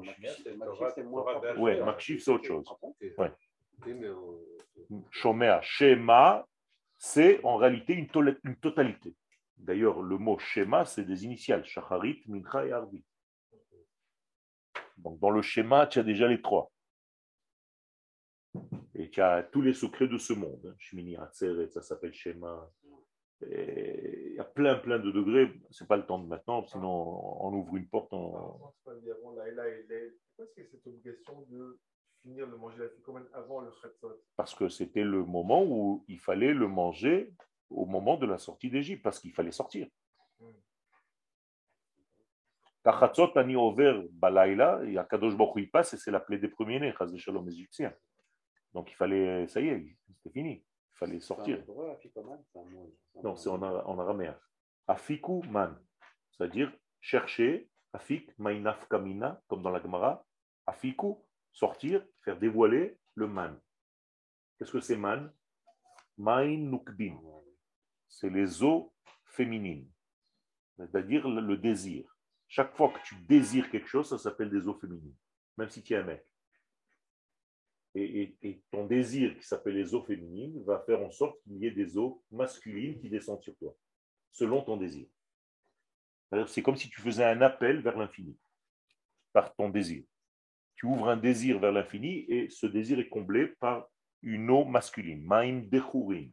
Makshi, 1.85 2.21
c'est 2.21 2.31
autre 2.31 2.45
chose. 2.45 2.65
Ah 2.71 2.87
Ouais. 3.19 3.33
On- 4.91 5.05
Shomer, 5.11 5.59
Shema, 5.63 6.47
c'est 6.99 7.43
en 7.45 7.57
réalité 7.57 7.95
une, 7.95 8.09
totalité. 8.57 9.15
D'ailleurs, 9.57 10.03
le 10.03 10.19
mot 10.19 10.39
Shema, 10.39 10.85
c'est 10.85 11.05
des 11.05 11.25
initiales, 11.25 11.65
Shacharit, 11.65 12.23
Mincha 12.27 12.67
et 12.67 12.73
Arbi. 12.73 13.05
Donc, 14.99 15.19
dans 15.19 15.31
le 15.31 15.43
schéma, 15.43 15.87
tu 15.87 15.99
as 15.99 16.03
déjà 16.05 16.29
les 16.29 16.41
trois. 16.41 16.71
Et 18.95 19.11
tu 19.11 19.21
as 19.21 19.43
tous 19.43 19.63
les 19.63 19.73
secrets 19.73 20.07
de 20.07 20.19
ce 20.19 20.33
monde. 20.33 20.61
hein. 20.67 20.75
Shmini 20.79 21.17
Atzeret, 21.17 21.69
ça 21.71 21.83
s'appelle 21.83 22.13
schéma. 22.13 22.71
Et 23.51 24.31
Il 24.33 24.37
y 24.37 24.41
a 24.41 24.45
plein, 24.45 24.77
plein 24.77 24.99
de 24.99 25.11
degrés. 25.11 25.53
Ce 25.71 25.85
n'est 25.85 25.89
pas 25.89 25.97
le 25.97 26.07
temps 26.07 26.19
de 26.19 26.27
maintenant, 26.27 26.65
sinon 26.67 27.45
on 27.45 27.53
ouvre 27.53 27.77
une 27.77 27.87
porte. 27.87 28.13
En... 28.13 28.59
Pourquoi 28.59 28.95
est-ce 28.95 29.01
qu'il 30.55 30.63
y 30.63 30.67
a 30.67 30.71
cette 30.71 30.87
obligation 30.87 31.47
de 31.51 31.79
finir 32.23 32.49
de 32.49 32.55
manger 32.55 32.79
la 32.79 32.89
ficomène 32.89 33.27
avant 33.35 33.61
le 33.61 33.71
Khatsot 33.71 34.23
Parce 34.37 34.55
que 34.55 34.69
c'était 34.69 35.05
le 35.05 35.25
moment 35.25 35.65
où 35.65 36.05
il 36.09 36.19
fallait 36.19 36.55
le 36.55 36.67
manger 36.67 37.35
au 37.69 37.85
moment 37.85 38.17
de 38.17 38.27
la 38.27 38.39
sortie 38.39 38.71
d'Égypte, 38.71 39.03
parce 39.03 39.21
qu'il 39.21 39.33
fallait 39.33 39.53
sortir. 39.53 39.87
Kachatzot 42.85 43.37
ani 43.37 43.55
over 43.55 44.09
balaïla, 44.13 44.83
et 44.85 44.99
Akadosh 44.99 45.37
Baruch 45.37 45.57
Hu, 45.57 45.63
il 45.63 45.71
passe, 45.71 45.95
et 45.95 45.99
c'est 45.99 46.11
la 46.11 46.21
plaie 46.21 46.39
des 46.39 46.49
premiers-nés, 46.49 46.93
Chaz 46.99 47.15
Shalom 47.17 47.49
égyptien. 47.49 47.95
Donc 48.73 48.91
il 48.91 48.95
fallait, 48.95 49.47
ça 49.47 49.61
y 49.61 49.69
est, 49.69 49.97
c'était 50.15 50.31
fini, 50.31 50.65
il 50.93 50.99
fallait 50.99 51.21
sortir. 51.21 51.59
Non, 53.23 53.37
c'est 53.37 53.49
en, 53.49 53.63
ara- 53.63 53.87
en 53.89 53.99
araméen. 53.99 54.39
Afiku 54.87 55.43
man, 55.49 55.79
c'est-à-dire 56.31 56.73
chercher, 57.01 57.71
afik, 57.93 58.37
mainaf 58.39 58.87
kamina, 58.89 59.43
comme 59.49 59.63
dans 59.63 59.71
la 59.71 59.81
Gemara. 59.83 60.25
Afiku, 60.67 61.17
sortir, 61.53 62.05
faire 62.25 62.39
dévoiler 62.39 62.99
le 63.15 63.27
man. 63.27 63.59
Qu'est-ce 64.59 64.73
que 64.73 64.81
c'est 64.81 64.97
man? 64.97 65.33
Main 66.19 66.57
nukbin. 66.59 67.19
C'est 68.09 68.31
les 68.31 68.63
eaux 68.63 68.93
féminines, 69.25 69.91
c'est-à-dire 70.77 71.27
le, 71.27 71.41
le 71.41 71.57
désir. 71.57 72.05
Chaque 72.47 72.77
fois 72.77 72.91
que 72.91 72.99
tu 73.03 73.15
désires 73.23 73.71
quelque 73.71 73.89
chose, 73.89 74.11
ça 74.11 74.19
s'appelle 74.19 74.51
des 74.51 74.69
eaux 74.69 74.79
féminines, 74.79 75.17
même 75.57 75.71
si 75.71 75.83
tu 75.83 75.95
es 75.95 75.97
un 75.97 76.03
mec. 76.03 76.27
Et, 77.95 78.23
et- 78.23 78.37
et 78.43 78.63
ton 78.71 78.87
désir, 78.87 79.37
qui 79.37 79.43
s'appelle 79.47 79.75
les 79.75 79.95
eaux 79.95 80.03
féminines, 80.03 80.63
va 80.65 80.81
faire 80.81 81.01
en 81.03 81.11
sorte 81.11 81.41
qu'il 81.43 81.59
y 81.59 81.67
ait 81.67 81.71
des 81.71 81.99
eaux 81.99 82.23
masculines 82.31 82.99
qui 83.01 83.11
descendent 83.11 83.43
sur 83.43 83.55
toi, 83.57 83.75
selon 84.31 84.63
ton 84.63 84.77
désir. 84.79 85.07
C'est 86.47 86.63
comme 86.63 86.77
si 86.77 86.89
tu 86.89 87.01
faisais 87.03 87.25
un 87.25 87.43
appel 87.43 87.83
vers 87.83 87.99
l'infini, 87.99 88.35
par 89.33 89.55
ton 89.55 89.69
désir. 89.69 90.05
Tu 90.75 90.87
ouvres 90.87 91.09
un 91.11 91.17
désir 91.19 91.59
vers 91.59 91.73
l'infini 91.73 92.25
et 92.29 92.49
ce 92.49 92.67
désir 92.67 92.99
est 92.99 93.09
comblé 93.11 93.49
par 93.61 93.89
une 94.23 94.49
eau 94.51 94.65
masculine, 94.65 95.23
maim 95.23 95.61
dechurim. 95.71 96.33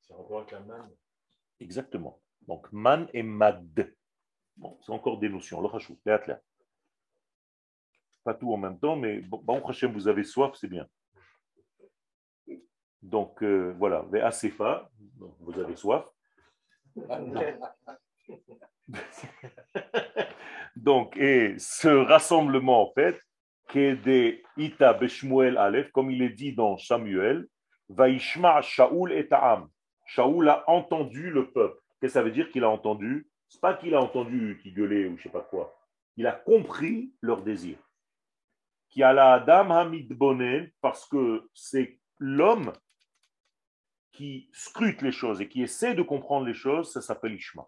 C'est 0.00 0.14
en 0.14 0.18
rapport 0.22 0.38
avec 0.38 0.52
la 0.52 0.60
manne. 0.60 0.90
Exactement. 1.60 2.20
Donc, 2.48 2.72
man 2.72 3.08
et 3.12 3.22
mad. 3.22 3.94
Bon, 4.56 4.78
c'est 4.82 4.92
encore 4.92 5.18
des 5.18 5.28
notions. 5.28 5.60
Le 5.60 5.68
hachou, 5.74 5.98
les 6.06 6.12
athlètes. 6.12 6.42
Pas 8.24 8.34
tout 8.34 8.52
en 8.52 8.56
même 8.56 8.78
temps, 8.78 8.96
mais 8.96 9.20
bon, 9.20 9.62
Hashem, 9.66 9.92
vous 9.92 10.08
avez 10.08 10.24
soif, 10.24 10.52
c'est 10.54 10.68
bien. 10.68 10.86
Donc, 13.02 13.42
euh, 13.42 13.74
voilà. 13.78 14.00
Vous 14.00 14.16
avez 15.60 15.76
soif. 15.76 16.06
Donc, 20.76 21.16
et 21.16 21.54
ce 21.58 21.88
rassemblement, 21.88 22.82
en 22.82 22.92
fait, 22.94 23.20
qui 23.68 23.80
est 23.80 23.96
des 23.96 24.42
Ita 24.56 24.94
Beshmuel 24.94 25.58
Aleph, 25.58 25.90
comme 25.92 26.10
il 26.10 26.22
est 26.22 26.30
dit 26.30 26.54
dans 26.54 26.78
Samuel, 26.78 27.46
Vaishma 27.88 28.62
Shaoul 28.62 29.12
et 29.12 29.28
Ta'am. 29.28 29.68
Shaoul 30.06 30.48
a 30.48 30.64
entendu 30.68 31.30
le 31.30 31.50
peuple. 31.50 31.78
Qu'est-ce 32.00 32.14
que 32.14 32.18
ça 32.18 32.22
veut 32.22 32.30
dire 32.30 32.50
qu'il 32.50 32.64
a 32.64 32.70
entendu? 32.70 33.28
C'est 33.48 33.60
pas 33.60 33.74
qu'il 33.74 33.94
a 33.94 34.00
entendu 34.00 34.58
qui 34.62 34.72
gueulait 34.72 35.06
ou 35.06 35.16
je 35.16 35.24
sais 35.24 35.28
pas 35.28 35.42
quoi. 35.42 35.74
Il 36.16 36.26
a 36.26 36.32
compris 36.32 37.12
leur 37.20 37.42
désir. 37.42 37.76
Qui 38.94 39.02
a 39.02 39.12
la 39.12 39.32
Adam 39.32 39.70
Hamid 39.72 40.12
Bonen, 40.12 40.70
parce 40.80 41.04
que 41.04 41.50
c'est 41.52 41.98
l'homme 42.20 42.72
qui 44.12 44.48
scrute 44.52 45.02
les 45.02 45.10
choses 45.10 45.40
et 45.40 45.48
qui 45.48 45.62
essaie 45.62 45.96
de 45.96 46.02
comprendre 46.02 46.46
les 46.46 46.54
choses, 46.54 46.92
ça 46.92 47.00
s'appelle 47.00 47.34
Ishma. 47.34 47.66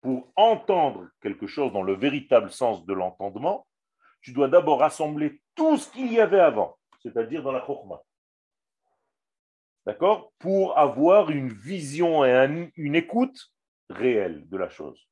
Pour 0.00 0.32
entendre 0.36 1.08
quelque 1.20 1.48
chose 1.48 1.72
dans 1.72 1.82
le 1.82 1.94
véritable 1.94 2.52
sens 2.52 2.86
de 2.86 2.94
l'entendement, 2.94 3.66
tu 4.20 4.32
dois 4.32 4.46
d'abord 4.46 4.78
rassembler 4.78 5.42
tout 5.56 5.76
ce 5.76 5.90
qu'il 5.90 6.12
y 6.12 6.20
avait 6.20 6.38
avant, 6.38 6.78
c'est-à-dire 7.02 7.42
dans 7.42 7.50
la 7.50 7.66
chokma. 7.66 8.00
D'accord? 9.84 10.32
Pour 10.38 10.78
avoir 10.78 11.30
une 11.30 11.52
vision 11.52 12.24
et 12.24 12.32
un- 12.32 12.68
une 12.76 12.94
écoute 12.94 13.52
réelle 13.90 14.48
de 14.48 14.56
la 14.56 14.68
chose. 14.68 15.04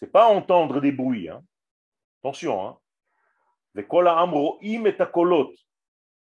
C'est 0.00 0.10
pas 0.10 0.28
entendre 0.28 0.80
des 0.80 0.92
bruits. 0.92 1.28
hein. 1.28 1.44
Attention. 2.22 2.66
Hein. 2.66 2.78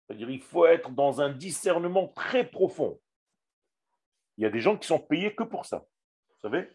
C'est-à-dire 0.07 0.29
il 0.29 0.41
faut 0.41 0.65
être 0.65 0.89
dans 0.91 1.21
un 1.21 1.31
discernement 1.31 2.09
très 2.09 2.49
profond. 2.49 2.99
Il 4.37 4.43
y 4.43 4.45
a 4.45 4.49
des 4.49 4.59
gens 4.59 4.77
qui 4.77 4.87
sont 4.87 4.99
payés 4.99 5.33
que 5.35 5.43
pour 5.43 5.65
ça. 5.65 5.79
Vous 5.79 6.39
savez 6.49 6.67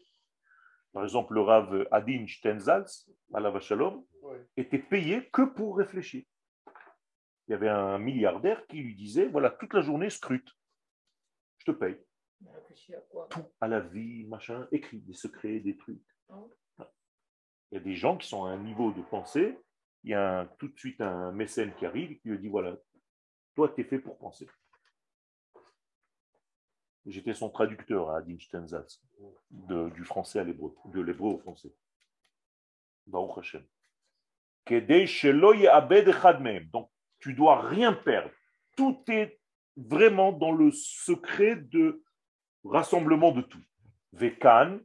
Par 0.93 1.03
exemple, 1.05 1.35
le 1.35 1.43
Rav 1.43 1.87
Adin 1.91 2.27
Stenzals, 2.27 2.87
à 3.35 3.61
Shalom, 3.61 4.05
était 4.57 4.79
payé 4.79 5.29
que 5.31 5.43
pour 5.43 5.77
réfléchir. 5.77 6.25
Il 7.49 7.53
y 7.53 7.55
avait 7.55 7.69
un 7.69 7.99
milliardaire 7.99 8.67
qui 8.67 8.79
lui 8.79 8.95
disait, 8.95 9.27
voilà, 9.27 9.51
toute 9.51 9.75
la 9.75 9.81
journée, 9.81 10.11
scrute. 10.11 10.49
Je 11.59 11.71
te 11.73 11.77
paye. 11.77 11.97
Réfléchis 12.55 12.95
à 12.95 13.01
quoi? 13.01 13.29
Tout 13.31 13.45
à 13.61 13.69
la 13.69 13.81
vie, 13.81 14.25
machin, 14.25 14.67
écrit 14.73 14.99
des 14.99 15.15
secrets, 15.15 15.61
des 15.61 15.77
trucs. 15.77 16.03
Ah. 16.29 16.43
Il 17.71 17.77
y 17.77 17.79
a 17.79 17.81
des 17.81 17.95
gens 17.95 18.17
qui 18.17 18.29
sont 18.29 18.45
à 18.45 18.51
un 18.51 18.59
niveau 18.59 18.93
de 18.93 19.03
pensée, 19.03 19.59
il 20.05 20.11
y 20.11 20.15
a 20.15 20.47
tout 20.59 20.69
de 20.69 20.79
suite 20.79 21.01
un 21.01 21.33
mécène 21.33 21.75
qui 21.75 21.85
arrive 21.85 22.13
et 22.13 22.19
qui 22.19 22.29
lui 22.29 22.39
dit, 22.39 22.49
voilà, 22.49 22.77
toi, 23.55 23.69
tu 23.75 23.81
es 23.81 23.85
fait 23.85 23.99
pour 23.99 24.19
penser. 24.19 24.49
J'étais 27.07 27.35
son 27.35 27.51
traducteur 27.51 28.11
à 28.11 28.19
Adin 28.19 28.39
Stenzatz, 28.39 29.03
du 29.51 30.05
français 30.05 30.41
à 30.41 30.45
l'hébreu, 30.45 30.75
de 30.87 31.01
l'hébreu 31.01 31.35
au 31.35 31.39
français. 31.39 31.73
Baruch 33.07 33.39
Hashem. 33.39 33.65
Donc, 36.73 36.91
tu 37.21 37.35
dois 37.35 37.61
rien 37.69 37.93
perdre. 37.93 38.31
Tout 38.77 39.03
est 39.09 39.41
vraiment 39.77 40.33
dans 40.33 40.53
le 40.53 40.71
secret 40.73 41.57
de 41.57 42.03
rassemblement 42.65 43.31
de 43.33 43.43
tout. 43.43 43.63
Vekan. 44.13 44.81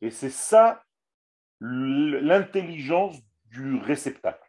Et 0.00 0.10
c'est 0.10 0.30
ça 0.30 0.84
l'intelligence 1.60 3.20
du 3.46 3.76
réceptacle. 3.78 4.48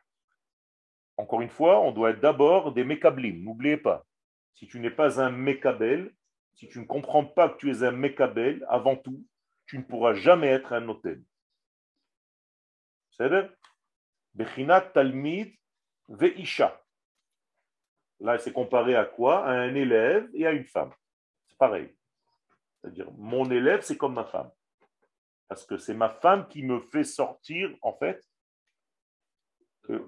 Encore 1.17 1.41
une 1.41 1.49
fois, 1.49 1.81
on 1.81 1.91
doit 1.91 2.11
être 2.11 2.19
d'abord 2.19 2.73
des 2.73 2.83
mekablim. 2.83 3.43
N'oubliez 3.43 3.77
pas, 3.77 4.05
si 4.53 4.67
tu 4.67 4.79
n'es 4.79 4.91
pas 4.91 5.19
un 5.19 5.31
mekabel, 5.31 6.13
si 6.53 6.67
tu 6.67 6.79
ne 6.79 6.85
comprends 6.85 7.25
pas 7.25 7.49
que 7.49 7.57
tu 7.57 7.71
es 7.71 7.83
un 7.83 7.91
mekabel, 7.91 8.65
avant 8.69 8.95
tout, 8.95 9.25
tu 9.65 9.77
ne 9.77 9.83
pourras 9.83 10.13
jamais 10.13 10.47
être 10.47 10.73
un 10.73 10.81
noten. 10.81 11.23
C'est-à-dire, 13.11 13.51
Talmid 14.93 15.53
Veisha. 16.07 16.81
Là, 18.19 18.37
c'est 18.37 18.53
comparé 18.53 18.95
à 18.95 19.05
quoi? 19.05 19.45
À 19.45 19.51
un 19.51 19.73
élève 19.73 20.29
et 20.33 20.45
à 20.45 20.51
une 20.51 20.65
femme. 20.65 20.93
C'est 21.47 21.57
pareil. 21.57 21.95
C'est-à-dire, 22.81 23.11
mon 23.11 23.49
élève, 23.51 23.81
c'est 23.81 23.97
comme 23.97 24.15
ma 24.15 24.25
femme. 24.25 24.51
Parce 25.47 25.65
que 25.65 25.77
c'est 25.77 25.93
ma 25.93 26.09
femme 26.09 26.47
qui 26.47 26.63
me 26.63 26.79
fait 26.79 27.03
sortir, 27.03 27.75
en 27.81 27.93
fait, 27.93 28.25
euh, 29.89 29.99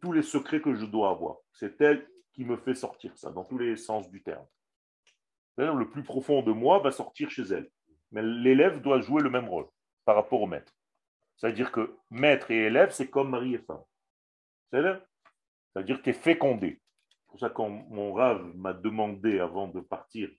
tous 0.00 0.12
les 0.12 0.22
secrets 0.22 0.60
que 0.60 0.74
je 0.74 0.84
dois 0.84 1.10
avoir. 1.10 1.38
C'est 1.52 1.80
elle 1.80 2.08
qui 2.32 2.44
me 2.44 2.56
fait 2.56 2.74
sortir 2.74 3.16
ça, 3.16 3.30
dans 3.30 3.44
tous 3.44 3.58
les 3.58 3.76
sens 3.76 4.10
du 4.10 4.22
terme. 4.22 4.46
Le 5.56 5.88
plus 5.90 6.02
profond 6.02 6.42
de 6.42 6.52
moi 6.52 6.78
va 6.78 6.90
sortir 6.90 7.30
chez 7.30 7.42
elle. 7.42 7.70
Mais 8.10 8.22
l'élève 8.22 8.80
doit 8.80 9.00
jouer 9.00 9.22
le 9.22 9.30
même 9.30 9.48
rôle 9.48 9.66
par 10.04 10.16
rapport 10.16 10.40
au 10.40 10.46
maître. 10.46 10.72
C'est-à-dire 11.36 11.72
que 11.72 11.96
maître 12.10 12.50
et 12.50 12.66
élève, 12.66 12.90
c'est 12.90 13.10
comme 13.10 13.30
mari 13.30 13.54
et 13.54 13.58
femme. 13.58 13.82
C'est-à-dire 14.70 15.98
que 15.98 16.02
tu 16.02 16.10
es 16.10 16.14
fécondé. 16.14 16.80
C'est 17.08 17.26
pour 17.26 17.40
ça 17.40 17.50
quand 17.50 17.68
mon 17.68 18.12
rave 18.12 18.44
m'a 18.56 18.72
demandé 18.72 19.38
avant 19.38 19.68
de 19.68 19.80
partir 19.80 20.30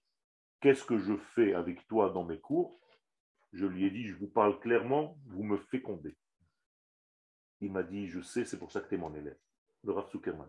qu'est-ce 0.64 0.86
que 0.86 0.98
je 0.98 1.18
fais 1.36 1.54
avec 1.54 1.86
toi 1.90 2.10
dans 2.10 2.24
mes 2.24 2.40
cours, 2.40 2.80
je 3.52 3.66
lui 3.66 3.86
ai 3.86 3.92
dit, 3.92 4.08
je 4.08 4.16
vous 4.16 4.30
parle 4.30 4.58
clairement, 4.62 5.18
vous 5.26 5.44
me 5.44 5.58
fécondez. 5.58 6.16
Il 7.60 7.74
m'a 7.74 7.84
dit, 7.84 8.08
je 8.08 8.22
sais, 8.22 8.46
c'est 8.46 8.58
pour 8.58 8.72
ça 8.72 8.80
que 8.80 8.88
tu 8.88 8.96
es 8.96 8.98
mon 8.98 9.14
élève, 9.14 9.38
le 9.84 9.92
Rav 9.92 10.10
Zuckerman. 10.10 10.48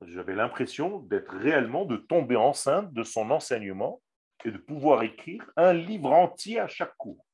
J'avais 0.00 0.34
l'impression 0.34 1.00
d'être 1.00 1.36
réellement, 1.36 1.84
de 1.84 1.98
tomber 1.98 2.36
enceinte 2.36 2.94
de 2.94 3.02
son 3.02 3.30
enseignement 3.30 4.02
et 4.42 4.50
de 4.50 4.56
pouvoir 4.56 5.02
écrire 5.02 5.52
un 5.56 5.74
livre 5.74 6.10
entier 6.10 6.58
à 6.58 6.66
chaque 6.66 6.96
cours. 6.96 7.26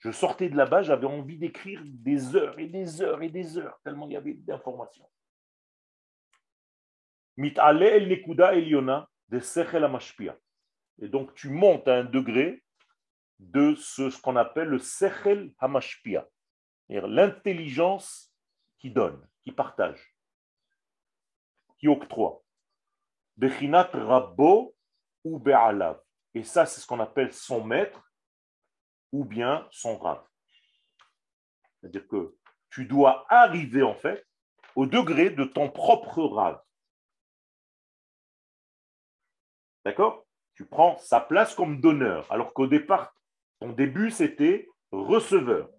Je 0.00 0.10
sortais 0.10 0.50
de 0.50 0.56
là-bas, 0.56 0.82
j'avais 0.82 1.06
envie 1.06 1.38
d'écrire 1.38 1.80
des 1.86 2.36
heures 2.36 2.58
et 2.58 2.66
des 2.66 3.00
heures 3.00 3.22
et 3.22 3.30
des 3.30 3.56
heures, 3.56 3.80
tellement 3.84 4.06
il 4.06 4.12
y 4.12 4.16
avait 4.16 4.34
d'informations. 4.34 5.08
El 7.38 8.08
nekuda 8.08 8.54
eliona 8.54 9.08
de 9.28 9.40
sechel 9.40 9.84
hamashpia. 9.84 10.36
Et 11.00 11.08
donc 11.08 11.34
tu 11.34 11.48
montes 11.50 11.86
à 11.88 11.96
un 11.96 12.04
degré 12.04 12.62
de 13.38 13.74
ce, 13.76 14.20
qu'on 14.20 14.36
appelle 14.36 14.68
le 14.68 14.78
sechel 14.78 15.52
hamashpia, 15.58 16.28
c'est-à-dire 16.86 17.08
l'intelligence 17.08 18.34
qui 18.78 18.90
donne, 18.90 19.26
qui 19.42 19.52
partage, 19.52 20.16
qui 21.78 21.88
octroie. 21.88 22.42
Bechinat 23.36 23.90
rabbo 23.92 24.74
ou 25.22 25.38
be'alav. 25.38 26.00
Et 26.34 26.42
ça, 26.42 26.66
c'est 26.66 26.80
ce 26.80 26.86
qu'on 26.86 27.00
appelle 27.00 27.32
son 27.32 27.64
maître 27.64 28.12
ou 29.12 29.24
bien 29.24 29.66
son 29.70 29.96
rab. 29.96 30.24
C'est-à-dire 31.80 32.06
que 32.08 32.36
tu 32.70 32.84
dois 32.84 33.24
arriver 33.28 33.82
en 33.82 33.94
fait 33.94 34.26
au 34.74 34.86
degré 34.86 35.30
de 35.30 35.44
ton 35.44 35.70
propre 35.70 36.22
rab. 36.24 36.62
D'accord? 39.84 40.27
Tu 40.58 40.64
prends 40.66 40.98
sa 40.98 41.20
place 41.20 41.54
comme 41.54 41.80
donneur, 41.80 42.26
alors 42.32 42.52
qu'au 42.52 42.66
départ, 42.66 43.14
ton 43.60 43.70
début, 43.70 44.10
c'était 44.10 44.68
receveur. 44.90 45.70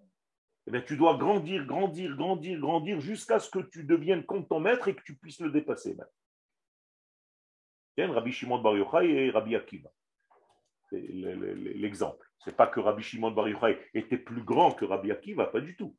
Eh 0.72 0.82
tu 0.86 0.96
dois 0.96 1.18
grandir, 1.18 1.66
grandir, 1.66 2.16
grandir, 2.16 2.58
grandir 2.58 2.98
jusqu'à 2.98 3.38
ce 3.40 3.50
que 3.50 3.58
tu 3.58 3.84
deviennes 3.84 4.24
comme 4.24 4.48
ton 4.48 4.58
maître 4.58 4.88
et 4.88 4.94
que 4.94 5.02
tu 5.02 5.16
puisses 5.16 5.40
le 5.40 5.50
dépasser. 5.50 5.98
Tiens, 7.94 8.10
Rabbi 8.10 8.32
Shimon 8.32 8.62
Bar 8.62 8.74
Yochai 8.78 9.26
et 9.26 9.30
Rabbi 9.30 9.54
Akiva. 9.54 9.90
C'est 10.88 11.00
le- 11.02 11.34
le- 11.34 11.52
le- 11.52 11.72
l'exemple. 11.72 12.26
C'est 12.42 12.56
pas 12.56 12.66
que 12.66 12.80
Rabbi 12.80 13.02
Shimon 13.02 13.32
Bar 13.32 13.50
Yochai 13.50 13.78
était 13.92 14.16
plus 14.16 14.42
grand 14.42 14.70
que 14.70 14.86
Rabbi 14.86 15.12
Akiva, 15.12 15.48
pas 15.48 15.60
du 15.60 15.76
tout. 15.76 15.94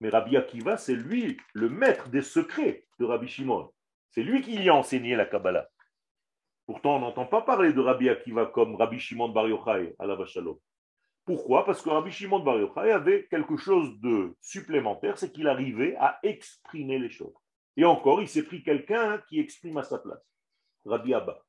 Mais 0.00 0.08
Rabbi 0.08 0.38
Akiva, 0.38 0.78
c'est 0.78 0.96
lui 0.96 1.36
le 1.52 1.68
maître 1.68 2.08
des 2.08 2.22
secrets 2.22 2.86
de 2.98 3.04
Rabbi 3.04 3.28
Shimon. 3.28 3.70
C'est 4.12 4.22
lui 4.22 4.40
qui 4.40 4.56
lui 4.56 4.70
a 4.70 4.74
enseigné 4.74 5.14
la 5.14 5.26
Kabbalah. 5.26 5.68
Pourtant, 6.66 6.96
on 6.96 7.00
n'entend 7.00 7.26
pas 7.26 7.42
parler 7.42 7.72
de 7.72 7.80
Rabbi 7.80 8.08
Akiva 8.08 8.46
comme 8.46 8.76
Rabbi 8.76 8.98
Shimon 8.98 9.28
Bar 9.28 9.48
Yochai 9.48 9.94
à 9.98 10.06
la 10.06 10.14
Vachalom. 10.14 10.58
Pourquoi? 11.24 11.64
Parce 11.64 11.82
que 11.82 11.90
Rabbi 11.90 12.10
Shimon 12.10 12.40
Bar 12.40 12.58
Yochai 12.58 12.90
avait 12.90 13.26
quelque 13.26 13.56
chose 13.56 14.00
de 14.00 14.34
supplémentaire, 14.40 15.18
c'est 15.18 15.32
qu'il 15.32 15.48
arrivait 15.48 15.96
à 15.96 16.18
exprimer 16.22 16.98
les 16.98 17.10
choses. 17.10 17.34
Et 17.76 17.84
encore, 17.84 18.22
il 18.22 18.28
s'est 18.28 18.44
pris 18.44 18.62
quelqu'un 18.62 19.18
qui 19.28 19.40
exprime 19.40 19.76
à 19.76 19.82
sa 19.82 19.98
place. 19.98 20.22
Rabbi 20.84 21.12
Abba. 21.12 21.42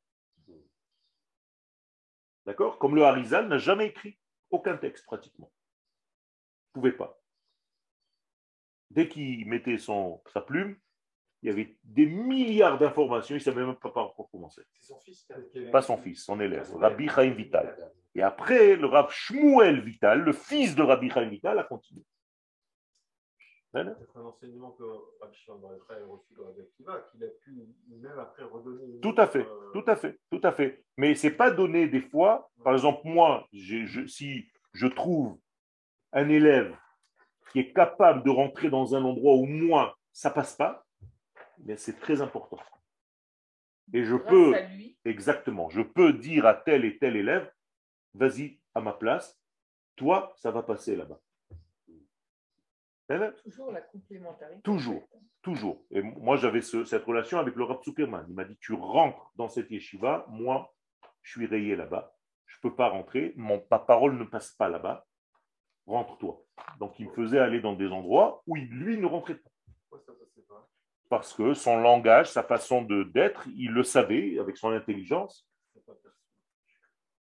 D'accord? 2.46 2.78
Comme 2.78 2.96
le 2.96 3.04
Harizal 3.04 3.48
n'a 3.48 3.58
jamais 3.58 3.88
écrit 3.88 4.18
aucun 4.50 4.78
texte 4.78 5.06
pratiquement. 5.06 5.52
Il 6.74 6.80
ne 6.80 6.82
pouvait 6.82 6.98
pas. 6.98 7.20
Dès 8.92 9.10
qu'il 9.10 9.48
mettait 9.48 9.78
sa 9.78 10.42
plume, 10.42 10.78
il 11.46 11.50
y 11.50 11.52
avait 11.52 11.78
des 11.84 12.08
milliards 12.08 12.80
d'informations, 12.80 13.36
il 13.36 13.38
ne 13.38 13.44
savait 13.44 13.64
même 13.64 13.76
pas 13.76 13.92
par 13.92 14.16
quoi 14.16 14.26
commencer. 14.32 14.64
C'est 14.80 14.88
son 14.88 15.00
fils 15.00 15.28
Pas 15.72 15.84
son 15.84 15.96
fils, 15.98 16.24
son 16.26 16.40
élève, 16.42 16.68
Rabbi 16.76 17.08
Chaim 17.08 17.30
Vital. 17.36 17.78
Et 18.16 18.24
après, 18.24 18.76
le 18.76 18.88
Rav 18.88 19.12
Shmuel 19.12 19.82
Vital, 19.82 20.22
le 20.22 20.34
fils 20.34 20.74
de 20.74 20.82
Rabbi 20.82 21.08
Chaim 21.12 21.30
Vital, 21.30 21.60
a 21.60 21.64
continué. 21.64 22.02
Voilà. 23.74 23.96
C'est 24.00 24.18
un 24.18 24.24
enseignement 24.24 24.72
que 24.72 24.84
Rabbi 25.22 25.36
Shimon 25.38 25.58
Bar 25.60 25.72
a 25.72 26.06
reçu 26.12 26.34
dans 26.36 26.46
la 26.46 26.50
Akiva, 26.50 27.08
qu'il 27.12 27.24
a 27.24 27.28
pu 27.28 27.68
même 27.90 28.18
après 28.20 28.44
redonner. 28.44 29.00
Tout 29.02 29.14
à 29.16 29.28
fait, 29.28 29.46
euh, 29.46 29.72
tout 29.74 29.84
à 29.86 29.96
fait, 29.96 30.20
tout 30.32 30.42
à 30.42 30.52
fait. 30.52 30.84
Mais 30.98 31.14
c'est 31.14 31.30
pas 31.36 31.52
donné 31.52 31.88
des 31.88 32.02
fois. 32.02 32.50
Par 32.64 32.74
exemple, 32.74 33.02
moi, 33.04 33.46
je- 33.54 34.08
si 34.08 34.48
je 34.74 34.88
trouve 34.88 35.38
un 36.12 36.28
élève 36.30 36.76
qui 37.52 37.60
est 37.60 37.72
capable 37.72 38.24
de 38.24 38.32
rentrer 38.32 38.70
dans 38.72 38.96
un 38.96 39.04
endroit 39.04 39.36
où 39.36 39.46
moi 39.46 39.96
ça 40.12 40.32
passe 40.32 40.56
pas, 40.56 40.85
mais 41.64 41.78
c'est 41.78 42.00
très 42.00 42.22
important. 42.22 42.60
Et 43.94 44.04
je 44.04 44.16
Grâce 44.16 44.30
peux 44.30 44.54
exactement, 45.06 45.70
je 45.70 45.82
peux 45.82 46.14
dire 46.14 46.46
à 46.46 46.54
tel 46.56 46.86
et 46.86 46.98
tel 46.98 47.16
élève, 47.16 47.52
vas-y 48.14 48.60
à 48.74 48.82
ma 48.82 48.94
place, 48.94 49.40
toi 49.96 50.34
ça 50.38 50.52
va 50.52 50.64
passer 50.64 50.96
là-bas. 50.96 51.20
Toujours 53.44 53.72
la 53.72 53.82
complémentarité. 53.82 54.62
Toujours, 54.64 55.08
toujours. 55.44 55.86
Et 55.92 56.02
moi, 56.02 56.38
j'avais 56.38 56.62
ce- 56.62 56.86
cette 56.86 57.04
relation 57.04 57.38
avec 57.38 57.56
le 57.56 57.64
Rav 57.64 57.84
Zuckerman. 57.84 58.26
Il 58.28 58.34
m'a 58.34 58.46
dit, 58.46 58.58
tu 58.60 58.74
rentres 58.74 59.32
dans 59.36 59.48
cette 59.48 59.70
yeshiva, 59.70 60.26
moi, 60.28 60.74
je 61.22 61.32
suis 61.34 61.46
rayé 61.46 61.76
là-bas, 61.76 62.16
je 62.48 62.58
ne 62.58 62.62
peux 62.62 62.76
pas 62.76 62.90
rentrer, 62.90 63.34
mon, 63.36 63.64
ma 63.70 63.78
parole 63.78 64.18
ne 64.18 64.24
passe 64.24 64.54
pas 64.54 64.70
là-bas, 64.70 65.06
rentre-toi. 65.86 66.44
Donc, 66.80 67.00
il 67.00 67.08
me 67.08 67.14
faisait 67.14 67.38
aller 67.38 67.62
dans 67.62 67.74
des 67.76 67.90
endroits 67.90 68.42
où 68.48 68.58
il- 68.58 68.70
lui 68.70 68.98
ne 68.98 69.06
rentrait 69.06 69.36
pas? 69.36 69.52
parce 71.10 71.34
que 71.34 71.54
son 71.54 71.78
langage, 71.78 72.32
sa 72.32 72.44
façon 72.44 72.82
de 72.82 73.04
d'être, 73.04 73.48
il 73.56 73.72
le 73.72 73.84
savait 73.84 74.40
avec 74.40 74.58
son 74.58 74.72
intelligence. 74.72 75.48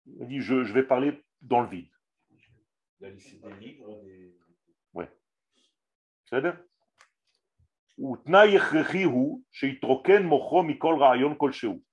Il 0.06 0.26
dit 0.26 0.40
je, 0.40 0.54
vais 0.72 0.82
parler 0.82 1.22
dans 1.40 1.60
le 1.60 1.68
vide. 1.68 1.88
La 3.00 3.10
C'est-à-dire 6.24 6.58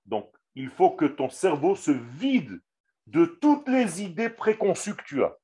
donc, 0.05 0.31
il 0.55 0.69
faut 0.69 0.91
que 0.91 1.05
ton 1.05 1.29
cerveau 1.29 1.75
se 1.75 1.91
vide 1.91 2.61
de 3.07 3.25
toutes 3.25 3.67
les 3.67 4.01
idées 4.03 4.29
préconçues 4.29 4.95
que 4.95 5.03
tu 5.03 5.23
as. 5.23 5.35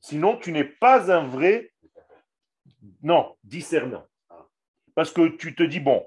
Sinon, 0.00 0.38
tu 0.38 0.50
n'es 0.52 0.64
pas 0.64 1.12
un 1.12 1.26
vrai, 1.26 1.72
non, 3.02 3.36
discernant. 3.44 4.04
Parce 4.96 5.12
que 5.12 5.28
tu 5.28 5.54
te 5.54 5.62
dis, 5.62 5.78
bon, 5.78 6.04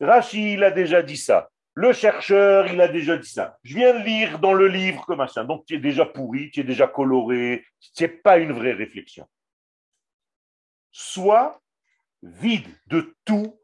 Rachi, 0.00 0.52
il 0.52 0.62
a 0.62 0.70
déjà 0.70 1.02
dit 1.02 1.16
ça. 1.16 1.50
Le 1.74 1.92
chercheur, 1.92 2.68
il 2.68 2.80
a 2.80 2.86
déjà 2.86 3.16
dit 3.16 3.28
ça. 3.28 3.58
Je 3.64 3.74
viens 3.74 3.98
de 3.98 4.04
lire 4.04 4.38
dans 4.38 4.54
le 4.54 4.68
livre 4.68 5.04
que 5.06 5.14
machin. 5.14 5.44
Donc, 5.44 5.66
tu 5.66 5.74
es 5.74 5.78
déjà 5.78 6.06
pourri, 6.06 6.52
tu 6.52 6.60
es 6.60 6.64
déjà 6.64 6.86
coloré. 6.86 7.64
Ce 7.80 8.04
n'est 8.04 8.08
pas 8.08 8.38
une 8.38 8.52
vraie 8.52 8.72
réflexion 8.72 9.26
sois 10.90 11.60
vide 12.22 12.68
de 12.86 13.16
tout, 13.24 13.58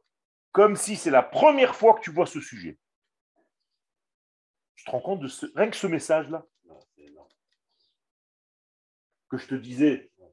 comme 0.52 0.76
si 0.76 0.96
c'est 0.96 1.10
la 1.10 1.22
première 1.22 1.74
fois 1.74 1.94
que 1.94 2.00
tu 2.00 2.10
vois 2.10 2.26
ce 2.26 2.40
sujet. 2.40 2.78
Tu 4.74 4.84
te 4.84 4.90
rends 4.90 5.00
compte 5.00 5.20
de 5.20 5.28
ce, 5.28 5.46
rien 5.54 5.70
que 5.70 5.76
ce 5.76 5.86
message-là? 5.86 6.46
Que 9.28 9.38
je 9.38 9.46
te 9.46 9.54
disais, 9.54 10.10
tu 10.16 10.24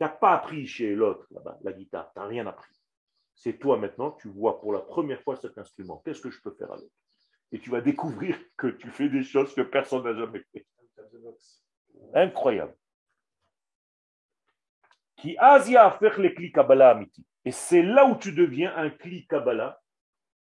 n'as 0.00 0.10
pas 0.10 0.34
appris 0.34 0.66
chez 0.66 0.94
l'autre 0.94 1.26
là-bas, 1.30 1.58
la 1.62 1.72
guitare, 1.72 2.12
tu 2.12 2.20
n'as 2.20 2.26
rien 2.26 2.46
appris. 2.46 2.81
C'est 3.42 3.58
toi 3.58 3.76
maintenant, 3.76 4.12
tu 4.12 4.28
vois 4.28 4.60
pour 4.60 4.72
la 4.72 4.78
première 4.78 5.20
fois 5.20 5.34
cet 5.34 5.58
instrument. 5.58 6.00
Qu'est-ce 6.04 6.20
que 6.20 6.30
je 6.30 6.40
peux 6.40 6.52
faire 6.52 6.70
avec? 6.70 6.88
Et 7.50 7.58
tu 7.58 7.70
vas 7.70 7.80
découvrir 7.80 8.38
que 8.56 8.68
tu 8.68 8.88
fais 8.88 9.08
des 9.08 9.24
choses 9.24 9.52
que 9.52 9.62
personne 9.62 10.04
n'a 10.04 10.14
jamais 10.14 10.44
fait. 10.52 10.64
Incroyable. 12.14 12.76
Qui 15.16 15.36
Asia 15.38 15.86
a 15.86 15.90
fait 15.90 16.16
les 16.18 16.32
clis 16.32 16.52
Kabbalah 16.52 16.90
amiti. 16.90 17.26
Et 17.44 17.50
c'est 17.50 17.82
là 17.82 18.06
où 18.06 18.14
tu 18.16 18.30
deviens 18.30 18.76
un 18.76 18.90
cli 18.90 19.26
Kabbalah, 19.26 19.82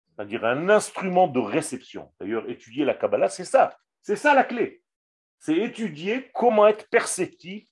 c'est-à-dire 0.10 0.44
un 0.44 0.68
instrument 0.68 1.30
de 1.30 1.40
réception. 1.40 2.14
D'ailleurs, 2.20 2.50
étudier 2.50 2.84
la 2.84 2.96
Kabbalah, 2.96 3.30
c'est 3.30 3.46
ça. 3.46 3.78
C'est 4.02 4.18
ça 4.18 4.34
la 4.34 4.44
clé. 4.44 4.84
C'est 5.38 5.56
étudier 5.56 6.30
comment 6.34 6.68
être 6.68 6.90
perceptif 6.90 7.66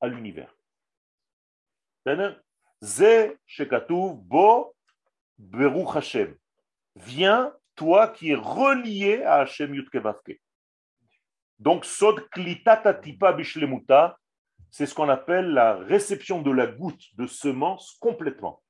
à 0.00 0.08
l'univers. 0.08 0.52
Ze 2.82 3.38
shekatuv 3.46 4.16
bo 4.26 4.74
beruch 5.38 5.94
Hashem. 5.94 6.36
Viens, 6.96 7.54
toi 7.76 8.08
qui 8.08 8.32
es 8.32 8.34
relié 8.34 9.22
à 9.22 9.42
Hashem 9.42 9.72
Yudkevavke. 9.72 10.40
Donc, 11.60 11.84
sod 11.84 12.28
klitata 12.30 12.92
tipa 12.92 13.32
bishlemuta, 13.32 14.18
c'est 14.68 14.86
ce 14.86 14.94
qu'on 14.94 15.08
appelle 15.08 15.52
la 15.52 15.76
réception 15.76 16.42
de 16.42 16.50
la 16.50 16.66
goutte 16.66 17.14
de 17.14 17.26
semence 17.28 17.96
complètement. 18.00 18.60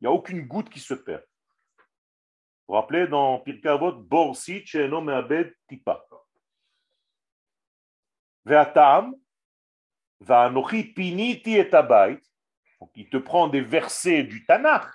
Il 0.00 0.04
n'y 0.04 0.08
a 0.08 0.12
aucune 0.12 0.46
goutte 0.46 0.68
qui 0.68 0.80
se 0.80 0.92
perd. 0.92 1.22
Vous 2.68 2.74
vous 2.74 2.74
rappelez 2.74 3.06
dans 3.06 3.38
Pirkei 3.38 3.68
Avot, 3.68 3.92
Borsi 3.92 4.66
Cheno 4.66 5.00
Meabed 5.00 5.54
Tipa. 5.66 6.04
Ve'atam, 8.44 9.14
Va'anochi 10.20 10.84
Piniti 10.84 11.54
et 11.54 11.72
Abayt. 11.72 12.20
Donc 12.82 12.90
il 12.96 13.08
te 13.08 13.16
prend 13.16 13.46
des 13.46 13.60
versets 13.60 14.24
du 14.24 14.44
Tanakh 14.44 14.88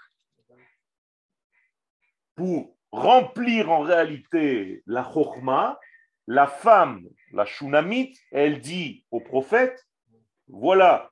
pour 2.35 2.75
remplir 2.91 3.71
en 3.71 3.79
réalité 3.79 4.83
la 4.85 5.03
Chokhmah. 5.03 5.79
La 6.29 6.45
femme, 6.47 7.07
la 7.31 7.45
Shunamite, 7.45 8.19
elle 8.31 8.59
dit 8.59 9.05
au 9.11 9.21
prophète 9.21 9.87
voilà, 10.49 11.09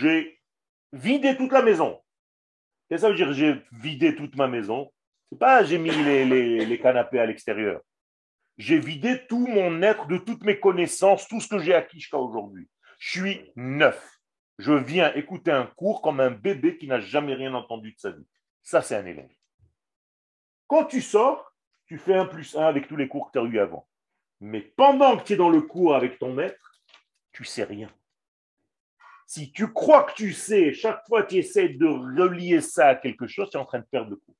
j'ai 0.00 0.38
vidé 0.92 1.34
toute 1.38 1.52
la 1.52 1.62
maison. 1.62 2.02
Qu'est-ce 2.88 3.00
que 3.00 3.06
ça 3.06 3.08
veut 3.08 3.16
dire 3.16 3.32
j'ai 3.32 3.62
vidé 3.72 4.14
toute 4.14 4.36
ma 4.36 4.46
maison 4.46 4.92
C'est 5.32 5.38
pas 5.38 5.64
j'ai 5.64 5.78
mis 5.78 5.88
les, 5.90 6.26
les- 6.26 6.66
les 6.66 6.78
canapés 6.78 7.18
à 7.20 7.24
l'extérieur. 7.24 7.80
J'ai 8.58 8.78
vidé 8.78 9.26
tout 9.26 9.46
mon 9.46 9.80
être 9.80 10.06
de 10.08 10.18
toutes 10.18 10.42
mes 10.44 10.60
connaissances, 10.60 11.26
tout 11.28 11.40
ce 11.40 11.48
que 11.48 11.58
j'ai 11.58 11.72
acquis 11.74 11.98
jusqu'à 12.00 12.18
aujourd'hui. 12.18 12.68
Je 12.98 13.18
suis 13.20 13.50
neuf. 13.56 14.17
Je 14.58 14.72
viens 14.72 15.14
écouter 15.14 15.52
un 15.52 15.66
cours 15.66 16.02
comme 16.02 16.20
un 16.20 16.30
bébé 16.30 16.78
qui 16.78 16.88
n'a 16.88 16.98
jamais 16.98 17.34
rien 17.34 17.54
entendu 17.54 17.92
de 17.92 17.98
sa 17.98 18.10
vie. 18.10 18.26
Ça, 18.62 18.82
c'est 18.82 18.96
un 18.96 19.06
élève. 19.06 19.30
Quand 20.66 20.84
tu 20.84 21.00
sors, 21.00 21.54
tu 21.86 21.96
fais 21.96 22.14
un 22.14 22.26
plus 22.26 22.56
un 22.56 22.66
avec 22.66 22.88
tous 22.88 22.96
les 22.96 23.08
cours 23.08 23.30
que 23.30 23.38
tu 23.38 23.44
as 23.44 23.48
eu 23.48 23.58
avant. 23.58 23.88
Mais 24.40 24.60
pendant 24.60 25.16
que 25.16 25.24
tu 25.24 25.32
es 25.32 25.36
dans 25.36 25.48
le 25.48 25.62
cours 25.62 25.94
avec 25.94 26.18
ton 26.18 26.32
maître, 26.32 26.82
tu 27.32 27.44
sais 27.44 27.64
rien. 27.64 27.88
Si 29.26 29.52
tu 29.52 29.72
crois 29.72 30.04
que 30.04 30.14
tu 30.14 30.32
sais, 30.32 30.72
chaque 30.72 31.06
fois 31.06 31.22
tu 31.22 31.36
essaies 31.36 31.70
de 31.70 31.86
relier 31.86 32.60
ça 32.60 32.88
à 32.88 32.94
quelque 32.96 33.26
chose, 33.26 33.50
tu 33.50 33.56
es 33.56 33.60
en 33.60 33.64
train 33.64 33.80
de 33.80 33.84
perdre 33.84 34.10
le 34.10 34.16
coup. 34.16 34.34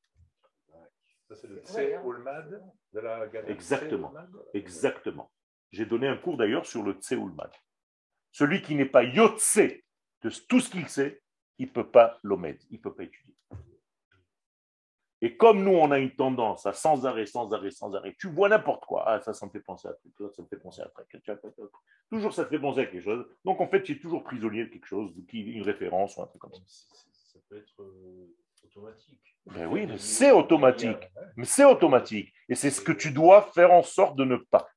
Ça, 1.28 1.36
c'est 1.36 1.46
le 1.46 1.58
hein. 1.58 2.60
De 2.92 3.00
la 3.00 3.26
galerie 3.28 3.52
Exactement. 3.52 4.14
Exactement. 4.54 5.30
J'ai 5.70 5.84
donné 5.84 6.08
un 6.08 6.16
cours 6.16 6.38
d'ailleurs 6.38 6.64
sur 6.64 6.82
le 6.82 6.94
Tseoulmad. 6.94 7.50
Celui 8.32 8.62
qui 8.62 8.74
n'est 8.74 8.86
pas 8.86 9.02
Yotse 9.02 9.60
de 10.22 10.30
tout 10.48 10.60
ce 10.60 10.70
qu'il 10.70 10.88
sait, 10.88 11.22
il 11.58 11.66
ne 11.66 11.72
peut 11.72 11.90
pas 11.90 12.18
l'omed, 12.22 12.58
il 12.70 12.76
ne 12.76 12.82
peut 12.82 12.94
pas 12.94 13.04
étudier. 13.04 13.34
Et 15.20 15.36
comme 15.36 15.64
nous, 15.64 15.72
on 15.72 15.90
a 15.90 15.98
une 15.98 16.14
tendance 16.14 16.64
à 16.64 16.72
sans 16.72 17.04
arrêt, 17.04 17.26
sans 17.26 17.52
arrêt, 17.52 17.72
sans 17.72 17.92
arrêt, 17.94 18.14
tu 18.20 18.28
vois 18.28 18.48
n'importe 18.48 18.84
quoi. 18.84 19.02
Ah, 19.06 19.20
ça, 19.20 19.32
ça 19.32 19.46
me 19.46 19.50
fait 19.50 19.60
penser 19.60 19.88
à 19.88 19.92
truc, 19.92 20.14
ça 20.32 20.42
me 20.42 20.46
fait 20.46 20.58
penser 20.58 20.80
à 20.80 20.86
truc. 20.86 21.08
Toujours, 22.08 22.32
ça 22.32 22.44
te 22.44 22.50
fait 22.50 22.58
penser 22.60 22.80
à 22.80 22.86
quelque 22.86 23.02
chose. 23.02 23.26
Donc, 23.44 23.60
en 23.60 23.66
fait, 23.66 23.82
tu 23.82 23.92
es 23.92 23.98
toujours 23.98 24.22
prisonnier 24.22 24.66
de 24.66 24.70
quelque 24.70 24.86
chose, 24.86 25.12
une 25.32 25.62
référence 25.62 26.16
ou 26.16 26.22
un 26.22 26.26
truc 26.26 26.40
comme 26.40 26.54
ça. 26.54 26.62
Ça 26.64 27.38
peut 27.48 27.58
être 27.58 27.82
euh, 27.82 28.36
automatique. 28.64 29.36
Ben 29.46 29.66
oui, 29.66 29.86
mais 29.86 29.98
c'est 29.98 30.30
automatique. 30.30 31.10
Mais 31.36 31.44
c'est 31.44 31.64
automatique. 31.64 32.32
Et 32.48 32.54
c'est 32.54 32.70
ce 32.70 32.80
que 32.80 32.92
tu 32.92 33.10
dois 33.10 33.42
faire 33.42 33.72
en 33.72 33.82
sorte 33.82 34.16
de 34.16 34.24
ne 34.24 34.36
pas. 34.36 34.68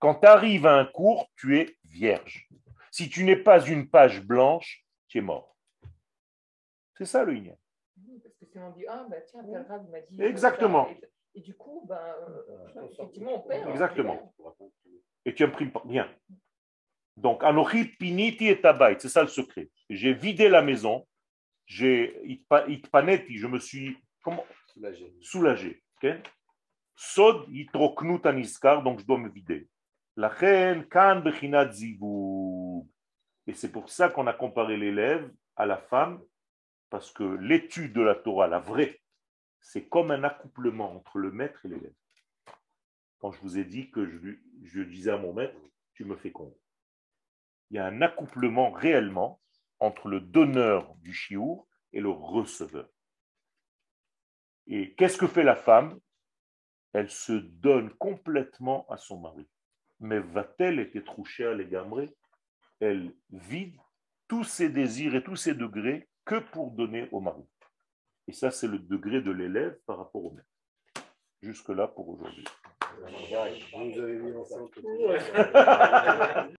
Quand 0.00 0.16
tu 0.16 0.26
arrives 0.26 0.66
à 0.66 0.74
un 0.74 0.84
cours, 0.84 1.30
tu 1.36 1.58
es 1.58 1.76
vierge. 1.84 2.48
Si 2.96 3.10
tu 3.10 3.24
n'es 3.24 3.36
pas 3.36 3.60
une 3.66 3.90
page 3.90 4.22
blanche, 4.24 4.82
tu 5.08 5.18
es 5.18 5.20
mort. 5.20 5.54
C'est 6.96 7.04
ça 7.04 7.24
le 7.24 7.36
yin. 7.36 7.54
Parce 8.22 8.34
que 8.38 8.46
si 8.46 8.58
on 8.58 8.70
dit, 8.70 8.86
ah, 8.88 9.06
bah 9.10 9.20
tiens, 9.20 9.42
m'a 9.42 10.00
dit. 10.00 10.22
Exactement. 10.22 10.86
ça, 10.86 10.92
Et, 11.34 11.38
et 11.38 11.40
du 11.42 11.54
coup, 11.54 11.84
ben, 11.86 11.98
euh, 11.98 12.86
effectivement, 12.90 13.44
on 13.44 13.46
perd. 13.46 13.68
Exactement. 13.68 14.32
Et 15.26 15.34
tu 15.34 15.44
imprimes 15.44 15.72
pas. 15.72 15.82
Bien. 15.84 16.08
Donc, 17.18 17.44
Anochi 17.44 17.84
Piniti 17.84 18.48
et 18.48 18.58
Tabaït, 18.62 18.98
c'est 19.02 19.10
ça 19.10 19.20
le 19.20 19.28
secret. 19.28 19.68
J'ai 19.90 20.14
vidé 20.14 20.48
la 20.48 20.62
maison, 20.62 21.06
j'ai 21.66 22.18
itpa- 22.24 22.64
itpanetti, 22.66 23.36
je 23.36 23.46
me 23.46 23.58
suis 23.58 23.98
comment, 24.22 24.46
Soulagé. 24.72 25.14
soulagé. 25.20 25.82
ok? 26.02 26.14
Sod 26.94 27.46
yitroknut 27.50 28.24
aniskar, 28.24 28.82
donc 28.82 29.00
je 29.00 29.04
dois 29.04 29.18
me 29.18 29.28
vider. 29.28 29.68
Et 33.46 33.52
c'est 33.52 33.70
pour 33.70 33.90
ça 33.90 34.08
qu'on 34.08 34.26
a 34.26 34.32
comparé 34.32 34.78
l'élève 34.78 35.30
à 35.56 35.66
la 35.66 35.76
femme, 35.76 36.22
parce 36.88 37.10
que 37.12 37.22
l'étude 37.22 37.92
de 37.92 38.00
la 38.00 38.14
Torah, 38.14 38.46
la 38.46 38.58
vraie, 38.58 39.02
c'est 39.60 39.88
comme 39.88 40.10
un 40.10 40.24
accouplement 40.24 40.94
entre 40.94 41.18
le 41.18 41.30
maître 41.32 41.66
et 41.66 41.68
l'élève. 41.68 41.94
Quand 43.18 43.32
je 43.32 43.40
vous 43.40 43.58
ai 43.58 43.64
dit 43.64 43.90
que 43.90 44.06
je, 44.62 44.80
disais 44.82 45.10
à 45.10 45.18
mon 45.18 45.34
maître, 45.34 45.60
tu 45.94 46.04
me 46.04 46.16
fais 46.16 46.32
compte. 46.32 46.56
Il 47.70 47.76
y 47.76 47.78
a 47.78 47.86
un 47.86 48.00
accouplement 48.00 48.70
réellement 48.70 49.40
entre 49.80 50.08
le 50.08 50.20
donneur 50.20 50.94
du 50.96 51.12
chiour 51.12 51.68
et 51.92 52.00
le 52.00 52.08
receveur. 52.10 52.88
Et 54.66 54.94
qu'est-ce 54.94 55.18
que 55.18 55.26
fait 55.26 55.42
la 55.42 55.56
femme? 55.56 56.00
Elle 56.92 57.10
se 57.10 57.32
donne 57.32 57.92
complètement 57.94 58.86
à 58.88 58.96
son 58.96 59.20
mari. 59.20 59.46
Mais 60.00 60.18
va-t-elle 60.18 60.78
être 60.78 60.98
trouchée 61.00 61.46
à 61.46 61.54
l'égamré 61.54 62.10
Elle 62.80 63.14
vide 63.30 63.76
tous 64.28 64.44
ses 64.44 64.68
désirs 64.68 65.14
et 65.14 65.22
tous 65.22 65.36
ses 65.36 65.54
degrés 65.54 66.08
que 66.24 66.36
pour 66.36 66.72
donner 66.72 67.08
au 67.12 67.20
mari. 67.20 67.44
Et 68.28 68.32
ça, 68.32 68.50
c'est 68.50 68.66
le 68.66 68.78
degré 68.78 69.20
de 69.20 69.30
l'élève 69.30 69.78
par 69.86 69.98
rapport 69.98 70.24
au 70.24 70.32
maître. 70.32 70.48
Jusque-là 71.42 71.86
pour 71.88 72.08
aujourd'hui. 72.08 72.44
Vous 72.98 73.84
nous 73.84 74.00
avez 74.00 74.18
mis 74.18 74.36
ensemble. 74.36 74.70